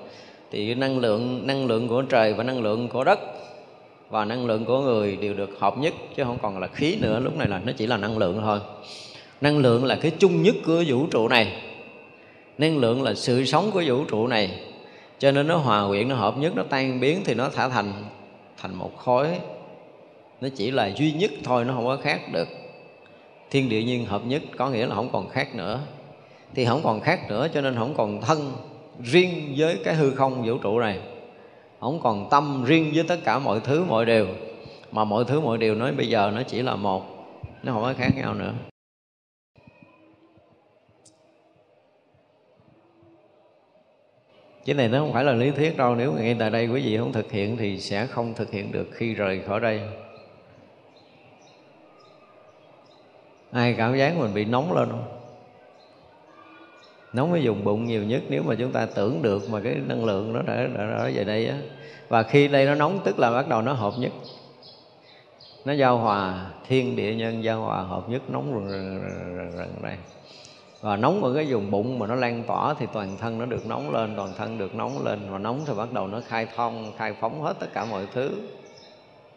Thì 0.51 0.75
năng 0.75 0.99
lượng 0.99 1.47
năng 1.47 1.67
lượng 1.67 1.89
của 1.89 2.03
trời 2.03 2.35
và 2.35 2.45
năng 2.45 2.63
lượng 2.63 2.89
của 2.89 3.05
đất 3.05 3.21
và 4.11 4.25
năng 4.25 4.47
lượng 4.47 4.65
của 4.65 4.81
người 4.81 5.17
đều 5.17 5.35
được 5.35 5.51
hợp 5.59 5.79
nhất, 5.79 5.95
chứ 6.17 6.25
không 6.25 6.39
còn 6.43 6.59
là 6.59 6.67
khí 6.67 6.97
nữa. 7.01 7.21
Lúc 7.21 7.37
này 7.37 7.49
là 7.49 7.61
nó 7.67 7.73
chỉ 7.77 7.87
là 7.87 7.97
năng 7.97 8.19
lượng 8.19 8.41
thôi. 8.43 8.59
Năng 9.41 9.59
lượng 9.59 9.85
là 9.85 9.95
cái 9.95 10.11
chung 10.19 10.43
nhất 10.43 10.55
của 10.67 10.85
vũ 10.89 11.07
trụ 11.07 11.29
này. 11.29 11.63
Năng 12.59 12.79
lượng 12.79 13.03
là 13.03 13.15
sự 13.15 13.45
sống 13.45 13.71
của 13.71 13.83
vũ 13.87 14.05
trụ 14.05 14.27
này 14.27 14.51
cho 15.19 15.31
nên 15.31 15.49
nó 15.49 15.57
hòa 15.57 15.89
quyện, 15.89 16.09
nó 16.09 16.17
hợp 16.17 16.39
nhất, 16.39 16.53
nó 16.57 16.63
tan 16.63 17.01
biến 17.01 17.23
thì 17.25 17.35
nó 17.35 17.49
thả 17.49 17.69
thành 17.69 17.93
thành 18.57 18.75
một 18.75 18.97
khối. 18.97 19.29
Nó 20.41 20.49
chỉ 20.57 20.71
là 20.71 20.91
duy 20.97 21.13
nhất 21.13 21.31
thôi, 21.45 21.65
nó 21.65 21.75
không 21.75 21.85
có 21.85 21.97
khác 21.97 22.21
được. 22.33 22.49
Thiên 23.51 23.69
địa 23.69 23.83
nhiên 23.83 24.05
hợp 24.05 24.23
nhất, 24.27 24.43
có 24.57 24.71
nghĩa 24.71 24.87
là 24.87 24.95
không 24.95 25.09
còn 25.13 25.29
khác 25.29 25.55
nữa. 25.55 25.81
Thì 26.55 26.65
không 26.65 26.81
còn 26.85 27.01
khác 27.01 27.21
nữa, 27.29 27.49
cho 27.55 27.61
nên 27.61 27.75
không 27.75 27.95
còn 27.97 28.21
thân 28.21 28.53
riêng 29.03 29.55
với 29.57 29.79
cái 29.85 29.95
hư 29.95 30.11
không 30.11 30.43
vũ 30.47 30.59
trụ 30.59 30.79
này. 30.79 30.99
Không 31.81 32.01
còn 32.03 32.29
tâm 32.31 32.65
riêng 32.65 32.91
với 32.95 33.05
tất 33.09 33.17
cả 33.25 33.39
mọi 33.39 33.61
thứ, 33.61 33.85
mọi 33.89 34.07
điều. 34.07 34.27
Mà 34.93 35.05
mọi 35.05 35.25
thứ, 35.25 35.41
mọi 35.41 35.59
điều 35.59 35.75
nói 35.75 35.93
bây 35.93 36.09
giờ 36.09 36.33
nó 36.35 36.43
chỉ 36.43 36.63
là 36.63 36.77
một, 36.77 37.05
nó 37.63 37.73
không 37.73 37.83
có 37.83 37.95
khác 37.99 38.11
nhau 38.17 38.35
nữa. 38.35 38.53
Cái 44.65 44.75
này 44.75 44.89
nó 44.89 44.99
không 44.99 45.13
phải 45.13 45.25
là 45.25 45.33
lý 45.33 45.51
thuyết 45.51 45.77
đâu 45.77 45.95
Nếu 45.95 46.13
ngay 46.13 46.37
tại 46.39 46.51
đây 46.51 46.67
quý 46.67 46.83
vị 46.83 46.99
không 46.99 47.13
thực 47.13 47.33
hiện 47.33 47.57
Thì 47.57 47.81
sẽ 47.81 48.07
không 48.07 48.35
thực 48.35 48.51
hiện 48.51 48.73
được 48.73 48.89
khi 48.93 49.15
rời 49.15 49.41
khỏi 49.47 49.61
đây 49.61 49.81
Ai 53.53 53.75
cảm 53.79 53.97
giác 53.97 54.17
mình 54.19 54.35
bị 54.35 54.45
nóng 54.45 54.73
lên 54.73 54.89
không? 54.91 55.05
Nóng 57.13 57.33
cái 57.33 57.43
dùng 57.43 57.65
bụng 57.65 57.87
nhiều 57.87 58.03
nhất 58.03 58.23
Nếu 58.29 58.43
mà 58.43 58.55
chúng 58.55 58.73
ta 58.73 58.87
tưởng 58.87 59.23
được 59.23 59.51
mà 59.51 59.61
cái 59.61 59.75
năng 59.87 60.05
lượng 60.05 60.33
nó 60.33 60.43
đã, 60.43 60.55
đã, 60.55 60.87
đã 60.87 61.11
về 61.15 61.25
đây 61.25 61.47
á 61.47 61.59
Và 62.09 62.23
khi 62.23 62.49
đây 62.49 62.67
nó 62.67 62.75
nóng 62.75 63.01
tức 63.05 63.19
là 63.19 63.31
bắt 63.31 63.49
đầu 63.49 63.63
nó 63.63 63.73
hợp 63.73 63.93
nhất 63.99 64.13
Nó 65.65 65.73
giao 65.73 65.99
hòa 65.99 66.51
thiên 66.69 66.97
địa 66.97 67.15
nhân 67.15 67.45
giao 67.45 67.61
hòa 67.61 67.83
hợp 67.83 68.09
nhất 68.09 68.23
nóng 68.29 68.53
rần 68.55 69.01
rần 69.39 69.51
rần 69.57 69.83
đây 69.83 69.97
và 70.85 70.97
nóng 70.97 71.25
ở 71.25 71.35
cái 71.35 71.45
vùng 71.45 71.71
bụng 71.71 71.99
mà 71.99 72.07
nó 72.07 72.15
lan 72.15 72.43
tỏa 72.47 72.75
thì 72.75 72.87
toàn 72.93 73.17
thân 73.21 73.39
nó 73.39 73.47
được 73.47 73.67
nóng 73.67 73.95
lên 73.95 74.15
toàn 74.17 74.33
thân 74.37 74.59
được 74.59 74.75
nóng 74.75 75.05
lên. 75.05 75.19
Và 75.31 75.39
nóng 75.39 75.61
thì 75.67 75.73
bắt 75.77 75.93
đầu 75.93 76.07
nó 76.07 76.21
khai 76.29 76.47
thông 76.57 76.93
khai 76.97 77.15
phóng 77.21 77.43
hết 77.43 77.57
tất 77.61 77.67
cả 77.75 77.85
mọi 77.85 78.07
thứ. 78.13 78.31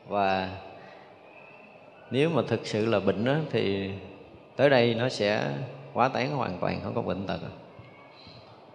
Và 0.08 0.50
nếu 2.12 2.30
mà 2.30 2.42
thực 2.48 2.68
sự 2.68 2.86
là 2.86 3.00
bệnh 3.00 3.26
đó, 3.26 3.36
thì 3.52 3.92
tới 4.56 4.70
đây 4.70 4.96
nó 4.96 5.10
sẽ 5.10 5.52
quá 5.94 6.08
tán 6.08 6.32
hoàn 6.32 6.58
toàn 6.60 6.80
không 6.84 6.94
có 6.96 7.02
bệnh 7.02 7.28
tật. 7.28 7.40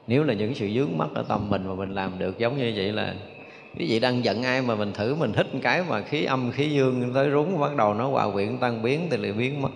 Nếu 0.06 0.24
là 0.24 0.34
những 0.34 0.54
sự 0.54 0.70
dướng 0.74 0.98
mắt 0.98 1.08
ở 1.14 1.24
tâm 1.28 1.50
mình 1.50 1.68
mà 1.68 1.74
mình 1.74 1.94
làm 1.94 2.18
được 2.18 2.38
giống 2.38 2.58
như 2.58 2.72
vậy 2.76 2.92
là 2.92 3.14
quý 3.78 3.86
vị 3.88 4.00
đang 4.00 4.24
giận 4.24 4.42
ai 4.42 4.62
mà 4.62 4.74
mình 4.74 4.92
thử 4.92 5.14
mình 5.14 5.32
hít 5.36 5.54
một 5.54 5.60
cái 5.62 5.84
mà 5.88 6.00
khí 6.00 6.24
âm 6.24 6.50
khí 6.50 6.70
dương 6.70 7.10
tới 7.14 7.30
rúng 7.30 7.60
bắt 7.60 7.76
đầu 7.76 7.94
nó 7.94 8.08
hòa 8.08 8.30
quyện 8.32 8.58
tan 8.58 8.82
biến 8.82 9.08
thì 9.10 9.16
lại 9.16 9.32
biến 9.32 9.62
mất 9.62 9.70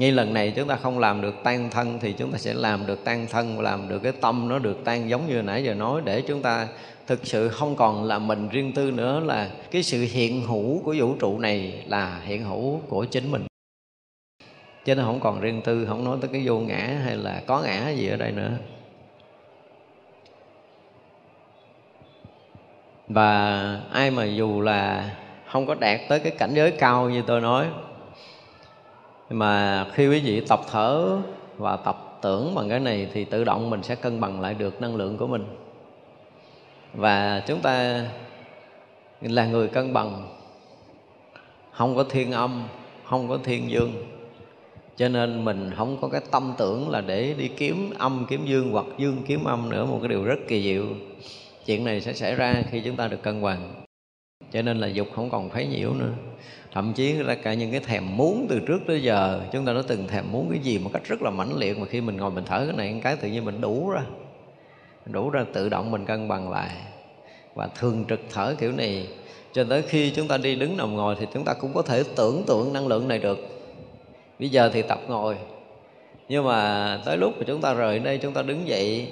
ngay 0.00 0.12
lần 0.12 0.34
này 0.34 0.52
chúng 0.56 0.68
ta 0.68 0.76
không 0.76 0.98
làm 0.98 1.20
được 1.20 1.34
tan 1.42 1.70
thân 1.70 1.98
thì 2.00 2.12
chúng 2.12 2.32
ta 2.32 2.38
sẽ 2.38 2.54
làm 2.54 2.86
được 2.86 3.04
tan 3.04 3.26
thân, 3.30 3.60
làm 3.60 3.88
được 3.88 3.98
cái 3.98 4.12
tâm 4.12 4.48
nó 4.48 4.58
được 4.58 4.84
tan 4.84 5.08
giống 5.08 5.28
như 5.28 5.42
nãy 5.42 5.64
giờ 5.64 5.74
nói, 5.74 6.00
để 6.04 6.22
chúng 6.22 6.42
ta 6.42 6.68
thực 7.06 7.26
sự 7.26 7.48
không 7.48 7.76
còn 7.76 8.04
là 8.04 8.18
mình 8.18 8.48
riêng 8.48 8.72
tư 8.72 8.90
nữa, 8.90 9.20
là 9.20 9.50
cái 9.70 9.82
sự 9.82 10.06
hiện 10.10 10.46
hữu 10.46 10.82
của 10.82 10.94
vũ 10.98 11.14
trụ 11.20 11.38
này 11.38 11.84
là 11.86 12.20
hiện 12.24 12.44
hữu 12.44 12.80
của 12.88 13.04
chính 13.04 13.30
mình. 13.30 13.46
Chứ 14.84 14.94
nó 14.94 15.02
không 15.04 15.20
còn 15.20 15.40
riêng 15.40 15.62
tư, 15.64 15.86
không 15.86 16.04
nói 16.04 16.18
tới 16.20 16.30
cái 16.32 16.42
vô 16.44 16.58
ngã 16.58 17.00
hay 17.04 17.16
là 17.16 17.42
có 17.46 17.62
ngã 17.62 17.88
gì 17.88 18.08
ở 18.08 18.16
đây 18.16 18.32
nữa. 18.32 18.50
Và 23.08 23.80
ai 23.92 24.10
mà 24.10 24.24
dù 24.24 24.60
là 24.60 25.10
không 25.46 25.66
có 25.66 25.74
đạt 25.74 26.00
tới 26.08 26.20
cái 26.20 26.32
cảnh 26.38 26.50
giới 26.54 26.70
cao 26.70 27.10
như 27.10 27.22
tôi 27.26 27.40
nói 27.40 27.66
mà 29.30 29.86
khi 29.94 30.08
quý 30.08 30.20
vị 30.20 30.42
tập 30.48 30.60
thở 30.70 31.18
và 31.56 31.76
tập 31.76 32.18
tưởng 32.22 32.54
bằng 32.54 32.68
cái 32.68 32.80
này 32.80 33.08
thì 33.12 33.24
tự 33.24 33.44
động 33.44 33.70
mình 33.70 33.82
sẽ 33.82 33.94
cân 33.94 34.20
bằng 34.20 34.40
lại 34.40 34.54
được 34.54 34.82
năng 34.82 34.96
lượng 34.96 35.16
của 35.16 35.26
mình. 35.26 35.44
Và 36.94 37.42
chúng 37.46 37.60
ta 37.60 38.06
là 39.20 39.46
người 39.46 39.68
cân 39.68 39.92
bằng. 39.92 40.28
Không 41.70 41.96
có 41.96 42.04
thiên 42.04 42.32
âm, 42.32 42.62
không 43.04 43.28
có 43.28 43.38
thiên 43.44 43.70
dương. 43.70 43.92
Cho 44.96 45.08
nên 45.08 45.44
mình 45.44 45.70
không 45.76 45.96
có 46.00 46.08
cái 46.08 46.20
tâm 46.30 46.54
tưởng 46.58 46.90
là 46.90 47.00
để 47.00 47.34
đi 47.38 47.48
kiếm 47.48 47.90
âm, 47.98 48.26
kiếm 48.28 48.46
dương 48.46 48.72
hoặc 48.72 48.86
dương 48.98 49.22
kiếm 49.26 49.44
âm 49.44 49.68
nữa, 49.68 49.86
một 49.86 49.98
cái 50.02 50.08
điều 50.08 50.24
rất 50.24 50.38
kỳ 50.48 50.62
diệu. 50.62 50.84
Chuyện 51.66 51.84
này 51.84 52.00
sẽ 52.00 52.12
xảy 52.12 52.34
ra 52.34 52.54
khi 52.70 52.80
chúng 52.84 52.96
ta 52.96 53.08
được 53.08 53.22
cân 53.22 53.42
bằng. 53.42 53.84
Cho 54.52 54.62
nên 54.62 54.78
là 54.78 54.86
dục 54.86 55.08
không 55.14 55.30
còn 55.30 55.50
phái 55.50 55.66
nhiễu 55.66 55.94
nữa 55.94 56.12
thậm 56.72 56.92
chí 56.92 57.12
là 57.12 57.34
cả 57.34 57.54
những 57.54 57.70
cái 57.70 57.80
thèm 57.80 58.16
muốn 58.16 58.46
từ 58.48 58.60
trước 58.60 58.78
tới 58.86 59.02
giờ, 59.02 59.40
chúng 59.52 59.64
ta 59.64 59.72
đã 59.72 59.80
từng 59.88 60.08
thèm 60.08 60.32
muốn 60.32 60.50
cái 60.50 60.58
gì 60.58 60.78
một 60.78 60.90
cách 60.92 61.02
rất 61.04 61.22
là 61.22 61.30
mãnh 61.30 61.58
liệt. 61.58 61.78
Mà 61.78 61.86
khi 61.86 62.00
mình 62.00 62.16
ngồi 62.16 62.30
mình 62.30 62.44
thở 62.46 62.66
cái 62.66 62.76
này 62.76 63.00
cái, 63.02 63.16
tự 63.16 63.28
nhiên 63.28 63.44
mình 63.44 63.60
đủ 63.60 63.90
ra. 63.90 64.02
Đủ 65.06 65.30
ra 65.30 65.44
tự 65.52 65.68
động 65.68 65.90
mình 65.90 66.06
cân 66.06 66.28
bằng 66.28 66.50
lại 66.50 66.70
và 67.54 67.68
thường 67.78 68.04
trực 68.08 68.20
thở 68.32 68.54
kiểu 68.58 68.72
này. 68.72 69.08
Cho 69.52 69.64
tới 69.64 69.82
khi 69.82 70.10
chúng 70.10 70.28
ta 70.28 70.36
đi 70.36 70.54
đứng 70.54 70.76
nằm 70.76 70.96
ngồi 70.96 71.16
thì 71.20 71.26
chúng 71.34 71.44
ta 71.44 71.54
cũng 71.54 71.72
có 71.74 71.82
thể 71.82 72.02
tưởng 72.16 72.44
tượng 72.46 72.72
năng 72.72 72.86
lượng 72.86 73.08
này 73.08 73.18
được. 73.18 73.38
Bây 74.38 74.48
giờ 74.48 74.70
thì 74.72 74.82
tập 74.82 75.00
ngồi. 75.08 75.36
Nhưng 76.28 76.44
mà 76.44 77.00
tới 77.04 77.16
lúc 77.16 77.32
mà 77.38 77.44
chúng 77.46 77.60
ta 77.60 77.74
rời 77.74 77.98
đây, 77.98 78.18
chúng 78.18 78.32
ta 78.32 78.42
đứng 78.42 78.68
dậy 78.68 79.08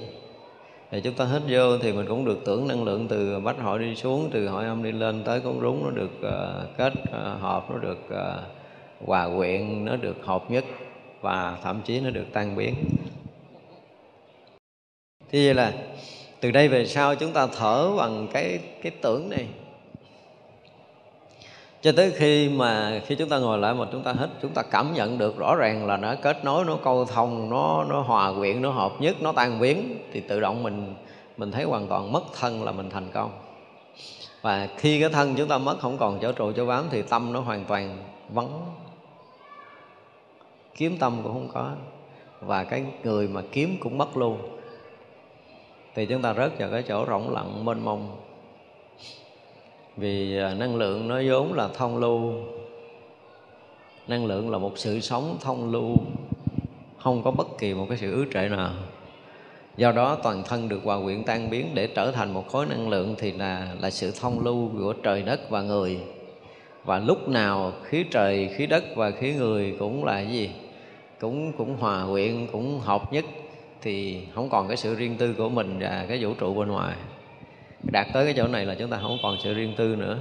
thì 0.91 1.01
chúng 1.01 1.15
ta 1.15 1.25
hít 1.25 1.43
vô 1.49 1.79
thì 1.79 1.93
mình 1.93 2.07
cũng 2.07 2.25
được 2.25 2.39
tưởng 2.45 2.69
năng 2.69 2.85
lượng 2.85 3.09
từ 3.09 3.41
bách 3.41 3.59
hội 3.59 3.79
đi 3.79 3.95
xuống 3.95 4.31
từ 4.33 4.49
hội 4.49 4.65
âm 4.65 4.83
đi 4.83 4.93
lên 4.93 5.23
tới 5.25 5.41
con 5.41 5.61
rúng 5.61 5.85
nó 5.85 5.91
được 5.91 6.11
uh, 6.19 6.77
kết 6.77 6.93
uh, 7.03 7.41
hợp 7.41 7.71
nó 7.71 7.79
được 7.79 7.99
uh, 8.07 9.07
hòa 9.07 9.29
quyện 9.37 9.85
nó 9.85 9.97
được 9.97 10.17
hợp 10.25 10.51
nhất 10.51 10.65
và 11.21 11.59
thậm 11.63 11.81
chí 11.85 12.01
nó 12.01 12.11
được 12.11 12.27
tan 12.33 12.57
biến. 12.57 12.75
Thì 15.31 15.47
vậy 15.47 15.55
là 15.55 15.73
từ 16.41 16.51
đây 16.51 16.69
về 16.69 16.87
sau 16.87 17.15
chúng 17.15 17.33
ta 17.33 17.47
thở 17.47 17.93
bằng 17.97 18.29
cái 18.33 18.59
cái 18.83 18.93
tưởng 19.03 19.29
này 19.31 19.47
cho 21.81 21.93
tới 21.93 22.11
khi 22.11 22.49
mà 22.49 23.01
khi 23.07 23.15
chúng 23.15 23.29
ta 23.29 23.39
ngồi 23.39 23.59
lại 23.59 23.75
mà 23.75 23.87
chúng 23.93 24.03
ta 24.03 24.13
hít, 24.13 24.29
chúng 24.43 24.51
ta 24.51 24.63
cảm 24.63 24.95
nhận 24.95 25.19
được 25.19 25.39
rõ 25.39 25.55
ràng 25.55 25.87
là 25.87 25.97
nó 25.97 26.15
kết 26.23 26.45
nối, 26.45 26.65
nó 26.65 26.77
câu 26.85 27.05
thông, 27.05 27.51
nó 27.51 27.85
nó 27.85 28.01
hòa 28.01 28.33
quyện, 28.39 28.63
nó 28.63 28.71
hợp 28.71 28.93
nhất, 28.99 29.23
nó 29.23 29.33
tan 29.33 29.61
biến, 29.61 29.99
thì 30.13 30.21
tự 30.21 30.41
động 30.41 30.63
mình 30.63 30.95
mình 31.37 31.53
thấy 31.53 31.65
hoàn 31.65 31.87
toàn 31.87 32.13
mất 32.13 32.23
thân 32.41 32.65
là 32.65 32.73
mình 32.73 32.91
thành 32.91 33.09
công. 33.13 33.31
Và 34.43 34.69
khi 34.77 35.01
cái 35.01 35.09
thân 35.09 35.35
chúng 35.35 35.49
ta 35.49 35.59
mất, 35.59 35.81
không 35.81 35.99
còn 35.99 36.19
chỗ 36.23 36.33
trụ, 36.33 36.53
chỗ 36.57 36.67
bám, 36.67 36.85
thì 36.91 37.03
tâm 37.03 37.33
nó 37.33 37.41
hoàn 37.41 37.65
toàn 37.65 37.99
vắng. 38.29 38.49
Kiếm 40.77 40.99
tâm 40.99 41.21
cũng 41.23 41.33
không 41.33 41.49
có, 41.55 41.71
và 42.41 42.65
cái 42.65 42.85
người 43.05 43.29
mà 43.29 43.43
kiếm 43.53 43.77
cũng 43.81 43.99
mất 43.99 44.17
luôn. 44.17 44.39
Thì 45.95 46.07
chúng 46.07 46.23
ta 46.23 46.35
rớt 46.35 46.59
vào 46.59 46.71
cái 46.71 46.83
chỗ 46.83 47.07
rỗng 47.09 47.35
lặng, 47.35 47.65
mênh 47.65 47.85
mông 47.85 48.17
vì 49.99 50.39
à, 50.39 50.55
năng 50.55 50.77
lượng 50.77 51.09
nó 51.09 51.21
vốn 51.27 51.53
là 51.53 51.69
thông 51.69 51.99
lưu. 51.99 52.33
Năng 54.09 54.27
lượng 54.27 54.51
là 54.51 54.59
một 54.59 54.79
sự 54.79 55.01
sống 55.01 55.37
thông 55.41 55.73
lưu. 55.73 55.97
Không 56.99 57.23
có 57.23 57.31
bất 57.31 57.47
kỳ 57.59 57.75
một 57.75 57.87
cái 57.89 57.99
sự 57.99 58.13
ứ 58.13 58.25
trệ 58.35 58.49
nào. 58.49 58.71
Do 59.77 59.93
đó 59.93 60.19
toàn 60.23 60.43
thân 60.47 60.69
được 60.69 60.81
hòa 60.85 60.99
quyện 61.05 61.25
tan 61.25 61.51
biến 61.51 61.67
để 61.75 61.87
trở 61.87 62.13
thành 62.13 62.35
một 62.35 62.49
khối 62.49 62.67
năng 62.67 62.89
lượng 62.89 63.15
thì 63.19 63.33
là 63.33 63.69
là 63.81 63.91
sự 63.91 64.13
thông 64.21 64.45
lưu 64.45 64.71
của 64.79 64.93
trời 64.93 65.23
đất 65.23 65.51
và 65.51 65.63
người. 65.63 65.99
Và 66.85 66.99
lúc 66.99 67.29
nào 67.29 67.73
khí 67.85 68.05
trời, 68.11 68.49
khí 68.57 68.67
đất 68.67 68.85
và 68.97 69.11
khí 69.11 69.33
người 69.33 69.77
cũng 69.79 70.05
là 70.05 70.13
cái 70.13 70.27
gì? 70.27 70.51
Cũng 71.21 71.53
cũng 71.53 71.77
hòa 71.77 72.07
quyện, 72.11 72.47
cũng 72.53 72.81
hợp 72.81 73.13
nhất 73.13 73.25
thì 73.83 74.23
không 74.35 74.49
còn 74.49 74.69
cái 74.69 74.77
sự 74.77 74.95
riêng 74.95 75.17
tư 75.17 75.35
của 75.39 75.49
mình 75.49 75.79
và 75.81 76.07
cái 76.09 76.25
vũ 76.25 76.35
trụ 76.35 76.55
bên 76.55 76.69
ngoài 76.69 76.97
đạt 77.83 78.07
tới 78.13 78.25
cái 78.25 78.35
chỗ 78.37 78.47
này 78.47 78.67
là 78.67 78.75
chúng 78.75 78.91
ta 78.91 78.99
không 79.03 79.19
còn 79.23 79.37
sự 79.43 79.55
riêng 79.55 79.75
tư 79.77 79.97
nữa. 79.97 80.19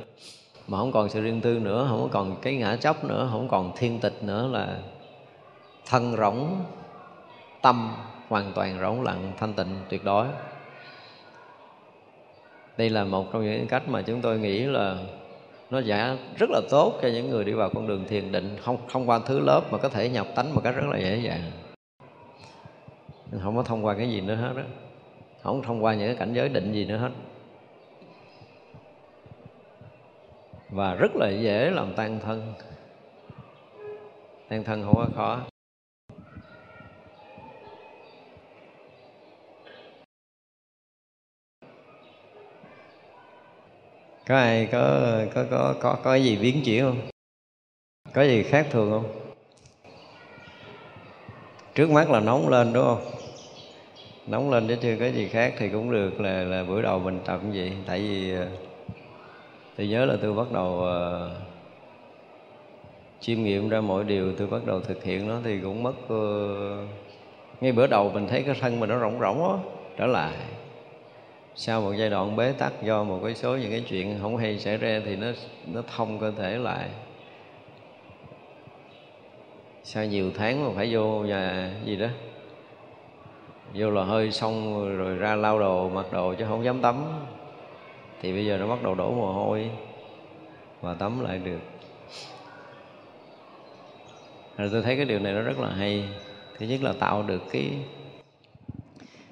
Mà 0.68 0.78
không 0.78 0.92
còn 0.92 1.10
sự 1.10 1.22
riêng 1.22 1.42
tư 1.42 1.60
nữa, 1.60 1.86
không 1.90 2.10
còn 2.12 2.36
cái 2.42 2.56
ngã 2.56 2.76
chấp 2.76 3.06
nữa, 3.06 3.28
không 3.32 3.48
còn 3.48 3.72
thiên 3.78 4.00
tịch 4.00 4.24
nữa 4.24 4.50
là 4.52 4.78
thân 5.86 6.16
rỗng, 6.18 6.64
tâm 7.62 7.92
hoàn 8.28 8.52
toàn 8.54 8.80
rỗng 8.82 9.02
lặng, 9.02 9.32
thanh 9.38 9.54
tịnh, 9.54 9.76
tuyệt 9.90 10.04
đối. 10.04 10.28
Đây 12.78 12.90
là 12.90 13.04
một 13.04 13.34
trong 13.34 13.46
những 13.46 13.68
cách 13.68 13.90
mà 13.90 14.02
chúng 14.02 14.22
tôi 14.22 14.40
nghĩ 14.40 14.60
là 14.60 14.98
nó 15.70 15.80
giả 15.80 16.18
rất 16.38 16.50
là 16.50 16.62
tốt 16.70 16.94
cho 17.02 17.08
những 17.08 17.30
người 17.30 17.44
đi 17.44 17.52
vào 17.52 17.70
con 17.70 17.88
đường 17.88 18.06
thiền 18.08 18.32
định, 18.32 18.58
không 18.64 18.78
không 18.88 19.10
qua 19.10 19.20
thứ 19.26 19.40
lớp 19.40 19.62
mà 19.72 19.78
có 19.78 19.90
thể 19.90 20.10
nhập 20.10 20.28
tánh 20.36 20.56
một 20.56 20.62
cách 20.64 20.76
rất 20.76 20.86
là 20.92 20.98
dễ 20.98 21.18
dàng. 21.18 21.52
Không 23.44 23.56
có 23.56 23.64
thông 23.64 23.86
qua 23.86 23.94
cái 23.94 24.10
gì 24.10 24.22
nữa 24.22 24.36
hết 24.36 24.54
đó 24.56 24.64
không 25.44 25.62
thông 25.64 25.84
qua 25.84 25.94
những 25.94 26.08
cái 26.08 26.16
cảnh 26.16 26.34
giới 26.34 26.50
định 26.50 26.72
gì 26.74 26.86
nữa 26.86 26.98
hết. 26.98 27.10
Và 30.69 30.95
rất 30.95 31.15
là 31.15 31.30
dễ 31.30 31.72
làm 31.72 31.94
tan 31.95 32.19
thân. 32.19 32.53
Tan 34.49 34.64
thân 34.64 34.84
không 34.84 34.95
có 34.95 35.07
khó. 35.15 35.41
Có 44.27 44.35
ai 44.35 44.68
có 44.72 45.11
có 45.34 45.45
có 45.49 45.76
có 45.81 45.98
có 46.03 46.15
gì 46.15 46.38
biến 46.41 46.61
chuyển 46.65 46.84
không? 46.84 46.99
Có 48.14 48.23
gì 48.23 48.44
khác 48.44 48.68
thường 48.72 48.91
không? 48.91 49.34
Trước 51.76 51.89
mắt 51.89 52.11
là 52.11 52.19
nóng 52.19 52.49
lên, 52.49 52.73
đúng 52.73 52.84
không? 52.84 53.11
Nóng 54.27 54.52
lên 54.52 54.68
chứ 54.68 54.76
chưa 54.81 54.95
có 54.99 55.06
gì 55.07 55.27
khác 55.27 55.53
thì 55.57 55.69
cũng 55.69 55.91
được 55.91 56.22
là 56.22 56.44
là 56.44 56.64
bữa 56.64 56.81
đầu 56.81 56.99
mình 56.99 57.19
tập 57.26 57.39
như 57.44 57.52
vậy. 57.60 57.73
Tại 57.85 57.99
vì 57.99 58.34
ờ, 58.35 58.48
tôi 59.78 59.88
nhớ 59.88 60.06
là 60.06 60.18
tôi 60.22 60.34
bắt 60.34 60.52
đầu 60.52 60.68
uh, 60.68 61.32
chiêm 63.20 63.44
nghiệm 63.44 63.70
ra 63.70 63.82
mọi 63.82 64.04
điều. 64.04 64.34
Tôi 64.34 64.48
bắt 64.48 64.66
đầu 64.66 64.80
thực 64.80 65.04
hiện 65.04 65.28
nó 65.28 65.36
thì 65.44 65.60
cũng 65.60 65.84
mất 65.84 65.95
uh, 66.14 66.88
ngay 67.62 67.72
bữa 67.72 67.88
đầu 67.88 68.12
mình 68.14 68.28
thấy 68.28 68.44
cái 68.44 68.56
thân 68.62 68.80
mình 68.80 68.90
nó 68.90 68.99
rỗng 68.99 69.20
rỗng 69.20 69.40
đó, 69.40 69.60
trở 69.98 70.06
lại. 70.06 70.34
Sau 71.56 71.82
một 71.82 71.94
giai 71.98 72.10
đoạn 72.10 72.36
bế 72.36 72.52
tắc 72.52 72.84
do 72.84 73.04
một 73.04 73.20
cái 73.24 73.36
số 73.36 73.58
những 73.58 73.72
cái 73.72 73.84
chuyện 73.90 74.20
không 74.22 74.38
hay 74.38 74.60
xảy 74.60 74.78
ra 74.78 75.02
thì 75.06 75.16
nó 75.16 75.28
nó 75.74 75.82
thông 75.95 76.20
cơ 76.20 76.32
thể 76.32 76.58
lại. 76.58 76.90
Sau 79.84 80.06
nhiều 80.06 80.32
tháng 80.38 80.66
mà 80.66 80.72
phải 80.76 80.94
vô 80.94 81.20
nhà 81.20 81.72
gì 81.86 81.95
đó 81.95 82.08
vô 83.74 83.91
là 83.91 84.04
hơi 84.04 84.32
xong 84.32 84.88
rồi 84.98 85.16
ra 85.16 85.36
lau 85.36 85.60
đồ 85.60 85.90
mặc 85.90 86.06
đồ 86.12 86.34
chứ 86.34 86.45
không 86.49 86.66
dám 86.66 86.82
tắm 86.82 87.06
thì 88.22 88.34
bây 88.34 88.45
giờ 88.45 88.57
nó 88.57 88.68
bắt 88.68 88.84
đầu 88.84 88.95
đổ 88.95 89.11
mồ 89.11 89.34
hôi. 89.34 89.69
Và 90.81 90.94
tắm 90.94 91.23
lại 91.23 91.38
được. 91.38 91.60
Rồi 94.57 94.69
tôi 94.72 94.81
thấy 94.81 94.95
cái 94.95 95.06
điều 95.06 95.19
này 95.19 95.34
nó 95.34 95.41
rất 95.41 95.60
là 95.60 95.69
hay. 95.69 96.03
Thứ 96.60 96.65
nhất 96.65 96.84
là 96.84 96.94
tạo 96.99 97.23
được 97.23 97.41
cái, 97.52 97.72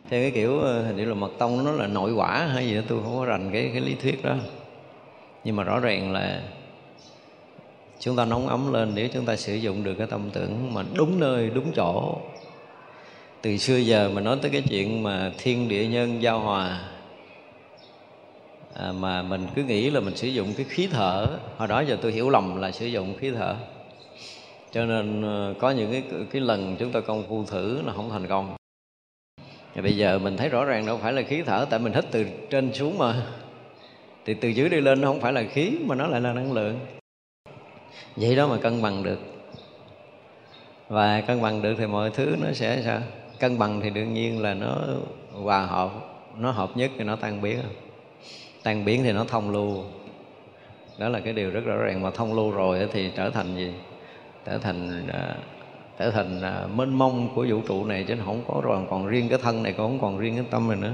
theo 0.10 0.22
cái 0.22 0.32
kiểu 0.32 0.60
ờ, 0.60 0.86
hình 0.86 0.96
như 0.96 1.06
là 1.06 1.14
mật 1.14 1.32
tông 1.38 1.66
nó 1.66 1.72
là 1.72 1.88
nội 1.88 2.14
quả 2.14 2.48
hay 2.54 2.68
gì 2.68 2.76
đó, 2.76 2.82
tôi 2.88 3.04
không 3.04 3.18
có 3.20 3.26
rành 3.26 3.50
cái 3.54 3.70
cái 3.74 3.82
lý 3.82 3.96
thuyết 3.96 4.24
đó. 4.24 4.36
Nhưng 5.44 5.56
mà 5.56 5.64
rõ 5.64 5.80
ràng 5.80 6.12
là 6.12 6.42
chúng 8.00 8.16
ta 8.16 8.26
nóng 8.26 8.48
ấm 8.48 8.74
lên 8.74 8.96
để 8.96 9.10
chúng 9.14 9.26
ta 9.26 9.36
sử 9.36 9.56
dụng 9.56 9.84
được 9.84 9.94
cái 9.94 10.08
tâm 10.08 10.30
tưởng 10.34 10.74
mà 10.74 10.84
đúng 10.94 11.20
nơi, 11.20 11.50
đúng 11.50 11.72
chỗ. 11.76 12.18
Từ 13.42 13.58
xưa 13.58 13.78
giờ 13.78 14.10
mà 14.14 14.22
nói 14.22 14.38
tới 14.42 14.52
cái 14.52 14.64
chuyện 14.70 15.04
mà 15.04 15.32
thiên 15.38 15.70
địa 15.70 15.88
nhân 15.88 16.22
giao 16.22 16.40
hòa 16.40 16.82
à, 18.80 18.92
mà 18.92 19.22
mình 19.22 19.48
cứ 19.56 19.64
nghĩ 19.64 19.90
là 19.90 20.00
mình 20.00 20.16
sử 20.16 20.28
dụng 20.28 20.54
cái 20.58 20.66
khí 20.70 20.88
thở. 20.92 21.28
Hồi 21.58 21.68
đó 21.68 21.80
giờ 21.80 21.98
tôi 22.02 22.12
hiểu 22.12 22.30
lầm 22.30 22.62
là 22.62 22.72
sử 22.72 22.86
dụng 22.86 23.18
khí 23.20 23.32
thở. 23.32 23.56
Cho 24.72 24.86
nên 24.86 25.22
ờ, 25.22 25.54
có 25.60 25.72
những 25.72 25.92
cái 25.92 26.04
cái 26.32 26.42
lần 26.42 26.76
chúng 26.80 26.92
ta 26.92 27.00
công 27.00 27.24
phu 27.30 27.46
thử 27.46 27.82
là 27.82 27.94
không 27.94 28.10
thành 28.10 28.28
công. 28.28 28.56
Và 29.76 29.82
bây 29.82 29.98
giờ 29.98 30.20
mình 30.20 30.38
thấy 30.38 30.50
rõ 30.50 30.66
ràng 30.66 30.86
đâu 30.86 30.98
phải 30.98 31.14
là 31.14 31.22
khí 31.22 31.42
thở 31.46 31.66
tại 31.70 31.80
mình 31.80 31.94
hít 31.94 32.06
từ 32.12 32.26
trên 32.50 32.74
xuống 32.74 32.98
mà. 32.98 33.28
Thì 34.26 34.34
từ 34.34 34.50
dưới 34.50 34.70
đi 34.70 34.82
lên 34.82 35.02
nó 35.02 35.08
không 35.08 35.22
phải 35.22 35.34
là 35.34 35.44
khí 35.44 35.72
mà 35.86 35.96
nó 35.96 36.08
lại 36.08 36.22
là 36.22 36.34
năng 36.34 36.54
lượng. 36.54 36.80
Vậy 38.16 38.36
đó 38.36 38.48
mà 38.48 38.58
cân 38.58 38.82
bằng 38.82 39.04
được. 39.04 39.20
Và 40.88 41.22
cân 41.22 41.42
bằng 41.42 41.62
được 41.62 41.76
thì 41.78 41.88
mọi 41.88 42.10
thứ 42.10 42.36
nó 42.42 42.52
sẽ 42.54 42.82
sao? 42.86 43.02
Cân 43.40 43.60
bằng 43.60 43.82
thì 43.82 43.90
đương 43.90 44.14
nhiên 44.14 44.42
là 44.42 44.54
nó 44.54 44.78
hòa 45.34 45.66
hợp 45.66 45.92
nó 46.38 46.52
hợp 46.52 46.78
nhất 46.78 46.92
thì 46.98 47.04
nó 47.04 47.16
tan 47.16 47.42
biến 47.42 47.60
tan 48.66 48.86
biến 48.86 49.04
thì 49.04 49.12
nó 49.12 49.24
thông 49.24 49.52
lưu. 49.52 49.84
Đó 50.98 51.10
là 51.10 51.20
cái 51.20 51.34
điều 51.34 51.52
rất 51.52 51.66
rõ 51.66 51.76
ràng. 51.78 52.02
Mà 52.02 52.10
thông 52.10 52.34
lưu 52.34 52.52
rồi 52.52 52.88
thì 52.92 53.12
trở 53.16 53.30
thành 53.30 53.56
gì? 53.56 53.74
Trở 54.46 54.58
thành 54.58 55.08
à, 55.08 55.36
trở 56.00 56.12
thành 56.12 56.42
à, 56.42 56.68
mênh 56.76 56.98
mông 56.98 57.30
của 57.36 57.46
vũ 57.50 57.62
trụ 57.68 57.86
này 57.86 58.06
chứ 58.08 58.16
không 58.26 58.44
có 58.48 58.62
rồi. 58.64 58.82
Còn 58.90 59.08
riêng 59.08 59.30
cái 59.30 59.40
thân 59.44 59.64
này 59.64 59.74
còn 59.78 59.88
không 59.88 60.00
còn 60.00 60.18
riêng 60.20 60.36
cái 60.36 60.46
tâm 60.52 60.68
này 60.68 60.78
nữa. 60.78 60.94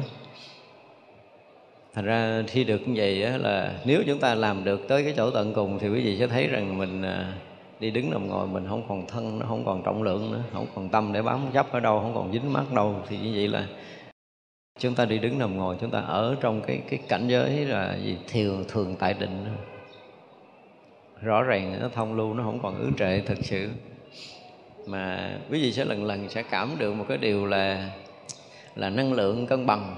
Thành 1.94 2.06
ra 2.06 2.44
khi 2.48 2.64
được 2.64 2.88
như 2.88 2.94
vậy 2.96 3.24
á, 3.24 3.38
là 3.38 3.74
nếu 3.86 4.04
chúng 4.08 4.20
ta 4.20 4.36
làm 4.36 4.64
được 4.64 4.88
tới 4.88 5.04
cái 5.04 5.14
chỗ 5.18 5.32
tận 5.32 5.54
cùng 5.54 5.80
thì 5.80 5.90
quý 5.90 6.02
vị 6.02 6.18
sẽ 6.20 6.28
thấy 6.28 6.48
rằng 6.48 6.78
mình 6.78 7.02
à, 7.02 7.34
đi 7.80 7.92
đứng 7.92 8.12
nằm 8.12 8.28
ngồi 8.28 8.48
mình 8.48 8.66
không 8.70 8.84
còn 8.90 9.08
thân 9.08 9.40
nó 9.40 9.46
không 9.46 9.66
còn 9.66 9.84
trọng 9.84 10.04
lượng 10.04 10.32
nữa. 10.32 10.44
Không 10.54 10.66
còn 10.76 10.90
tâm 10.90 11.14
để 11.14 11.22
bám 11.22 11.40
chấp 11.54 11.72
ở 11.72 11.80
đâu 11.80 12.00
không 12.00 12.16
còn 12.16 12.32
dính 12.34 12.54
mắt 12.54 12.74
đâu. 12.74 12.96
Thì 13.10 13.18
như 13.18 13.32
vậy 13.36 13.48
là 13.48 13.66
chúng 14.80 14.96
ta 14.96 15.06
đi 15.06 15.20
đứng 15.20 15.40
nằm 15.40 15.58
ngồi, 15.58 15.78
chúng 15.82 15.92
ta 15.92 16.00
ở 16.00 16.36
trong 16.42 16.62
cái 16.62 16.82
cái 16.90 17.00
cảnh 17.08 17.28
giới 17.28 17.66
là 17.66 17.96
gì? 17.96 18.18
Thường 18.28 18.66
thường 18.68 18.96
tại 19.00 19.14
định. 19.14 19.46
Rõ 21.22 21.44
ràng 21.44 21.78
nó 21.82 21.90
thông 21.94 22.16
lưu, 22.16 22.34
nó 22.34 22.44
không 22.44 22.60
còn 22.64 22.80
ứ 22.80 22.92
trệ 22.98 23.20
thực 23.20 23.38
sự. 23.42 23.70
Mà 24.88 25.32
quý 25.50 25.62
vị 25.62 25.72
sẽ 25.72 25.86
lần 25.86 26.06
lần 26.06 26.30
sẽ 26.30 26.44
cảm 26.44 26.76
được 26.78 26.94
một 26.94 27.06
cái 27.10 27.18
điều 27.18 27.46
là 27.46 27.90
là 28.76 28.90
năng 28.90 29.14
lượng 29.14 29.48
cân 29.48 29.66
bằng. 29.66 29.96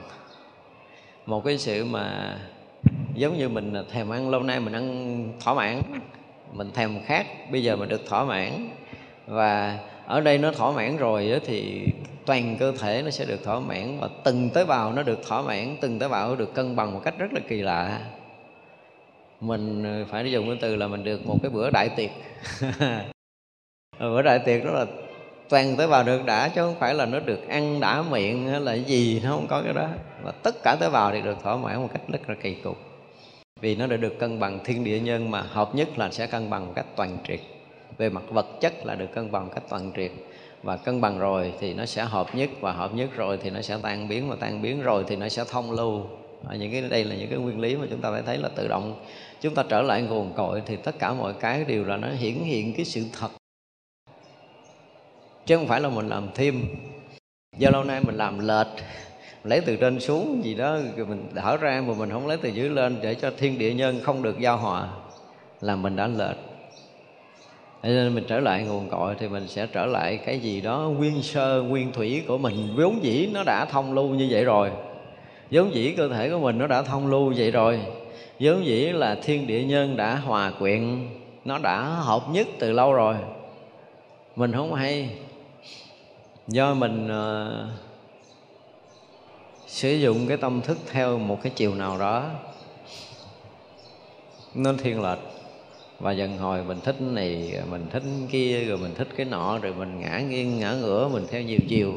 Một 1.26 1.46
cái 1.46 1.58
sự 1.58 1.86
mà 1.86 2.38
giống 3.16 3.38
như 3.38 3.50
mình 3.50 3.74
thèm 3.92 4.10
ăn, 4.10 4.30
lâu 4.30 4.44
nay 4.44 4.60
mình 4.60 4.74
ăn 4.74 5.28
thỏa 5.40 5.54
mãn, 5.54 5.82
mình 6.52 6.72
thèm 6.72 7.00
khát, 7.06 7.52
bây 7.52 7.64
giờ 7.64 7.76
mình 7.76 7.90
được 7.90 8.06
thỏa 8.06 8.26
mãn. 8.26 8.70
Và 9.28 9.80
ở 10.06 10.22
đây 10.22 10.38
nó 10.38 10.52
thỏa 10.52 10.72
mãn 10.72 10.98
rồi 10.98 11.42
thì 11.46 11.88
toàn 12.26 12.56
cơ 12.60 12.72
thể 12.80 13.02
nó 13.06 13.12
sẽ 13.12 13.26
được 13.26 13.44
thỏa 13.44 13.60
mãn 13.60 13.98
và 14.00 14.10
từng 14.24 14.50
tế 14.50 14.66
bào 14.66 14.94
nó 14.94 15.04
được 15.04 15.20
thỏa 15.28 15.42
mãn, 15.42 15.78
từng 15.82 16.00
tế 16.00 16.08
bào 16.08 16.30
nó 16.30 16.36
được 16.36 16.54
cân 16.54 16.76
bằng 16.76 16.94
một 16.94 17.02
cách 17.04 17.14
rất 17.18 17.34
là 17.34 17.40
kỳ 17.48 17.62
lạ. 17.62 18.00
Mình 19.40 19.84
ờ, 19.84 20.06
phải 20.10 20.32
dùng 20.32 20.48
cái 20.48 20.58
từ 20.62 20.76
là 20.76 20.88
mình 20.88 21.04
được 21.04 21.26
một 21.26 21.38
cái 21.42 21.52
bữa 21.52 21.70
đại 21.70 21.90
tiệc. 21.90 22.10
Bữa 24.00 24.22
đại 24.22 24.40
tiệc 24.40 24.66
đó 24.66 24.72
là 24.72 24.86
toàn 25.50 25.76
tế 25.78 25.88
bào 25.88 26.04
được 26.04 26.26
đã, 26.26 26.50
chứ 26.50 26.62
không 26.62 26.76
phải 26.80 26.94
là 26.94 27.06
nó 27.06 27.20
được 27.20 27.48
ăn 27.48 27.80
đã 27.80 28.02
miệng 28.02 28.48
hay 28.48 28.60
là 28.60 28.74
gì, 28.74 29.22
nó 29.24 29.30
không 29.30 29.48
có 29.50 29.62
cái 29.62 29.74
đó. 29.74 29.88
Và 30.24 30.32
tất 30.32 30.64
cả 30.64 30.76
tế 30.80 30.90
bào 30.90 31.12
thì 31.12 31.22
được 31.22 31.38
thỏa 31.44 31.58
mãn 31.58 31.82
một 31.82 31.90
cách 31.94 32.02
rất 32.08 32.30
là 32.30 32.36
kỳ 32.42 32.54
cục. 32.54 32.78
Vì 33.62 33.76
nó 33.76 33.88
đã 33.88 33.98
được 33.98 34.20
cân 34.20 34.40
bằng 34.40 34.60
thiên 34.64 34.84
địa 34.84 35.00
nhân 35.00 35.32
mà, 35.32 35.42
hợp 35.42 35.76
nhất 35.76 35.98
là 35.98 36.12
sẽ 36.12 36.28
cân 36.28 36.50
bằng 36.50 36.66
một 36.66 36.74
cách 36.76 36.86
toàn 36.96 37.18
triệt 37.28 37.40
về 37.98 38.10
mặt 38.10 38.24
vật 38.30 38.46
chất 38.62 38.86
là 38.86 38.96
được 38.96 39.12
cân 39.14 39.32
bằng 39.32 39.50
cách 39.56 39.64
toàn 39.70 39.92
triệt. 39.96 40.12
Và 40.64 40.78
cân 40.78 41.02
bằng 41.02 41.20
rồi 41.20 41.54
thì 41.60 41.74
nó 41.74 41.86
sẽ 41.86 42.04
hợp 42.04 42.36
nhất 42.36 42.50
và 42.62 42.72
hợp 42.72 42.94
nhất 42.94 43.10
rồi 43.16 43.40
thì 43.44 43.50
nó 43.50 43.62
sẽ 43.62 43.78
tan 43.82 44.08
biến 44.08 44.30
và 44.30 44.36
tan 44.40 44.62
biến 44.62 44.82
rồi 44.82 45.04
thì 45.08 45.16
nó 45.16 45.30
sẽ 45.30 45.44
thông 45.50 45.72
lưu. 45.72 46.02
À, 46.50 46.56
những 46.56 46.72
cái 46.72 46.82
đây 46.82 47.04
là 47.04 47.16
những 47.16 47.30
cái 47.30 47.40
nguyên 47.40 47.60
lý 47.60 47.76
mà 47.76 47.86
chúng 47.90 48.02
ta 48.02 48.12
phải 48.12 48.22
thấy 48.22 48.38
là 48.38 48.50
tự 48.56 48.68
động. 48.68 49.06
Chúng 49.42 49.56
ta 49.56 49.64
trở 49.70 49.82
lại 49.82 50.02
nguồn 50.02 50.34
cội 50.34 50.62
thì 50.66 50.76
tất 50.76 51.00
cả 51.00 51.14
mọi 51.14 51.34
cái 51.34 51.66
đều 51.66 51.84
là 51.84 51.98
nó 51.98 52.08
hiển 52.08 52.36
hiện 52.36 52.74
cái 52.74 52.86
sự 52.86 53.04
thật. 53.20 53.30
Chứ 55.46 55.58
không 55.58 55.68
phải 55.68 55.82
là 55.82 55.90
mình 55.90 56.08
làm 56.08 56.28
thêm. 56.36 56.66
Do 57.58 57.70
lâu 57.70 57.84
nay 57.84 58.02
mình 58.06 58.16
làm 58.16 58.48
lệch 58.48 58.68
lấy 59.44 59.62
từ 59.62 59.76
trên 59.76 60.00
xuống 60.00 60.42
gì 60.44 60.56
đó 60.56 60.78
rồi 60.96 61.06
mình 61.06 61.30
thở 61.36 61.58
ra 61.58 61.84
mà 61.88 61.94
mình 61.94 62.10
không 62.10 62.28
lấy 62.28 62.38
từ 62.38 62.50
dưới 62.50 62.70
lên 62.70 62.98
để 63.02 63.16
cho 63.16 63.32
thiên 63.38 63.58
địa 63.58 63.74
nhân 63.74 64.00
không 64.04 64.24
được 64.24 64.40
giao 64.40 64.58
hòa 64.58 64.90
là 65.62 65.76
mình 65.76 65.96
đã 65.96 66.08
lệch 66.08 66.53
cho 67.84 67.90
nên 67.90 68.16
mình 68.16 68.24
trở 68.28 68.40
lại 68.40 68.64
nguồn 68.64 68.90
cội 68.90 69.16
thì 69.20 69.28
mình 69.28 69.48
sẽ 69.48 69.68
trở 69.68 69.86
lại 69.86 70.20
cái 70.26 70.40
gì 70.40 70.62
đó 70.62 70.80
nguyên 70.98 71.24
sơ 71.24 71.62
nguyên 71.62 71.92
thủy 71.92 72.24
của 72.28 72.38
mình. 72.38 72.74
Vốn 72.78 73.04
dĩ 73.04 73.30
nó 73.34 73.44
đã 73.44 73.66
thông 73.66 73.94
lưu 73.94 74.10
như 74.10 74.28
vậy 74.32 74.44
rồi. 74.44 74.72
Vốn 75.52 75.74
dĩ 75.74 75.94
cơ 75.98 76.10
thể 76.10 76.30
của 76.30 76.40
mình 76.40 76.58
nó 76.58 76.68
đã 76.68 76.82
thông 76.82 77.08
lưu 77.08 77.34
vậy 77.38 77.52
rồi. 77.52 77.80
Vốn 78.40 78.66
dĩ 78.66 78.92
là 78.92 79.16
thiên 79.16 79.48
địa 79.48 79.64
nhân 79.64 79.98
đã 79.98 80.16
hòa 80.16 80.52
quyện 80.60 81.10
nó 81.46 81.58
đã 81.58 81.82
hợp 81.82 82.24
nhất 82.32 82.48
từ 82.60 82.72
lâu 82.72 82.94
rồi. 82.94 83.16
Mình 84.36 84.52
không 84.52 84.74
hay. 84.74 85.10
Do 86.48 86.74
mình 86.74 87.08
uh, 87.08 87.70
sử 89.68 89.94
dụng 89.94 90.28
cái 90.28 90.38
tâm 90.38 90.62
thức 90.62 90.78
theo 90.92 91.18
một 91.18 91.40
cái 91.44 91.52
chiều 91.56 91.76
nào 91.76 92.00
đó 92.00 92.30
nên 94.54 94.78
thiên 94.78 95.02
lệch 95.02 95.33
và 96.00 96.12
dần 96.12 96.38
hồi 96.38 96.64
mình 96.64 96.80
thích 96.84 97.02
này 97.02 97.54
mình 97.70 97.86
thích 97.92 98.04
kia, 98.32 98.66
rồi 98.66 98.78
mình 98.78 98.96
thích 98.96 99.08
cái 99.18 99.26
nọ, 99.26 99.60
rồi 99.60 99.74
mình 99.74 100.00
ngã 100.00 100.20
nghiêng, 100.20 100.60
ngã 100.60 100.74
ngửa, 100.74 101.08
mình 101.08 101.26
theo 101.32 101.42
nhiều 101.42 101.60
chiều. 101.68 101.94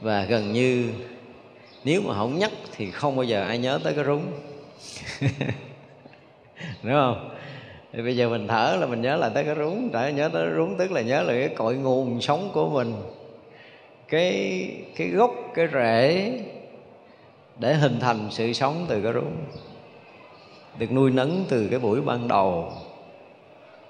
Và 0.00 0.24
gần 0.24 0.52
như 0.52 0.92
nếu 1.84 2.02
mà 2.02 2.14
không 2.14 2.38
nhắc 2.38 2.50
thì 2.76 2.90
không 2.90 3.16
bao 3.16 3.24
giờ 3.24 3.42
ai 3.42 3.58
nhớ 3.58 3.78
tới 3.84 3.94
cái 3.94 4.04
rúng. 4.04 4.22
Đúng 6.82 6.92
không? 6.92 7.30
Thì 7.92 8.02
bây 8.02 8.16
giờ 8.16 8.28
mình 8.28 8.48
thở 8.48 8.76
là 8.80 8.86
mình 8.86 9.02
nhớ 9.02 9.16
lại 9.16 9.30
tới 9.34 9.44
cái 9.44 9.54
rúng. 9.54 9.92
Đã 9.92 10.10
nhớ 10.10 10.28
tới 10.28 10.46
rúng, 10.56 10.76
tức 10.76 10.92
là 10.92 11.00
nhớ 11.00 11.22
là 11.22 11.32
cái 11.32 11.48
cội 11.48 11.74
nguồn 11.74 12.20
sống 12.20 12.50
của 12.52 12.68
mình. 12.70 12.94
Cái 14.08 14.68
cái 14.96 15.08
gốc, 15.08 15.30
cái 15.54 15.68
rễ 15.72 16.32
để 17.58 17.74
hình 17.74 18.00
thành 18.00 18.28
sự 18.30 18.52
sống 18.52 18.86
từ 18.88 19.02
cái 19.02 19.12
rúng. 19.12 19.36
Được 20.78 20.92
nuôi 20.92 21.10
nấng 21.10 21.44
từ 21.48 21.68
cái 21.70 21.78
buổi 21.78 22.00
ban 22.00 22.28
đầu 22.28 22.72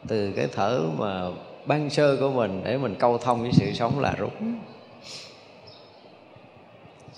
từ 0.09 0.33
cái 0.37 0.49
thở 0.53 0.83
mà 0.99 1.23
ban 1.66 1.91
sơ 1.91 2.16
của 2.16 2.31
mình 2.31 2.61
để 2.65 2.78
mình 2.78 2.95
câu 2.99 3.19
thông 3.19 3.43
với 3.43 3.53
sự 3.53 3.73
sống 3.73 4.01
là 4.01 4.15
rút. 4.19 4.33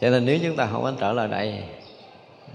cho 0.00 0.10
nên 0.10 0.26
nếu 0.26 0.38
chúng 0.42 0.56
ta 0.56 0.68
không 0.72 0.82
có 0.82 0.92
trở 1.00 1.12
lại 1.12 1.28
đây, 1.28 1.62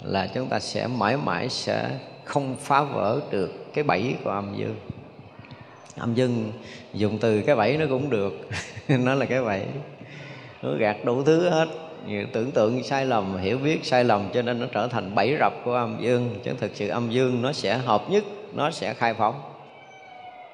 là 0.03 0.27
chúng 0.33 0.47
ta 0.47 0.59
sẽ 0.59 0.87
mãi 0.87 1.17
mãi 1.17 1.49
sẽ 1.49 1.89
không 2.23 2.55
phá 2.59 2.83
vỡ 2.83 3.19
được 3.31 3.73
cái 3.73 3.83
bẫy 3.83 4.15
của 4.23 4.29
âm 4.29 4.55
dương. 4.57 4.75
Âm 5.97 6.13
dương 6.13 6.51
dùng 6.93 7.17
từ 7.17 7.41
cái 7.41 7.55
bẫy 7.55 7.77
nó 7.77 7.85
cũng 7.89 8.09
được, 8.09 8.47
nó 8.87 9.15
là 9.15 9.25
cái 9.25 9.43
bẫy. 9.43 9.65
Nó 10.61 10.69
gạt 10.79 10.97
đủ 11.05 11.23
thứ 11.23 11.49
hết. 11.49 11.67
Nhiều 12.07 12.25
tưởng 12.33 12.51
tượng 12.51 12.83
sai 12.83 13.05
lầm, 13.05 13.37
hiểu 13.37 13.57
biết 13.57 13.85
sai 13.85 14.03
lầm, 14.03 14.29
cho 14.33 14.41
nên 14.41 14.59
nó 14.59 14.65
trở 14.71 14.87
thành 14.87 15.15
bẫy 15.15 15.37
rập 15.39 15.53
của 15.65 15.73
âm 15.73 15.97
dương. 16.01 16.35
Chứ 16.43 16.51
thực 16.59 16.71
sự 16.75 16.87
âm 16.87 17.09
dương 17.09 17.41
nó 17.41 17.53
sẽ 17.53 17.77
hợp 17.77 18.09
nhất, 18.09 18.23
nó 18.53 18.71
sẽ 18.71 18.93
khai 18.93 19.13
phóng 19.13 19.52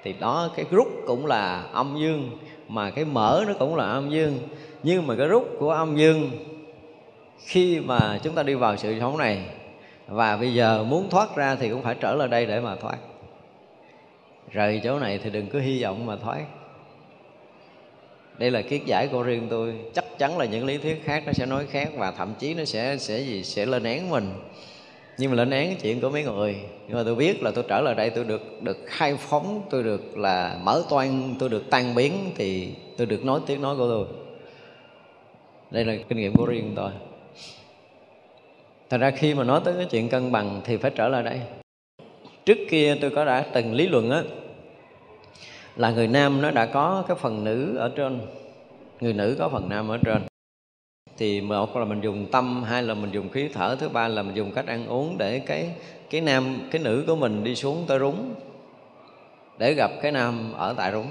thì 0.03 0.13
đó, 0.19 0.49
cái 0.55 0.65
rút 0.71 0.87
cũng 1.07 1.25
là 1.25 1.63
âm 1.71 1.97
dương, 1.99 2.37
mà 2.67 2.89
cái 2.89 3.05
mở 3.05 3.43
nó 3.47 3.53
cũng 3.59 3.75
là 3.75 3.85
âm 3.85 4.09
dương. 4.09 4.39
Nhưng 4.83 5.07
mà 5.07 5.15
cái 5.15 5.27
rút 5.27 5.55
của 5.59 5.71
âm 5.71 5.97
dương, 5.97 6.31
khi 7.39 7.79
mà 7.79 8.19
chúng 8.23 8.35
ta 8.35 8.43
đi 8.43 8.53
vào 8.53 8.77
sự 8.77 8.99
sống 8.99 9.17
này, 9.17 9.45
và 10.07 10.37
bây 10.37 10.53
giờ 10.53 10.83
muốn 10.83 11.09
thoát 11.09 11.35
ra 11.35 11.55
thì 11.55 11.69
cũng 11.69 11.83
phải 11.83 11.95
trở 11.95 12.15
lại 12.15 12.27
đây 12.27 12.45
để 12.45 12.59
mà 12.59 12.75
thoát. 12.75 12.97
Rời 14.51 14.81
chỗ 14.83 14.99
này 14.99 15.19
thì 15.23 15.29
đừng 15.29 15.47
có 15.47 15.59
hy 15.59 15.83
vọng 15.83 16.05
mà 16.05 16.15
thoát. 16.15 16.45
Đây 18.37 18.51
là 18.51 18.61
kiết 18.61 18.81
giải 18.85 19.07
của 19.07 19.23
riêng 19.23 19.47
tôi. 19.49 19.75
Chắc 19.93 20.05
chắn 20.17 20.37
là 20.37 20.45
những 20.45 20.65
lý 20.65 20.77
thuyết 20.77 21.01
khác 21.05 21.23
nó 21.25 21.33
sẽ 21.33 21.45
nói 21.45 21.65
khác, 21.71 21.89
và 21.97 22.11
thậm 22.11 22.33
chí 22.39 22.53
nó 22.53 22.65
sẽ 22.65 22.97
sẽ 22.97 23.19
gì, 23.19 23.43
sẽ 23.43 23.65
lên 23.65 23.83
án 23.83 24.09
mình 24.09 24.31
nhưng 25.19 25.31
mà 25.31 25.35
lên 25.35 25.49
án 25.49 25.67
cái 25.67 25.77
chuyện 25.81 26.01
của 26.01 26.09
mấy 26.09 26.23
người. 26.23 26.55
Nhưng 26.87 26.97
mà 26.97 27.03
tôi 27.03 27.15
biết 27.15 27.43
là 27.43 27.51
tôi 27.51 27.63
trở 27.67 27.81
lại 27.81 27.95
đây, 27.95 28.09
tôi 28.09 28.23
được 28.23 28.61
được 28.61 28.77
khai 28.85 29.15
phóng, 29.15 29.61
tôi 29.69 29.83
được 29.83 30.17
là 30.17 30.59
mở 30.63 30.83
toan, 30.89 31.35
tôi 31.39 31.49
được 31.49 31.69
tan 31.69 31.95
biến 31.95 32.31
thì 32.35 32.69
tôi 32.97 33.07
được 33.07 33.25
nói 33.25 33.39
tiếng 33.45 33.61
nói 33.61 33.75
của 33.77 33.87
tôi. 33.87 34.05
Đây 35.71 35.85
là 35.85 35.95
kinh 36.09 36.17
nghiệm 36.17 36.33
của 36.33 36.45
riêng 36.45 36.73
tôi. 36.75 36.91
Thật 38.89 38.97
ra 38.97 39.11
khi 39.11 39.33
mà 39.33 39.43
nói 39.43 39.61
tới 39.65 39.73
cái 39.77 39.85
chuyện 39.91 40.09
cân 40.09 40.31
bằng 40.31 40.61
thì 40.63 40.77
phải 40.77 40.91
trở 40.95 41.07
lại 41.07 41.23
đây. 41.23 41.41
Trước 42.45 42.57
kia 42.69 42.95
tôi 43.01 43.09
có 43.09 43.25
đã 43.25 43.45
từng 43.53 43.73
lý 43.73 43.87
luận 43.87 44.11
á, 44.11 44.23
là 45.75 45.91
người 45.91 46.07
nam 46.07 46.41
nó 46.41 46.51
đã 46.51 46.65
có 46.65 47.03
cái 47.07 47.17
phần 47.21 47.43
nữ 47.43 47.77
ở 47.77 47.91
trên, 47.95 48.19
người 49.01 49.13
nữ 49.13 49.35
có 49.39 49.49
phần 49.49 49.69
nam 49.69 49.89
ở 49.89 49.97
trên 50.05 50.28
thì 51.19 51.41
một 51.41 51.77
là 51.77 51.85
mình 51.85 52.01
dùng 52.01 52.25
tâm, 52.31 52.63
hai 52.63 52.83
là 52.83 52.93
mình 52.93 53.11
dùng 53.11 53.29
khí 53.29 53.49
thở, 53.53 53.75
thứ 53.79 53.89
ba 53.89 54.07
là 54.07 54.23
mình 54.23 54.35
dùng 54.35 54.51
cách 54.51 54.67
ăn 54.67 54.87
uống 54.87 55.17
để 55.17 55.39
cái 55.39 55.69
cái 56.09 56.21
nam, 56.21 56.67
cái 56.71 56.81
nữ 56.81 57.03
của 57.07 57.15
mình 57.15 57.43
đi 57.43 57.55
xuống 57.55 57.85
tới 57.87 57.99
rúng, 57.99 58.33
để 59.57 59.73
gặp 59.73 59.91
cái 60.01 60.11
nam 60.11 60.53
ở 60.53 60.73
tại 60.77 60.91
rúng. 60.91 61.07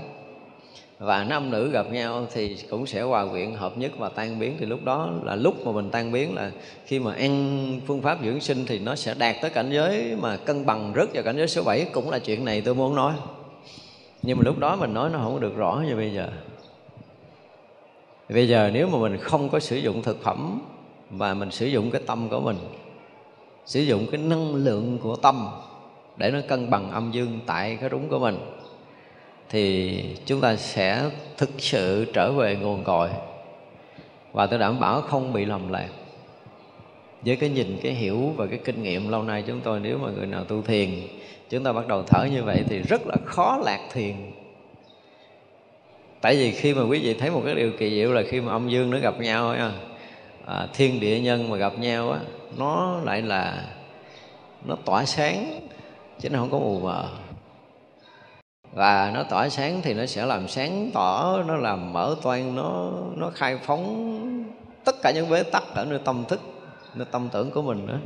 Và 0.98 1.24
nam 1.24 1.50
nữ 1.50 1.70
gặp 1.70 1.92
nhau 1.92 2.26
thì 2.32 2.56
cũng 2.70 2.86
sẽ 2.86 3.02
hòa 3.02 3.26
quyện 3.30 3.54
hợp 3.54 3.78
nhất 3.78 3.92
và 3.98 4.08
tan 4.08 4.38
biến. 4.38 4.56
Thì 4.60 4.66
lúc 4.66 4.84
đó 4.84 5.10
là 5.22 5.34
lúc 5.34 5.66
mà 5.66 5.72
mình 5.72 5.90
tan 5.90 6.12
biến 6.12 6.34
là 6.34 6.50
khi 6.86 6.98
mà 6.98 7.14
ăn 7.14 7.80
phương 7.86 8.02
pháp 8.02 8.18
dưỡng 8.24 8.40
sinh 8.40 8.64
thì 8.66 8.78
nó 8.78 8.94
sẽ 8.94 9.14
đạt 9.18 9.36
tới 9.42 9.50
cảnh 9.50 9.70
giới 9.70 10.16
mà 10.20 10.36
cân 10.36 10.66
bằng 10.66 10.92
rất 10.92 11.10
vào 11.14 11.22
cảnh 11.22 11.36
giới 11.36 11.48
số 11.48 11.62
7 11.62 11.86
cũng 11.92 12.10
là 12.10 12.18
chuyện 12.18 12.44
này 12.44 12.60
tôi 12.60 12.74
muốn 12.74 12.94
nói. 12.94 13.12
Nhưng 14.22 14.38
mà 14.38 14.42
lúc 14.44 14.58
đó 14.58 14.76
mình 14.76 14.94
nói 14.94 15.10
nó 15.10 15.18
không 15.18 15.40
được 15.40 15.56
rõ 15.56 15.82
như 15.88 15.96
bây 15.96 16.10
giờ 16.12 16.28
bây 18.28 18.48
giờ 18.48 18.70
nếu 18.74 18.88
mà 18.88 18.98
mình 18.98 19.16
không 19.16 19.48
có 19.48 19.60
sử 19.60 19.76
dụng 19.76 20.02
thực 20.02 20.22
phẩm 20.22 20.60
mà 21.10 21.34
mình 21.34 21.50
sử 21.50 21.66
dụng 21.66 21.90
cái 21.90 22.02
tâm 22.06 22.28
của 22.28 22.40
mình, 22.40 22.56
sử 23.66 23.80
dụng 23.80 24.06
cái 24.10 24.20
năng 24.20 24.54
lượng 24.54 24.98
của 25.02 25.16
tâm 25.16 25.48
để 26.16 26.30
nó 26.30 26.38
cân 26.48 26.70
bằng 26.70 26.90
âm 26.90 27.10
dương 27.12 27.40
tại 27.46 27.76
cái 27.80 27.90
rúng 27.90 28.08
của 28.08 28.18
mình, 28.18 28.38
thì 29.48 30.02
chúng 30.26 30.40
ta 30.40 30.56
sẽ 30.56 31.10
thực 31.36 31.50
sự 31.58 32.06
trở 32.14 32.32
về 32.32 32.56
nguồn 32.56 32.84
cội 32.84 33.08
và 34.32 34.46
tôi 34.46 34.58
đảm 34.58 34.80
bảo 34.80 35.00
không 35.00 35.32
bị 35.32 35.44
lầm 35.44 35.68
lạc. 35.68 35.88
Với 37.22 37.36
cái 37.36 37.48
nhìn, 37.48 37.78
cái 37.82 37.92
hiểu 37.92 38.32
và 38.36 38.46
cái 38.46 38.58
kinh 38.64 38.82
nghiệm 38.82 39.08
lâu 39.08 39.22
nay 39.22 39.44
chúng 39.46 39.60
tôi, 39.60 39.80
nếu 39.80 39.98
mà 39.98 40.10
người 40.10 40.26
nào 40.26 40.44
tu 40.44 40.62
thiền, 40.62 40.90
chúng 41.50 41.64
ta 41.64 41.72
bắt 41.72 41.88
đầu 41.88 42.02
thở 42.02 42.24
như 42.24 42.42
vậy 42.44 42.64
thì 42.68 42.78
rất 42.78 43.06
là 43.06 43.16
khó 43.24 43.60
lạc 43.64 43.88
thiền 43.92 44.14
tại 46.20 46.36
vì 46.36 46.50
khi 46.50 46.74
mà 46.74 46.82
quý 46.82 47.00
vị 47.00 47.14
thấy 47.14 47.30
một 47.30 47.42
cái 47.44 47.54
điều 47.54 47.72
kỳ 47.78 47.90
diệu 47.90 48.12
là 48.12 48.22
khi 48.28 48.40
mà 48.40 48.52
âm 48.52 48.68
dương 48.68 48.90
nó 48.90 48.98
gặp 48.98 49.20
nhau 49.20 49.50
á 49.50 49.56
à, 49.56 49.72
à, 50.46 50.68
thiên 50.74 51.00
địa 51.00 51.20
nhân 51.20 51.50
mà 51.50 51.56
gặp 51.56 51.78
nhau 51.78 52.10
á 52.10 52.20
nó 52.56 53.00
lại 53.04 53.22
là 53.22 53.64
nó 54.64 54.76
tỏa 54.84 55.04
sáng 55.04 55.60
chứ 56.20 56.30
nó 56.30 56.38
không 56.38 56.50
có 56.50 56.58
mù 56.58 56.80
mờ. 56.80 57.08
Và 58.72 59.10
nó 59.14 59.22
tỏa 59.22 59.48
sáng 59.48 59.80
thì 59.82 59.94
nó 59.94 60.06
sẽ 60.06 60.26
làm 60.26 60.48
sáng 60.48 60.90
tỏ 60.94 61.42
nó 61.46 61.56
làm 61.56 61.92
mở 61.92 62.16
toan 62.22 62.56
nó 62.56 62.92
nó 63.16 63.30
khai 63.34 63.58
phóng 63.64 64.14
tất 64.84 65.02
cả 65.02 65.10
những 65.10 65.30
bế 65.30 65.42
tắc 65.42 65.62
ở 65.74 65.84
nơi 65.84 65.98
tâm 66.04 66.24
thức 66.28 66.40
nơi 66.94 67.06
tâm 67.10 67.28
tưởng 67.32 67.50
của 67.50 67.62
mình 67.62 67.86
nữa 67.86 67.98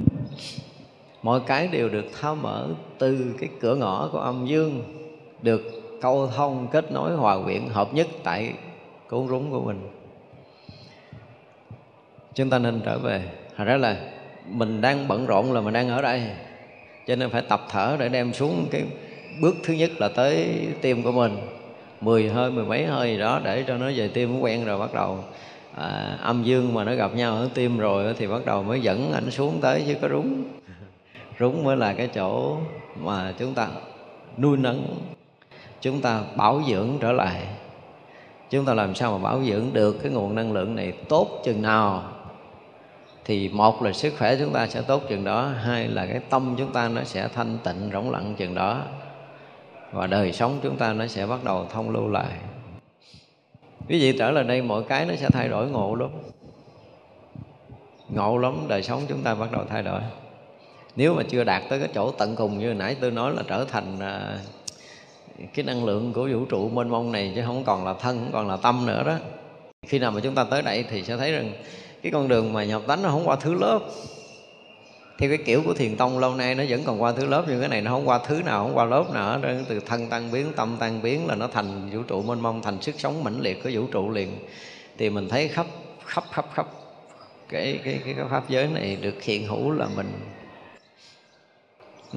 mọi 1.22 1.40
cái 1.47 1.68
đều 1.68 1.89
được 1.89 2.05
tháo 2.20 2.34
mở 2.34 2.68
từ 2.98 3.34
cái 3.40 3.48
cửa 3.60 3.74
ngõ 3.74 4.09
của 4.12 4.18
âm 4.18 4.47
dương 4.47 4.82
được 5.43 5.81
câu 6.02 6.26
thông 6.26 6.68
kết 6.68 6.92
nối 6.92 7.16
hòa 7.16 7.42
quyện 7.44 7.68
hợp 7.68 7.94
nhất 7.94 8.06
tại 8.22 8.52
cuốn 9.08 9.28
rúng 9.28 9.50
của 9.50 9.60
mình. 9.60 9.88
Chúng 12.34 12.50
ta 12.50 12.58
nên 12.58 12.80
trở 12.84 12.98
về. 12.98 13.22
Thật 13.56 13.64
ra 13.64 13.76
là 13.76 13.96
mình 14.48 14.80
đang 14.80 15.08
bận 15.08 15.26
rộn 15.26 15.52
là 15.52 15.60
mình 15.60 15.74
đang 15.74 15.88
ở 15.88 16.02
đây 16.02 16.22
cho 17.06 17.16
nên 17.16 17.30
phải 17.30 17.42
tập 17.42 17.66
thở 17.70 17.96
để 17.98 18.08
đem 18.08 18.32
xuống 18.32 18.66
cái 18.70 18.82
bước 19.40 19.56
thứ 19.64 19.74
nhất 19.74 19.90
là 19.98 20.08
tới 20.08 20.66
tim 20.80 21.02
của 21.02 21.12
mình. 21.12 21.36
Mười 22.00 22.28
hơi 22.28 22.50
mười 22.50 22.64
mấy 22.64 22.86
hơi 22.86 23.10
gì 23.10 23.18
đó 23.18 23.40
để 23.44 23.64
cho 23.66 23.76
nó 23.76 23.90
về 23.96 24.08
tim 24.08 24.32
nó 24.34 24.38
quen 24.40 24.64
rồi 24.64 24.78
bắt 24.78 24.94
đầu 24.94 25.18
à, 25.76 26.18
âm 26.22 26.42
dương 26.42 26.74
mà 26.74 26.84
nó 26.84 26.94
gặp 26.94 27.14
nhau 27.14 27.36
ở 27.36 27.48
tim 27.54 27.78
rồi 27.78 28.14
thì 28.18 28.26
bắt 28.26 28.46
đầu 28.46 28.62
mới 28.62 28.80
dẫn 28.80 29.12
ảnh 29.12 29.30
xuống 29.30 29.58
tới 29.60 29.84
chứ 29.86 29.94
có 30.02 30.08
rúng. 30.08 30.44
Rúng 31.38 31.64
mới 31.64 31.76
là 31.76 31.92
cái 31.92 32.08
chỗ 32.14 32.56
mà 32.96 33.34
chúng 33.38 33.54
ta 33.54 33.68
nuôi 34.38 34.56
nấng 34.56 34.86
chúng 35.82 36.00
ta 36.00 36.22
bảo 36.36 36.62
dưỡng 36.68 36.88
trở 37.00 37.12
lại. 37.12 37.42
Chúng 38.50 38.64
ta 38.64 38.74
làm 38.74 38.94
sao 38.94 39.12
mà 39.12 39.18
bảo 39.18 39.42
dưỡng 39.44 39.72
được 39.72 39.96
cái 40.02 40.12
nguồn 40.12 40.34
năng 40.34 40.52
lượng 40.52 40.76
này 40.76 40.92
tốt 41.09 41.40
chừng 41.44 41.62
nào? 41.62 42.02
Thì 43.24 43.48
một 43.48 43.82
là 43.82 43.92
sức 43.92 44.14
khỏe 44.18 44.36
chúng 44.36 44.52
ta 44.52 44.66
sẽ 44.66 44.82
tốt 44.82 45.02
chừng 45.09 45.24
đó, 45.24 45.48
hai 45.62 45.88
là 45.88 46.06
cái 46.06 46.20
tâm 46.30 46.54
chúng 46.59 46.72
ta 46.72 46.88
nó 46.88 47.04
sẽ 47.04 47.28
thanh 47.28 47.59
tịnh, 47.64 47.90
rỗng 47.92 48.10
lặng 48.10 48.34
chừng 48.38 48.54
đó. 48.54 48.82
Và 49.92 50.06
đời 50.06 50.32
sống 50.32 50.59
chúng 50.62 50.76
ta 50.76 50.92
nó 50.92 51.06
sẽ 51.06 51.26
bắt 51.26 51.44
đầu 51.44 51.66
thông 51.70 51.90
lưu 51.90 52.09
lại. 52.09 52.32
Quý 53.88 54.00
vị 54.00 54.18
trở 54.18 54.30
lại 54.30 54.44
đây, 54.44 54.62
mọi 54.62 54.82
cái 54.88 55.06
nó 55.06 55.14
sẽ 55.16 55.28
thay 55.30 55.48
đổi 55.48 55.68
ngộ 55.68 55.94
lắm. 55.94 56.10
Ngộ 58.09 58.38
lắm, 58.38 58.64
đời 58.68 58.82
sống 58.82 59.02
chúng 59.09 59.22
ta 59.22 59.34
bắt 59.34 59.52
đầu 59.52 59.64
thay 59.70 59.82
đổi. 59.82 60.00
Nếu 60.96 61.14
mà 61.14 61.22
chưa 61.28 61.44
đạt 61.44 61.62
tới 61.68 61.78
cái 61.78 61.88
chỗ 61.94 62.10
tận 62.10 62.36
cùng 62.36 62.59
như 62.59 62.74
nãy 62.74 62.96
tôi 63.00 63.10
nói 63.10 63.32
là 63.34 63.42
trở 63.48 63.64
thành 63.64 64.00
à, 64.00 64.38
cái 65.55 65.64
năng 65.64 65.85
lượng 65.85 66.12
của 66.12 66.28
vũ 66.32 66.44
trụ 66.44 66.69
mênh 66.69 66.89
mông 66.89 67.12
này 67.12 67.32
chứ 67.35 67.43
không 67.47 67.64
còn 67.64 67.85
là 67.85 67.94
thân 67.94 68.19
không 68.19 68.32
còn 68.32 68.48
là 68.48 68.56
tâm 68.56 68.86
nữa 68.86 69.02
đó. 69.06 69.16
Khi 69.86 69.98
nào 69.98 70.10
mà 70.10 70.20
chúng 70.20 70.35
ta 70.35 70.44
tới 70.44 70.62
đây 70.62 70.85
thì 70.90 71.02
sẽ 71.02 71.16
thấy 71.16 71.32
rằng 71.32 71.52
cái 72.02 72.12
con 72.12 72.28
đường 72.28 72.52
mà 72.52 72.64
nhập 72.64 72.82
tánh 72.86 73.02
nó 73.02 73.09
không 73.09 73.28
qua 73.28 73.36
thứ 73.36 73.55
lớp. 73.55 73.81
Theo 75.19 75.31
cái 75.31 75.39
kiểu 75.39 75.62
của 75.64 75.74
thiền 75.74 75.97
tông 75.97 76.19
lâu 76.19 76.35
nay 76.35 76.55
nó 76.55 76.64
vẫn 76.69 76.82
còn 76.85 77.02
qua 77.02 77.12
thứ 77.12 77.27
lớp 77.27 77.44
nhưng 77.48 77.60
cái 77.60 77.69
này 77.69 77.81
nó 77.81 77.90
không 77.90 78.09
qua 78.09 78.19
thứ 78.19 78.43
nào 78.43 78.64
không 78.64 78.77
qua 78.77 78.85
lớp 78.85 79.05
nào 79.14 79.39
đó 79.39 79.48
từ 79.69 79.81
thân 79.81 80.09
tăng 80.09 80.32
biến 80.32 80.52
tâm 80.56 80.77
tăng 80.81 81.02
biến 81.02 81.27
là 81.27 81.35
nó 81.35 81.47
thành 81.47 81.90
vũ 81.93 82.02
trụ 82.02 82.23
mênh 82.23 82.40
mông 82.40 82.62
thành 82.62 82.82
sức 82.82 82.94
sống 82.98 83.24
mãnh 83.24 83.40
liệt 83.40 83.62
của 83.62 83.70
vũ 83.73 83.86
trụ 83.93 84.10
liền. 84.10 84.28
Thì 84.98 85.10
mình 85.10 85.28
thấy 85.28 85.48
khắp 85.48 85.66
khắp 86.06 86.24
khắp 86.32 86.47
khắp 86.55 86.66
cái 87.48 87.81
cái 87.85 88.01
cái, 88.05 88.14
cái 88.14 88.24
pháp 88.31 88.48
giới 88.48 88.66
này 88.66 88.97
được 88.97 89.23
hiện 89.23 89.47
hữu 89.47 89.70
là 89.70 89.86
mình 89.97 90.12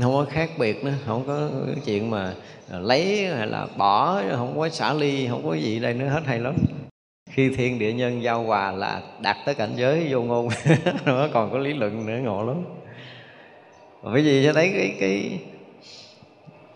không 0.02 0.14
có 0.14 0.26
khác 0.30 0.50
biệt 0.58 0.84
nữa, 0.84 0.94
không 1.06 1.24
có 1.28 1.50
cái 1.66 1.82
chuyện 1.86 2.10
mà 2.10 2.34
ờ, 2.70 2.80
lấy 2.80 3.28
hay 3.28 3.48
là 3.48 3.68
bỏ, 3.78 4.22
không 4.32 4.58
có 4.58 4.70
xả 4.70 4.94
ly, 4.94 5.28
không 5.28 5.46
có 5.46 5.54
gì 5.54 5.80
đây 5.80 5.94
nữa, 5.94 6.08
hết 6.08 6.22
hay 6.26 6.40
lắm. 6.40 6.56
Khi 7.30 7.50
thiên 7.50 7.80
địa 7.80 7.94
nhân 7.94 8.24
giao 8.24 8.44
hòa 8.44 8.72
là 8.72 9.02
đạt 9.22 9.38
tới 9.46 9.56
cảnh 9.56 9.74
giới 9.76 10.08
vô 10.10 10.22
ngôn, 10.22 10.50
nó 11.06 11.28
còn 11.34 11.52
có 11.52 11.58
lý 11.58 11.74
luận 11.74 12.06
nữa, 12.06 12.20
ngộ 12.24 12.46
lắm. 12.46 12.64
Bởi 14.04 14.22
vì 14.22 14.46
cho 14.46 14.54
thấy 14.54 14.72
cái 14.74 14.96
cái 15.00 15.40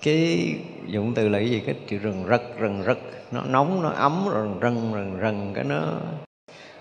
cái 0.04 0.54
dụng 0.88 1.14
từ 1.14 1.30
là 1.30 1.40
cái 1.40 1.50
gì? 1.50 1.62
Cái 1.66 1.76
chữ 1.88 1.98
rừng 1.98 2.26
rật 2.30 2.42
rừng 2.60 2.84
rật 2.86 2.98
nó 3.32 3.42
nóng, 3.48 3.82
nó 3.84 3.90
ấm, 3.90 4.26
rừng 4.34 4.60
rừng 4.60 4.94
rừng 4.94 5.18
rừng, 5.20 5.52
cái 5.56 5.64
nó 5.64 5.82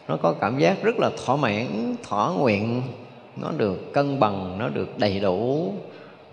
nó 0.09 0.17
có 0.17 0.35
cảm 0.41 0.59
giác 0.59 0.83
rất 0.83 0.99
là 0.99 1.11
thỏa 1.25 1.37
mãn, 1.37 1.95
thỏa 2.09 2.31
nguyện. 2.31 2.83
Nó 3.37 3.51
được 3.57 3.93
cân 3.93 4.21
bằng, 4.21 4.59
nó 4.59 4.69
được 4.69 4.99
đầy 4.99 5.21
đủ 5.21 5.73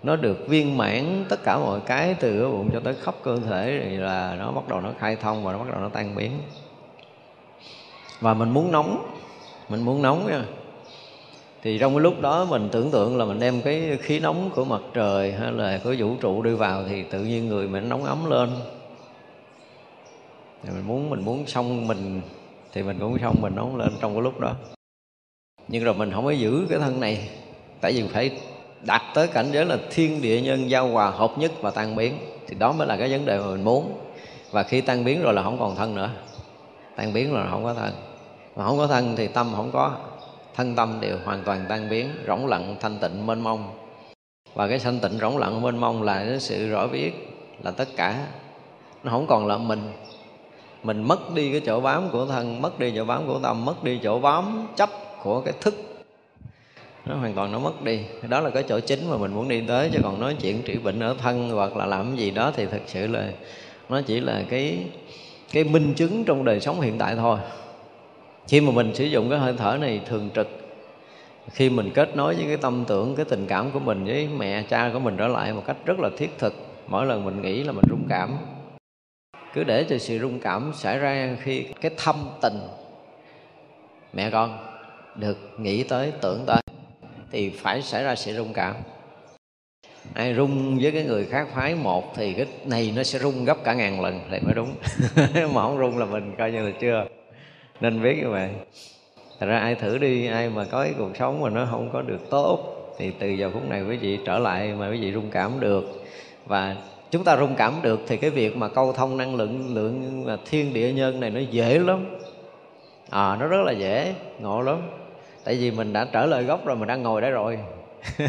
nó 0.06 0.16
được 0.16 0.48
viên 0.48 0.76
mãn 0.76 1.24
tất 1.28 1.42
cả 1.44 1.58
mọi 1.58 1.80
cái 1.86 2.14
từ 2.20 2.40
cái 2.40 2.50
bụng 2.50 2.70
cho 2.72 2.80
tới 2.80 2.94
khắp 3.02 3.14
cơ 3.22 3.36
thể 3.36 3.80
thì 3.84 3.96
là 3.96 4.36
nó 4.38 4.52
bắt 4.52 4.68
đầu 4.68 4.80
nó 4.80 4.90
khai 4.98 5.16
thông 5.16 5.44
và 5.44 5.52
nó 5.52 5.58
bắt 5.58 5.70
đầu 5.70 5.80
nó 5.80 5.88
tan 5.88 6.14
biến. 6.16 6.32
Và 8.20 8.34
mình 8.34 8.50
muốn 8.50 8.72
nóng, 8.72 9.06
mình 9.68 9.82
muốn 9.82 10.02
nóng 10.02 10.26
nha. 10.26 10.44
Thì 11.62 11.78
trong 11.78 11.94
cái 11.94 12.00
lúc 12.00 12.20
đó 12.20 12.44
mình 12.44 12.68
tưởng 12.72 12.90
tượng 12.90 13.18
là 13.18 13.24
mình 13.24 13.40
đem 13.40 13.62
cái 13.62 13.98
khí 14.02 14.20
nóng 14.20 14.50
của 14.54 14.64
mặt 14.64 14.80
trời 14.94 15.32
hay 15.32 15.52
là 15.52 15.80
của 15.84 15.94
vũ 15.98 16.14
trụ 16.20 16.42
đưa 16.42 16.56
vào 16.56 16.84
thì 16.88 17.02
tự 17.02 17.24
nhiên 17.24 17.48
người 17.48 17.68
mình 17.68 17.88
nóng 17.88 18.04
ấm 18.04 18.30
lên. 18.30 18.50
Thì 20.62 20.70
mình 20.74 20.86
muốn 20.86 21.10
mình 21.10 21.24
muốn 21.24 21.46
xong 21.46 21.88
mình, 21.88 22.20
thì 22.72 22.82
mình 22.82 22.96
cũng 23.00 23.18
xong 23.18 23.34
mình 23.40 23.54
nóng 23.56 23.76
lên 23.76 23.92
trong 24.00 24.14
cái 24.14 24.22
lúc 24.22 24.40
đó. 24.40 24.54
Nhưng 25.68 25.84
rồi 25.84 25.94
mình 25.94 26.10
không 26.12 26.24
có 26.24 26.30
giữ 26.30 26.66
cái 26.70 26.78
thân 26.78 27.00
này, 27.00 27.28
tại 27.80 27.92
vì 27.92 28.02
phải 28.08 28.30
đạt 28.82 29.02
tới 29.14 29.26
cảnh 29.26 29.46
giới 29.52 29.64
là 29.64 29.78
thiên 29.90 30.22
địa 30.22 30.40
nhân 30.40 30.70
giao 30.70 30.88
hòa 30.88 31.10
hợp 31.10 31.38
nhất 31.38 31.52
và 31.60 31.70
tan 31.70 31.96
biến, 31.96 32.18
thì 32.46 32.54
đó 32.54 32.72
mới 32.72 32.86
là 32.86 32.96
cái 32.96 33.10
vấn 33.10 33.24
đề 33.24 33.38
mà 33.38 33.46
mình 33.46 33.64
muốn. 33.64 33.98
Và 34.50 34.62
khi 34.62 34.80
tan 34.80 35.04
biến 35.04 35.22
rồi 35.22 35.34
là 35.34 35.42
không 35.42 35.58
còn 35.58 35.76
thân 35.76 35.94
nữa. 35.94 36.10
Tan 36.96 37.12
biến 37.12 37.32
rồi 37.32 37.44
là 37.44 37.50
không 37.50 37.64
có 37.64 37.74
thân. 37.74 37.92
Mà 38.56 38.64
không 38.64 38.78
có 38.78 38.86
thân 38.86 39.16
thì 39.16 39.28
tâm 39.28 39.52
không 39.56 39.70
có. 39.72 39.92
Thân 40.54 40.74
tâm 40.74 40.98
đều 41.00 41.16
hoàn 41.24 41.42
toàn 41.42 41.64
tan 41.68 41.88
biến, 41.88 42.08
rỗng 42.26 42.46
lặng, 42.46 42.76
thanh 42.80 42.98
tịnh, 42.98 43.26
mênh 43.26 43.40
mông. 43.40 43.78
Và 44.54 44.68
cái 44.68 44.78
thanh 44.78 45.00
tịnh, 45.00 45.18
rỗng 45.18 45.38
lặng, 45.38 45.62
mênh 45.62 45.78
mông 45.78 46.02
là 46.02 46.24
cái 46.24 46.40
sự 46.40 46.68
rõ 46.68 46.86
biết 46.86 47.12
là 47.62 47.70
tất 47.70 47.88
cả. 47.96 48.26
Nó 49.04 49.10
không 49.10 49.26
còn 49.26 49.46
là 49.46 49.58
mình. 49.58 49.92
Mình 50.82 51.02
mất 51.02 51.34
đi 51.34 51.52
cái 51.52 51.60
chỗ 51.66 51.80
bám 51.80 52.08
của 52.12 52.26
thân, 52.26 52.62
mất 52.62 52.78
đi 52.78 52.92
chỗ 52.96 53.04
bám 53.04 53.26
của 53.26 53.38
tâm, 53.42 53.64
mất 53.64 53.84
đi 53.84 54.00
chỗ 54.02 54.18
bám 54.18 54.66
chấp 54.76 54.90
của 55.22 55.40
cái 55.40 55.54
thức 55.60 55.74
nó 57.06 57.14
hoàn 57.14 57.34
toàn 57.34 57.52
nó 57.52 57.58
mất 57.58 57.82
đi. 57.82 58.00
Đó 58.28 58.40
là 58.40 58.50
cái 58.50 58.62
chỗ 58.62 58.80
chính 58.80 59.10
mà 59.10 59.16
mình 59.16 59.34
muốn 59.34 59.48
đi 59.48 59.62
tới, 59.68 59.90
chứ 59.92 59.98
còn 60.02 60.20
nói 60.20 60.36
chuyện 60.40 60.62
trị 60.62 60.78
bệnh 60.78 61.00
ở 61.00 61.16
thân 61.18 61.50
hoặc 61.50 61.76
là 61.76 61.86
làm 61.86 62.16
gì 62.16 62.30
đó 62.30 62.52
thì 62.56 62.66
thật 62.66 62.80
sự 62.86 63.06
là 63.06 63.30
nó 63.88 64.00
chỉ 64.00 64.20
là 64.20 64.42
cái 64.48 64.78
cái 65.52 65.64
minh 65.64 65.94
chứng 65.94 66.24
trong 66.24 66.44
đời 66.44 66.60
sống 66.60 66.80
hiện 66.80 66.98
tại 66.98 67.16
thôi. 67.16 67.38
Khi 68.48 68.60
mà 68.60 68.72
mình 68.72 68.94
sử 68.94 69.04
dụng 69.04 69.30
cái 69.30 69.38
hơi 69.38 69.54
thở 69.58 69.78
này 69.80 70.00
thường 70.06 70.30
trực, 70.34 70.48
khi 71.52 71.70
mình 71.70 71.90
kết 71.94 72.16
nối 72.16 72.34
với 72.34 72.44
cái 72.44 72.56
tâm 72.56 72.84
tưởng, 72.88 73.16
cái 73.16 73.24
tình 73.24 73.46
cảm 73.46 73.70
của 73.70 73.78
mình 73.78 74.04
với 74.04 74.28
mẹ, 74.36 74.62
cha 74.62 74.90
của 74.92 74.98
mình 74.98 75.16
trở 75.16 75.28
lại 75.28 75.52
một 75.52 75.62
cách 75.66 75.76
rất 75.84 75.98
là 75.98 76.10
thiết 76.16 76.30
thực, 76.38 76.54
mỗi 76.86 77.06
lần 77.06 77.24
mình 77.24 77.42
nghĩ 77.42 77.64
là 77.64 77.72
mình 77.72 77.84
rung 77.90 78.04
cảm. 78.08 78.38
Cứ 79.54 79.64
để 79.64 79.84
cho 79.88 79.98
sự 79.98 80.18
rung 80.18 80.40
cảm 80.40 80.72
xảy 80.74 80.98
ra 80.98 81.36
khi 81.40 81.64
cái 81.80 81.90
thâm 81.96 82.16
tình, 82.42 82.58
mẹ 84.12 84.30
con, 84.30 84.58
được 85.14 85.38
nghĩ 85.58 85.82
tới, 85.82 86.12
tưởng 86.20 86.44
tới 86.46 86.60
thì 87.30 87.50
phải 87.50 87.82
xảy 87.82 88.04
ra 88.04 88.14
sự 88.14 88.36
rung 88.36 88.52
cảm. 88.52 88.74
Ai 90.14 90.34
rung 90.34 90.78
với 90.82 90.92
cái 90.92 91.04
người 91.04 91.24
khác 91.24 91.48
phái 91.54 91.74
một 91.74 92.16
thì 92.16 92.32
cái 92.32 92.46
này 92.64 92.92
nó 92.96 93.02
sẽ 93.02 93.18
rung 93.18 93.44
gấp 93.44 93.64
cả 93.64 93.74
ngàn 93.74 94.00
lần, 94.00 94.20
thì 94.30 94.38
mới 94.40 94.54
đúng. 94.54 94.74
Mà 95.54 95.62
không 95.62 95.78
rung 95.78 95.98
là 95.98 96.04
mình 96.04 96.34
coi 96.38 96.52
như 96.52 96.66
là 96.66 96.72
chưa 96.80 97.06
nên 97.80 98.02
biết 98.02 98.16
như 98.22 98.30
vậy. 98.30 98.50
Thật 99.40 99.46
ra 99.46 99.58
ai 99.58 99.74
thử 99.74 99.98
đi, 99.98 100.26
ai 100.26 100.48
mà 100.48 100.64
có 100.64 100.82
cái 100.82 100.92
cuộc 100.98 101.16
sống 101.18 101.42
mà 101.42 101.50
nó 101.50 101.66
không 101.70 101.90
có 101.92 102.02
được 102.02 102.30
tốt, 102.30 102.76
thì 102.98 103.12
từ 103.18 103.28
giờ 103.28 103.50
phút 103.54 103.68
này 103.68 103.82
quý 103.82 103.96
vị 103.96 104.18
trở 104.26 104.38
lại 104.38 104.72
mà 104.78 104.90
quý 104.90 105.00
vị 105.00 105.12
rung 105.12 105.30
cảm 105.30 105.60
được. 105.60 106.04
Và 106.46 106.76
chúng 107.10 107.24
ta 107.24 107.36
rung 107.36 107.54
cảm 107.54 107.74
được 107.82 108.00
thì 108.06 108.16
cái 108.16 108.30
việc 108.30 108.56
mà 108.56 108.68
câu 108.68 108.92
thông 108.92 109.16
năng 109.16 109.34
lượng 109.34 109.74
lượng 109.74 110.26
thiên 110.50 110.74
địa 110.74 110.92
nhân 110.92 111.20
này 111.20 111.30
nó 111.30 111.40
dễ 111.40 111.78
lắm. 111.78 112.18
À 113.10 113.36
nó 113.40 113.46
rất 113.46 113.62
là 113.64 113.72
dễ, 113.72 114.14
ngộ 114.40 114.62
lắm 114.62 114.78
tại 115.46 115.56
vì 115.56 115.70
mình 115.70 115.92
đã 115.92 116.06
trở 116.12 116.26
lại 116.26 116.42
gốc 116.42 116.66
rồi 116.66 116.76
mình 116.76 116.88
đang 116.88 117.02
ngồi 117.02 117.20
đó 117.20 117.30
rồi. 117.30 117.58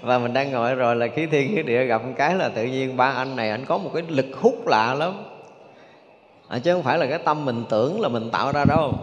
Và 0.00 0.18
mình 0.18 0.32
đang 0.32 0.52
ngồi 0.52 0.74
rồi 0.74 0.96
là 0.96 1.06
khí 1.06 1.26
thiên 1.26 1.54
khí 1.54 1.62
địa 1.62 1.84
gặp 1.84 2.04
một 2.04 2.12
cái 2.16 2.34
là 2.34 2.48
tự 2.48 2.64
nhiên 2.64 2.96
ba 2.96 3.10
anh 3.10 3.36
này 3.36 3.50
anh 3.50 3.64
có 3.64 3.78
một 3.78 3.90
cái 3.94 4.02
lực 4.08 4.26
hút 4.40 4.66
lạ 4.66 4.94
lắm. 4.94 5.24
À, 6.48 6.58
chứ 6.58 6.72
không 6.72 6.82
phải 6.82 6.98
là 6.98 7.06
cái 7.06 7.18
tâm 7.18 7.44
mình 7.44 7.64
tưởng 7.70 8.00
là 8.00 8.08
mình 8.08 8.30
tạo 8.30 8.52
ra 8.52 8.64
đâu. 8.64 8.94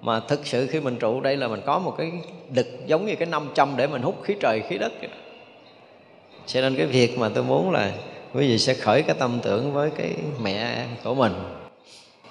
Mà 0.00 0.20
thực 0.20 0.46
sự 0.46 0.66
khi 0.66 0.80
mình 0.80 0.96
trụ 0.96 1.20
đây 1.20 1.36
là 1.36 1.48
mình 1.48 1.60
có 1.66 1.78
một 1.78 1.94
cái 1.98 2.12
đực 2.50 2.66
giống 2.86 3.06
như 3.06 3.16
cái 3.16 3.26
năm 3.26 3.48
trăm 3.54 3.76
để 3.76 3.86
mình 3.86 4.02
hút 4.02 4.22
khí 4.22 4.34
trời 4.40 4.62
khí 4.68 4.78
đất 4.78 4.92
cho 6.46 6.60
nên 6.60 6.76
cái 6.76 6.86
việc 6.86 7.18
mà 7.18 7.28
tôi 7.34 7.44
muốn 7.44 7.70
là 7.70 7.92
quý 8.34 8.48
vị 8.48 8.58
sẽ 8.58 8.74
khởi 8.74 9.02
cái 9.02 9.16
tâm 9.18 9.38
tưởng 9.42 9.72
với 9.72 9.90
cái 9.98 10.10
mẹ 10.42 10.86
của 11.04 11.14
mình 11.14 11.32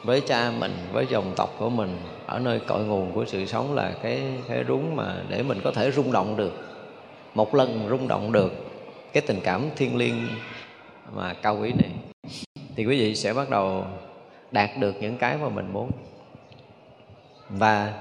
với 0.03 0.21
cha 0.21 0.51
mình, 0.59 0.73
với 0.91 1.07
dòng 1.09 1.33
tộc 1.35 1.55
của 1.57 1.69
mình, 1.69 1.97
ở 2.25 2.39
nơi 2.39 2.59
cội 2.59 2.83
nguồn 2.83 3.11
của 3.11 3.25
sự 3.25 3.45
sống 3.45 3.73
là 3.73 3.91
cái 4.01 4.21
cái 4.47 4.63
rúng 4.67 4.95
mà 4.95 5.15
để 5.29 5.43
mình 5.43 5.59
có 5.63 5.71
thể 5.71 5.91
rung 5.91 6.11
động 6.11 6.35
được. 6.35 6.53
Một 7.33 7.55
lần 7.55 7.87
rung 7.89 8.07
động 8.07 8.31
được, 8.31 8.51
cái 9.13 9.23
tình 9.27 9.39
cảm 9.43 9.69
thiêng 9.75 9.97
liêng 9.97 10.27
mà 11.15 11.33
cao 11.33 11.57
quý 11.61 11.73
này, 11.73 11.91
thì 12.75 12.85
quý 12.85 12.99
vị 12.99 13.15
sẽ 13.15 13.33
bắt 13.33 13.49
đầu 13.49 13.85
đạt 14.51 14.69
được 14.79 14.95
những 15.01 15.17
cái 15.17 15.37
mà 15.37 15.49
mình 15.49 15.73
muốn. 15.73 15.91
Và 17.49 17.93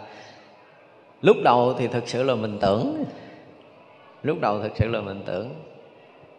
lúc 1.22 1.36
đầu 1.44 1.74
thì 1.78 1.88
thực 1.88 2.08
sự 2.08 2.22
là 2.22 2.34
mình 2.34 2.58
tưởng, 2.60 3.04
lúc 4.22 4.40
đầu 4.40 4.62
thực 4.62 4.72
sự 4.76 4.88
là 4.88 5.00
mình 5.00 5.22
tưởng, 5.26 5.54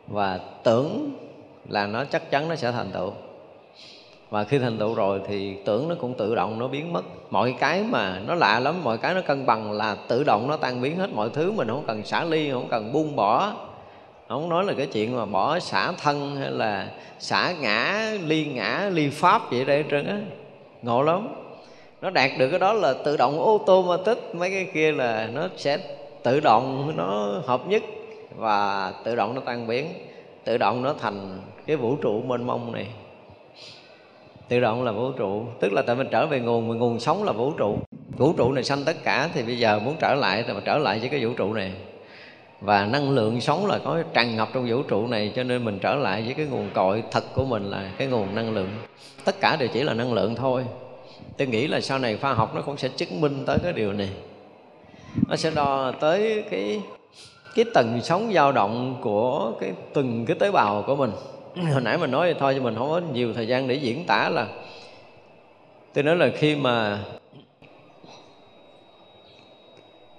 và 0.08 0.40
tưởng 0.64 1.16
là 1.70 1.88
nó 1.88 2.06
chắc 2.06 2.32
chắn 2.32 2.50
nó 2.50 2.56
sẽ 2.56 2.72
thành 2.72 2.92
tựu 2.92 3.14
và 4.32 4.44
khi 4.44 4.60
thành 4.60 4.78
tựu 4.78 4.94
rồi 4.94 5.22
thì 5.28 5.56
tưởng 5.66 5.90
nó 5.90 5.96
cũng 6.00 6.14
tự 6.14 6.36
động 6.36 6.60
nó 6.60 6.68
biến 6.68 6.94
mất. 6.94 7.02
Mọi 7.30 7.56
cái 7.60 7.84
mà 7.84 8.20
nó 8.28 8.36
lạ 8.36 8.60
lắm, 8.60 8.76
mọi 8.84 8.98
cái 8.98 9.14
nó 9.14 9.22
cân 9.22 9.46
bằng 9.46 9.72
là 9.72 9.96
tự 10.08 10.24
động 10.24 10.48
nó 10.48 10.58
tan 10.58 10.82
biến 10.82 10.98
hết 10.98 11.10
mọi 11.14 11.30
thứ 11.34 11.52
mình, 11.52 11.68
không 11.68 11.84
cần 11.88 12.04
xả 12.06 12.24
ly, 12.24 12.52
không 12.52 12.68
cần 12.70 12.92
buông 12.94 13.16
bỏ. 13.16 13.54
Không 14.28 14.50
nói 14.50 14.64
là 14.64 14.74
cái 14.78 14.86
chuyện 14.86 15.16
mà 15.16 15.26
bỏ 15.26 15.60
xả 15.60 15.92
thân 15.92 16.36
hay 16.36 16.52
là 16.52 16.88
xả 17.20 17.54
ngã, 17.62 18.12
ly 18.26 18.46
ngã, 18.46 18.90
ly 18.94 19.10
pháp 19.10 19.52
vậy 19.52 19.66
đây 19.66 19.86
trơn 19.92 20.08
á. 20.08 20.18
Ngộ 20.82 21.02
lắm. 21.02 21.28
Nó 22.02 22.10
đạt 22.10 22.32
được 22.38 22.50
cái 22.50 22.60
đó 22.60 22.74
là 22.74 22.94
tự 22.94 23.18
động 23.18 23.40
ô 23.40 23.62
tô 23.66 23.84
mà 23.84 23.98
tích 24.06 24.36
mấy 24.36 24.50
cái 24.50 24.68
kia 24.74 24.92
là 24.92 25.30
nó 25.34 25.48
sẽ 25.58 25.78
tự 26.24 26.40
động 26.40 26.94
nó 26.96 27.42
hợp 27.46 27.68
nhất 27.68 27.84
và 28.36 28.94
tự 29.04 29.16
động 29.16 29.36
nó 29.36 29.42
tan 29.46 29.68
biến, 29.68 29.86
tự 30.44 30.58
động 30.58 30.82
nó 30.82 30.94
thành 31.02 31.40
cái 31.68 31.76
vũ 31.76 31.96
trụ 31.96 32.22
mênh 32.22 32.48
mông 32.48 32.72
này 32.72 32.88
tự 34.52 34.60
động 34.60 34.84
là 34.84 34.92
vũ 34.92 35.12
trụ. 35.12 35.46
Tức 35.60 35.74
là 35.74 35.82
tại 35.82 35.96
mình 35.96 36.08
trở 36.12 36.28
về 36.28 36.40
nguồn 36.40 36.68
mình 36.68 36.78
nguồn 36.78 37.00
sống 37.00 37.24
là 37.24 37.32
vũ 37.32 37.52
trụ. 37.52 37.78
Vũ 38.18 38.34
trụ 38.38 38.52
này 38.52 38.64
sanh 38.64 38.84
tất 38.86 39.04
cả, 39.04 39.30
thì 39.34 39.44
bây 39.44 39.60
giờ 39.60 39.80
muốn 39.80 39.96
trở 40.00 40.16
lại, 40.16 40.44
thì 40.48 40.54
mà 40.54 40.60
trở 40.66 40.78
lại 40.78 41.00
với 41.00 41.10
cái 41.10 41.26
vũ 41.26 41.34
trụ 41.38 41.54
này. 41.54 41.74
Và 42.62 42.86
năng 42.86 43.10
lượng 43.10 43.42
sống 43.42 43.66
là 43.66 43.80
có 43.84 44.04
tràn 44.14 44.36
ngập 44.36 44.50
trong 44.54 44.68
vũ 44.70 44.84
trụ 44.84 45.08
này, 45.08 45.32
cho 45.36 45.44
nên 45.44 45.66
mình 45.66 45.80
trở 45.82 45.96
lại 45.96 46.22
với 46.22 46.34
cái 46.34 46.46
nguồn 46.46 46.70
cội 46.74 47.04
thật 47.12 47.24
của 47.36 47.46
mình 47.46 47.64
là 47.64 47.92
cái 47.98 48.08
nguồn 48.08 48.36
năng 48.36 48.54
lượng. 48.54 48.70
Tất 49.26 49.36
cả 49.42 49.56
đều 49.56 49.70
chỉ 49.74 49.84
là 49.84 49.94
năng 49.94 50.14
lượng 50.14 50.36
thôi. 50.36 50.66
Tôi 51.38 51.48
nghĩ 51.48 51.68
là 51.68 51.82
sau 51.82 52.00
này 52.00 52.18
khoa 52.18 52.34
học 52.34 52.56
nó 52.56 52.62
cũng 52.62 52.78
sẽ 52.78 52.88
chứng 52.88 53.22
minh 53.22 53.44
tới 53.46 53.58
cái 53.64 53.74
điều 53.74 53.94
này. 53.94 54.10
Nó 55.30 55.36
sẽ 55.36 55.52
đo 55.56 55.92
tới 55.92 56.44
cái 56.52 56.82
cái 57.56 57.66
tầng 57.74 58.00
sóng 58.04 58.32
dao 58.34 58.52
động 58.52 58.98
của 59.02 59.52
cái 59.60 59.72
từng 59.94 60.26
cái 60.26 60.36
tế 60.40 60.52
bào 60.52 60.84
của 60.88 60.96
mình 60.96 61.12
hồi 61.56 61.82
nãy 61.82 61.98
mình 61.98 62.12
nói 62.12 62.36
thôi 62.40 62.54
cho 62.58 62.64
mình 62.64 62.76
không 62.76 62.90
có 62.90 63.02
nhiều 63.14 63.34
thời 63.34 63.48
gian 63.48 63.68
để 63.68 63.76
diễn 63.76 64.06
tả 64.06 64.30
là 64.30 64.48
tôi 65.94 66.04
nói 66.04 66.16
là 66.16 66.30
khi 66.38 66.56
mà 66.56 67.04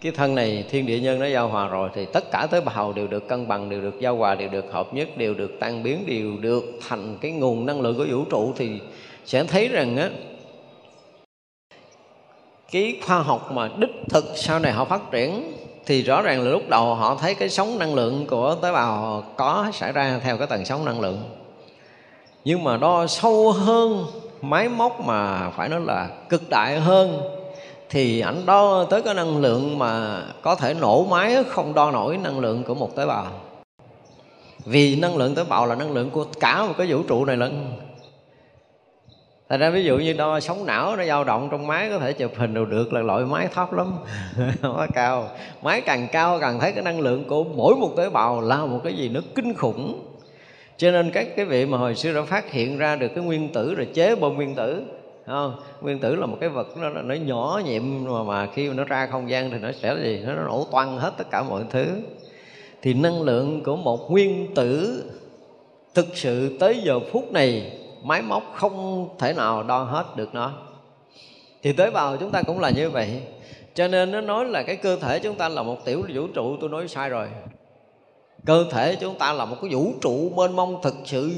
cái 0.00 0.12
thân 0.12 0.34
này 0.34 0.64
thiên 0.70 0.86
địa 0.86 1.00
nhân 1.00 1.18
nó 1.18 1.26
giao 1.26 1.48
hòa 1.48 1.68
rồi 1.68 1.90
thì 1.94 2.06
tất 2.12 2.30
cả 2.30 2.46
tế 2.50 2.60
bào 2.60 2.92
đều 2.92 3.06
được 3.06 3.28
cân 3.28 3.48
bằng, 3.48 3.68
đều 3.68 3.80
được 3.80 4.00
giao 4.00 4.16
hòa, 4.16 4.34
đều 4.34 4.48
được 4.48 4.72
hợp 4.72 4.94
nhất, 4.94 5.08
đều 5.16 5.34
được 5.34 5.50
tan 5.60 5.82
biến, 5.82 6.04
đều 6.06 6.36
được 6.40 6.64
thành 6.88 7.18
cái 7.20 7.30
nguồn 7.30 7.66
năng 7.66 7.80
lượng 7.80 7.96
của 7.98 8.06
vũ 8.10 8.24
trụ 8.24 8.52
thì 8.56 8.80
sẽ 9.24 9.44
thấy 9.44 9.68
rằng 9.68 9.96
á, 9.96 10.10
cái 12.72 12.98
khoa 13.06 13.18
học 13.18 13.52
mà 13.52 13.70
đích 13.78 13.90
thực 14.08 14.24
sau 14.36 14.58
này 14.58 14.72
họ 14.72 14.84
phát 14.84 15.10
triển 15.10 15.52
thì 15.86 16.02
rõ 16.02 16.22
ràng 16.22 16.42
là 16.42 16.50
lúc 16.50 16.68
đầu 16.68 16.94
họ 16.94 17.14
thấy 17.14 17.34
cái 17.34 17.48
sóng 17.48 17.78
năng 17.78 17.94
lượng 17.94 18.26
của 18.26 18.56
tế 18.62 18.72
bào 18.72 19.22
có 19.36 19.66
xảy 19.72 19.92
ra 19.92 20.20
theo 20.24 20.36
cái 20.36 20.46
tầng 20.46 20.64
sóng 20.64 20.84
năng 20.84 21.00
lượng. 21.00 21.22
Nhưng 22.44 22.64
mà 22.64 22.76
đo 22.76 23.06
sâu 23.06 23.52
hơn, 23.52 24.06
máy 24.42 24.68
móc 24.68 25.00
mà 25.00 25.50
phải 25.50 25.68
nói 25.68 25.80
là 25.80 26.08
cực 26.28 26.48
đại 26.50 26.80
hơn, 26.80 27.22
thì 27.90 28.20
ảnh 28.20 28.46
đo 28.46 28.84
tới 28.84 29.02
cái 29.02 29.14
năng 29.14 29.36
lượng 29.36 29.78
mà 29.78 30.22
có 30.42 30.54
thể 30.54 30.74
nổ 30.74 31.04
máy, 31.04 31.36
không 31.48 31.74
đo 31.74 31.90
nổi 31.90 32.16
năng 32.16 32.40
lượng 32.40 32.62
của 32.64 32.74
một 32.74 32.96
tế 32.96 33.06
bào. 33.06 33.26
Vì 34.64 34.96
năng 34.96 35.16
lượng 35.16 35.34
tế 35.34 35.44
bào 35.44 35.66
là 35.66 35.74
năng 35.74 35.92
lượng 35.92 36.10
của 36.10 36.26
cả 36.40 36.62
một 36.66 36.74
cái 36.78 36.86
vũ 36.92 37.02
trụ 37.08 37.24
này 37.24 37.36
lận. 37.36 37.66
Thật 39.52 39.58
ra 39.58 39.70
ví 39.70 39.84
dụ 39.84 39.98
như 39.98 40.12
đo 40.12 40.40
sóng 40.40 40.66
não 40.66 40.96
nó 40.96 41.04
dao 41.04 41.24
động 41.24 41.48
trong 41.50 41.66
máy 41.66 41.88
có 41.90 41.98
thể 41.98 42.12
chụp 42.12 42.32
hình 42.36 42.54
đều 42.54 42.64
được 42.64 42.92
là 42.92 43.00
loại 43.00 43.24
máy 43.24 43.48
thấp 43.54 43.72
lắm. 43.72 43.92
Quá 44.62 44.86
cao. 44.94 45.28
Máy 45.62 45.80
càng 45.80 46.08
cao 46.12 46.38
càng 46.40 46.60
thấy 46.60 46.72
cái 46.72 46.82
năng 46.82 47.00
lượng 47.00 47.24
của 47.24 47.44
mỗi 47.44 47.76
một 47.76 47.90
tế 47.96 48.10
bào 48.10 48.40
là 48.40 48.64
một 48.64 48.80
cái 48.84 48.94
gì 48.94 49.08
nó 49.08 49.20
kinh 49.34 49.54
khủng. 49.54 50.04
Cho 50.76 50.90
nên 50.90 51.10
các 51.10 51.36
cái 51.36 51.44
vị 51.44 51.66
mà 51.66 51.78
hồi 51.78 51.94
xưa 51.94 52.12
đã 52.14 52.22
phát 52.22 52.50
hiện 52.50 52.78
ra 52.78 52.96
được 52.96 53.08
cái 53.14 53.24
nguyên 53.24 53.52
tử 53.52 53.74
rồi 53.74 53.86
chế 53.94 54.14
bom 54.14 54.34
nguyên 54.34 54.54
tử 54.54 54.82
không? 55.26 55.54
nguyên 55.80 55.98
tử 55.98 56.14
là 56.14 56.26
một 56.26 56.36
cái 56.40 56.48
vật 56.48 56.68
nó, 56.76 56.88
nó 56.88 57.14
nhỏ 57.14 57.60
nhiệm 57.64 57.82
mà, 58.04 58.22
mà 58.22 58.48
khi 58.54 58.68
nó 58.68 58.84
ra 58.84 59.06
không 59.06 59.30
gian 59.30 59.50
thì 59.50 59.58
nó 59.58 59.72
sẽ 59.72 59.96
gì? 60.02 60.22
Nó 60.26 60.34
nổ 60.34 60.66
toang 60.72 60.98
hết 60.98 61.12
tất 61.18 61.30
cả 61.30 61.42
mọi 61.42 61.62
thứ. 61.70 61.86
Thì 62.82 62.94
năng 62.94 63.22
lượng 63.22 63.62
của 63.64 63.76
một 63.76 64.10
nguyên 64.10 64.54
tử 64.54 65.02
thực 65.94 66.06
sự 66.14 66.58
tới 66.58 66.80
giờ 66.84 67.00
phút 67.12 67.32
này 67.32 67.72
máy 68.02 68.22
móc 68.22 68.42
không 68.54 69.08
thể 69.18 69.32
nào 69.32 69.62
đo 69.62 69.82
hết 69.82 70.16
được 70.16 70.34
nó. 70.34 70.52
Thì 71.62 71.72
tế 71.72 71.90
bào 71.90 72.16
chúng 72.16 72.30
ta 72.30 72.42
cũng 72.42 72.60
là 72.60 72.70
như 72.70 72.90
vậy. 72.90 73.22
Cho 73.74 73.88
nên 73.88 74.12
nó 74.12 74.20
nói 74.20 74.44
là 74.44 74.62
cái 74.62 74.76
cơ 74.76 74.96
thể 74.96 75.18
chúng 75.18 75.34
ta 75.34 75.48
là 75.48 75.62
một 75.62 75.84
tiểu 75.84 76.02
vũ 76.14 76.26
trụ, 76.26 76.56
tôi 76.60 76.70
nói 76.70 76.88
sai 76.88 77.08
rồi. 77.08 77.28
Cơ 78.46 78.64
thể 78.70 78.96
chúng 79.00 79.18
ta 79.18 79.32
là 79.32 79.44
một 79.44 79.56
cái 79.62 79.70
vũ 79.74 79.92
trụ 80.00 80.30
mênh 80.36 80.56
mông 80.56 80.82
thực 80.82 80.94
sự. 81.04 81.32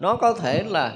Nó 0.00 0.16
có 0.16 0.32
thể 0.32 0.64
là 0.68 0.92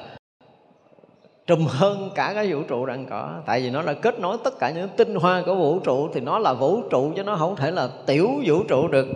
trùm 1.47 1.67
hơn 1.67 2.11
cả 2.15 2.33
cái 2.35 2.53
vũ 2.53 2.63
trụ 2.69 2.87
đang 2.87 3.07
có. 3.07 3.31
Tại 3.47 3.61
vì 3.61 3.71
nó 3.71 3.83
là 3.83 3.93
kết 3.95 4.21
nối 4.21 4.39
tất 4.45 4.59
cả 4.59 4.71
những 4.71 4.89
tinh 4.97 5.15
hoa 5.15 5.43
của 5.47 5.55
vũ 5.55 5.79
trụ, 5.79 6.09
thì 6.15 6.21
nó 6.21 6.39
là 6.39 6.53
vũ 6.53 6.83
trụ 6.91 7.13
chứ 7.17 7.23
nó 7.23 7.37
không 7.37 7.57
thể 7.57 7.71
là 7.71 7.89
tiểu 8.07 8.31
vũ 8.47 8.63
trụ 8.69 8.89
được. 8.89 9.07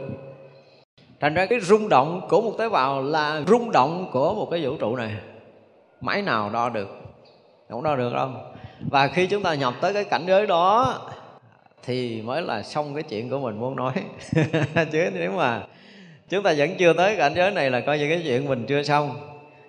Thành 1.20 1.35
ra 1.35 1.47
cái 1.47 1.61
rung 1.61 1.89
động 1.89 2.20
của 2.28 2.40
một 2.40 2.53
tế 2.59 2.69
bào 2.69 3.03
là 3.03 3.43
rung 3.48 3.70
động 3.73 4.09
của 4.12 4.35
một 4.35 4.48
cái 4.51 4.65
vũ 4.65 4.77
trụ 4.77 4.97
này 4.97 5.12
máy 6.07 6.23
nào 6.23 6.51
đo 6.51 6.69
được? 6.69 6.89
Không 7.69 7.83
đo 7.83 7.97
được 7.97 8.12
đâu. 8.15 8.31
Và 8.91 9.09
khi 9.09 9.27
chúng 9.27 9.43
ta 9.43 9.55
nhập 9.55 9.74
tới 9.81 9.93
cái 9.93 10.05
cảnh 10.05 10.24
giới 10.27 10.47
đó, 10.47 10.95
thì 11.85 12.23
mới 12.23 12.43
là 12.43 12.62
xong 12.62 12.95
cái 12.95 13.03
chuyện 13.03 13.31
của 13.31 13.39
mình, 13.39 13.59
muốn 13.59 13.77
nói. 13.77 13.93
Chứ 14.93 15.11
nếu 15.15 15.33
mà 15.33 15.62
chúng 16.28 16.43
ta 16.43 16.55
vẫn 16.57 16.70
chưa 16.78 16.93
tới 16.93 17.16
cảnh 17.16 17.33
giới 17.37 17.51
này 17.51 17.70
là 17.70 17.81
coi 17.81 17.99
như 17.99 18.09
cái 18.09 18.20
chuyện 18.24 18.49
mình 18.49 18.66
chưa 18.69 18.83
xong. 18.83 19.16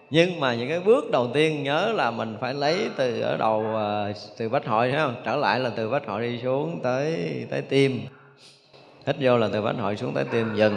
Nhưng 0.09 0.39
mà 0.39 0.55
những 0.55 0.69
cái 0.69 0.79
bước 0.79 1.11
đầu 1.11 1.27
tiên 1.33 1.63
nhớ 1.63 1.93
là 1.95 2.11
mình 2.11 2.37
phải 2.41 2.53
lấy 2.53 2.89
từ 2.97 3.21
ở 3.21 3.37
đầu 3.37 3.75
à, 3.75 4.13
từ 4.37 4.49
bách 4.49 4.65
hội, 4.65 4.91
thấy 4.91 4.99
không? 4.99 5.15
Trở 5.25 5.35
lại 5.35 5.59
là 5.59 5.69
từ 5.75 5.89
bách 5.89 6.07
hội 6.07 6.21
đi 6.21 6.39
xuống 6.43 6.79
tới 6.83 7.31
tới 7.49 7.61
tim 7.61 8.01
hít 9.05 9.15
vô 9.19 9.37
là 9.37 9.49
từ 9.53 9.61
bách 9.61 9.75
hội 9.77 9.97
xuống 9.97 10.13
tới 10.13 10.25
tim 10.31 10.55
dần 10.55 10.75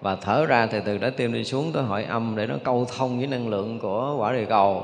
và 0.00 0.16
thở 0.16 0.46
ra 0.46 0.66
thì 0.66 0.78
từ 0.84 0.98
trái 0.98 1.10
tim 1.10 1.32
đi 1.32 1.44
xuống 1.44 1.72
tới 1.72 1.82
hội 1.82 2.04
âm 2.04 2.36
để 2.36 2.46
nó 2.46 2.54
câu 2.64 2.86
thông 2.96 3.18
với 3.18 3.26
năng 3.26 3.48
lượng 3.48 3.78
của 3.78 4.16
quả 4.18 4.32
địa 4.32 4.44
cầu. 4.44 4.82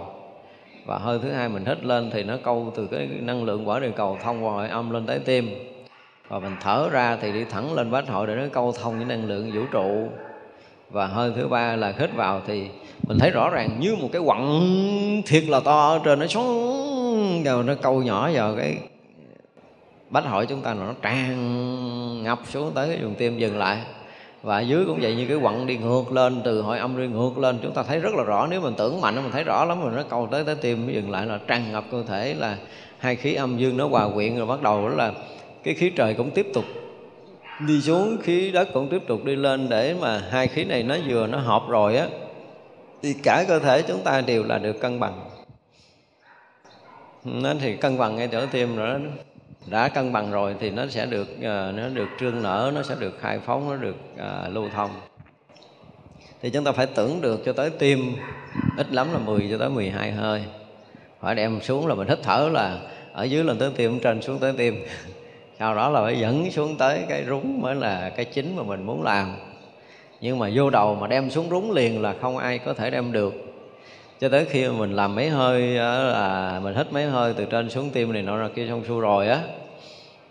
Và 0.86 0.98
hơi 0.98 1.18
thứ 1.22 1.30
hai 1.30 1.48
mình 1.48 1.64
hít 1.64 1.84
lên 1.84 2.10
thì 2.12 2.22
nó 2.22 2.36
câu 2.42 2.72
từ 2.76 2.86
cái 2.86 3.08
năng 3.20 3.44
lượng 3.44 3.68
quả 3.68 3.80
địa 3.80 3.92
cầu 3.96 4.18
thông 4.22 4.44
qua 4.44 4.52
hội 4.52 4.68
âm 4.68 4.90
lên 4.90 5.06
tới 5.06 5.18
tim. 5.18 5.50
Và 6.28 6.38
mình 6.38 6.56
thở 6.60 6.88
ra 6.92 7.18
thì 7.20 7.32
đi 7.32 7.44
thẳng 7.44 7.74
lên 7.74 7.90
bát 7.90 8.08
hội 8.08 8.26
để 8.26 8.34
nó 8.34 8.42
câu 8.52 8.72
thông 8.72 8.96
với 8.96 9.04
năng 9.04 9.24
lượng 9.24 9.50
vũ 9.54 9.62
trụ. 9.72 10.08
Và 10.90 11.06
hơi 11.06 11.32
thứ 11.36 11.48
ba 11.48 11.76
là 11.76 11.92
hít 11.98 12.14
vào 12.14 12.42
thì 12.46 12.68
mình 13.08 13.18
thấy 13.18 13.30
rõ 13.30 13.50
ràng 13.50 13.80
như 13.80 13.96
một 14.00 14.08
cái 14.12 14.22
quặng 14.24 15.22
thiệt 15.26 15.44
là 15.44 15.60
to 15.60 15.88
ở 15.88 16.00
trên 16.04 16.18
nó 16.18 16.26
xuống 16.26 17.42
vào, 17.44 17.62
nó 17.62 17.74
câu 17.82 18.02
nhỏ 18.02 18.30
vào 18.32 18.54
cái 18.56 18.78
bách 20.10 20.24
hội 20.24 20.46
chúng 20.46 20.60
ta 20.60 20.74
nó 20.74 20.94
tràn 21.02 22.22
ngập 22.22 22.38
xuống 22.48 22.72
tới 22.74 22.88
cái 22.88 22.98
vùng 23.02 23.14
tim 23.14 23.38
dừng 23.38 23.58
lại 23.58 23.78
và 24.44 24.60
dưới 24.60 24.84
cũng 24.86 24.98
vậy, 25.00 25.14
như 25.14 25.26
cái 25.26 25.38
quặng 25.42 25.66
đi 25.66 25.76
ngược 25.76 26.12
lên, 26.12 26.40
từ 26.44 26.62
hội 26.62 26.78
âm 26.78 26.98
đi 26.98 27.06
ngược 27.06 27.38
lên, 27.38 27.58
chúng 27.62 27.72
ta 27.72 27.82
thấy 27.82 27.98
rất 27.98 28.14
là 28.14 28.24
rõ. 28.24 28.46
Nếu 28.50 28.60
mình 28.60 28.74
tưởng 28.76 29.00
mạnh, 29.00 29.14
mình 29.14 29.32
thấy 29.32 29.44
rõ 29.44 29.64
lắm 29.64 29.82
rồi 29.82 29.92
nó 29.96 30.02
cầu 30.02 30.28
tới 30.30 30.44
tới 30.44 30.54
tim 30.54 30.92
dừng 30.92 31.10
lại 31.10 31.26
là 31.26 31.38
tràn 31.46 31.72
ngập 31.72 31.84
cơ 31.90 32.02
thể, 32.08 32.34
là 32.34 32.56
hai 32.98 33.16
khí 33.16 33.34
âm 33.34 33.58
dương 33.58 33.76
nó 33.76 33.88
hòa 33.88 34.08
quyện, 34.14 34.36
rồi 34.36 34.46
bắt 34.46 34.62
đầu 34.62 34.88
đó 34.88 34.94
là 34.94 35.12
cái 35.62 35.74
khí 35.74 35.90
trời 35.90 36.14
cũng 36.14 36.30
tiếp 36.30 36.46
tục 36.54 36.64
đi 37.66 37.80
xuống, 37.80 38.16
khí 38.22 38.50
đất 38.50 38.68
cũng 38.72 38.88
tiếp 38.88 39.02
tục 39.06 39.24
đi 39.24 39.36
lên 39.36 39.68
để 39.68 39.94
mà 40.00 40.22
hai 40.30 40.46
khí 40.46 40.64
này 40.64 40.82
nó 40.82 40.96
vừa 41.08 41.26
nó 41.26 41.38
hợp 41.38 41.62
rồi 41.68 41.96
á, 41.96 42.06
thì 43.02 43.14
cả 43.22 43.44
cơ 43.48 43.58
thể 43.58 43.82
chúng 43.82 44.00
ta 44.00 44.20
đều 44.20 44.44
là 44.44 44.58
được 44.58 44.80
cân 44.80 45.00
bằng. 45.00 45.20
Nên 47.24 47.58
thì 47.58 47.76
cân 47.76 47.98
bằng 47.98 48.16
ngay 48.16 48.28
chỗ 48.32 48.46
tim 48.52 48.76
rồi 48.76 48.88
đó 48.88 48.98
đã 49.70 49.88
cân 49.88 50.12
bằng 50.12 50.30
rồi 50.30 50.54
thì 50.60 50.70
nó 50.70 50.86
sẽ 50.86 51.06
được 51.06 51.28
ờ, 51.42 51.72
nó 51.76 51.88
được 51.88 52.08
trương 52.20 52.42
nở 52.42 52.72
nó 52.74 52.82
sẽ 52.82 52.94
được 52.98 53.18
khai 53.20 53.38
phóng 53.38 53.70
nó 53.70 53.76
được 53.76 53.96
à, 54.18 54.48
lưu 54.48 54.68
thông. 54.74 54.90
Thì 56.42 56.50
chúng 56.50 56.64
ta 56.64 56.72
phải 56.72 56.86
tưởng 56.86 57.20
được 57.20 57.42
cho 57.44 57.52
tới 57.52 57.70
tim 57.70 58.16
ít 58.76 58.92
lắm 58.92 59.12
là 59.12 59.18
10 59.18 59.48
cho 59.50 59.58
tới 59.58 59.68
12 59.68 60.12
hơi. 60.12 60.44
Phải 61.20 61.34
đem 61.34 61.60
xuống 61.60 61.86
là 61.86 61.94
mình 61.94 62.08
hít 62.08 62.18
thở 62.22 62.48
là 62.52 62.78
ở 63.12 63.24
dưới 63.24 63.44
lên 63.44 63.58
tới 63.58 63.70
tim 63.76 64.00
trên 64.00 64.22
xuống 64.22 64.38
tới 64.38 64.52
tim. 64.56 64.84
Sau 65.58 65.74
đó 65.74 65.90
là 65.90 66.02
phải 66.02 66.18
dẫn 66.18 66.50
xuống 66.50 66.76
tới 66.76 67.04
cái 67.08 67.24
rúng 67.24 67.60
mới 67.60 67.74
là 67.74 68.10
cái 68.16 68.24
chính 68.24 68.56
mà 68.56 68.62
mình 68.62 68.86
muốn 68.86 69.02
làm. 69.02 69.36
Nhưng 70.20 70.38
mà 70.38 70.50
vô 70.54 70.70
đầu 70.70 70.94
mà 70.94 71.06
đem 71.06 71.30
xuống 71.30 71.50
rúng 71.50 71.72
liền 71.72 72.02
là 72.02 72.14
không 72.20 72.38
ai 72.38 72.58
có 72.58 72.74
thể 72.74 72.90
đem 72.90 73.12
được 73.12 73.43
cho 74.20 74.28
tới 74.28 74.44
khi 74.44 74.68
mà 74.68 74.72
mình 74.72 74.92
làm 74.92 75.14
mấy 75.14 75.28
hơi 75.28 75.60
là 75.62 76.60
mình 76.62 76.74
hít 76.74 76.92
mấy 76.92 77.04
hơi 77.04 77.34
từ 77.36 77.44
trên 77.44 77.70
xuống 77.70 77.90
tim 77.90 78.12
này 78.12 78.22
nọ 78.22 78.36
ra 78.36 78.48
kia 78.54 78.66
xong 78.68 78.84
xuôi 78.84 79.00
rồi 79.00 79.28
á, 79.28 79.42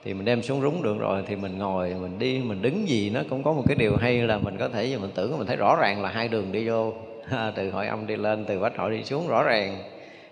thì 0.04 0.14
mình 0.14 0.26
đem 0.26 0.44
xuống 0.44 0.62
rúng 0.62 0.84
được 0.84 1.00
rồi, 1.00 1.24
thì 1.28 1.36
mình 1.36 1.58
ngồi, 1.58 1.94
mình 2.02 2.20
đi, 2.20 2.40
mình 2.40 2.62
đứng 2.62 2.90
gì 2.90 3.10
nó 3.10 3.22
cũng 3.30 3.44
có 3.44 3.54
một 3.54 3.64
cái 3.68 3.76
điều 3.76 3.98
hay 3.98 4.18
là 4.18 4.38
mình 4.38 4.58
có 4.58 4.70
thể 4.70 4.98
mình 4.98 5.12
tưởng 5.16 5.38
mình 5.38 5.48
thấy 5.48 5.56
rõ 5.56 5.76
ràng 5.76 6.02
là 6.02 6.10
hai 6.10 6.28
đường 6.28 6.52
đi 6.52 6.68
vô. 6.68 6.94
Từ 7.56 7.72
hội 7.72 7.88
âm 7.88 8.08
đi 8.08 8.16
lên, 8.16 8.46
từ 8.46 8.60
bách 8.60 8.78
hội 8.78 8.92
đi 8.92 9.04
xuống, 9.04 9.28
rõ 9.28 9.44
ràng. 9.44 9.78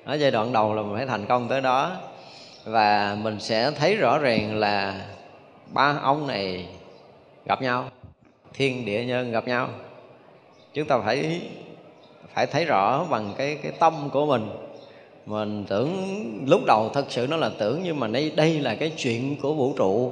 Ở 0.06 0.16
giai 0.16 0.32
đoạn 0.32 0.54
đầu 0.54 0.74
là 0.74 0.82
mình 0.82 0.96
phải 0.96 1.06
thành 1.06 1.26
công 1.26 1.48
tới 1.48 1.62
đó. 1.62 1.92
Và 2.66 3.18
mình 3.22 3.40
sẽ 3.40 3.72
thấy 3.72 3.96
rõ 3.96 4.18
ràng 4.18 4.56
là 4.56 5.06
ba 5.74 6.00
ông 6.02 6.28
này 6.28 6.66
gặp 7.46 7.62
nhau, 7.62 7.90
thiên 8.54 8.86
địa 8.86 9.04
nhân 9.04 9.32
gặp 9.32 9.48
nhau. 9.48 9.70
Chúng 10.74 10.88
ta 10.88 11.00
phải 11.06 11.42
phải 12.34 12.48
thấy 12.48 12.66
rõ 12.66 13.04
bằng 13.10 13.34
cái 13.38 13.58
cái 13.64 13.72
tâm 13.80 14.10
của 14.14 14.26
mình. 14.26 14.50
Mình 15.26 15.66
tưởng 15.68 15.96
lúc 16.48 16.62
đầu 16.68 16.90
thật 16.94 17.06
sự 17.10 17.28
nó 17.28 17.38
là 17.38 17.50
tưởng, 17.58 17.82
nhưng 17.84 18.00
mà 18.00 18.08
đây 18.08 18.32
đây 18.36 18.60
là 18.60 18.76
cái 18.76 18.92
chuyện 18.98 19.36
của 19.42 19.54
vũ 19.54 19.74
trụ. 19.78 20.12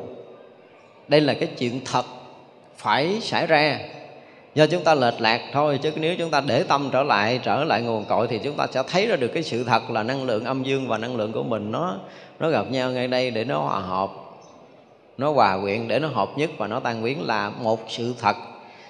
Đây 1.08 1.22
là 1.22 1.34
cái 1.34 1.50
chuyện 1.58 1.80
thật, 1.86 2.06
phải 2.78 3.20
xảy 3.22 3.48
ra. 3.48 3.80
Do 4.56 4.68
chúng 4.68 4.84
ta 4.84 4.96
lệch 4.96 5.22
lạc 5.22 5.42
thôi, 5.54 5.80
chứ 5.82 5.92
nếu 5.96 6.16
chúng 6.16 6.32
ta 6.32 6.42
để 6.48 6.64
tâm 6.64 6.90
trở 6.92 7.04
lại 7.04 7.40
trở 7.44 7.64
lại 7.64 7.82
nguồn 7.82 8.06
cội 8.06 8.28
thì 8.28 8.40
chúng 8.44 8.56
ta 8.56 8.68
sẽ 8.72 8.84
thấy 8.88 9.08
ra 9.08 9.16
được 9.16 9.32
cái 9.34 9.44
sự 9.44 9.64
thật 9.64 9.90
là 9.90 10.04
năng 10.04 10.24
lượng 10.24 10.46
âm 10.46 10.64
dương 10.64 10.88
và 10.88 10.98
năng 10.98 11.16
lượng 11.16 11.32
của 11.32 11.44
mình 11.44 11.72
nó 11.72 11.96
nó 12.40 12.50
gặp 12.50 12.72
nhau 12.72 12.92
ngay 12.92 13.08
đây 13.08 13.32
để 13.32 13.44
nó 13.44 13.60
hòa 13.60 13.80
hợp, 13.80 14.10
nó 15.18 15.32
hòa 15.32 15.60
quyện, 15.62 15.88
để 15.88 16.00
nó 16.00 16.08
hợp 16.08 16.30
nhất 16.38 16.50
và 16.58 16.68
nó 16.68 16.80
tan 16.80 17.04
biến 17.04 17.26
là 17.26 17.50
một 17.50 17.80
sự 17.88 18.14
thật 18.20 18.36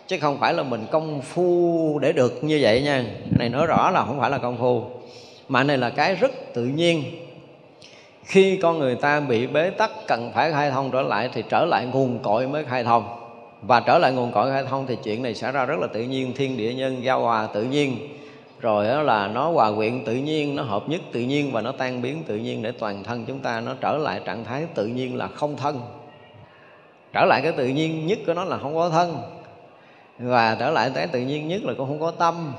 chứ 0.10 0.18
không 0.22 0.40
phải 0.40 0.54
là 0.54 0.64
mình 0.64 0.86
công 0.92 1.22
phu 1.22 2.00
để 2.02 2.12
được 2.12 2.44
như 2.44 2.60
vậy 2.62 2.82
nha. 2.82 3.04
Cái 3.04 3.38
này 3.40 3.50
nói 3.50 3.66
rõ 3.66 3.92
là 3.92 4.06
không 4.06 4.20
phải 4.20 4.30
là 4.30 4.38
công 4.38 4.58
phu, 4.58 4.84
mà 5.48 5.64
này 5.64 5.78
là 5.78 5.90
cái 5.90 6.16
rất 6.16 6.32
tự 6.54 6.64
nhiên. 6.66 7.04
Khi 8.24 8.58
con 8.58 8.80
người 8.80 8.96
ta 8.96 9.20
bị 9.20 9.48
bế 9.48 9.70
tắc, 9.70 9.92
cần 10.08 10.32
phải 10.36 10.52
khai 10.52 10.72
thông 10.72 10.92
trở 10.92 11.02
lại 11.02 11.30
thì 11.34 11.44
trở 11.50 11.66
lại 11.66 11.86
nguồn 11.86 12.20
cội 12.20 12.48
mới 12.48 12.64
khai 12.64 12.84
thông. 12.84 13.04
Và 13.62 13.80
trở 13.80 13.98
lại 13.98 14.12
nguồn 14.12 14.32
cội 14.32 14.52
khai 14.52 14.64
thông 14.70 14.86
thì 14.88 14.98
chuyện 15.04 15.24
này 15.24 15.36
xảy 15.36 15.52
ra 15.52 15.66
rất 15.66 15.80
là 15.80 15.88
tự 15.88 16.02
nhiên, 16.02 16.34
thiên 16.36 16.58
địa 16.58 16.74
nhân, 16.74 17.04
giao 17.04 17.22
hòa 17.22 17.48
tự 17.54 17.64
nhiên. 17.64 17.98
Rồi 18.60 18.88
đó 18.88 19.02
là 19.02 19.28
nó 19.28 19.52
hòa 19.52 19.72
quyện 19.76 20.06
tự 20.06 20.14
nhiên, 20.14 20.56
nó 20.56 20.64
hợp 20.64 20.90
nhất 20.90 21.02
tự 21.12 21.20
nhiên 21.20 21.52
và 21.52 21.62
nó 21.62 21.72
tan 21.72 22.02
biến 22.02 22.24
tự 22.28 22.36
nhiên 22.36 22.62
để 22.62 22.72
toàn 22.72 23.04
thân 23.04 23.26
chúng 23.28 23.40
ta 23.40 23.60
nó 23.60 23.76
trở 23.82 23.98
lại 23.98 24.22
trạng 24.26 24.44
thái 24.44 24.66
tự 24.76 24.86
nhiên 24.86 25.16
là 25.16 25.28
không 25.28 25.58
thân. 25.58 25.82
Trở 27.14 27.26
lại 27.26 27.42
cái 27.42 27.52
tự 27.52 27.68
nhiên 27.68 28.08
nhất 28.08 28.20
của 28.28 28.34
nó 28.34 28.44
là 28.44 28.58
không 28.58 28.76
có 28.76 28.90
thân 28.90 29.39
và 30.20 30.58
trở 30.60 30.72
lại 30.72 30.92
cái 30.96 31.08
tự 31.08 31.20
nhiên 31.20 31.48
nhất 31.48 31.62
là 31.64 31.74
cũng 31.78 31.88
không 31.88 32.00
có 32.00 32.12
tâm. 32.12 32.54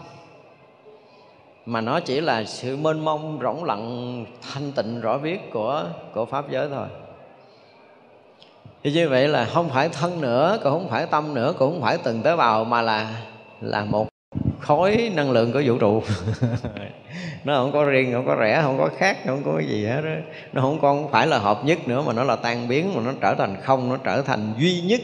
Mà 1.66 1.81
nó 1.81 2.01
chỉ 2.01 2.20
là 2.20 2.45
sự 2.45 2.77
mênh 2.77 3.05
mông, 3.05 3.39
rỗng 3.43 3.65
lặng, 3.65 4.24
thanh 4.53 4.73
tịnh, 4.73 5.01
rõ 5.01 5.19
biết 5.19 5.53
của 5.53 5.85
của 6.15 6.24
pháp 6.24 6.51
giới 6.51 6.69
thôi. 6.69 6.87
Thì 8.82 8.93
như 8.93 9.09
vậy 9.09 9.28
là 9.28 9.45
không 9.45 9.69
phải 9.69 9.89
thân 9.89 10.20
nữa, 10.20 10.59
cũng 10.62 10.73
không 10.73 10.89
phải 10.89 11.07
tâm 11.07 11.35
nữa, 11.35 11.55
cũng 11.59 11.73
không 11.73 11.82
phải 11.82 11.99
từng 11.99 12.23
tế 12.23 12.37
bào, 12.37 12.65
mà 12.65 12.82
là 12.82 13.23
là 13.61 13.85
một 13.85 14.09
khối 14.61 15.12
năng 15.15 15.31
lượng 15.31 15.53
của 15.53 15.62
vũ 15.66 15.78
trụ. 15.78 16.03
Nó 17.45 17.57
không 17.57 17.73
có 17.73 17.85
riêng, 17.85 18.12
không 18.12 18.27
có 18.27 18.37
rẻ 18.41 18.62
không 18.62 18.78
có 18.78 18.89
khác, 18.99 19.19
không 19.27 19.43
có 19.45 19.61
gì 19.69 19.87
hết 19.87 20.01
đó. 20.01 20.11
nó 20.53 20.62
không 20.62 20.78
còn 20.82 21.11
phải 21.11 21.27
là 21.27 21.39
hợp 21.39 21.65
nhất 21.65 21.89
nữa, 21.89 22.03
mà 22.07 22.12
nó 22.12 22.24
là 22.24 22.37
tan 22.37 22.69
biến, 22.69 22.95
mà 22.95 23.03
nó 23.05 23.12
trở 23.20 23.35
thành 23.35 23.57
không, 23.62 23.89
nó 23.89 23.97
trở 23.97 24.23
thành 24.23 24.53
duy 24.59 24.81
nhất. 24.81 25.01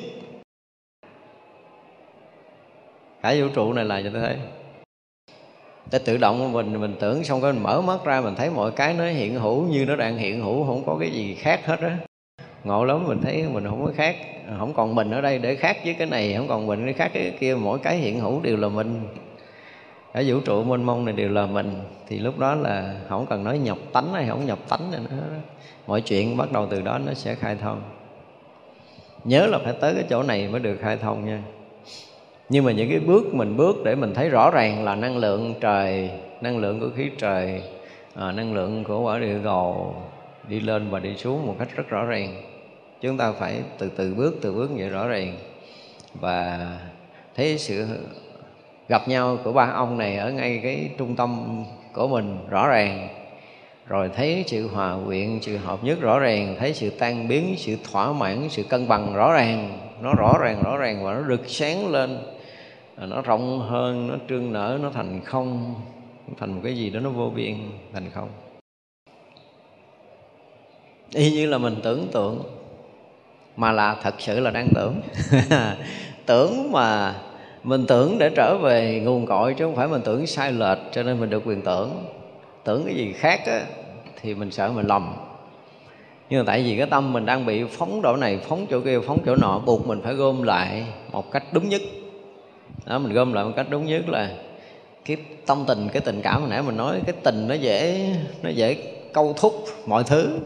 Cả 3.27 3.35
vũ 3.41 3.49
trụ 3.55 3.73
này 3.73 3.85
là 3.85 4.01
như 4.01 4.11
thế. 4.11 4.37
Ta 5.91 5.99
tự 5.99 6.17
động 6.17 6.53
mình 6.53 6.81
mình 6.81 6.97
tưởng 7.01 7.25
xong 7.25 7.43
cái 7.43 7.53
mình 7.53 7.63
mở 7.63 7.81
mắt 7.81 8.05
ra, 8.05 8.21
mình 8.21 8.35
thấy 8.35 8.51
mọi 8.51 8.71
cái 8.71 8.95
nó 8.95 9.05
hiện 9.05 9.35
hữu 9.35 9.63
như 9.63 9.85
nó 9.85 9.97
đang 9.97 10.17
hiện 10.17 10.43
hữu, 10.43 10.67
không 10.67 10.83
có 10.87 10.97
cái 11.01 11.11
gì 11.11 11.35
khác 11.35 11.67
hết 11.67 11.81
á. 11.81 11.99
Ngộ 12.65 12.85
lắm, 12.85 13.05
mình 13.09 13.21
thấy 13.23 13.45
mình 13.53 13.65
không 13.65 13.85
có 13.87 13.93
khác, 13.97 14.17
không 14.59 14.75
còn 14.75 14.95
mình 14.95 15.11
ở 15.11 15.21
đây 15.21 15.39
để 15.39 15.55
khác 15.55 15.77
với 15.85 15.95
cái 15.95 16.07
này, 16.07 16.35
không 16.35 16.49
còn 16.49 16.67
mình 16.67 16.87
để 16.87 16.93
khác 16.93 17.11
cái 17.15 17.37
kia. 17.41 17.55
Mỗi 17.55 17.79
cái 17.79 17.97
hiện 17.97 18.21
hữu 18.21 18.41
đều 18.41 18.57
là 18.57 18.69
mình. 18.69 19.09
Ở 20.13 20.23
vũ 20.27 20.41
trụ 20.41 20.65
mênh 20.65 20.85
mông 20.85 21.05
này 21.05 21.15
đều 21.15 21.29
là 21.29 21.47
mình. 21.47 21.81
Thì 22.09 22.19
lúc 22.19 22.39
đó 22.39 22.55
là 22.55 22.95
không 23.09 23.27
cần 23.27 23.45
nói 23.45 23.59
nhập 23.59 23.79
tánh 23.93 24.13
hay 24.13 24.27
không 24.29 24.47
nhập 24.47 24.59
tánh 24.69 24.91
nữa. 24.91 25.27
Mọi 25.87 26.01
chuyện 26.01 26.37
bắt 26.37 26.53
đầu 26.53 26.67
từ 26.71 26.81
đó 26.81 26.99
nó 27.07 27.15
sẽ 27.15 27.35
khai 27.35 27.57
thông. 27.61 27.83
Nhớ 29.25 29.47
là 29.47 29.59
phải 29.65 29.73
tới 29.81 29.95
cái 29.95 30.05
chỗ 30.11 30.23
này 30.23 30.49
mới 30.49 30.61
được 30.61 30.79
khai 30.81 30.97
thông 30.97 31.27
nha 31.27 31.43
nhưng 32.49 32.65
mà 32.65 32.73
những 32.73 32.91
cái 32.91 33.01
bước 33.01 33.35
mình 33.35 33.57
bước 33.57 33.77
để 33.85 33.95
mình 33.95 34.15
thấy 34.15 34.29
rõ 34.29 34.51
ràng 34.51 34.85
là 34.85 34.95
năng 34.95 35.17
lượng 35.17 35.55
trời 35.61 36.11
năng 36.41 36.59
lượng 36.59 36.81
của 36.81 36.91
khí 36.97 37.11
trời 37.19 37.63
à, 38.15 38.33
năng 38.33 38.55
lượng 38.55 38.85
của 38.85 39.01
quả 39.01 39.19
địa 39.19 39.39
cầu 39.45 39.95
đi 40.49 40.61
lên 40.61 40.91
và 40.91 40.99
đi 40.99 41.17
xuống 41.17 41.47
một 41.47 41.57
cách 41.59 41.69
rất 41.77 41.89
rõ 41.89 42.05
ràng. 42.05 42.43
Chúng 43.01 43.17
ta 43.17 43.33
phải 43.33 43.55
từ 43.79 43.89
từ 43.97 44.15
bước 44.15 44.35
từ 44.43 44.53
bước 44.53 44.71
vậy 44.77 44.89
rõ 44.89 45.09
ràng. 45.09 45.37
Và 46.15 46.69
thấy 47.37 47.59
sự 47.59 47.87
gặp 48.89 49.09
nhau 49.09 49.39
của 49.45 49.53
ba 49.53 49.71
ông 49.75 49.99
này 49.99 50.17
ở 50.17 50.31
ngay 50.31 50.61
cái 50.63 50.91
trung 50.99 51.17
tâm 51.17 51.65
của 51.93 52.09
mình 52.09 52.39
rõ 52.51 52.69
ràng. 52.69 53.09
Rồi 53.87 54.11
thấy 54.17 54.45
sự 54.47 54.69
hòa 54.69 54.97
quyện 55.07 55.39
sự 55.43 55.57
hợp 55.57 55.85
nhất 55.85 56.01
rõ 56.01 56.19
ràng 56.19 56.57
thấy 56.59 56.75
sự 56.75 56.91
tan 56.91 57.29
biến 57.29 57.55
sự 57.59 57.77
thỏa 57.93 58.13
mãn 58.13 58.49
sự 58.51 58.63
cân 58.63 58.89
bằng 58.89 59.15
rõ 59.15 59.33
ràng. 59.33 59.79
Nó 60.01 60.15
rõ 60.19 60.35
ràng 60.41 60.63
rõ 60.65 60.77
ràng 60.77 61.05
và 61.05 61.15
nó 61.15 61.29
rực 61.29 61.43
sáng 61.47 61.93
lên 61.93 62.19
nó 62.97 63.23
rộng 63.23 63.61
hơn 63.61 64.09
nó 64.09 64.15
trương 64.29 64.53
nở 64.53 64.79
nó 64.83 64.91
thành 64.91 65.21
không. 65.25 65.75
Thành 66.39 66.53
một 66.53 66.61
cái 66.65 66.77
gì 66.77 66.91
đó 66.91 67.01
nó 67.01 67.11
vô 67.11 67.31
biên 67.35 67.55
thành 67.93 68.11
không. 68.15 68.29
Y 71.13 71.31
như 71.31 71.47
là 71.47 71.59
mình 71.59 71.77
tưởng 71.83 72.09
tượng 72.13 72.43
mà 73.57 73.73
là 73.73 73.97
thật 74.03 74.15
sự 74.19 74.41
là 74.41 74.51
đang 74.51 74.69
tưởng. 74.75 75.01
Tưởng 76.27 76.73
mà 76.73 77.15
mình 77.63 77.85
tưởng 77.89 78.19
để 78.19 78.31
trở 78.37 78.59
về 78.63 79.01
nguồn 79.05 79.27
cội 79.27 79.55
chứ 79.55 79.65
không 79.65 79.77
phải 79.77 79.89
mình 79.89 80.03
tưởng 80.05 80.27
sai 80.27 80.53
lệch 80.53 80.79
cho 80.93 81.03
nên 81.03 81.21
mình 81.21 81.31
được 81.31 81.43
quyền 81.47 81.63
tưởng. 81.63 82.05
Tưởng 82.65 82.85
cái 82.85 82.95
gì 82.95 83.13
khác 83.13 83.41
á, 83.47 83.61
thì 84.21 84.35
mình 84.35 84.51
sợ 84.51 84.73
mình 84.73 84.87
lầm. 84.87 85.15
Nhưng 86.31 86.41
mà 86.41 86.45
tại 86.47 86.63
vì 86.63 86.77
cái 86.77 86.87
tâm 86.87 87.13
mình 87.13 87.27
đang 87.27 87.47
bị 87.47 87.65
phóng 87.65 88.01
chỗ 88.03 88.17
này 88.17 88.39
phóng 88.49 88.67
chỗ 88.71 88.81
kia 88.81 89.01
phóng 89.07 89.23
chỗ 89.27 89.37
nọ 89.37 89.59
buộc 89.67 89.87
mình 89.87 90.01
phải 90.03 90.15
gom 90.15 90.43
lại 90.43 90.87
một 91.13 91.33
cách 91.33 91.45
đúng 91.53 91.69
nhất 91.69 91.81
đó 92.87 92.99
mình 92.99 93.13
gom 93.13 93.33
lại 93.33 93.45
một 93.45 93.53
cách 93.57 93.67
đúng 93.71 93.87
nhất 93.87 94.09
là 94.09 94.31
cái 95.05 95.17
tâm 95.47 95.65
tình 95.69 95.89
cái 95.93 96.03
tình 96.05 96.23
cảm 96.23 96.41
hồi 96.41 96.51
nãy 96.51 96.63
mình 96.63 96.77
nói 96.77 97.01
cái 97.07 97.15
tình 97.23 97.49
nó 97.49 97.55
dễ 97.55 98.11
nó 98.43 98.51
dễ 98.51 98.77
câu 99.13 99.35
thúc 99.37 99.65
mọi 99.87 100.05
thứ. 100.05 100.39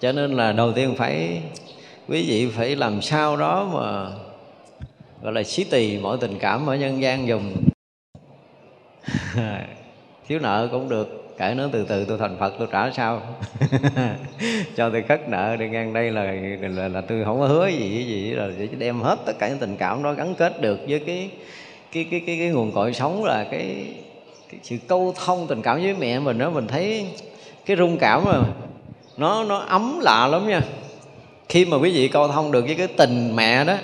Cho 0.00 0.12
nên 0.12 0.32
là 0.32 0.52
đầu 0.52 0.72
tiên 0.72 0.94
phải 0.98 1.42
quý 2.08 2.24
vị 2.28 2.48
phải 2.56 2.76
làm 2.76 3.02
sao 3.02 3.36
đó 3.36 3.70
mà 3.74 4.10
gọi 5.22 5.32
là 5.32 5.42
xí 5.42 5.64
tỳ 5.64 5.98
mọi 5.98 6.18
tình 6.20 6.38
cảm 6.38 6.66
ở 6.66 6.76
nhân 6.76 7.02
gian 7.02 7.28
dùng. 7.28 7.56
Thiếu 10.28 10.38
nợ 10.38 10.68
cũng 10.70 10.88
được 10.88 11.34
kể 11.38 11.54
nó 11.56 11.64
từ 11.72 11.84
từ 11.88 12.04
tôi 12.04 12.18
thành 12.18 12.36
phật 12.38 12.54
tôi 12.58 12.68
trả 12.72 12.90
sao? 12.90 13.22
Cho 14.76 14.90
tôi 14.90 15.02
khất 15.02 15.28
nợ 15.28 15.56
đi 15.56 15.68
ngang 15.68 15.92
đây 15.92 16.10
là, 16.10 16.34
là 16.60 16.88
là 16.88 17.00
tôi 17.00 17.24
không 17.24 17.40
có 17.40 17.46
hứa 17.46 17.66
gì 17.68 17.78
gì, 17.78 18.04
gì 18.04 18.30
là 18.30 18.48
chỉ 18.58 18.68
đem 18.78 19.00
hết 19.00 19.18
tất 19.26 19.38
cả 19.38 19.48
những 19.48 19.58
tình 19.58 19.76
cảm 19.76 20.02
đó 20.02 20.12
gắn 20.12 20.34
kết 20.34 20.60
được 20.60 20.78
với 20.88 20.98
cái 21.06 21.30
cái 21.92 22.06
cái 22.10 22.20
cái, 22.26 22.38
cái 22.38 22.48
nguồn 22.48 22.72
cội 22.72 22.92
sống 22.92 23.24
là 23.24 23.44
cái, 23.50 23.86
cái 24.50 24.60
sự 24.62 24.76
câu 24.88 25.14
thông 25.16 25.46
tình 25.46 25.62
cảm 25.62 25.82
với 25.82 25.94
mẹ 25.94 26.18
mình 26.18 26.38
đó 26.38 26.50
mình 26.50 26.66
thấy 26.66 27.06
cái 27.66 27.76
rung 27.76 27.96
cảm 27.98 28.24
mà 28.24 28.42
nó 29.16 29.44
nó 29.44 29.58
ấm 29.58 30.00
lạ 30.02 30.26
lắm 30.26 30.48
nha. 30.48 30.62
Khi 31.48 31.64
mà 31.64 31.76
quý 31.76 31.90
vị 31.90 32.08
câu 32.08 32.28
thông 32.28 32.52
được 32.52 32.64
với 32.66 32.74
cái 32.74 32.86
tình 32.86 33.36
mẹ 33.36 33.64
đó 33.64 33.76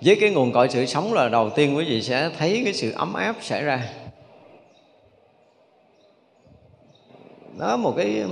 với 0.00 0.16
cái 0.20 0.30
nguồn 0.30 0.52
cội 0.52 0.68
sự 0.68 0.86
sống 0.86 1.12
là 1.12 1.28
đầu 1.28 1.50
tiên 1.50 1.76
quý 1.76 1.84
vị 1.84 2.02
sẽ 2.02 2.30
thấy 2.38 2.60
cái 2.64 2.72
sự 2.72 2.92
ấm 2.92 3.14
áp 3.14 3.36
xảy 3.40 3.62
ra. 3.62 3.88
Đó 7.58 7.76
một 7.76 7.94
cái 7.96 8.24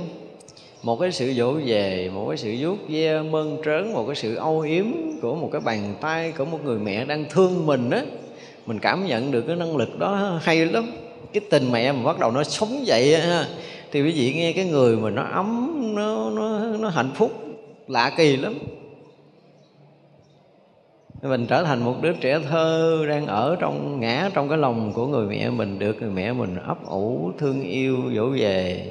một 0.82 0.96
cái 0.96 1.12
sự 1.12 1.32
dỗ 1.32 1.52
về 1.52 2.10
một 2.14 2.26
cái 2.28 2.36
sự 2.36 2.56
vuốt 2.60 2.76
ve 2.88 3.22
mơn 3.22 3.58
trớn 3.64 3.92
một 3.92 4.04
cái 4.06 4.16
sự 4.16 4.34
âu 4.34 4.60
yếm 4.60 4.86
của 5.22 5.34
một 5.34 5.48
cái 5.52 5.60
bàn 5.60 5.94
tay 6.00 6.32
của 6.32 6.44
một 6.44 6.58
người 6.64 6.78
mẹ 6.78 7.04
đang 7.04 7.24
thương 7.30 7.66
mình 7.66 7.90
á 7.90 8.02
mình 8.66 8.78
cảm 8.78 9.06
nhận 9.06 9.30
được 9.30 9.42
cái 9.46 9.56
năng 9.56 9.76
lực 9.76 9.98
đó 9.98 10.38
hay 10.42 10.66
lắm. 10.66 10.92
Cái 11.32 11.40
tình 11.50 11.72
mẹ 11.72 11.92
mà 11.92 12.02
bắt 12.04 12.18
đầu 12.18 12.30
nó 12.30 12.44
sống 12.44 12.86
dậy 12.86 13.20
ha, 13.20 13.46
thì 13.92 14.02
quý 14.02 14.12
vị 14.12 14.32
nghe 14.36 14.52
cái 14.52 14.64
người 14.64 14.96
mà 14.96 15.10
nó 15.10 15.22
ấm, 15.22 15.76
nó 15.94 16.30
nó 16.30 16.58
nó 16.78 16.88
hạnh 16.88 17.10
phúc, 17.14 17.32
lạ 17.88 18.12
kỳ 18.16 18.36
lắm. 18.36 18.54
Mình 21.22 21.46
trở 21.46 21.64
thành 21.64 21.84
một 21.84 21.94
đứa 22.02 22.12
trẻ 22.12 22.38
thơ 22.50 23.04
đang 23.08 23.26
ở 23.26 23.56
trong, 23.60 24.00
ngã 24.00 24.30
trong 24.34 24.48
cái 24.48 24.58
lòng 24.58 24.92
của 24.92 25.06
người 25.06 25.26
mẹ 25.26 25.50
mình 25.50 25.78
được 25.78 25.96
người 26.00 26.10
mẹ 26.10 26.32
mình 26.32 26.56
ấp 26.66 26.86
ủ, 26.86 27.30
thương 27.38 27.62
yêu 27.62 27.96
dỗ 28.14 28.28
về. 28.28 28.90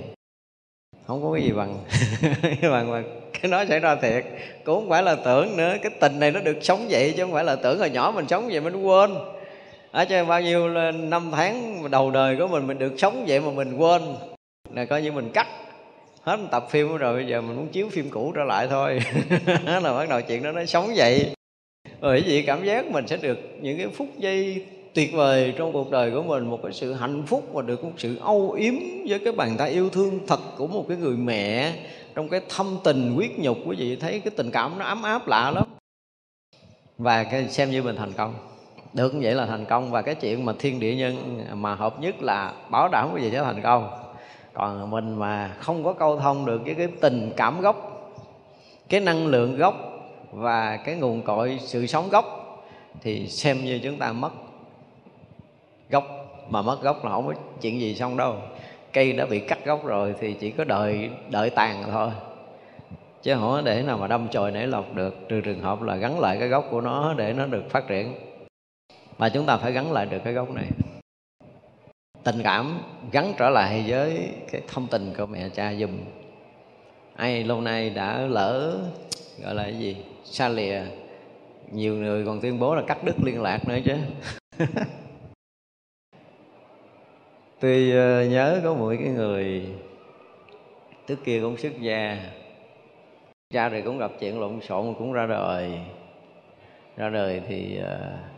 Không 1.08 1.24
có 1.24 1.34
cái 1.34 1.44
gì 1.44 1.52
bằng. 1.52 1.78
Bằng 2.72 2.92
mà 2.92 3.04
cái 3.34 3.52
nó 3.52 3.66
xảy 3.66 3.80
ra 3.80 3.96
thiệt. 3.96 4.26
Cũng 4.64 4.76
không 4.76 4.90
phải 4.90 5.04
là 5.04 5.16
tưởng 5.16 5.58
nữa. 5.58 5.76
Cái 5.82 5.92
tình 6.00 6.20
này 6.20 6.32
nó 6.32 6.40
được 6.40 6.58
sống 6.62 6.86
vậy 6.90 7.14
chứ 7.18 7.24
không 7.24 7.34
phải 7.34 7.44
là 7.44 7.56
tưởng 7.56 7.80
hồi 7.80 7.90
nhỏ 7.90 8.12
mình 8.16 8.26
sống 8.28 8.48
vậy 8.52 8.62
mình 8.62 8.84
quên 8.84 9.12
ở 9.92 10.06
cho 10.06 10.26
bao 10.26 10.42
nhiêu 10.42 10.70
năm 10.94 11.30
tháng 11.32 11.84
đầu 11.92 12.12
đời 12.12 12.36
của 12.36 12.48
mình 12.48 12.68
mình 12.68 12.80
được 12.80 12.94
sống 12.98 13.26
vậy 13.28 13.40
mà 13.40 13.52
mình 13.52 13.78
quên. 13.78 14.02
Là 14.74 14.86
coi 14.86 15.02
như 15.02 15.12
mình 15.12 15.30
cắt 15.34 15.48
hết 16.22 16.38
một 16.38 16.48
tập 16.52 16.68
phim 16.70 16.98
rồi, 16.98 17.16
bây 17.16 17.28
giờ 17.28 17.42
mình 17.42 17.56
muốn 17.56 17.68
chiếu 17.68 17.90
phim 17.90 18.10
cũ 18.10 18.32
trở 18.36 18.44
lại 18.44 18.68
thôi. 18.68 19.00
Là 19.66 19.94
bắt 19.94 20.10
đầu 20.10 20.22
chuyện 20.22 20.44
đó 20.44 20.52
nó 20.52 20.66
sống 20.66 20.94
vậy. 20.96 21.34
Bởi 22.02 22.22
vì 22.22 22.42
cảm 22.42 22.66
giác 22.66 22.86
mình 22.86 23.08
sẽ 23.08 23.18
được 23.18 23.40
những 23.62 23.78
cái 23.78 23.88
phút 23.88 24.08
giây 24.18 24.66
tuyệt 24.94 25.14
vời 25.14 25.54
trong 25.58 25.74
cuộc 25.74 25.92
đời 25.92 26.12
của 26.12 26.24
mình, 26.24 26.46
một 26.46 26.60
cái 26.64 26.74
sự 26.74 26.94
hạnh 26.94 27.24
phúc 27.28 27.50
và 27.54 27.62
được 27.62 27.84
một 27.84 27.94
sự 27.98 28.18
âu 28.18 28.52
yếm 28.52 28.74
với 29.08 29.20
cái 29.20 29.34
bàn 29.34 29.56
tay 29.58 29.70
yêu 29.70 29.90
thương 29.90 30.20
thật 30.28 30.40
của 30.58 30.68
một 30.68 30.86
cái 30.88 30.98
người 30.98 31.18
mẹ. 31.18 31.74
Trong 32.16 32.30
cái 32.30 32.42
thâm 32.50 32.78
tình 32.84 33.16
quyết 33.18 33.40
nhục, 33.40 33.58
quý 33.66 33.76
vị 33.76 33.96
thấy 33.96 34.20
cái 34.20 34.32
tình 34.38 34.52
cảm 34.52 34.80
nó 34.80 34.86
ấm 34.86 35.04
áp 35.04 35.28
lạ 35.28 35.52
lắm. 35.52 35.68
Và 36.98 37.24
cái 37.24 37.50
xem 37.50 37.72
như 37.72 37.84
mình 37.84 37.96
thành 37.96 38.14
công 38.14 38.51
được 38.94 39.14
như 39.14 39.20
vậy 39.24 39.36
là 39.36 39.46
thành 39.46 39.66
công. 39.66 39.92
Và 39.92 40.02
cái 40.02 40.16
chuyện 40.16 40.46
mà 40.46 40.54
thiên 40.60 40.80
địa 40.80 40.96
nhân 40.96 41.44
mà 41.54 41.76
hợp 41.76 42.00
nhất 42.00 42.24
là 42.24 42.54
bảo 42.70 42.90
đảm 42.90 43.10
cái 43.14 43.24
gì 43.24 43.32
sẽ 43.32 43.44
thành 43.44 43.62
công. 43.62 43.90
Còn 44.54 44.90
mình 44.90 45.16
mà 45.16 45.52
không 45.60 45.84
có 45.84 45.94
câu 45.94 46.20
thông 46.20 46.46
được 46.46 46.62
với 46.66 46.74
cái 46.74 46.88
tình 47.02 47.32
cảm 47.38 47.62
gốc, 47.62 48.12
cái 48.90 49.00
năng 49.00 49.28
lượng 49.28 49.58
gốc 49.58 49.76
và 50.32 50.78
cái 50.78 50.96
nguồn 50.96 51.22
cội 51.22 51.60
sự 51.62 51.88
sống 51.88 52.10
gốc, 52.10 52.26
thì 53.02 53.28
xem 53.28 53.58
như 53.66 53.80
chúng 53.84 53.98
ta 53.98 54.12
mất 54.12 54.32
gốc. 55.90 56.04
Mà 56.50 56.62
mất 56.62 56.82
gốc 56.82 57.06
là 57.06 57.12
không 57.12 57.28
có 57.28 57.34
chuyện 57.62 57.80
gì 57.80 57.96
xong 57.96 58.18
đâu. 58.18 58.36
Cây 58.94 59.14
đã 59.14 59.26
bị 59.26 59.40
cắt 59.40 59.66
gốc 59.66 59.86
rồi 59.86 60.16
thì 60.20 60.34
chỉ 60.34 60.52
có 60.52 60.64
đợi 60.64 61.10
đợi 61.30 61.50
tàn 61.50 61.84
thôi. 61.92 62.10
Chứ 63.24 63.34
không 63.34 63.50
có 63.50 63.62
để 63.62 63.82
nào 63.82 63.98
mà 63.98 64.08
đâm 64.08 64.28
chồi 64.28 64.52
nảy 64.52 64.68
lọc 64.68 64.96
được. 64.96 65.16
Trừ 65.30 65.42
trường 65.42 65.62
hợp 65.62 65.82
là 65.82 65.96
gắn 65.96 66.20
lại 66.20 66.38
cái 66.40 66.48
gốc 66.48 66.66
của 66.72 66.82
nó 66.82 67.14
để 67.14 67.34
nó 67.34 67.46
được 67.46 67.64
phát 67.70 67.88
triển 67.88 68.14
và 69.22 69.30
chúng 69.30 69.46
ta 69.46 69.58
phải 69.58 69.72
gắn 69.72 69.92
lại 69.92 70.06
được 70.06 70.18
cái 70.24 70.34
gốc 70.34 70.50
này. 70.52 70.66
Tình 72.24 72.42
cảm 72.44 72.80
gắn 73.12 73.34
trở 73.38 73.50
lại 73.50 73.84
với 73.88 74.34
cái 74.52 74.62
thông 74.68 74.88
tình 74.88 75.14
của 75.18 75.26
mẹ 75.26 75.50
cha 75.50 75.74
dùm 75.74 76.00
ai 77.16 77.44
lâu 77.44 77.62
nay 77.62 77.90
đã 77.90 78.18
lỡ 78.18 78.80
gọi 79.44 79.56
là 79.56 79.64
cái 79.64 79.80
gì 79.80 79.98
xa 80.24 80.50
lìa. 80.50 80.82
Nhiều 81.72 81.96
người 81.96 82.26
còn 82.26 82.42
tuyên 82.42 82.60
bố 82.60 82.76
là 82.76 82.82
cắt 82.88 83.04
đứt 83.04 83.16
liên 83.24 83.42
lạc 83.42 83.68
nữa 83.68 83.78
chứ. 83.86 83.96
Tôi 87.60 87.92
ờ, 87.92 88.26
nhớ 88.26 88.62
có 88.64 88.74
một 88.74 88.94
cái 89.00 89.10
người 89.10 89.66
trước 91.08 91.18
kia 91.26 91.40
cũng 91.42 91.58
xuất 91.58 91.80
gia. 91.80 92.18
Cha 93.54 93.70
rồi 93.70 93.82
cũng 93.82 93.98
gặp 93.98 94.12
chuyện 94.20 94.40
lộn 94.40 94.62
xộn 94.62 94.94
cũng 95.00 95.14
ra 95.14 95.26
đời. 95.26 95.80
Ra 96.98 97.10
đời 97.10 97.42
thì 97.48 97.80
uh, 97.82 98.31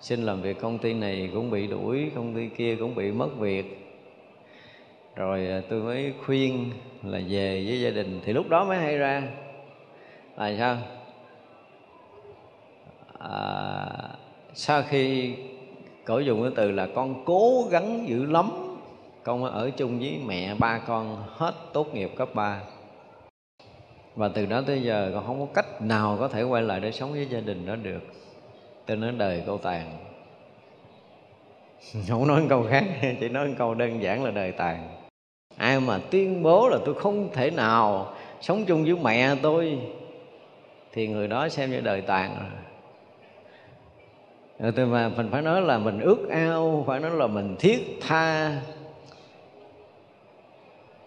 xin 0.00 0.22
làm 0.22 0.42
việc 0.42 0.60
công 0.60 0.78
ty 0.78 0.94
này 0.94 1.30
cũng 1.34 1.50
bị 1.50 1.66
đuổi 1.66 2.10
công 2.14 2.34
ty 2.34 2.48
kia 2.48 2.76
cũng 2.76 2.94
bị 2.94 3.12
mất 3.12 3.38
việc. 3.38 3.86
Rồi 5.16 5.46
à, 5.46 5.62
tôi 5.70 5.82
mới 5.82 6.12
khuyên 6.26 6.70
là 7.02 7.20
về 7.28 7.64
với 7.66 7.80
gia 7.80 7.90
đình. 7.90 8.20
Thì 8.24 8.32
lúc 8.32 8.48
đó 8.48 8.64
mới 8.64 8.78
hay 8.78 8.98
ra. 8.98 9.22
Tại 10.36 10.56
sao? 10.58 10.76
À, 13.18 13.86
sau 14.54 14.82
khi 14.88 15.34
cổ 16.04 16.18
dùng 16.18 16.42
cái 16.42 16.52
từ 16.56 16.70
là 16.70 16.88
con 16.94 17.24
cố 17.24 17.64
gắng 17.70 18.08
dữ 18.08 18.26
lắm 18.26 18.50
con 19.22 19.44
ở 19.44 19.70
chung 19.70 19.98
với 19.98 20.18
mẹ 20.26 20.54
ba 20.54 20.78
con 20.78 21.24
hết 21.28 21.54
tốt 21.72 21.94
nghiệp 21.94 22.10
cấp 22.16 22.28
3 22.34 22.60
và 24.16 24.28
từ 24.28 24.46
đó 24.46 24.62
tới 24.66 24.82
giờ 24.82 25.10
con 25.14 25.26
không 25.26 25.40
có 25.40 25.46
cách 25.54 25.82
nào 25.82 26.16
có 26.20 26.28
thể 26.28 26.42
quay 26.42 26.62
lại 26.62 26.80
để 26.80 26.92
sống 26.92 27.12
với 27.12 27.26
gia 27.30 27.40
đình 27.40 27.66
đó 27.66 27.76
được 27.76 28.00
tôi 28.90 28.96
nói 28.96 29.12
đời 29.18 29.42
câu 29.46 29.58
tàn. 29.58 29.98
Không 32.08 32.26
nói 32.26 32.42
câu 32.48 32.66
khác, 32.70 32.84
chỉ 33.20 33.28
nói 33.28 33.54
câu 33.58 33.74
đơn 33.74 34.02
giản 34.02 34.24
là 34.24 34.30
đời 34.30 34.52
tàn. 34.52 34.88
Ai 35.56 35.80
mà 35.80 35.98
tuyên 36.10 36.42
bố 36.42 36.68
là 36.68 36.78
tôi 36.84 36.94
không 36.94 37.32
thể 37.32 37.50
nào 37.50 38.14
sống 38.40 38.64
chung 38.64 38.84
với 38.84 38.94
mẹ 39.02 39.34
tôi, 39.42 39.78
thì 40.92 41.08
người 41.08 41.28
đó 41.28 41.48
xem 41.48 41.70
như 41.70 41.80
đời 41.80 42.00
tàn 42.00 42.36
rồi. 42.40 42.50
Rồi 44.58 44.72
tôi 44.72 44.86
mà 44.86 45.08
mình 45.08 45.28
phải 45.30 45.42
nói 45.42 45.62
là 45.62 45.78
mình 45.78 46.00
ước 46.00 46.28
ao, 46.30 46.84
phải 46.86 47.00
nói 47.00 47.10
là 47.10 47.26
mình 47.26 47.56
thiết 47.58 47.98
tha, 48.00 48.60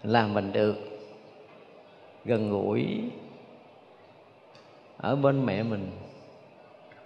là 0.03 0.27
mình 0.27 0.51
được 0.51 0.75
gần 2.25 2.49
gũi 2.49 3.01
ở 4.97 5.15
bên 5.15 5.45
mẹ 5.45 5.63
mình 5.63 5.91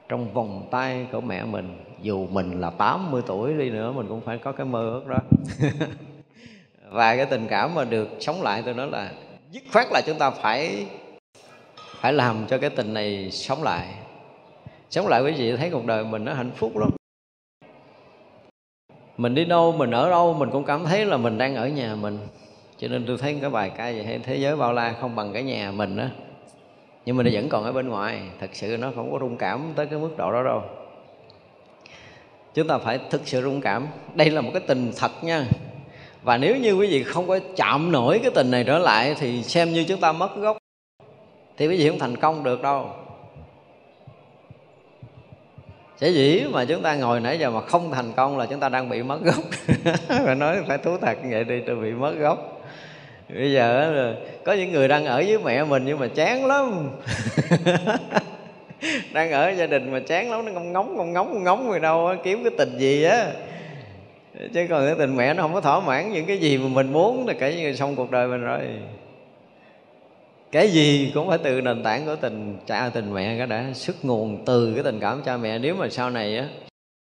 trong 0.10 0.34
vòng 0.34 0.68
tay 0.72 1.08
của 1.12 1.22
mẹ 1.22 1.46
mình, 1.46 1.78
dù 2.02 2.28
mình 2.28 2.62
là 2.62 2.70
80 2.70 3.22
tuổi 3.28 3.54
đi 3.54 3.70
nữa, 3.70 3.92
mình 3.92 4.06
cũng 4.10 4.22
phải 4.22 4.38
có 4.38 4.52
cái 4.52 4.66
mơ 4.66 4.90
ước 4.90 5.08
đó. 5.08 5.18
Và 6.90 7.16
cái 7.16 7.26
tình 7.26 7.48
cảm 7.50 7.76
mà 7.76 7.84
được 7.84 8.10
sống 8.20 8.42
lại, 8.42 8.62
tôi 8.66 8.74
nói 8.74 8.88
là 8.92 9.12
dứt 9.52 9.64
khoát 9.74 9.88
là 9.92 10.02
chúng 10.06 10.18
ta 10.18 10.30
phải 10.30 10.86
phải 12.00 12.14
làm 12.14 12.46
cho 12.48 12.58
cái 12.58 12.70
tình 12.70 12.94
này 12.94 13.32
sống 13.32 13.64
lại. 13.64 13.94
Sống 14.90 15.08
lại 15.08 15.22
quý 15.22 15.32
vị 15.32 15.58
thấy 15.58 15.70
cuộc 15.70 15.86
đời 15.86 16.04
mình 16.04 16.26
nó 16.26 16.34
hạnh 16.34 16.52
phúc 16.56 16.78
lắm. 16.78 16.90
Mình 19.18 19.36
đi 19.36 19.46
đâu, 19.46 19.72
mình 19.72 19.92
ở 19.92 20.10
đâu, 20.10 20.34
mình 20.34 20.50
cũng 20.52 20.64
cảm 20.64 20.86
thấy 20.86 21.06
là 21.06 21.18
mình 21.18 21.38
đang 21.38 21.56
ở 21.56 21.68
nhà 21.68 21.96
mình. 21.96 22.20
Cho 22.78 22.88
nên 22.88 23.06
tôi 23.08 23.18
thấy 23.18 23.38
cái 23.42 23.50
bài 23.50 23.72
ca 23.78 23.90
gì 23.90 24.04
hay 24.04 24.20
thế 24.20 24.36
giới 24.36 24.56
bao 24.56 24.74
la 24.74 24.96
không 25.02 25.16
bằng 25.16 25.34
cái 25.34 25.44
nhà 25.44 25.72
mình 25.72 25.98
á 25.98 26.10
nhưng 27.08 27.18
mà 27.18 27.24
nó 27.24 27.30
vẫn 27.34 27.50
còn 27.50 27.64
ở 27.64 27.72
bên 27.72 27.90
ngoài. 27.90 28.22
Thật 28.40 28.50
sự 28.54 28.78
nó 28.78 28.92
không 28.96 29.12
có 29.12 29.20
rung 29.20 29.38
cảm 29.38 29.74
tới 29.76 29.86
cái 29.86 30.00
mức 30.00 30.10
độ 30.18 30.32
đó 30.32 30.44
đâu. 30.44 30.62
Chúng 32.54 32.68
ta 32.68 32.78
phải 32.78 33.00
thực 33.10 33.28
sự 33.28 33.42
rung 33.42 33.62
cảm. 33.62 33.88
Đây 34.14 34.30
là 34.30 34.42
một 34.42 34.50
cái 34.54 34.64
tình 34.68 34.92
thật 34.98 35.12
nha. 35.24 35.46
Và 36.24 36.38
nếu 36.38 36.56
như 36.56 36.74
quý 36.74 36.88
vị 36.88 37.04
không 37.04 37.28
có 37.28 37.40
chạm 37.56 37.92
nổi 37.92 38.20
cái 38.24 38.32
tình 38.36 38.52
này 38.52 38.64
trở 38.64 38.80
lại, 38.80 39.16
thì 39.20 39.44
xem 39.44 39.74
như 39.74 39.84
chúng 39.84 40.00
ta 40.00 40.12
mất 40.12 40.36
gốc. 40.36 40.58
Thì 41.58 41.68
quý 41.68 41.78
vị 41.78 41.90
không 41.90 42.00
thành 42.00 42.18
công 42.18 42.44
được 42.44 42.62
đâu. 42.62 42.90
Sẽ 45.98 46.10
dĩ 46.10 46.44
mà 46.52 46.66
chúng 46.66 46.82
ta 46.82 46.96
ngồi 46.96 47.20
nãy 47.20 47.40
giờ 47.40 47.52
mà 47.52 47.62
không 47.62 47.92
thành 47.92 48.14
công 48.16 48.38
là 48.38 48.46
chúng 48.46 48.60
ta 48.60 48.70
đang 48.70 48.90
bị 48.90 49.04
mất 49.04 49.20
gốc. 49.22 49.44
Phải 50.26 50.36
nói 50.36 50.58
phải 50.68 50.78
thú 50.78 50.98
thật 51.02 51.18
như 51.24 51.30
vậy 51.32 51.44
đi, 51.44 51.62
tôi 51.68 51.76
bị 51.76 51.92
mất 51.92 52.14
gốc 52.20 52.57
bây 53.30 53.52
giờ 53.52 53.92
là 53.92 54.14
có 54.44 54.54
những 54.54 54.72
người 54.72 54.88
đang 54.88 55.06
ở 55.06 55.24
với 55.28 55.38
mẹ 55.38 55.64
mình 55.64 55.84
nhưng 55.86 56.00
mà 56.00 56.08
chán 56.08 56.46
lắm. 56.46 56.90
Đang 59.14 59.32
ở 59.32 59.50
gia 59.50 59.68
đình 59.68 59.92
mà 59.92 60.00
chán 60.00 60.32
lắm, 60.32 60.46
nó 60.46 60.52
ngóng 60.52 60.74
ngóng 60.74 60.98
ngóng 60.98 61.14
ngóng 61.14 61.44
ngóng 61.44 61.70
người 61.70 61.80
đâu 61.80 62.16
kiếm 62.24 62.44
cái 62.44 62.52
tình 62.58 62.78
gì 62.78 63.04
á. 63.04 63.32
Chứ 64.54 64.66
còn 64.70 64.86
cái 64.86 64.96
tình 64.98 65.16
mẹ 65.16 65.34
nó 65.34 65.44
không 65.44 65.54
có 65.54 65.62
thỏa 65.62 65.80
mãn 65.80 66.14
những 66.14 66.26
cái 66.26 66.38
gì 66.38 66.58
mà 66.58 66.68
mình 66.68 66.94
muốn 66.94 67.28
là 67.28 67.34
kể 67.34 67.56
như 67.56 67.76
xong 67.76 67.96
cuộc 67.96 68.12
đời 68.12 68.28
mình 68.28 68.42
rồi. 68.42 68.60
Cái 70.52 70.70
gì 70.70 71.12
cũng 71.14 71.30
phải 71.30 71.38
từ 71.38 71.62
nền 71.62 71.84
tảng 71.84 72.06
của 72.06 72.16
tình, 72.16 72.58
cha 72.66 72.90
tình 72.94 73.14
mẹ 73.14 73.38
cái 73.38 73.48
đã 73.48 73.66
xuất 73.74 74.06
nguồn 74.06 74.46
từ 74.46 74.74
cái 74.74 74.84
tình 74.84 75.00
cảm 75.00 75.22
cha 75.26 75.38
mẹ. 75.38 75.60
Nếu 75.60 75.76
mà 75.76 75.90
sau 75.90 76.10
này 76.10 76.38
á 76.38 76.48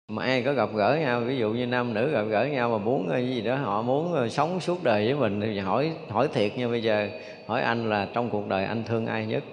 mà 0.08 0.24
ai 0.24 0.42
có 0.42 0.54
gặp 0.54 0.70
gỡ 0.76 0.98
nhau, 1.02 1.22
ví 1.22 1.38
dụ 1.38 1.52
như 1.52 1.66
nam 1.66 1.94
nữ 1.94 2.12
gặp 2.12 2.22
gỡ 2.22 2.46
nhau 2.46 2.70
mà 2.70 2.78
muốn 2.78 3.10
cái 3.10 3.28
gì 3.28 3.42
đó, 3.42 3.56
họ 3.56 3.82
muốn 3.82 4.14
ờ, 4.14 4.30
sống 4.30 4.60
suốt 4.60 4.84
đời 4.84 5.06
với 5.06 5.14
mình 5.14 5.42
thì 5.42 5.60
hỏi 5.60 5.92
hỏi 6.10 6.28
thiệt 6.34 6.58
nha, 6.58 6.68
bây 6.68 6.84
giờ 6.84 7.10
hỏi 7.48 7.62
anh 7.62 7.90
là 7.90 8.08
trong 8.14 8.30
cuộc 8.30 8.48
đời 8.48 8.66
anh 8.66 8.84
thương 8.84 9.06
ai 9.06 9.26
nhất? 9.26 9.44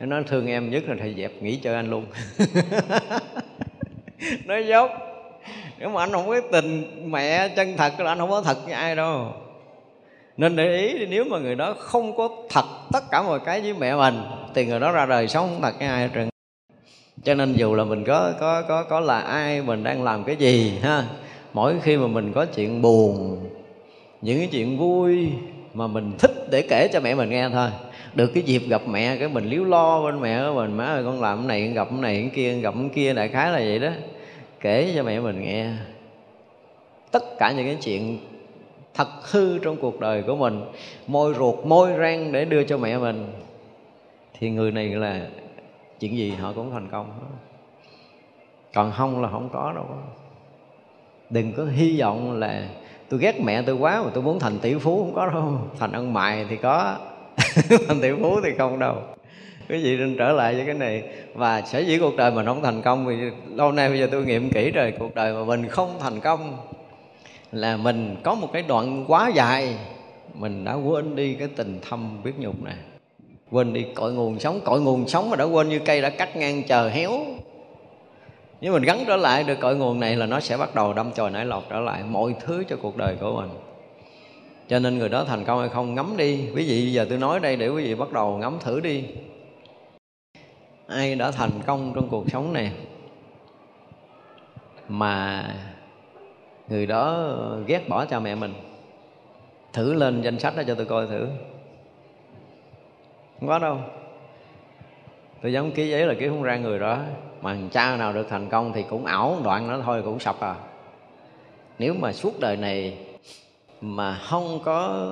Nó 0.00 0.06
nói, 0.06 0.22
thương 0.26 0.46
em 0.46 0.70
nhất 0.70 0.82
là 0.88 0.96
thầy 1.00 1.14
dẹp 1.14 1.42
nghĩ 1.42 1.56
chơi 1.56 1.74
anh 1.74 1.90
luôn. 1.90 2.06
Nói 4.44 4.66
dốt 4.66 4.90
nếu 5.78 5.88
mà 5.88 6.02
anh 6.02 6.12
không 6.12 6.26
có 6.26 6.40
tình 6.52 6.84
mẹ 7.10 7.48
chân 7.48 7.76
thật 7.76 8.00
là 8.00 8.12
anh 8.12 8.18
không 8.18 8.30
có 8.30 8.42
thật 8.42 8.64
với 8.64 8.74
ai 8.74 8.96
đâu. 8.96 9.32
Nên 10.36 10.56
để 10.56 10.76
ý 10.76 11.06
nếu 11.06 11.24
mà 11.24 11.38
người 11.38 11.54
đó 11.54 11.74
không 11.78 12.16
có 12.16 12.28
thật 12.50 12.64
tất 12.92 13.00
cả 13.10 13.22
mọi 13.22 13.40
cái 13.40 13.60
với 13.60 13.74
mẹ 13.74 13.94
mình, 13.94 14.22
thì 14.54 14.66
người 14.66 14.80
đó 14.80 14.92
ra 14.92 15.06
đời 15.06 15.28
sống 15.28 15.48
không 15.48 15.62
thật 15.62 15.74
với 15.78 15.88
ai 15.88 16.02
hết 16.02 16.08
trơn 16.14 16.29
cho 17.24 17.34
nên 17.34 17.52
dù 17.52 17.74
là 17.74 17.84
mình 17.84 18.04
có 18.04 18.32
có 18.40 18.62
có 18.62 18.82
có 18.82 19.00
là 19.00 19.20
ai, 19.20 19.62
mình 19.62 19.84
đang 19.84 20.02
làm 20.02 20.24
cái 20.24 20.36
gì, 20.36 20.78
ha, 20.82 21.04
mỗi 21.52 21.74
khi 21.82 21.96
mà 21.96 22.06
mình 22.06 22.32
có 22.32 22.46
chuyện 22.46 22.82
buồn, 22.82 23.38
những 24.22 24.38
cái 24.38 24.48
chuyện 24.52 24.78
vui 24.78 25.28
mà 25.74 25.86
mình 25.86 26.12
thích 26.18 26.50
để 26.50 26.62
kể 26.62 26.88
cho 26.92 27.00
mẹ 27.00 27.14
mình 27.14 27.30
nghe 27.30 27.48
thôi. 27.48 27.68
Được 28.14 28.30
cái 28.34 28.42
dịp 28.42 28.62
gặp 28.68 28.82
mẹ, 28.88 29.16
cái 29.16 29.28
mình 29.28 29.44
liếu 29.44 29.64
lo 29.64 30.02
bên 30.02 30.20
mẹ 30.20 30.42
của 30.48 30.54
mình, 30.54 30.76
má 30.76 30.84
ơi, 30.84 31.04
con 31.04 31.20
làm 31.20 31.38
cái 31.38 31.46
này 31.46 31.68
gặp 31.68 31.88
cái 31.90 32.00
này, 32.00 32.20
cái 32.20 32.30
kia 32.34 32.54
gặp 32.54 32.74
cái 32.74 32.90
kia, 32.94 33.12
đại 33.12 33.28
khái 33.28 33.52
là 33.52 33.58
vậy 33.58 33.78
đó. 33.78 33.90
Kể 34.60 34.92
cho 34.96 35.02
mẹ 35.02 35.20
mình 35.20 35.42
nghe. 35.42 35.66
Tất 37.10 37.38
cả 37.38 37.52
những 37.56 37.66
cái 37.66 37.76
chuyện 37.82 38.18
thật 38.94 39.08
hư 39.22 39.58
trong 39.58 39.76
cuộc 39.76 40.00
đời 40.00 40.22
của 40.22 40.36
mình, 40.36 40.62
môi 41.06 41.34
ruột, 41.34 41.54
môi 41.64 41.92
răng 41.92 42.32
để 42.32 42.44
đưa 42.44 42.64
cho 42.64 42.78
mẹ 42.78 42.98
mình, 42.98 43.26
thì 44.38 44.50
người 44.50 44.70
này 44.70 44.86
là 44.86 45.20
chuyện 46.00 46.16
gì 46.16 46.30
họ 46.30 46.52
cũng 46.52 46.70
thành 46.70 46.88
công 46.88 47.10
còn 48.74 48.92
không 48.92 49.22
là 49.22 49.28
không 49.30 49.48
có 49.52 49.72
đâu. 49.74 49.86
Đừng 51.30 51.52
có 51.52 51.64
hy 51.64 52.00
vọng 52.00 52.38
là 52.38 52.68
tôi 53.08 53.20
ghét 53.20 53.40
mẹ 53.40 53.62
tôi 53.62 53.74
quá 53.74 54.02
mà 54.04 54.10
tôi 54.14 54.22
muốn 54.22 54.38
thành 54.38 54.58
tỷ 54.58 54.74
phú, 54.74 54.98
không 54.98 55.14
có 55.14 55.26
đâu. 55.26 55.58
Thành 55.78 55.92
ăn 55.92 56.12
mày 56.12 56.46
thì 56.48 56.56
có, 56.56 56.96
thành 57.88 58.00
tỷ 58.02 58.08
phú 58.22 58.40
thì 58.44 58.50
không 58.58 58.78
đâu. 58.78 58.96
Quý 59.68 59.82
vị 59.82 59.96
nên 59.96 60.16
trở 60.18 60.32
lại 60.32 60.54
với 60.54 60.64
cái 60.64 60.74
này. 60.74 61.02
Và 61.34 61.62
sở 61.62 61.78
dĩ 61.78 61.98
cuộc 61.98 62.16
đời 62.16 62.30
mình 62.30 62.46
không 62.46 62.62
thành 62.62 62.82
công 62.82 63.06
vì 63.06 63.16
lâu 63.54 63.72
nay 63.72 63.88
bây 63.88 63.98
giờ 63.98 64.08
tôi 64.12 64.24
nghiệm 64.24 64.50
kỹ 64.50 64.70
rồi, 64.70 64.92
cuộc 64.98 65.14
đời 65.14 65.34
mà 65.34 65.44
mình 65.44 65.66
không 65.66 65.96
thành 66.00 66.20
công 66.20 66.56
là 67.52 67.76
mình 67.76 68.16
có 68.22 68.34
một 68.34 68.48
cái 68.52 68.64
đoạn 68.68 69.04
quá 69.08 69.30
dài. 69.34 69.76
Mình 70.34 70.64
đã 70.64 70.74
quên 70.74 71.16
đi 71.16 71.34
cái 71.34 71.48
tình 71.56 71.80
thâm 71.88 72.22
biết 72.24 72.32
nhục 72.38 72.62
này 72.62 72.76
quên 73.50 73.72
đi, 73.72 73.86
cội 73.94 74.12
nguồn 74.12 74.38
sống, 74.38 74.60
cội 74.64 74.80
nguồn 74.80 75.08
sống 75.08 75.30
mà 75.30 75.36
đã 75.36 75.44
quên 75.44 75.68
như 75.68 75.78
cây 75.78 76.00
đã 76.00 76.10
cắt 76.10 76.36
ngang 76.36 76.62
chờ 76.62 76.88
héo. 76.88 77.10
Nếu 78.60 78.72
mình 78.72 78.82
gắn 78.82 79.04
trở 79.06 79.16
lại 79.16 79.44
được 79.44 79.60
cội 79.60 79.76
nguồn 79.76 80.00
này 80.00 80.16
là 80.16 80.26
nó 80.26 80.40
sẽ 80.40 80.56
bắt 80.56 80.74
đầu 80.74 80.92
đâm 80.92 81.12
chồi 81.12 81.30
nảy 81.30 81.44
lọc 81.44 81.64
trở 81.70 81.80
lại 81.80 82.02
mọi 82.02 82.34
thứ 82.40 82.64
cho 82.68 82.76
cuộc 82.82 82.96
đời 82.96 83.16
của 83.20 83.32
mình. 83.40 83.50
Cho 84.68 84.78
nên 84.78 84.98
người 84.98 85.08
đó 85.08 85.24
thành 85.24 85.44
công 85.44 85.60
hay 85.60 85.68
không, 85.68 85.94
ngắm 85.94 86.16
đi. 86.16 86.48
Quý 86.54 86.68
vị 86.68 86.92
giờ 86.92 87.06
tôi 87.08 87.18
nói 87.18 87.40
đây 87.40 87.56
để 87.56 87.68
quý 87.68 87.84
vị 87.84 87.94
bắt 87.94 88.12
đầu 88.12 88.38
ngắm 88.38 88.58
thử 88.60 88.80
đi. 88.80 89.04
Ai 90.86 91.14
đã 91.14 91.30
thành 91.30 91.50
công 91.66 91.92
trong 91.94 92.08
cuộc 92.08 92.30
sống 92.30 92.52
này 92.52 92.72
mà 94.88 95.44
người 96.68 96.86
đó 96.86 97.32
ghét 97.66 97.88
bỏ 97.88 98.04
cha 98.04 98.20
mẹ 98.20 98.34
mình? 98.34 98.54
Thử 99.72 99.94
lên 99.94 100.22
danh 100.22 100.38
sách 100.38 100.56
đó 100.56 100.62
cho 100.66 100.74
tôi 100.74 100.86
coi 100.86 101.06
thử 101.06 101.26
không 103.40 103.48
có 103.48 103.58
đâu. 103.58 103.78
Tôi 105.42 105.52
dám 105.52 105.72
ký 105.72 105.88
giấy 105.88 106.06
là 106.06 106.14
ký 106.14 106.28
không 106.28 106.42
ra 106.42 106.56
người 106.56 106.78
đó. 106.78 106.98
Mà 107.42 107.56
cha 107.72 107.96
nào 107.96 108.12
được 108.12 108.26
thành 108.30 108.48
công 108.48 108.72
thì 108.72 108.84
cũng 108.90 109.04
ảo, 109.04 109.36
đoạn 109.44 109.68
đó 109.68 109.80
thôi, 109.84 110.02
cũng 110.04 110.20
sập 110.20 110.40
à. 110.40 110.54
Nếu 111.78 111.94
mà 111.94 112.12
suốt 112.12 112.40
đời 112.40 112.56
này 112.56 112.98
mà 113.80 114.14
không 114.14 114.60
có 114.64 115.10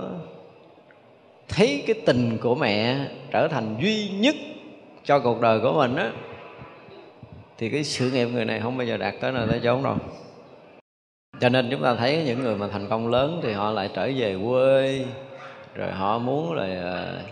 thấy 1.49 1.85
cái 1.87 1.97
tình 2.07 2.39
của 2.43 2.55
mẹ 2.55 2.97
trở 3.31 3.49
thành 3.49 3.77
duy 3.81 4.09
nhất 4.09 4.35
cho 5.05 5.21
cuộc 5.21 5.41
đời 5.41 5.61
của 5.61 5.73
mình 5.73 5.97
á, 5.97 6.13
thì 7.59 7.71
cái 7.71 7.85
sự 7.85 8.11
nghiệp 8.11 8.27
người 8.27 8.45
này 8.45 8.61
không 8.61 8.77
bao 8.77 8.87
giờ 8.87 8.97
đạt 8.97 9.15
tới 9.21 9.33
nơi 9.33 9.47
tới 9.51 9.61
chốn 9.65 9.83
đâu. 9.83 9.97
Cho 11.41 11.49
nên 11.49 11.69
chúng 11.71 11.83
ta 11.83 11.95
thấy 11.95 12.23
những 12.27 12.43
người 12.43 12.57
mà 12.57 12.69
thành 12.69 12.89
công 12.89 13.09
lớn 13.09 13.41
thì 13.43 13.53
họ 13.53 13.71
lại 13.71 13.91
trở 13.95 14.11
về 14.17 14.37
quê, 14.47 15.05
rồi 15.75 15.91
họ 15.91 16.19
muốn 16.19 16.53
là 16.53 16.65
à, 16.65 17.23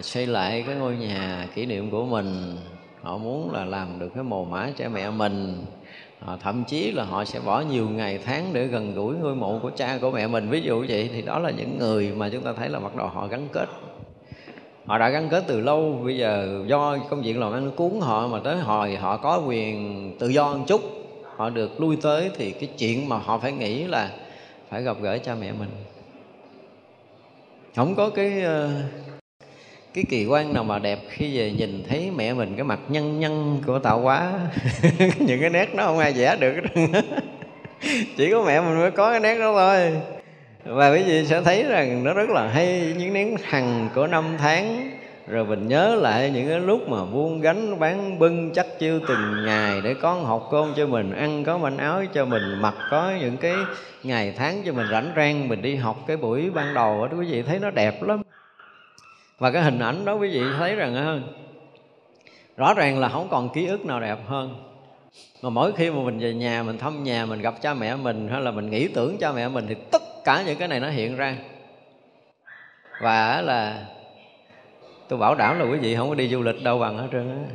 xây 0.00 0.26
lại 0.26 0.64
cái 0.66 0.74
ngôi 0.74 0.96
nhà 0.96 1.48
kỷ 1.54 1.66
niệm 1.66 1.90
của 1.90 2.04
mình. 2.04 2.56
Họ 3.02 3.18
muốn 3.18 3.52
là 3.52 3.64
làm 3.64 3.98
được 3.98 4.08
cái 4.14 4.24
mồ 4.24 4.44
mã 4.44 4.68
cha 4.76 4.88
mẹ 4.88 5.10
mình. 5.10 5.64
Họ 6.20 6.36
thậm 6.42 6.64
chí 6.64 6.92
là 6.92 7.04
họ 7.04 7.24
sẽ 7.24 7.40
bỏ 7.40 7.60
nhiều 7.60 7.88
ngày 7.88 8.18
tháng 8.24 8.50
để 8.52 8.66
gần 8.66 8.94
gũi 8.94 9.14
ngôi 9.14 9.34
mộ 9.34 9.58
của 9.62 9.70
cha 9.76 9.98
của 10.00 10.10
mẹ 10.10 10.26
mình. 10.26 10.48
Ví 10.48 10.60
dụ 10.60 10.84
vậy 10.88 11.10
thì 11.12 11.22
đó 11.22 11.38
là 11.38 11.50
những 11.50 11.78
người 11.78 12.12
mà 12.16 12.28
chúng 12.28 12.42
ta 12.42 12.52
thấy 12.52 12.68
là 12.68 12.80
bắt 12.80 12.96
đầu 12.96 13.06
họ 13.06 13.26
gắn 13.26 13.48
kết. 13.52 13.68
Họ 14.86 14.98
đã 14.98 15.08
gắn 15.08 15.28
kết 15.28 15.44
từ 15.46 15.60
lâu. 15.60 16.00
Bây 16.04 16.16
giờ 16.16 16.62
do 16.66 16.98
công 17.10 17.22
việc 17.22 17.38
làm 17.38 17.52
ăn 17.52 17.70
cuốn 17.76 17.92
họ 18.00 18.28
mà 18.28 18.38
tới 18.44 18.56
hồi 18.56 18.96
họ 18.96 19.16
có 19.16 19.42
quyền 19.46 20.16
tự 20.18 20.28
do 20.28 20.54
một 20.54 20.64
chút, 20.68 20.80
họ 21.36 21.50
được 21.50 21.80
lui 21.80 21.96
tới 22.02 22.30
thì 22.36 22.50
cái 22.50 22.68
chuyện 22.78 23.08
mà 23.08 23.16
họ 23.18 23.38
phải 23.38 23.52
nghĩ 23.52 23.84
là 23.84 24.10
phải 24.68 24.82
gặp 24.82 24.96
gỡ 25.02 25.18
cha 25.18 25.34
mẹ 25.40 25.52
mình. 25.52 25.70
Không 27.76 27.94
có 27.94 28.10
cái 28.10 28.42
ờ, 28.42 28.70
cái 29.94 30.04
kỳ 30.08 30.26
quan 30.26 30.54
nào 30.54 30.64
mà 30.64 30.78
đẹp 30.78 30.98
khi 31.08 31.38
về 31.38 31.50
nhìn 31.50 31.84
thấy 31.88 32.10
mẹ 32.16 32.34
mình 32.34 32.52
cái 32.56 32.64
mặt 32.64 32.80
nhân 32.88 33.20
nhân 33.20 33.62
của 33.66 33.78
tạo 33.78 34.00
hóa? 34.00 34.32
Những 35.18 35.40
cái 35.40 35.50
nét 35.50 35.74
nó 35.74 35.84
không 35.84 35.98
ai 35.98 36.12
vẽ 36.12 36.36
được. 36.40 36.54
Chỉ 38.16 38.30
có 38.30 38.44
mẹ 38.46 38.60
mình 38.60 38.78
mới 38.78 38.90
có 38.90 39.10
cái 39.10 39.20
nét 39.20 39.38
đó 39.38 39.52
thôi. 39.52 39.96
Và 40.64 40.92
quý 40.92 41.02
vị 41.02 41.26
sẽ 41.26 41.42
thấy 41.42 41.62
rằng 41.62 42.04
nó 42.04 42.12
rất 42.12 42.30
là 42.30 42.48
hay, 42.48 42.94
những 42.98 43.12
nén 43.12 43.36
hằng 43.42 43.88
của 43.94 44.06
năm 44.06 44.24
tháng. 44.38 44.90
Rồi 45.28 45.44
mình 45.44 45.68
nhớ 45.68 45.94
lại 45.94 46.30
những 46.30 46.48
cái 46.48 46.60
lúc 46.60 46.88
mà 46.88 47.04
buông 47.04 47.40
gánh 47.40 47.78
bán 47.80 48.18
bưng 48.18 48.52
chắc 48.54 48.66
chiêu 48.78 49.00
từng 49.08 49.44
ngày 49.44 49.80
để 49.84 49.94
con 49.94 50.24
học 50.24 50.48
cơm 50.50 50.72
cho 50.76 50.86
mình, 50.86 51.12
ăn 51.12 51.44
có 51.44 51.58
manh 51.58 51.78
áo 51.78 52.02
cho 52.14 52.24
mình, 52.24 52.42
mặc 52.60 52.74
có 52.90 53.12
những 53.20 53.36
cái 53.36 53.54
ngày 54.02 54.34
tháng 54.36 54.62
cho 54.66 54.72
mình 54.72 54.86
rảnh 54.90 55.12
rang, 55.16 55.48
mình 55.48 55.62
đi 55.62 55.76
học 55.76 56.04
cái 56.06 56.16
buổi 56.16 56.50
ban 56.50 56.74
đầu 56.74 57.08
đó 57.08 57.16
quý 57.18 57.26
vị, 57.30 57.42
thấy 57.42 57.58
nó 57.58 57.70
đẹp 57.70 58.02
lắm 58.02 58.21
và 59.42 59.50
cái 59.50 59.62
hình 59.62 59.78
ảnh 59.78 60.04
đó 60.04 60.14
quý 60.14 60.28
vị 60.28 60.42
thấy 60.58 60.74
rằng 60.74 61.22
rõ 62.56 62.74
ràng 62.74 62.98
là 62.98 63.08
không 63.08 63.28
còn 63.30 63.48
ký 63.54 63.66
ức 63.66 63.86
nào 63.86 64.00
đẹp 64.00 64.18
hơn. 64.26 64.54
Mà 65.42 65.50
mỗi 65.50 65.72
khi 65.72 65.90
mà 65.90 66.02
mình 66.02 66.18
về 66.18 66.34
nhà, 66.34 66.62
mình 66.62 66.78
thăm 66.78 67.04
nhà, 67.04 67.26
mình 67.26 67.40
gặp 67.40 67.54
cha 67.62 67.74
mẹ 67.74 67.96
mình 67.96 68.28
hay 68.28 68.40
là 68.40 68.50
mình 68.50 68.70
nghĩ 68.70 68.88
tưởng 68.88 69.18
cha 69.18 69.32
mẹ 69.32 69.48
mình 69.48 69.66
thì 69.68 69.74
tất 69.92 70.02
cả 70.24 70.42
những 70.46 70.58
cái 70.58 70.68
này 70.68 70.80
nó 70.80 70.88
hiện 70.88 71.16
ra. 71.16 71.36
Và 73.00 73.42
là 73.42 73.86
tôi 75.08 75.18
bảo 75.18 75.34
đảm 75.34 75.58
là 75.58 75.64
quý 75.64 75.78
vị 75.78 75.96
không 75.96 76.08
có 76.08 76.14
đi 76.14 76.28
du 76.28 76.42
lịch 76.42 76.62
đâu 76.64 76.78
bằng 76.78 76.98
hết 76.98 77.08
trơn 77.12 77.46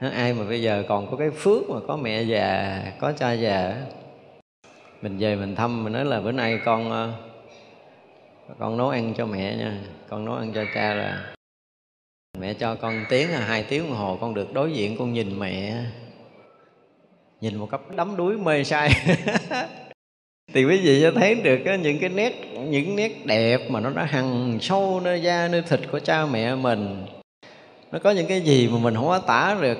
á. 0.00 0.08
Ai 0.10 0.32
mà 0.32 0.44
bây 0.44 0.62
giờ 0.62 0.84
còn 0.88 1.10
có 1.10 1.16
cái 1.16 1.30
phước 1.30 1.70
mà 1.70 1.80
có 1.88 1.96
mẹ 1.96 2.22
già, 2.22 2.82
có 3.00 3.12
cha 3.12 3.32
già 3.32 3.74
mình 5.02 5.18
về 5.18 5.36
mình 5.36 5.54
thăm, 5.56 5.84
mình 5.84 5.92
nói 5.92 6.04
là 6.04 6.20
bữa 6.20 6.32
nay 6.32 6.60
con 6.64 6.90
ờ, 6.90 7.12
con 8.58 8.76
nấu 8.76 8.88
ăn 8.88 9.14
cho 9.16 9.26
mẹ 9.26 9.56
nha. 9.56 9.80
Con 10.08 10.24
nấu 10.24 10.34
ăn 10.34 10.52
cho 10.54 10.64
cha 10.74 10.94
là 10.94 11.34
mẹ 12.38 12.54
cho 12.54 12.74
con 12.74 13.04
tiếng 13.08 13.30
là 13.30 13.40
hai 13.40 13.62
tiếng 13.62 13.82
đồng 13.82 13.96
hồ 13.96 14.18
con 14.20 14.34
được 14.34 14.52
đối 14.52 14.72
diện 14.72 14.96
con 14.98 15.12
nhìn 15.12 15.38
mẹ. 15.38 15.84
Nhìn 17.40 17.56
một 17.56 17.70
cấp 17.70 17.80
đắm 17.96 18.16
đuối 18.16 18.36
mê 18.36 18.64
say. 18.64 18.90
Thì 20.52 20.64
quý 20.64 20.80
vị 20.80 21.00
sẽ 21.02 21.10
thấy 21.10 21.34
được 21.34 21.58
những 21.82 21.98
cái 21.98 22.08
nét, 22.08 22.32
những 22.68 22.96
nét 22.96 23.26
đẹp 23.26 23.70
mà 23.70 23.80
nó 23.80 23.90
đã 23.90 24.04
hằn 24.04 24.58
sâu 24.60 25.00
nơi 25.00 25.22
da, 25.22 25.48
nơi 25.48 25.62
thịt 25.62 25.80
của 25.92 25.98
cha 25.98 26.26
mẹ 26.26 26.54
mình. 26.54 27.06
Nó 27.92 27.98
có 27.98 28.10
những 28.10 28.26
cái 28.26 28.40
gì 28.40 28.68
mà 28.68 28.78
mình 28.78 28.94
không 28.94 29.06
có 29.06 29.18
tả 29.18 29.56
được 29.60 29.78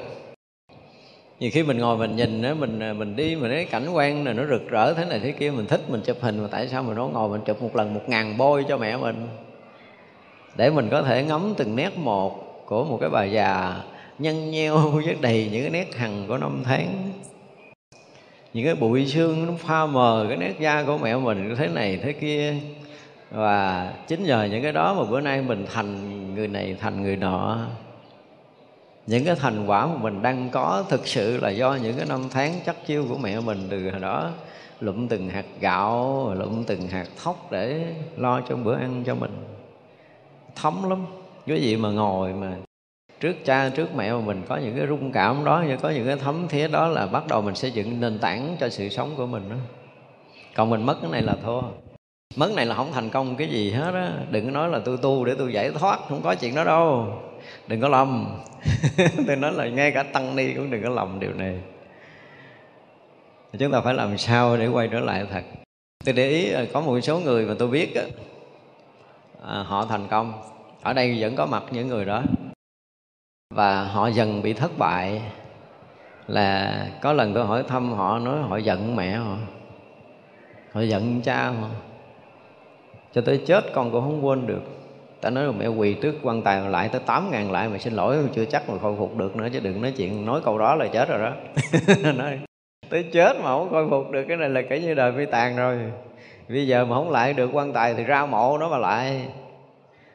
nhiều 1.41 1.51
khi 1.53 1.63
mình 1.63 1.79
ngồi 1.79 1.97
mình 1.97 2.17
nhìn 2.17 2.43
á, 2.43 2.55
mình 2.55 2.81
à, 2.81 2.93
mình 2.93 3.17
đi, 3.17 3.37
mình 3.37 3.51
thấy 3.51 3.65
cảnh 3.65 3.89
quan 3.93 4.25
này 4.25 4.35
nó 4.35 4.45
rực 4.45 4.71
rỡ 4.71 4.95
thế 4.95 5.05
này 5.05 5.21
thế 5.21 5.33
kia, 5.33 5.51
mình 5.51 5.67
thích 5.67 5.81
mình 5.89 6.01
chụp 6.01 6.17
hình, 6.21 6.43
mà 6.43 6.49
tại 6.51 6.69
sao 6.69 6.83
mình 6.83 6.97
nó 6.97 7.07
ngồi 7.07 7.29
mình 7.29 7.41
chụp 7.47 7.63
một 7.63 7.77
lần 7.77 7.95
một 7.95 8.01
ngàn 8.07 8.39
bôi 8.39 8.65
cho 8.69 8.77
mẹ 8.77 8.97
mình? 8.97 9.29
Để 10.57 10.71
mình 10.71 10.89
có 10.91 11.03
thể 11.03 11.25
ngắm 11.25 11.55
từng 11.57 11.77
nét 11.77 11.99
một 11.99 12.65
của 12.67 12.85
một 12.85 12.99
cái 13.01 13.11
bà 13.11 13.25
già 13.25 13.77
nhăn 14.19 14.51
nheo 14.51 14.79
với 14.91 15.17
đầy 15.21 15.49
những 15.53 15.63
cái 15.63 15.71
nét 15.71 15.97
hằn 15.97 16.27
của 16.29 16.39
năm 16.39 16.63
tháng. 16.65 17.13
Những 18.55 18.65
cái 18.65 18.75
bụi 18.75 19.07
xương 19.07 19.47
nó 19.47 19.53
pha 19.59 19.87
mờ 19.87 20.27
cái 20.29 20.37
nét 20.37 20.55
da 20.61 20.83
của 20.83 20.99
mẹ 20.99 21.17
mình 21.17 21.55
thế 21.59 21.69
này 21.69 21.99
thế 22.03 22.13
kia. 22.13 22.55
Và 23.31 23.93
chính 24.07 24.25
nhờ 24.25 24.49
những 24.51 24.63
cái 24.63 24.73
đó 24.73 24.95
mà 24.95 25.11
bữa 25.11 25.21
nay 25.21 25.43
mình 25.43 25.67
thành 25.73 26.35
người 26.35 26.49
này 26.49 26.77
thành 26.81 27.03
người 27.03 27.17
nọ 27.17 27.59
những 29.09 29.25
cái 29.25 29.35
thành 29.35 29.67
quả 29.67 29.87
mà 29.87 29.95
mình 29.95 30.23
đang 30.23 30.51
có 30.51 30.85
thực 30.89 31.07
sự 31.07 31.37
là 31.37 31.51
do 31.51 31.75
những 31.83 31.97
cái 31.97 32.07
năm 32.07 32.21
tháng 32.31 32.55
chắc 32.67 32.87
chiêu 32.87 33.07
của 33.09 33.19
mẹ 33.19 33.41
mình 33.41 33.67
từ 33.71 33.91
hồi 33.91 34.01
đó. 34.01 34.31
Lụm 34.81 35.09
từng 35.09 35.29
hạt 35.29 35.45
gạo, 35.61 36.35
lụm 36.39 36.65
từng 36.65 36.89
hạt 36.89 37.07
thóc 37.23 37.49
để 37.51 37.95
lo 38.17 38.41
cho 38.49 38.57
bữa 38.57 38.75
ăn 38.75 39.03
cho 39.07 39.15
mình. 39.15 39.31
Thấm 40.57 40.89
lắm, 40.91 41.07
cái 41.47 41.63
gì 41.63 41.77
mà 41.77 41.91
ngồi 41.91 42.33
mà 42.33 42.53
trước 43.21 43.45
cha, 43.45 43.69
trước 43.69 43.95
mẹ 43.97 44.13
mà 44.13 44.21
mình 44.21 44.43
có 44.49 44.57
những 44.57 44.77
cái 44.77 44.87
rung 44.87 45.13
cảm 45.13 45.45
đó 45.45 45.65
có 45.83 45.91
những 45.91 46.07
cái 46.07 46.17
thấm 46.17 46.49
thía 46.49 46.69
đó 46.69 46.87
là 46.89 47.07
bắt 47.07 47.27
đầu 47.29 47.43
mình 47.43 47.55
xây 47.55 47.71
dựng 47.71 48.01
nền 48.01 48.19
tảng 48.19 48.57
cho 48.61 48.69
sự 48.69 48.89
sống 48.89 49.15
của 49.17 49.27
mình 49.27 49.49
đó. 49.51 49.57
Còn 50.55 50.71
mình 50.71 50.87
mất 50.87 50.97
cái 51.03 51.11
này 51.11 51.23
là 51.23 51.37
thua. 51.45 51.61
Mất 52.37 52.53
này 52.57 52.67
là 52.67 52.75
không 52.75 52.93
thành 52.93 53.11
công 53.11 53.37
cái 53.37 53.49
gì 53.49 53.71
hết 53.71 53.95
á. 53.95 54.13
Đừng 54.31 54.45
có 54.45 54.51
nói 54.51 54.69
là 54.69 54.79
tôi 54.85 54.97
tu 54.97 55.25
để 55.25 55.35
tôi 55.39 55.53
giải 55.53 55.71
thoát, 55.71 55.99
không 56.09 56.21
có 56.23 56.35
chuyện 56.35 56.55
đó 56.55 56.65
đâu 56.65 57.07
đừng 57.67 57.81
có 57.81 57.89
lầm. 57.89 58.41
Tôi 59.27 59.37
nói 59.37 59.53
là 59.53 59.69
ngay 59.69 59.93
cả 59.93 60.03
tăng 60.03 60.37
ni 60.37 60.55
cũng 60.55 60.71
đừng 60.71 60.83
có 60.83 60.91
lầm 60.91 61.21
điều 61.21 61.33
này. 61.33 61.59
Chúng 63.59 63.73
ta 63.73 63.81
phải 63.81 63.95
làm 63.95 64.19
sao 64.19 64.57
để 64.57 64.67
quay 64.67 64.89
trở 64.89 65.01
lại 65.01 65.27
thật? 65.31 65.43
Tôi 66.05 66.13
để 66.13 66.29
ý 66.29 66.53
có 66.73 66.81
một 66.81 67.01
số 67.01 67.19
người 67.21 67.47
mà 67.47 67.55
tôi 67.59 67.69
biết 67.69 67.95
à, 69.43 69.63
họ 69.63 69.85
thành 69.85 70.07
công. 70.11 70.33
Ở 70.83 70.93
đây 70.93 71.17
vẫn 71.21 71.37
có 71.37 71.47
mặt 71.47 71.63
những 71.71 71.89
người 71.89 72.05
đó. 72.05 72.23
Và 73.55 73.85
họ 73.85 74.09
dần 74.09 74.43
bị 74.43 74.53
thất 74.53 74.79
bại. 74.79 75.23
Là 76.27 76.87
có 77.03 77.13
lần 77.13 77.35
tôi 77.35 77.47
hỏi 77.47 77.63
thăm 77.69 77.93
họ 77.93 78.19
nói 78.19 78.43
họ 78.43 78.57
giận 78.57 78.97
mẹ 78.97 79.17
họ. 79.17 79.37
Họ 80.73 80.81
giận 80.81 81.21
cha 81.23 81.49
họ. 81.49 81.69
Cho 83.13 83.21
tới 83.21 83.43
chết 83.47 83.65
con 83.75 83.91
cũng 83.91 84.01
không 84.01 84.27
quên 84.27 84.47
được 84.47 84.63
ta 85.21 85.31
nói 85.31 85.45
là 85.45 85.53
mẹ 85.53 85.67
quỳ 85.67 85.95
trước 85.95 86.15
quan 86.23 86.43
tài 86.43 86.61
lại 86.61 86.89
tới 86.89 87.01
tám 87.07 87.31
ngàn 87.31 87.53
lại 87.53 87.69
mà 87.69 87.79
xin 87.79 87.93
lỗi, 87.93 88.17
chưa 88.35 88.45
chắc 88.45 88.69
mà 88.69 88.79
khôi 88.79 88.95
phục 88.99 89.17
được 89.17 89.37
nữa 89.37 89.49
chứ 89.53 89.61
đừng 89.61 89.83
nói 89.83 89.93
chuyện, 89.97 90.27
nói 90.27 90.41
câu 90.45 90.59
đó 90.59 90.75
là 90.75 90.87
chết 90.87 91.09
rồi 91.09 91.19
đó. 91.19 91.33
Nói, 92.13 92.39
tới 92.91 93.05
chết 93.13 93.37
mà 93.37 93.45
không 93.45 93.71
khôi 93.71 93.89
phục 93.91 94.11
được, 94.11 94.25
cái 94.29 94.37
này 94.37 94.49
là 94.49 94.63
kể 94.71 94.81
như 94.81 94.95
đời 94.95 95.13
phi 95.17 95.27
tàn 95.27 95.57
rồi. 95.57 95.79
Bây 96.49 96.67
giờ 96.67 96.85
mà 96.85 96.95
không 96.97 97.11
lại 97.11 97.33
được 97.33 97.51
quan 97.53 97.73
tài 97.73 97.95
thì 97.95 98.05
ra 98.05 98.27
mộ 98.27 98.59
nó 98.59 98.69
mà 98.69 98.79
lại. 98.79 99.29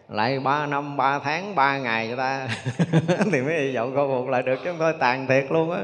Lại 0.09 0.39
ba 0.39 0.65
năm, 0.65 0.97
ba 0.97 1.19
tháng, 1.19 1.55
ba 1.55 1.77
ngày 1.77 2.07
cho 2.09 2.15
ta. 2.15 2.47
Thì 3.31 3.41
mới 3.41 3.61
hy 3.61 3.75
vọng 3.75 3.95
khôi 3.95 4.07
phục 4.07 4.29
lại 4.29 4.43
được 4.43 4.59
chứ 4.63 4.71
thôi, 4.79 4.93
tàn 4.99 5.27
thiệt 5.27 5.45
luôn 5.49 5.71
á. 5.71 5.81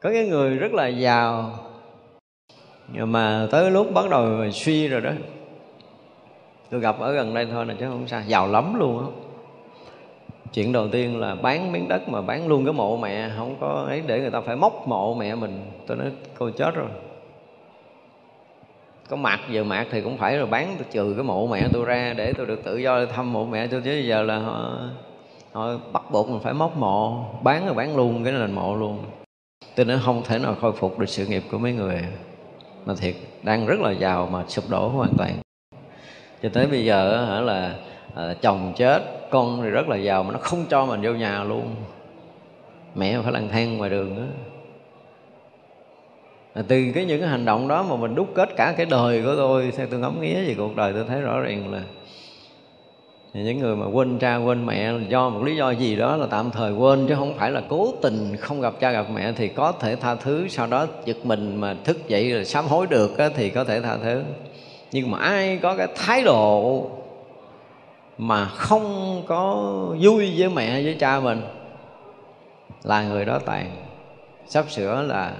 Có 0.00 0.10
cái 0.12 0.26
người 0.26 0.56
rất 0.56 0.72
là 0.72 0.88
giàu, 0.88 1.58
nhưng 2.92 3.12
mà 3.12 3.46
tới 3.50 3.70
lúc 3.70 3.92
bắt 3.94 4.10
đầu 4.10 4.50
suy 4.52 4.88
rồi 4.88 5.00
đó 5.00 5.10
tôi 6.70 6.80
gặp 6.80 6.98
ở 6.98 7.12
gần 7.12 7.34
đây 7.34 7.46
thôi 7.46 7.66
là 7.66 7.74
chứ 7.80 7.86
không 7.88 8.08
sao. 8.08 8.22
Giàu 8.26 8.48
lắm 8.48 8.74
luôn 8.74 8.98
á. 8.98 9.06
Chuyện 10.52 10.72
đầu 10.72 10.88
tiên 10.88 11.20
là 11.20 11.34
bán 11.34 11.72
miếng 11.72 11.88
đất 11.88 12.08
mà 12.08 12.22
bán 12.22 12.48
luôn 12.48 12.64
cái 12.64 12.72
mộ 12.72 12.96
mẹ 12.96 13.30
không 13.36 13.56
có 13.60 13.84
ấy 13.88 14.02
để 14.06 14.20
người 14.20 14.30
ta 14.30 14.40
phải 14.40 14.56
móc 14.56 14.88
mộ 14.88 15.14
mẹ 15.14 15.34
mình. 15.34 15.70
Tôi 15.86 15.96
nói 15.96 16.06
cô 16.38 16.50
chết 16.50 16.74
rồi. 16.74 16.88
Có 19.08 19.16
mặt 19.16 19.40
giờ 19.50 19.64
mạc 19.64 19.86
thì 19.90 20.00
cũng 20.00 20.16
phải 20.16 20.36
rồi 20.36 20.46
bán 20.46 20.74
tôi 20.78 20.86
trừ 20.90 21.12
cái 21.16 21.24
mộ 21.24 21.46
mẹ 21.46 21.68
tôi 21.72 21.84
ra 21.84 22.14
để 22.16 22.32
tôi 22.32 22.46
được 22.46 22.64
tự 22.64 22.76
do 22.76 23.06
thăm 23.06 23.32
mộ 23.32 23.44
mẹ 23.44 23.66
tôi 23.66 23.80
chứ 23.84 23.92
giờ 23.92 24.22
là 24.22 24.38
họ, 24.38 24.78
họ 25.52 25.68
bắt 25.92 26.02
buộc 26.10 26.28
mình 26.28 26.40
phải 26.40 26.54
móc 26.54 26.76
mộ 26.76 27.24
bán 27.42 27.66
rồi 27.66 27.74
bán 27.74 27.96
luôn 27.96 28.24
cái 28.24 28.32
nền 28.32 28.52
mộ 28.52 28.76
luôn. 28.76 28.98
Tôi 29.76 29.86
nói 29.86 29.98
không 30.04 30.22
thể 30.24 30.38
nào 30.38 30.56
khôi 30.60 30.72
phục 30.72 30.98
được 30.98 31.08
sự 31.08 31.26
nghiệp 31.26 31.42
của 31.50 31.58
mấy 31.58 31.72
người. 31.72 32.04
Mà 32.84 32.94
thiệt 32.94 33.14
đang 33.42 33.66
rất 33.66 33.80
là 33.80 33.90
giàu 33.90 34.28
mà 34.32 34.44
sụp 34.48 34.64
đổ 34.70 34.88
hoàn 34.88 35.10
toàn 35.18 35.32
cho 36.42 36.48
tới 36.48 36.66
bây 36.66 36.84
giờ 36.84 37.26
hả 37.26 37.40
là 37.40 37.74
à, 38.14 38.34
chồng 38.42 38.72
chết 38.76 39.02
con 39.30 39.60
thì 39.62 39.70
rất 39.70 39.88
là 39.88 39.96
giàu 39.96 40.22
mà 40.22 40.32
nó 40.32 40.38
không 40.38 40.64
cho 40.68 40.86
mình 40.86 41.00
vô 41.02 41.12
nhà 41.12 41.44
luôn. 41.44 41.74
Mẹ 42.94 43.18
phải 43.22 43.32
lang 43.32 43.48
thang 43.48 43.78
ngoài 43.78 43.90
đường 43.90 44.16
đó 44.16 44.22
à, 46.54 46.62
từ 46.68 46.84
cái 46.94 47.04
những 47.04 47.20
cái 47.20 47.28
hành 47.28 47.44
động 47.44 47.68
đó 47.68 47.82
mà 47.82 47.96
mình 47.96 48.14
đúc 48.14 48.28
kết 48.34 48.48
cả 48.56 48.74
cái 48.76 48.86
đời 48.86 49.22
của 49.22 49.34
tôi 49.36 49.72
theo 49.76 49.86
tôi 49.90 50.00
ngắm 50.00 50.20
nghía 50.20 50.44
về 50.46 50.54
cuộc 50.58 50.76
đời 50.76 50.92
tôi 50.92 51.04
thấy 51.08 51.20
rõ 51.20 51.40
ràng 51.40 51.72
là 51.72 51.82
những 53.34 53.58
người 53.58 53.76
mà 53.76 53.86
quên 53.86 54.18
cha 54.18 54.36
quên 54.36 54.66
mẹ 54.66 54.92
do 55.08 55.28
một 55.28 55.44
lý 55.44 55.56
do 55.56 55.70
gì 55.70 55.96
đó 55.96 56.16
là 56.16 56.26
tạm 56.30 56.50
thời 56.50 56.72
quên 56.72 57.06
chứ 57.08 57.14
không 57.14 57.34
phải 57.34 57.50
là 57.50 57.62
cố 57.68 57.92
tình 58.02 58.36
không 58.36 58.60
gặp 58.60 58.74
cha 58.80 58.90
gặp 58.90 59.06
mẹ 59.14 59.32
thì 59.32 59.48
có 59.48 59.72
thể 59.72 59.96
tha 59.96 60.14
thứ 60.14 60.48
sau 60.48 60.66
đó 60.66 60.86
giật 61.04 61.16
mình 61.24 61.56
mà 61.56 61.76
thức 61.84 62.08
dậy 62.08 62.32
rồi 62.32 62.44
sám 62.44 62.66
hối 62.66 62.86
được 62.86 63.18
á, 63.18 63.28
thì 63.36 63.50
có 63.50 63.64
thể 63.64 63.80
tha 63.80 63.96
thứ 64.02 64.22
nhưng 64.92 65.10
mà 65.10 65.18
ai 65.18 65.58
có 65.62 65.76
cái 65.76 65.88
thái 65.94 66.22
độ 66.22 66.86
mà 68.18 68.44
không 68.44 69.22
có 69.26 69.54
vui 70.00 70.34
với 70.38 70.48
mẹ 70.48 70.82
với 70.82 70.96
cha 71.00 71.20
mình 71.20 71.42
là 72.82 73.02
người 73.02 73.24
đó 73.24 73.38
tàn. 73.38 73.70
Sắp 74.46 74.70
sửa 74.70 75.02
là 75.02 75.32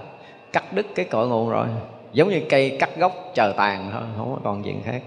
cắt 0.52 0.72
đứt 0.72 0.86
cái 0.94 1.04
cội 1.04 1.28
nguồn 1.28 1.50
rồi. 1.50 1.66
Giống 2.12 2.28
như 2.28 2.40
cây 2.48 2.76
cắt 2.80 2.90
gốc 2.96 3.12
chờ 3.34 3.52
tàn 3.56 3.90
thôi, 3.92 4.02
không 4.16 4.32
có 4.34 4.40
còn 4.44 4.62
chuyện 4.62 4.80
khác. 4.84 5.02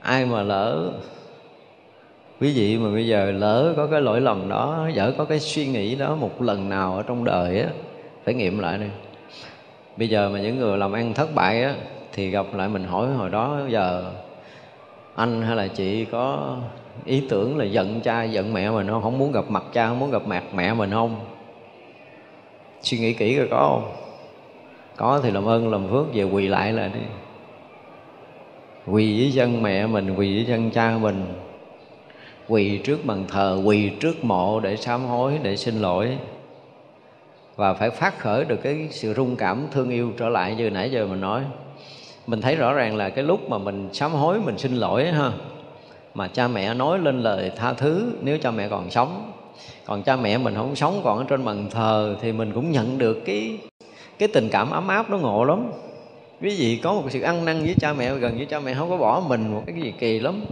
Ai 0.00 0.24
mà 0.26 0.42
lỡ, 0.42 0.92
quý 2.40 2.52
vị 2.56 2.78
mà 2.78 2.90
bây 2.90 3.06
giờ 3.06 3.30
lỡ 3.30 3.74
có 3.76 3.86
cái 3.86 4.00
lỗi 4.00 4.20
lầm 4.20 4.48
đó 4.48 4.88
dở 4.94 5.12
có 5.18 5.24
cái 5.24 5.40
suy 5.40 5.66
nghĩ 5.66 5.94
đó 5.94 6.14
một 6.14 6.42
lần 6.42 6.68
nào 6.68 6.96
ở 6.96 7.02
trong 7.02 7.24
đời 7.24 7.60
á, 7.60 7.68
phải 8.24 8.34
nghiệm 8.34 8.58
lại 8.58 8.78
đi 8.78 8.86
bây 9.96 10.08
giờ 10.08 10.30
mà 10.32 10.40
những 10.40 10.58
người 10.58 10.78
làm 10.78 10.92
ăn 10.92 11.14
thất 11.14 11.34
bại 11.34 11.62
á, 11.62 11.74
thì 12.12 12.30
gặp 12.30 12.46
lại 12.54 12.68
mình 12.68 12.84
hỏi 12.84 13.06
hồi 13.08 13.30
đó, 13.30 13.60
giờ 13.68 14.12
anh 15.14 15.42
hay 15.42 15.56
là 15.56 15.68
chị 15.68 16.04
có 16.04 16.56
ý 17.04 17.22
tưởng 17.28 17.58
là 17.58 17.64
giận 17.64 18.00
cha, 18.00 18.24
giận 18.24 18.52
mẹ 18.52 18.70
mình 18.70 18.88
không? 18.88 19.02
Không 19.02 19.18
muốn 19.18 19.32
gặp 19.32 19.44
mặt 19.48 19.64
cha, 19.72 19.88
không 19.88 19.98
muốn 19.98 20.10
gặp 20.10 20.26
mặt 20.26 20.44
mẹ 20.54 20.74
mình 20.74 20.90
không? 20.90 21.16
Suy 22.82 22.98
nghĩ 22.98 23.12
kỹ 23.12 23.36
rồi 23.36 23.48
có 23.50 23.56
không? 23.56 23.92
Có 24.96 25.20
thì 25.22 25.30
làm 25.30 25.44
ơn, 25.44 25.70
làm 25.70 25.88
phước, 25.88 26.14
về 26.14 26.24
quỳ 26.24 26.48
lại 26.48 26.72
lại 26.72 26.90
đi. 26.94 27.00
Quỳ 28.86 29.16
dưới 29.16 29.32
chân 29.34 29.62
mẹ 29.62 29.86
mình, 29.86 30.14
quỳ 30.16 30.34
dưới 30.34 30.44
chân 30.48 30.70
cha 30.70 30.98
mình. 31.00 31.24
Quỳ 32.48 32.78
trước 32.78 33.04
bàn 33.04 33.24
thờ, 33.28 33.60
quỳ 33.64 33.90
trước 34.00 34.24
mộ 34.24 34.60
để 34.60 34.76
sám 34.76 35.04
hối, 35.04 35.38
để 35.42 35.56
xin 35.56 35.80
lỗi 35.80 36.18
và 37.56 37.74
phải 37.74 37.90
phát 37.90 38.18
khởi 38.18 38.44
được 38.44 38.62
cái 38.62 38.88
sự 38.90 39.14
rung 39.14 39.36
cảm, 39.36 39.66
thương 39.70 39.90
yêu 39.90 40.12
trở 40.18 40.28
lại 40.28 40.54
như 40.54 40.70
nãy 40.70 40.90
giờ 40.90 41.06
mình 41.06 41.20
nói. 41.20 41.42
Mình 42.26 42.40
thấy 42.40 42.56
rõ 42.56 42.72
ràng 42.72 42.96
là 42.96 43.10
cái 43.10 43.24
lúc 43.24 43.50
mà 43.50 43.58
mình 43.58 43.88
sám 43.92 44.12
hối, 44.12 44.40
mình 44.40 44.58
xin 44.58 44.76
lỗi 44.76 45.06
ha, 45.06 45.32
mà 46.14 46.28
cha 46.28 46.48
mẹ 46.48 46.74
nói 46.74 46.98
lên 46.98 47.20
lời 47.20 47.52
tha 47.56 47.72
thứ, 47.72 48.12
nếu 48.22 48.38
cha 48.38 48.50
mẹ 48.50 48.68
còn 48.68 48.90
sống. 48.90 49.32
Còn 49.84 50.02
cha 50.02 50.16
mẹ 50.16 50.38
mình 50.38 50.54
không 50.54 50.76
sống 50.76 51.00
còn 51.04 51.18
ở 51.18 51.24
trên 51.28 51.44
bàn 51.44 51.66
thờ 51.70 52.16
thì 52.20 52.32
mình 52.32 52.52
cũng 52.54 52.70
nhận 52.70 52.98
được 52.98 53.22
cái 53.24 53.58
cái 54.18 54.28
tình 54.28 54.48
cảm 54.48 54.70
ấm 54.70 54.88
áp 54.88 55.10
nó 55.10 55.18
ngộ 55.18 55.44
lắm. 55.44 55.70
Quý 56.40 56.56
vị 56.58 56.80
có 56.82 56.94
một 56.94 57.02
sự 57.10 57.20
ăn 57.20 57.44
năn 57.44 57.62
với 57.62 57.74
cha 57.80 57.92
mẹ, 57.92 58.14
gần 58.14 58.36
với 58.36 58.46
cha 58.46 58.60
mẹ 58.60 58.74
không 58.74 58.90
có 58.90 58.96
bỏ 58.96 59.22
mình 59.28 59.54
một 59.54 59.62
cái 59.66 59.80
gì 59.80 59.94
kỳ 59.98 60.18
lắm. 60.18 60.44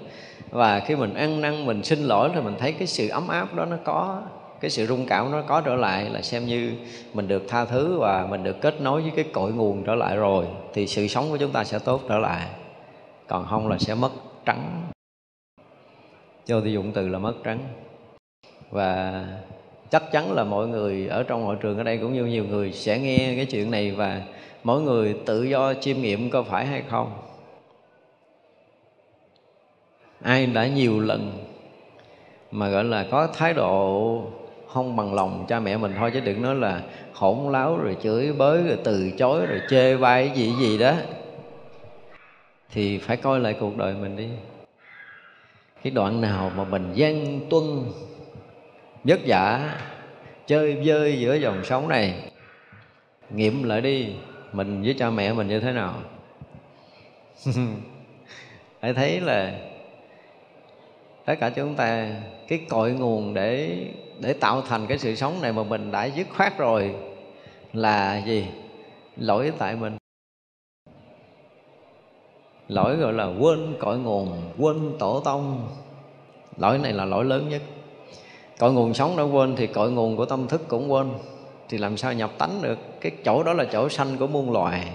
Và 0.51 0.81
khi 0.81 0.97
mình 0.97 1.15
ăn 1.15 1.41
năn, 1.41 1.67
mình 1.67 1.83
xin 1.83 1.99
lỗi 1.99 2.31
thì 2.35 2.41
mình 2.41 2.55
thấy 2.59 2.73
cái 2.73 2.87
sự 2.87 3.09
ấm 3.09 3.29
áp 3.29 3.55
đó 3.55 3.65
nó 3.65 3.77
có 3.85 4.23
cái 4.63 4.71
sự 4.71 4.87
rung 4.87 5.07
cảm 5.07 5.31
nó 5.33 5.43
có 5.43 5.61
trở 5.61 5.75
lại 5.75 6.11
là 6.11 6.23
xem 6.23 6.47
như 6.47 6.73
mình 7.15 7.29
được 7.29 7.43
tha 7.49 7.65
thứ 7.65 7.99
và 7.99 8.27
mình 8.31 8.43
được 8.43 8.61
kết 8.61 8.81
nối 8.81 9.03
với 9.03 9.13
cái 9.17 9.25
cội 9.33 9.53
nguồn 9.53 9.85
trở 9.85 9.95
lại 9.95 10.17
rồi, 10.17 10.47
thì 10.73 10.87
sự 10.87 11.07
sống 11.07 11.31
của 11.31 11.37
chúng 11.37 11.51
ta 11.51 11.65
sẽ 11.65 11.79
tốt 11.79 12.01
trở 12.09 12.19
lại. 12.19 12.49
Còn 13.29 13.47
không 13.47 13.69
là 13.69 13.79
sẽ 13.79 13.95
mất 13.95 14.11
trắng. 14.45 14.83
Cho 16.47 16.61
tôi 16.61 16.73
dụng 16.73 16.93
từ 16.93 17.09
là 17.09 17.19
mất 17.19 17.35
trắng. 17.45 17.59
Và 18.71 19.25
chắc 19.91 20.13
chắn 20.13 20.33
là 20.33 20.45
mọi 20.45 20.69
người 20.69 21.09
ở 21.09 21.23
trong 21.23 21.45
hội 21.45 21.57
trường 21.61 21.79
ở 21.79 21.83
đây 21.83 21.99
cũng 21.99 22.13
như 22.13 22.25
nhiều 22.25 22.45
người 22.45 22.73
sẽ 22.73 22.99
nghe 22.99 23.35
cái 23.37 23.47
chuyện 23.47 23.71
này 23.71 23.91
và 23.91 24.23
mỗi 24.65 24.83
người 24.83 25.17
tự 25.27 25.43
do 25.43 25.75
chiêm 25.75 26.01
nghiệm 26.01 26.31
có 26.31 26.43
phải 26.43 26.67
hay 26.67 26.83
không. 26.89 27.13
Ai 30.23 30.47
đã 30.47 30.67
nhiều 30.67 31.01
lần 31.01 31.33
mà 32.51 32.69
gọi 32.69 32.85
là 32.85 33.07
có 33.11 33.27
thái 33.27 33.55
độ 33.55 34.23
không 34.73 34.97
bằng 34.97 35.15
lòng 35.15 35.45
cha 35.49 35.61
mẹ 35.61 35.77
mình 35.77 35.95
thôi, 35.99 36.11
chứ 36.15 36.21
đừng 36.21 36.43
nói 36.43 36.55
là 36.55 36.83
hỗn 37.13 37.53
láo 37.53 37.77
rồi 37.77 37.97
chửi 38.03 38.33
bới, 38.33 38.63
rồi 38.63 38.79
từ 38.85 39.11
chối, 39.19 39.47
rồi 39.47 39.61
chê 39.71 39.97
bai 39.97 40.31
gì 40.35 40.53
gì 40.59 40.79
đó. 40.79 40.95
Thì 42.71 42.99
phải 42.99 43.17
coi 43.17 43.41
lại 43.41 43.57
cuộc 43.61 43.77
đời 43.77 43.95
mình 43.95 44.17
đi. 44.17 44.29
Cái 45.83 45.91
đoạn 45.91 46.21
nào 46.21 46.53
mà 46.57 46.65
mình 46.65 46.93
gian 46.95 47.41
tuân 47.51 47.65
vất 49.05 49.21
vả 49.27 49.75
chơi 50.47 50.83
vơi 50.85 51.21
giữa 51.21 51.35
dòng 51.35 51.65
sống 51.65 51.89
này, 51.89 52.15
nghiệm 53.31 53.63
lại 53.63 53.81
đi, 53.81 54.09
mình 54.53 54.83
với 54.83 54.95
cha 54.99 55.11
mẹ 55.11 55.33
mình 55.33 55.49
như 55.49 55.61
thế 55.61 55.73
nào? 55.73 55.95
Phải 58.81 58.95
thấy 58.95 59.21
là 59.21 59.53
tất 61.25 61.35
cả 61.41 61.51
chúng 61.51 61.75
ta, 61.75 62.09
cái 62.49 62.61
cội 62.69 62.93
nguồn 62.93 63.35
để 63.35 63.79
để 64.23 64.33
tạo 64.33 64.63
thành 64.63 64.87
cái 64.87 64.99
sự 64.99 65.15
sống 65.15 65.41
này 65.41 65.53
mà 65.53 65.63
mình 65.63 65.91
đã 65.91 66.05
dứt 66.05 66.27
khoát 66.37 66.59
rồi 66.59 66.95
là 67.73 68.23
gì? 68.27 68.47
Lỗi 69.17 69.53
tại 69.59 69.77
mình. 69.77 69.97
Lỗi 72.69 72.97
gọi 72.97 73.13
là 73.13 73.25
quên 73.41 73.75
cội 73.81 73.99
nguồn, 73.99 74.53
quên 74.59 74.93
tổ 74.99 75.21
tông. 75.21 75.69
Lỗi 76.57 76.79
này 76.79 76.93
là 76.93 77.05
lỗi 77.05 77.25
lớn 77.25 77.49
nhất. 77.49 77.63
Cội 78.59 78.73
nguồn 78.73 78.95
sống 78.95 79.17
đã 79.17 79.23
quên 79.23 79.57
thì 79.57 79.67
cội 79.67 79.91
nguồn 79.91 80.17
của 80.17 80.25
tâm 80.25 80.49
thức 80.49 80.63
cũng 80.69 80.93
quên. 80.93 81.11
Thì 81.69 81.79
làm 81.79 81.97
sao 81.97 82.13
nhập 82.13 82.31
tánh 82.39 82.63
được? 82.63 82.79
Cái 83.01 83.13
chỗ 83.25 83.43
đó 83.43 83.53
là 83.53 83.65
chỗ 83.73 83.89
sanh 83.89 84.17
của 84.19 84.27
muôn 84.27 84.53
loài 84.53 84.89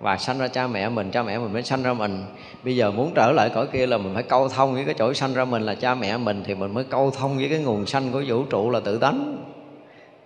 và 0.00 0.16
sanh 0.16 0.38
ra 0.38 0.48
cha 0.48 0.66
mẹ 0.66 0.88
mình 0.88 1.10
cha 1.10 1.22
mẹ 1.22 1.38
mình 1.38 1.52
mới 1.52 1.62
sanh 1.62 1.82
ra 1.82 1.92
mình. 1.92 2.24
Bây 2.64 2.76
giờ 2.76 2.90
muốn 2.90 3.12
trở 3.14 3.32
lại 3.32 3.50
cõi 3.54 3.66
kia 3.72 3.86
là 3.86 3.98
mình 3.98 4.14
phải 4.14 4.22
câu 4.22 4.48
thông 4.48 4.74
với 4.74 4.84
cái 4.84 4.94
chỗ 4.98 5.14
sanh 5.14 5.34
ra 5.34 5.44
mình 5.44 5.62
là 5.62 5.74
cha 5.74 5.94
mẹ 5.94 6.16
mình 6.16 6.42
thì 6.46 6.54
mình 6.54 6.74
mới 6.74 6.84
câu 6.84 7.10
thông 7.10 7.36
với 7.36 7.48
cái 7.48 7.58
nguồn 7.58 7.86
sanh 7.86 8.12
của 8.12 8.22
vũ 8.26 8.42
trụ 8.42 8.70
là 8.70 8.80
tự 8.80 8.98
tánh. 8.98 9.38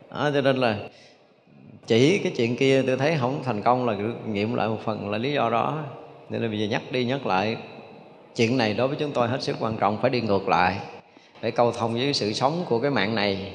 À, 0.09 0.31
cho 0.35 0.41
nên 0.41 0.57
là 0.57 0.77
chỉ 1.87 2.19
cái 2.19 2.33
chuyện 2.37 2.57
kia 2.57 2.83
tôi 2.87 2.97
thấy 2.97 3.17
không 3.21 3.43
thành 3.45 3.63
công 3.63 3.87
là 3.87 3.97
nghiệm 4.27 4.55
lại 4.55 4.69
một 4.69 4.79
phần 4.85 5.11
là 5.11 5.19
lý 5.19 5.33
do 5.33 5.51
đó. 5.51 5.79
Nên 6.31 6.43
là 6.43 6.49
bây 6.49 6.59
giờ 6.59 6.67
nhắc 6.67 6.83
đi 6.91 7.05
nhắc 7.05 7.27
lại 7.27 7.57
chuyện 8.37 8.57
này 8.57 8.75
đối 8.75 8.89
với 8.89 8.97
chúng 9.01 9.13
tôi 9.13 9.29
hết 9.29 9.43
sức 9.43 9.57
quan 9.61 9.77
trọng 9.77 9.99
phải 10.01 10.11
đi 10.11 10.21
ngược 10.21 10.49
lại 10.49 10.77
để 11.43 11.51
câu 11.51 11.73
thông 11.73 11.95
với 11.95 12.13
sự 12.13 12.33
sống 12.33 12.65
của 12.69 12.79
cái 12.79 12.91
mạng 12.91 13.15
này 13.15 13.53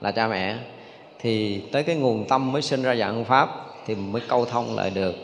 là 0.00 0.12
cha 0.12 0.28
mẹ. 0.28 0.56
Thì 1.20 1.62
tới 1.72 1.82
cái 1.82 1.96
nguồn 1.96 2.24
tâm 2.28 2.52
mới 2.52 2.62
sinh 2.62 2.82
ra 2.82 2.94
dạng 2.94 3.24
pháp 3.24 3.48
thì 3.86 3.94
mới 3.94 4.22
câu 4.28 4.44
thông 4.44 4.76
lại 4.76 4.90
được 4.90 5.14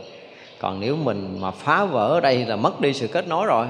còn 0.63 0.81
nếu 0.81 0.97
mình 0.97 1.39
mà 1.41 1.51
phá 1.51 1.85
vỡ 1.85 2.09
ở 2.09 2.21
đây 2.21 2.47
là 2.47 2.57
mất 2.57 2.81
đi 2.81 2.93
sự 2.93 3.09
kết 3.09 3.29
nối 3.29 3.47
rồi, 3.47 3.67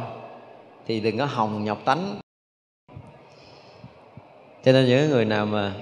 thì 0.87 1.01
đừng 1.01 1.19
có 1.19 1.25
hòng 1.25 1.65
nhọc 1.65 1.79
tánh. 1.85 2.21
Cho 4.65 4.73
nên 4.73 4.87
những 4.87 5.11
người 5.11 5.25
nào 5.25 5.47
mà 5.47 5.73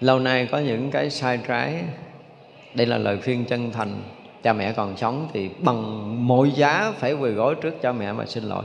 lâu 0.00 0.18
nay 0.18 0.48
có 0.52 0.58
những 0.58 0.90
cái 0.90 1.10
sai 1.10 1.40
trái, 1.48 1.84
đây 2.74 2.86
là 2.86 2.98
lời 2.98 3.18
khuyên 3.24 3.44
chân 3.44 3.70
thành, 3.72 4.02
cha 4.42 4.52
mẹ 4.52 4.72
còn 4.72 4.96
sống 4.96 5.28
thì 5.32 5.50
bằng 5.58 6.26
mọi 6.26 6.50
giá 6.50 6.92
phải 6.98 7.12
quỳ 7.12 7.30
gối 7.30 7.54
trước 7.54 7.74
cha 7.82 7.92
mẹ 7.92 8.12
mà 8.12 8.26
xin 8.26 8.44
lỗi 8.44 8.64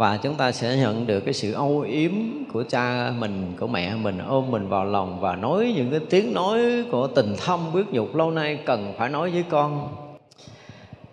và 0.00 0.16
chúng 0.16 0.34
ta 0.34 0.52
sẽ 0.52 0.76
nhận 0.76 1.06
được 1.06 1.20
cái 1.20 1.34
sự 1.34 1.52
âu 1.52 1.80
yếm 1.80 2.10
của 2.52 2.64
cha 2.68 3.12
mình, 3.18 3.52
của 3.60 3.66
mẹ 3.66 3.94
mình, 3.94 4.18
ôm 4.18 4.50
mình 4.50 4.68
vào 4.68 4.84
lòng 4.84 5.20
và 5.20 5.36
nói 5.36 5.72
những 5.76 5.90
cái 5.90 6.00
tiếng 6.10 6.34
nói 6.34 6.60
của 6.90 7.06
tình 7.06 7.34
thâm 7.38 7.60
quyết 7.72 7.86
nhục 7.92 8.16
lâu 8.16 8.30
nay 8.30 8.58
cần 8.66 8.94
phải 8.98 9.08
nói 9.08 9.30
với 9.30 9.44
con. 9.48 9.88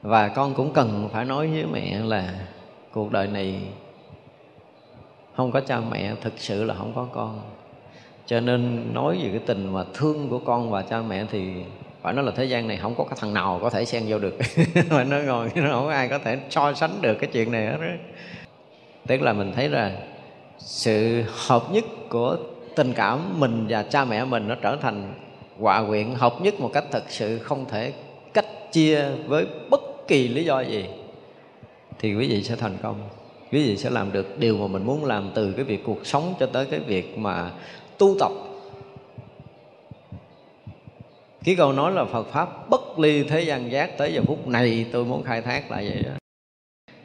Và 0.01 0.27
con 0.27 0.53
cũng 0.53 0.73
cần 0.73 1.09
phải 1.13 1.25
nói 1.25 1.47
với 1.47 1.65
mẹ 1.73 1.99
là 1.99 2.33
cuộc 2.91 3.11
đời 3.11 3.27
này 3.27 3.59
không 5.35 5.51
có 5.51 5.59
cha 5.59 5.79
mẹ, 5.91 6.13
thực 6.21 6.33
sự 6.37 6.63
là 6.63 6.73
không 6.73 6.91
có 6.95 7.07
con. 7.13 7.41
Cho 8.25 8.39
nên 8.39 8.93
nói 8.93 9.19
về 9.23 9.29
cái 9.29 9.41
tình 9.45 9.73
mà 9.73 9.83
thương 9.93 10.29
của 10.29 10.39
con 10.39 10.71
và 10.71 10.81
cha 10.81 11.01
mẹ 11.01 11.25
thì 11.31 11.53
phải 12.01 12.13
nói 12.13 12.25
là 12.25 12.31
thế 12.35 12.45
gian 12.45 12.67
này 12.67 12.77
không 12.77 12.95
có 12.95 13.03
cái 13.03 13.17
thằng 13.21 13.33
nào 13.33 13.59
có 13.61 13.69
thể 13.69 13.85
xen 13.85 14.03
vô 14.07 14.19
được. 14.19 14.37
Mà 14.89 15.03
nó 15.03 15.17
ngồi 15.19 15.51
nó 15.55 15.71
không 15.71 15.85
có 15.85 15.91
ai 15.91 16.07
có 16.07 16.19
thể 16.19 16.39
so 16.49 16.73
sánh 16.73 17.01
được 17.01 17.15
cái 17.19 17.29
chuyện 17.33 17.51
này 17.51 17.65
hết 17.65 17.77
đó 17.81 17.87
tức 19.07 19.21
là 19.21 19.33
mình 19.33 19.51
thấy 19.55 19.69
là 19.69 19.91
sự 20.57 21.23
hợp 21.47 21.63
nhất 21.71 21.85
của 22.09 22.37
tình 22.75 22.93
cảm 22.93 23.39
mình 23.39 23.65
và 23.69 23.83
cha 23.83 24.05
mẹ 24.05 24.25
mình 24.25 24.47
nó 24.47 24.55
trở 24.61 24.77
thành 24.81 25.13
hòa 25.59 25.85
quyện, 25.87 26.13
hợp 26.13 26.41
nhất 26.41 26.59
một 26.59 26.71
cách 26.73 26.85
thật 26.91 27.03
sự, 27.07 27.39
không 27.39 27.65
thể 27.69 27.93
cách 28.33 28.45
chia 28.71 29.09
với 29.27 29.45
bất 29.69 29.81
kỳ 30.07 30.27
lý 30.27 30.43
do 30.43 30.61
gì, 30.61 30.85
thì 31.99 32.15
quý 32.15 32.27
vị 32.29 32.43
sẽ 32.43 32.55
thành 32.55 32.77
công. 32.81 33.09
Quý 33.51 33.63
vị 33.67 33.77
sẽ 33.77 33.89
làm 33.89 34.11
được 34.11 34.39
điều 34.39 34.57
mà 34.57 34.67
mình 34.67 34.83
muốn 34.83 35.05
làm 35.05 35.31
từ 35.35 35.51
cái 35.51 35.65
việc 35.65 35.83
cuộc 35.83 36.05
sống 36.05 36.33
cho 36.39 36.45
tới 36.45 36.65
cái 36.65 36.79
việc 36.79 37.17
mà 37.17 37.51
tu 37.97 38.15
tập. 38.19 38.31
Cái 41.43 41.55
câu 41.55 41.73
nói 41.73 41.91
là 41.91 42.05
Phật 42.05 42.27
pháp 42.31 42.69
bất 42.69 42.99
ly 42.99 43.23
thế 43.23 43.41
gian 43.41 43.71
giác, 43.71 43.97
tới 43.97 44.13
giờ 44.13 44.21
phút 44.27 44.47
này 44.47 44.85
tôi 44.91 45.05
muốn 45.05 45.23
khai 45.23 45.41
thác 45.41 45.71
là 45.71 45.77
vậy 45.77 46.03
đó 46.05 46.26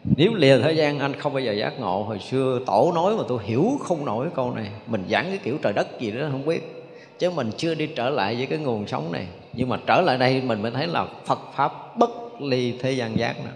nếu 0.04 0.34
lìa 0.34 0.58
thời 0.58 0.76
gian, 0.76 0.98
anh 0.98 1.14
không 1.20 1.32
bao 1.32 1.40
giờ 1.40 1.52
giác 1.52 1.80
ngộ. 1.80 2.02
Hồi 2.02 2.18
xưa 2.18 2.60
tổ 2.66 2.92
nói 2.94 3.16
mà 3.16 3.22
tôi 3.28 3.38
hiểu 3.44 3.78
không 3.80 4.04
nổi 4.04 4.26
câu 4.34 4.54
này. 4.54 4.68
Mình 4.86 5.04
giảng 5.10 5.24
cái 5.24 5.38
kiểu 5.38 5.58
trời 5.62 5.72
đất 5.72 6.00
gì 6.00 6.10
đó 6.10 6.28
không 6.30 6.46
biết. 6.46 6.84
Chứ 7.18 7.30
mình 7.30 7.50
chưa 7.56 7.74
đi 7.74 7.86
trở 7.86 8.10
lại 8.10 8.34
với 8.36 8.46
cái 8.46 8.58
nguồn 8.58 8.86
sống 8.86 9.12
này. 9.12 9.26
Nhưng 9.52 9.68
mà 9.68 9.78
trở 9.86 10.00
lại 10.00 10.18
đây 10.18 10.42
mình 10.42 10.62
mới 10.62 10.70
thấy 10.70 10.86
là 10.86 11.06
Phật 11.26 11.38
pháp 11.54 11.96
bất 11.98 12.10
ly 12.40 12.74
thế 12.80 12.92
gian 12.92 13.18
giác 13.18 13.34
nè 13.44 13.50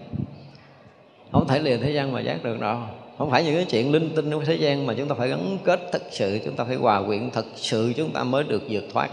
không 1.32 1.48
thể 1.48 1.59
lìa 1.59 1.77
thế 1.77 1.90
gian 1.90 2.12
mà 2.12 2.20
giác 2.20 2.44
được 2.44 2.60
đâu. 2.60 2.78
Không 3.18 3.31
phải 3.31 3.44
những 3.44 3.55
cái 3.55 3.64
chuyện 3.64 3.93
linh 3.93 4.10
tinh 4.16 4.31
của 4.31 4.44
thế 4.44 4.55
gian 4.55 4.86
mà 4.86 4.94
chúng 4.98 5.09
ta 5.09 5.14
phải 5.14 5.28
gắn 5.28 5.59
kết 5.64 5.81
thật 5.93 6.02
sự. 6.10 6.39
Chúng 6.44 6.56
ta 6.56 6.64
phải 6.64 6.77
hòa 6.77 7.02
quyện 7.06 7.31
thật 7.31 7.47
sự. 7.56 7.93
Chúng 7.97 8.10
ta 8.10 8.24
mới 8.24 8.44
được 8.44 8.62
vượt 8.68 8.85
thoát. 8.93 9.09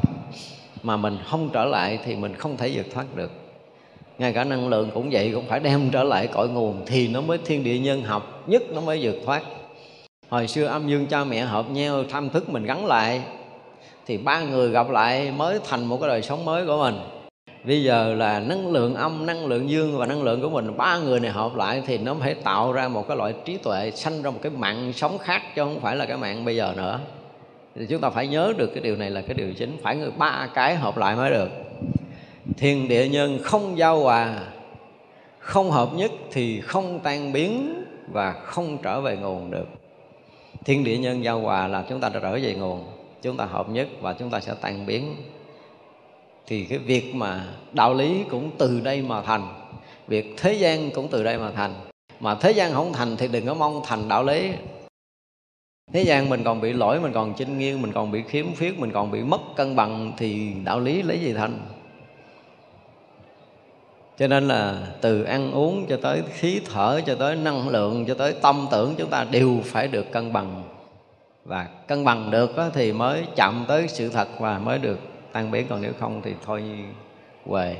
Mà 0.84 0.98
mình 0.98 1.18
không 1.26 1.50
trở 1.54 1.66
lại 1.66 2.00
thì 2.06 2.16
mình 2.16 2.36
không 2.36 2.58
thể 2.58 2.72
vượt 2.74 2.86
thoát 2.94 3.16
được 3.16 3.32
ngay 4.18 4.34
cả 4.34 4.44
năng 4.44 4.68
lượng 4.68 4.90
cũng 4.94 5.10
vậy, 5.12 5.32
cũng 5.36 5.46
phải 5.48 5.60
đem 5.60 5.90
trở 5.92 6.04
lại 6.04 6.28
cội 6.28 6.50
nguồn 6.50 6.82
thì 6.86 7.08
nó 7.08 7.22
mới 7.22 7.38
thiên 7.46 7.64
địa 7.64 7.80
nhân 7.80 8.04
học 8.04 8.44
nhất 8.48 8.64
nó 8.74 8.82
mới 8.82 9.00
vượt 9.02 9.16
thoát. 9.26 9.44
Hồi 10.30 10.48
xưa 10.48 10.66
âm 10.66 10.88
dương 10.88 11.06
cha 11.06 11.24
mẹ 11.24 11.42
hợp 11.42 11.70
nhau, 11.72 12.04
tham 12.10 12.30
thức 12.30 12.50
mình 12.50 12.64
gắn 12.64 12.86
lại, 12.86 13.22
thì 14.06 14.18
ba 14.18 14.42
người 14.42 14.70
gặp 14.70 14.90
lại 14.90 15.32
mới 15.38 15.60
thành 15.70 15.86
một 15.86 15.98
cái 16.02 16.10
đời 16.10 16.22
sống 16.22 16.46
mới 16.46 16.66
của 16.66 16.78
mình. 16.78 16.96
Bây 17.64 17.84
giờ 17.84 18.16
là 18.16 18.40
năng 18.40 18.72
lượng 18.72 18.96
âm, 18.96 19.26
năng 19.26 19.46
lượng 19.46 19.70
dương 19.70 19.98
và 19.98 20.06
năng 20.06 20.24
lượng 20.24 20.42
của 20.42 20.50
mình, 20.50 20.78
ba 20.78 20.98
người 20.98 21.20
này 21.20 21.32
hợp 21.32 21.56
lại 21.56 21.82
thì 21.86 21.98
nó 21.98 22.16
phải 22.20 22.34
tạo 22.34 22.72
ra 22.72 22.88
một 22.88 23.08
cái 23.08 23.18
loại 23.18 23.34
trí 23.46 23.58
tuệ, 23.58 23.92
sanh 23.92 24.22
ra 24.22 24.30
một 24.30 24.40
cái 24.42 24.52
mạng 24.58 24.94
sống 24.96 25.18
khác 25.18 25.42
chứ 25.56 25.64
không 25.64 25.80
phải 25.80 25.96
là 25.96 26.06
cái 26.06 26.18
mạng 26.18 26.46
bây 26.46 26.56
giờ 26.56 26.74
nữa. 26.78 27.00
Thì 27.76 27.86
chúng 27.90 28.02
ta 28.02 28.10
phải 28.10 28.28
nhớ 28.28 28.54
được 28.58 28.68
cái 28.74 28.84
điều 28.84 28.96
này 28.96 29.10
là 29.10 29.22
cái 29.22 29.34
điều 29.34 29.54
chính, 29.54 29.78
phải 29.84 29.96
người 29.96 30.12
ba 30.18 30.48
cái 30.54 30.76
hợp 30.76 30.98
lại 30.98 31.16
mới 31.16 31.30
được 31.30 31.50
thiên 32.58 32.88
địa 32.88 33.08
nhân 33.08 33.40
không 33.44 33.78
giao 33.78 34.00
hòa, 34.00 34.40
không 35.40 35.72
hợp 35.72 35.90
nhất 35.94 36.12
thì 36.32 36.62
không 36.62 37.00
tan 37.00 37.34
biến 37.34 37.84
và 38.12 38.32
không 38.32 38.78
trở 38.78 39.02
về 39.02 39.18
nguồn 39.18 39.52
được. 39.52 39.68
Thiên 40.66 40.84
địa 40.84 40.98
nhân 40.98 41.24
giao 41.24 41.40
hòa 41.40 41.68
là 41.68 41.86
chúng 41.90 42.00
ta 42.00 42.10
đã 42.10 42.20
trở 42.20 42.32
về 42.32 42.56
nguồn, 42.56 42.86
chúng 43.22 43.38
ta 43.38 43.46
hợp 43.46 43.70
nhất 43.70 43.88
và 44.02 44.14
chúng 44.14 44.30
ta 44.30 44.40
sẽ 44.40 44.54
tan 44.62 44.86
biến. 44.86 45.16
Thì 46.48 46.66
cái 46.66 46.78
việc 46.78 47.16
mà 47.16 47.48
đạo 47.72 47.94
lý 47.94 48.24
cũng 48.30 48.52
từ 48.58 48.80
đây 48.80 49.02
mà 49.02 49.22
thành, 49.22 49.48
việc 50.08 50.34
thế 50.38 50.54
gian 50.54 50.92
cũng 50.92 51.08
từ 51.08 51.24
đây 51.24 51.38
mà 51.38 51.52
thành. 51.52 51.74
Mà 52.20 52.36
thế 52.36 52.52
gian 52.52 52.74
không 52.74 52.94
thành 52.94 53.18
thì 53.18 53.28
đừng 53.28 53.46
có 53.46 53.54
mong 53.54 53.82
thành 53.86 54.08
đạo 54.08 54.24
lý. 54.24 54.52
Thế 55.94 56.04
gian 56.04 56.30
mình 56.30 56.44
còn 56.44 56.62
bị 56.62 56.74
lỗi, 56.74 57.00
mình 57.02 57.14
còn 57.14 57.34
chinh 57.34 57.60
nghiêng, 57.60 57.82
mình 57.82 57.92
còn 57.92 58.12
bị 58.12 58.24
khiếm 58.28 58.46
khuyết, 58.56 58.80
mình 58.80 58.92
còn 58.92 59.12
bị 59.12 59.22
mất 59.22 59.42
cân 59.56 59.76
bằng 59.76 60.12
thì 60.18 60.52
đạo 60.64 60.80
lý 60.80 61.02
lấy 61.02 61.20
gì 61.20 61.34
thành? 61.34 61.60
Cho 64.18 64.28
nên 64.28 64.48
là 64.48 64.78
từ 65.02 65.24
ăn 65.24 65.52
uống 65.52 65.86
cho 65.90 65.98
tới 66.02 66.24
khí 66.34 66.62
thở, 66.74 67.02
cho 67.06 67.16
tới 67.16 67.36
năng 67.36 67.70
lượng, 67.70 68.06
cho 68.06 68.14
tới 68.14 68.34
tâm 68.42 68.68
tưởng 68.72 68.96
chúng 68.98 69.10
ta 69.10 69.26
đều 69.32 69.60
phải 69.64 69.88
được 69.88 70.12
cân 70.12 70.34
bằng. 70.34 70.64
Và 71.46 71.68
cân 71.88 72.06
bằng 72.06 72.32
được 72.32 72.52
thì 72.74 72.94
mới 72.94 73.24
chậm 73.36 73.66
tới 73.68 73.88
sự 73.88 74.10
thật 74.10 74.28
và 74.40 74.60
mới 74.60 74.80
được 74.80 75.00
tan 75.32 75.52
biến. 75.52 75.66
Còn 75.70 75.82
nếu 75.82 75.92
không 76.00 76.22
thì 76.24 76.34
thôi 76.46 76.64
quề 77.46 77.76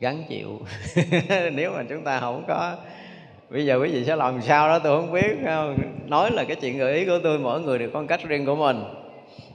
gắn 0.00 0.24
chịu. 0.28 0.60
Nếu 1.52 1.72
mà 1.72 1.82
chúng 1.88 2.04
ta 2.04 2.20
không 2.20 2.44
có, 2.48 2.76
bây 3.50 3.66
giờ 3.66 3.78
quý 3.82 3.88
vị 3.88 4.04
sẽ 4.04 4.16
làm 4.16 4.42
sao 4.42 4.68
đó 4.68 4.78
tôi 4.78 5.00
không 5.00 5.12
biết 5.12 5.36
nói 6.06 6.30
là 6.30 6.44
cái 6.44 6.56
chuyện 6.56 6.78
gợi 6.78 6.94
ý 6.94 7.04
của 7.04 7.18
tôi, 7.22 7.38
mỗi 7.38 7.60
người 7.60 7.78
đều 7.78 7.90
có 7.92 8.04
cách 8.08 8.20
riêng 8.24 8.46
của 8.46 8.56
mình 8.56 8.84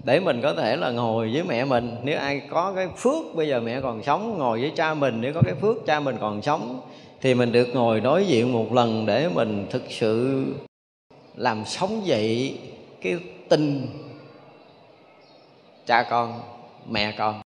để 0.08 0.20
mình 0.20 0.42
có 0.42 0.54
thể 0.54 0.76
là 0.76 0.92
ngồi 0.92 1.30
với 1.34 1.44
mẹ 1.44 1.66
mình. 1.66 1.96
Nếu 2.04 2.20
ai 2.20 2.42
có 2.50 2.74
cái 2.76 2.88
phước, 2.98 3.36
bây 3.36 3.48
giờ 3.48 3.60
mẹ 3.60 3.82
còn 3.82 4.04
sống, 4.04 4.38
ngồi 4.38 4.62
với 4.62 4.72
cha 4.76 4.94
mình. 4.94 5.22
Nếu 5.22 5.34
có 5.34 5.42
cái 5.46 5.54
phước 5.62 5.86
cha 5.86 6.00
mình 6.00 6.16
còn 6.20 6.42
sống, 6.42 6.82
thì 7.22 7.34
mình 7.34 7.52
được 7.52 7.68
ngồi 7.74 8.00
đối 8.00 8.26
diện 8.26 8.54
một 8.54 8.74
lần 8.74 9.06
để 9.06 9.30
mình 9.30 9.68
thực 9.70 9.84
sự 9.90 10.46
làm 11.36 11.66
sống 11.66 12.02
dậy 12.06 12.58
cái 13.02 13.18
tình 13.50 13.88
cha 15.86 16.04
con, 16.04 16.42
mẹ 16.90 17.16
con. 17.18 17.42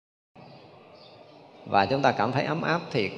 Và 1.65 1.85
chúng 1.85 2.01
ta 2.01 2.11
cảm 2.11 2.31
thấy 2.31 2.45
ấm 2.45 2.61
áp 2.61 2.81
thiệt. 2.91 3.11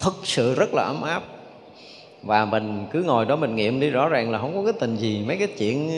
Thực 0.00 0.14
sự 0.22 0.54
rất 0.54 0.74
là 0.74 0.82
ấm 0.82 1.02
áp. 1.02 1.22
Và 2.22 2.44
mình 2.44 2.86
cứ 2.92 3.02
ngồi 3.02 3.24
đó 3.24 3.36
mình 3.36 3.56
nghiệm 3.56 3.80
đi, 3.80 3.90
rõ 3.90 4.08
ràng 4.08 4.30
là 4.30 4.38
không 4.38 4.54
có 4.54 4.62
cái 4.64 4.80
tình 4.80 4.96
gì, 4.96 5.24
mấy 5.26 5.36
cái 5.36 5.48
chuyện 5.58 5.90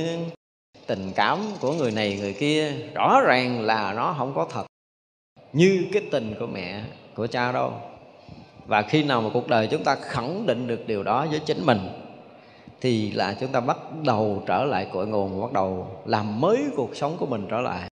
tình 0.88 1.12
cảm 1.14 1.38
của 1.60 1.72
người 1.72 1.90
này, 1.90 2.18
người 2.20 2.32
kia, 2.32 2.72
rõ 2.94 3.20
ràng 3.20 3.60
là 3.60 3.92
nó 3.92 4.14
không 4.18 4.32
có 4.34 4.46
thật 4.50 4.66
như 5.52 5.86
cái 5.92 6.02
tình 6.10 6.34
của 6.40 6.46
mẹ, 6.46 6.82
của 7.14 7.26
cha 7.26 7.52
đâu. 7.52 7.72
Và 8.66 8.82
khi 8.82 9.02
nào 9.02 9.20
mà 9.20 9.30
cuộc 9.32 9.48
đời 9.48 9.68
chúng 9.70 9.84
ta 9.84 9.94
khẳng 9.94 10.46
định 10.46 10.66
được 10.66 10.86
điều 10.86 11.02
đó 11.02 11.26
với 11.30 11.40
chính 11.46 11.66
mình, 11.66 11.78
thì 12.80 13.10
là 13.10 13.36
chúng 13.40 13.52
ta 13.52 13.60
bắt 13.60 13.78
đầu 14.04 14.42
trở 14.46 14.64
lại 14.64 14.86
cội 14.92 15.06
nguồn, 15.06 15.42
bắt 15.42 15.52
đầu 15.52 15.86
làm 16.06 16.40
mới 16.40 16.58
cuộc 16.76 16.96
sống 16.96 17.16
của 17.20 17.26
mình 17.26 17.46
trở 17.50 17.60
lại. 17.60 17.88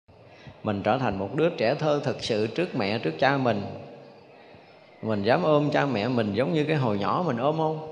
Mình 0.62 0.82
trở 0.82 0.98
thành 0.98 1.18
một 1.18 1.34
đứa 1.34 1.50
trẻ 1.50 1.74
thơ 1.74 2.00
thực 2.04 2.24
sự 2.24 2.46
trước 2.46 2.76
mẹ, 2.76 2.98
trước 2.98 3.14
cha 3.18 3.36
mình. 3.36 3.62
Mình 5.02 5.22
dám 5.22 5.42
ôm 5.42 5.70
cha 5.70 5.86
mẹ 5.86 6.08
mình 6.08 6.34
giống 6.34 6.54
như 6.54 6.64
cái 6.64 6.76
hồi 6.76 6.98
nhỏ 6.98 7.22
mình 7.26 7.36
ôm 7.36 7.56
không? 7.56 7.91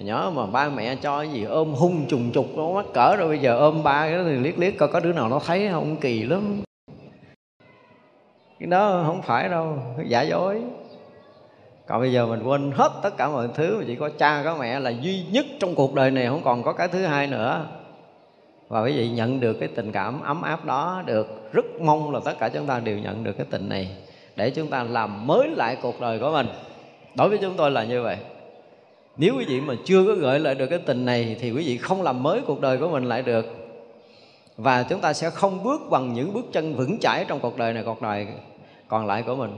Nhớ 0.00 0.30
mà 0.30 0.46
ba 0.46 0.68
mẹ 0.68 0.96
cho 0.96 1.18
cái 1.18 1.28
gì, 1.28 1.44
ôm 1.44 1.74
hung 1.74 2.06
trùng 2.08 2.32
trục 2.32 2.46
nó 2.56 2.68
mắc 2.68 2.86
cỡ 2.94 3.16
rồi, 3.16 3.28
bây 3.28 3.38
giờ 3.38 3.58
ôm 3.58 3.82
ba 3.82 4.06
cái 4.08 4.18
đó 4.18 4.22
thì 4.26 4.36
liếc 4.36 4.58
liếc 4.58 4.78
coi 4.78 4.88
có 4.88 5.00
đứa 5.00 5.12
nào 5.12 5.28
nó 5.28 5.38
thấy 5.46 5.68
không 5.72 5.96
kỳ 5.96 6.22
lắm. 6.22 6.62
Cái 8.60 8.66
đó 8.66 9.02
không 9.06 9.22
phải 9.22 9.48
đâu, 9.48 9.78
giả 10.06 10.22
dối. 10.22 10.62
Còn 11.86 12.00
bây 12.00 12.12
giờ 12.12 12.26
mình 12.26 12.42
quên 12.42 12.72
hết 12.74 12.92
tất 13.02 13.16
cả 13.16 13.28
mọi 13.28 13.48
thứ 13.54 13.78
mà 13.78 13.84
chỉ 13.86 13.94
có 13.94 14.08
cha, 14.18 14.42
có 14.44 14.56
mẹ 14.56 14.80
là 14.80 14.90
duy 14.90 15.24
nhất 15.30 15.46
trong 15.60 15.74
cuộc 15.74 15.94
đời 15.94 16.10
này, 16.10 16.26
không 16.26 16.42
còn 16.44 16.62
có 16.62 16.72
cái 16.72 16.88
thứ 16.88 17.06
hai 17.06 17.26
nữa. 17.26 17.66
Và 18.68 18.82
quý 18.82 18.92
vị 18.92 19.08
nhận 19.08 19.40
được 19.40 19.52
cái 19.52 19.68
tình 19.68 19.92
cảm 19.92 20.20
ấm 20.22 20.42
áp 20.42 20.64
đó 20.64 21.02
được, 21.06 21.52
rất 21.52 21.64
mong 21.80 22.14
là 22.14 22.20
tất 22.24 22.38
cả 22.38 22.48
chúng 22.48 22.66
ta 22.66 22.78
đều 22.78 22.98
nhận 22.98 23.24
được 23.24 23.32
cái 23.32 23.46
tình 23.50 23.68
này, 23.68 23.96
để 24.36 24.50
chúng 24.50 24.68
ta 24.68 24.82
làm 24.82 25.26
mới 25.26 25.48
lại 25.48 25.76
cuộc 25.82 26.00
đời 26.00 26.18
của 26.18 26.30
mình. 26.32 26.46
Đối 27.14 27.28
với 27.28 27.38
chúng 27.38 27.54
tôi 27.56 27.70
là 27.70 27.84
như 27.84 28.02
vậy 28.02 28.16
nếu 29.16 29.34
quý 29.38 29.44
vị 29.44 29.60
mà 29.60 29.74
chưa 29.84 30.04
có 30.06 30.14
gợi 30.14 30.40
lại 30.40 30.54
được 30.54 30.66
cái 30.66 30.78
tình 30.78 31.04
này 31.04 31.36
thì 31.40 31.50
quý 31.50 31.64
vị 31.66 31.78
không 31.78 32.02
làm 32.02 32.22
mới 32.22 32.40
cuộc 32.40 32.60
đời 32.60 32.78
của 32.78 32.88
mình 32.88 33.04
lại 33.04 33.22
được. 33.22 33.46
Và 34.56 34.82
chúng 34.82 35.00
ta 35.00 35.12
sẽ 35.12 35.30
không 35.30 35.62
bước 35.62 35.80
bằng 35.90 36.14
những 36.14 36.32
bước 36.32 36.44
chân 36.52 36.74
vững 36.74 36.98
chãi 36.98 37.24
trong 37.28 37.40
cuộc 37.40 37.58
đời 37.58 37.72
này, 37.72 37.82
cuộc 37.86 38.02
đời 38.02 38.26
còn 38.88 39.06
lại 39.06 39.22
của 39.22 39.36
mình. 39.36 39.50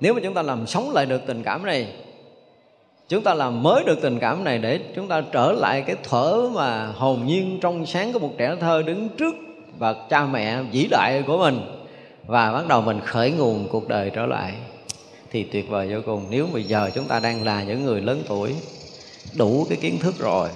Nếu 0.00 0.14
mà 0.14 0.20
chúng 0.22 0.34
ta 0.34 0.42
làm 0.42 0.66
sống 0.66 0.90
lại 0.90 1.06
được 1.06 1.20
tình 1.26 1.42
cảm 1.42 1.66
này, 1.66 1.92
chúng 3.08 3.22
ta 3.22 3.34
làm 3.34 3.62
mới 3.62 3.84
được 3.84 3.98
tình 4.02 4.18
cảm 4.18 4.44
này 4.44 4.58
để 4.58 4.80
chúng 4.94 5.08
ta 5.08 5.22
trở 5.32 5.52
lại 5.52 5.82
cái 5.86 5.96
thở 6.02 6.48
mà 6.54 6.86
hồn 6.86 7.26
nhiên 7.26 7.58
trong 7.60 7.86
sáng 7.86 8.12
của 8.12 8.18
một 8.18 8.30
trẻ 8.38 8.56
thơ 8.60 8.82
đứng 8.82 9.08
trước 9.08 9.34
và 9.78 9.94
cha 10.08 10.26
mẹ 10.26 10.62
vĩ 10.62 10.88
đại 10.90 11.22
của 11.26 11.38
mình 11.38 11.60
và 12.26 12.52
bắt 12.52 12.68
đầu 12.68 12.80
mình 12.80 13.00
khởi 13.00 13.30
nguồn 13.30 13.68
cuộc 13.70 13.88
đời 13.88 14.10
trở 14.14 14.26
lại 14.26 14.54
thì 15.30 15.44
tuyệt 15.44 15.68
vời 15.68 15.94
vô 15.94 16.00
cùng. 16.06 16.26
Nếu 16.30 16.46
bây 16.52 16.62
giờ 16.62 16.90
chúng 16.94 17.04
ta 17.04 17.20
đang 17.20 17.44
là 17.44 17.62
những 17.62 17.84
người 17.84 18.00
lớn 18.00 18.22
tuổi 18.28 18.54
đủ 19.38 19.66
cái 19.68 19.78
kiến 19.80 19.98
thức 19.98 20.14
rồi 20.18 20.48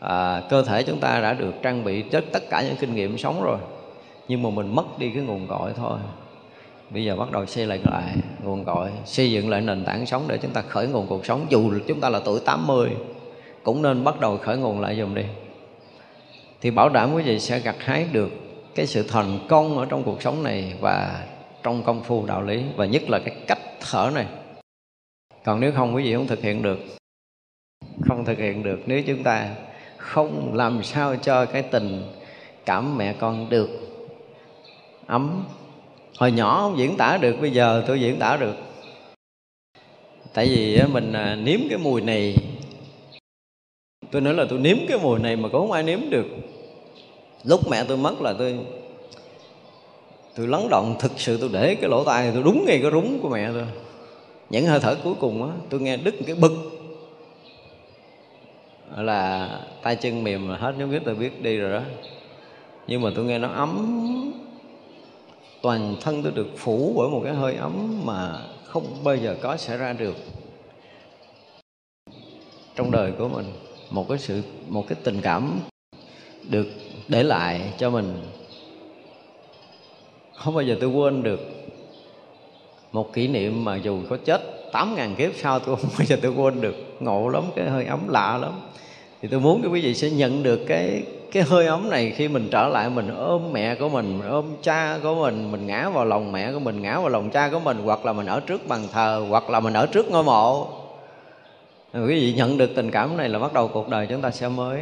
à, 0.00 0.42
cơ 0.50 0.62
thể 0.62 0.82
chúng 0.82 1.00
ta 1.00 1.20
đã 1.20 1.32
được 1.32 1.52
trang 1.62 1.84
bị 1.84 2.02
chất 2.02 2.24
tất 2.32 2.50
cả 2.50 2.62
những 2.62 2.76
kinh 2.76 2.94
nghiệm 2.94 3.18
sống 3.18 3.42
rồi 3.42 3.58
nhưng 4.28 4.42
mà 4.42 4.50
mình 4.50 4.74
mất 4.74 4.98
đi 4.98 5.10
cái 5.14 5.22
nguồn 5.22 5.46
cội 5.46 5.72
thôi. 5.76 5.98
Bây 6.90 7.04
giờ 7.04 7.16
bắt 7.16 7.32
đầu 7.32 7.46
xây 7.46 7.66
lại 7.66 7.80
lại 7.90 8.16
nguồn 8.42 8.64
cội 8.64 8.90
xây 9.04 9.30
dựng 9.30 9.50
lại 9.50 9.60
nền 9.60 9.84
tảng 9.84 10.06
sống 10.06 10.24
để 10.28 10.38
chúng 10.38 10.50
ta 10.50 10.62
khởi 10.62 10.86
nguồn 10.86 11.06
cuộc 11.06 11.26
sống. 11.26 11.46
Dù 11.48 11.72
chúng 11.86 12.00
ta 12.00 12.08
là 12.08 12.20
tuổi 12.24 12.40
80 12.44 12.90
cũng 13.62 13.82
nên 13.82 14.04
bắt 14.04 14.20
đầu 14.20 14.38
khởi 14.38 14.56
nguồn 14.56 14.80
lại 14.80 14.96
dùm 14.96 15.14
đi. 15.14 15.24
Thì 16.60 16.70
bảo 16.70 16.88
đảm 16.88 17.14
quý 17.14 17.22
vị 17.22 17.40
sẽ 17.40 17.58
gặt 17.58 17.76
hái 17.78 18.06
được 18.12 18.30
cái 18.74 18.86
sự 18.86 19.02
thành 19.08 19.38
công 19.48 19.78
ở 19.78 19.86
trong 19.86 20.02
cuộc 20.02 20.22
sống 20.22 20.42
này 20.42 20.74
và 20.80 21.24
trong 21.62 21.82
công 21.82 22.02
phu 22.02 22.26
đạo 22.26 22.42
lý, 22.42 22.62
và 22.76 22.86
nhất 22.86 23.02
là 23.08 23.18
cái 23.24 23.36
cách 23.46 23.58
thở 23.80 24.10
này. 24.14 24.26
Còn 25.44 25.60
nếu 25.60 25.72
không, 25.72 25.94
quý 25.94 26.02
vị 26.02 26.14
không 26.14 26.26
thực 26.26 26.42
hiện 26.42 26.62
được. 26.62 26.78
Không 28.08 28.24
thực 28.24 28.38
hiện 28.38 28.62
được 28.62 28.80
nếu 28.86 29.02
chúng 29.06 29.22
ta 29.22 29.54
không 29.96 30.54
làm 30.54 30.82
sao 30.82 31.16
cho 31.16 31.46
cái 31.46 31.62
tình 31.62 32.02
cảm 32.64 32.98
mẹ 32.98 33.14
con 33.18 33.50
được 33.50 33.70
ấm. 35.06 35.44
Hồi 36.18 36.32
nhỏ 36.32 36.60
không 36.60 36.78
diễn 36.78 36.96
tả 36.96 37.18
được, 37.20 37.36
bây 37.40 37.50
giờ 37.50 37.84
tôi 37.86 38.00
diễn 38.00 38.18
tả 38.18 38.36
được. 38.36 38.54
Tại 40.34 40.46
vì 40.48 40.82
mình 40.92 41.12
à, 41.12 41.36
nếm 41.36 41.60
cái 41.68 41.78
mùi 41.78 42.00
này. 42.00 42.36
Tôi 44.10 44.22
nói 44.22 44.34
là 44.34 44.46
tôi 44.50 44.58
nếm 44.58 44.76
cái 44.88 44.98
mùi 44.98 45.18
này 45.18 45.36
mà 45.36 45.48
cũng 45.48 45.60
không 45.60 45.72
ai 45.72 45.82
nếm 45.82 46.00
được. 46.10 46.26
Lúc 47.44 47.60
mẹ 47.70 47.84
tôi 47.88 47.96
mất 47.96 48.20
là 48.20 48.34
tôi 48.38 48.58
tôi 50.40 50.48
lắng 50.48 50.68
động, 50.68 50.96
thực 50.98 51.12
sự 51.16 51.38
tôi 51.40 51.50
để 51.52 51.74
cái 51.74 51.90
lỗ 51.90 52.04
tai 52.04 52.30
tôi 52.34 52.42
đúng 52.42 52.64
ngay 52.66 52.78
cái 52.82 52.90
rúng 52.90 53.20
của 53.22 53.28
mẹ 53.28 53.50
tôi. 53.52 53.64
Những 54.50 54.66
hơi 54.66 54.80
thở 54.80 54.96
cuối 55.04 55.14
cùng 55.20 55.42
á, 55.42 55.56
tôi 55.70 55.80
nghe 55.80 55.96
đứt 55.96 56.14
cái 56.26 56.36
bực. 56.36 56.52
Là 58.96 59.48
tay 59.82 59.96
chân 59.96 60.24
mềm 60.24 60.48
là 60.48 60.56
hết, 60.56 60.74
nếu 60.78 60.86
biết 60.86 60.98
tôi 61.04 61.14
biết 61.14 61.42
đi 61.42 61.56
rồi 61.56 61.72
đó. 61.72 61.80
Nhưng 62.86 63.02
mà 63.02 63.10
tôi 63.16 63.24
nghe 63.24 63.38
nó 63.38 63.48
ấm. 63.48 64.32
Toàn 65.62 65.96
thân 66.00 66.22
tôi 66.22 66.32
được 66.32 66.48
phủ 66.56 66.94
bởi 66.96 67.08
một 67.08 67.20
cái 67.24 67.34
hơi 67.34 67.54
ấm 67.54 68.00
mà 68.04 68.38
không 68.64 68.84
bao 69.04 69.16
giờ 69.16 69.36
có 69.40 69.56
xảy 69.56 69.76
ra 69.76 69.92
được. 69.92 70.16
Trong 72.76 72.90
đời 72.90 73.12
của 73.18 73.28
mình, 73.28 73.46
một 73.90 74.08
cái 74.08 74.18
sự, 74.18 74.42
một 74.68 74.84
cái 74.88 74.98
tình 75.04 75.20
cảm 75.20 75.60
được 76.50 76.66
để 77.08 77.22
lại 77.22 77.72
cho 77.78 77.90
mình 77.90 78.14
không 80.44 80.54
bao 80.54 80.62
giờ 80.62 80.76
tôi 80.80 80.90
quên 80.90 81.22
được 81.22 81.40
một 82.92 83.12
kỷ 83.12 83.28
niệm 83.28 83.64
mà 83.64 83.76
dù 83.76 83.98
có 84.10 84.16
chết 84.24 84.40
tám 84.72 84.94
ngàn 84.94 85.14
kiếp 85.14 85.30
sau 85.36 85.58
tôi 85.58 85.76
không 85.76 85.90
bao 85.98 86.04
giờ 86.06 86.16
tôi 86.22 86.32
quên 86.32 86.60
được. 86.60 86.76
Ngộ 87.00 87.28
lắm 87.28 87.42
cái 87.56 87.70
hơi 87.70 87.84
ấm 87.84 88.08
lạ 88.08 88.38
lắm. 88.42 88.52
Thì 89.22 89.28
tôi 89.28 89.40
muốn 89.40 89.62
cái 89.62 89.70
quý 89.70 89.80
vị 89.80 89.94
sẽ 89.94 90.10
nhận 90.10 90.42
được 90.42 90.60
cái 90.68 91.02
cái 91.32 91.42
hơi 91.42 91.66
ấm 91.66 91.90
này 91.90 92.12
khi 92.16 92.28
mình 92.28 92.48
trở 92.50 92.68
lại 92.68 92.90
mình 92.90 93.08
ôm 93.16 93.52
mẹ 93.52 93.74
của 93.74 93.88
mình, 93.88 94.18
mình 94.18 94.28
ôm 94.28 94.44
cha 94.62 94.98
của 95.02 95.14
mình 95.14 95.52
mình 95.52 95.66
ngã 95.66 95.88
vào 95.88 96.04
lòng 96.04 96.32
mẹ 96.32 96.52
của 96.52 96.58
mình 96.58 96.82
ngã 96.82 97.00
vào 97.00 97.08
lòng 97.08 97.30
cha 97.30 97.48
của 97.48 97.60
mình 97.60 97.78
hoặc 97.84 98.06
là 98.06 98.12
mình 98.12 98.26
ở 98.26 98.40
trước 98.40 98.68
bàn 98.68 98.80
thờ 98.92 99.24
hoặc 99.28 99.50
là 99.50 99.60
mình 99.60 99.74
ở 99.74 99.86
trước 99.86 100.10
ngôi 100.10 100.24
mộ. 100.24 100.68
Quý 101.94 102.20
vị 102.20 102.34
nhận 102.36 102.58
được 102.58 102.70
tình 102.76 102.90
cảm 102.90 103.16
này 103.16 103.28
là 103.28 103.38
bắt 103.38 103.52
đầu 103.52 103.68
cuộc 103.68 103.88
đời 103.88 104.06
chúng 104.10 104.20
ta 104.20 104.30
sẽ 104.30 104.48
mới 104.48 104.80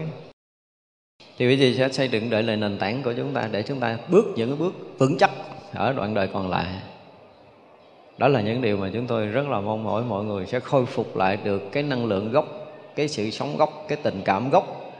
thì 1.39 1.49
quý 1.49 1.57
vị 1.57 1.75
sẽ 1.75 1.89
xây 1.89 2.09
dựng 2.09 2.31
đợi 2.31 2.43
lại 2.43 2.57
nền 2.57 2.79
tảng 2.79 3.03
của 3.03 3.13
chúng 3.17 3.35
ta 3.35 3.49
để 3.53 3.63
chúng 3.63 3.81
ta 3.81 3.99
bước 4.09 4.27
những 4.37 4.49
cái 4.49 4.59
bước 4.59 4.99
vững 4.99 5.19
chắc 5.19 5.31
ở 5.75 5.93
đoạn 5.93 6.15
đời 6.15 6.29
còn 6.33 6.51
lại. 6.51 6.67
Đó 8.19 8.29
là 8.29 8.41
những 8.41 8.63
điều 8.63 8.77
mà 8.77 8.91
chúng 8.93 9.07
tôi 9.07 9.27
rất 9.27 9.49
là 9.49 9.61
mong 9.61 9.85
mỏi 9.85 10.03
mọi 10.03 10.25
người 10.25 10.47
sẽ 10.47 10.61
khôi 10.61 10.87
phục 10.87 11.17
lại 11.17 11.39
được 11.45 11.63
cái 11.73 11.83
năng 11.83 12.07
lượng 12.07 12.33
gốc, 12.33 12.47
cái 12.97 13.09
sự 13.09 13.31
sống 13.31 13.57
gốc, 13.57 13.85
cái 13.89 13.99
tình 14.03 14.23
cảm 14.25 14.51
gốc 14.51 14.93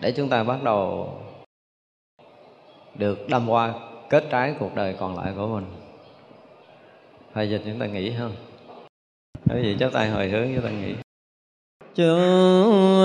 để 0.00 0.12
chúng 0.12 0.28
ta 0.28 0.42
bắt 0.42 0.62
đầu 0.62 1.08
được 2.94 3.28
đâm 3.28 3.48
qua 3.50 3.74
kết 4.10 4.24
trái 4.30 4.54
cuộc 4.58 4.74
đời 4.74 4.94
còn 4.98 5.16
lại 5.16 5.32
của 5.36 5.46
mình. 5.46 5.64
Bây 7.34 7.50
giờ 7.50 7.58
chúng 7.64 7.78
ta 7.78 7.86
nghĩ 7.86 8.10
hơn 8.10 8.32
Quý 9.50 9.62
vị 9.62 9.76
chắp 9.80 9.92
tay 9.92 10.08
hồi 10.08 10.28
hướng 10.28 10.54
chúng 10.54 10.64
ta 10.64 10.70
nghĩ 10.70 10.94
chúng 11.96 13.04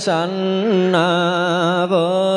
sanh 0.00 0.92
vô 1.90 2.27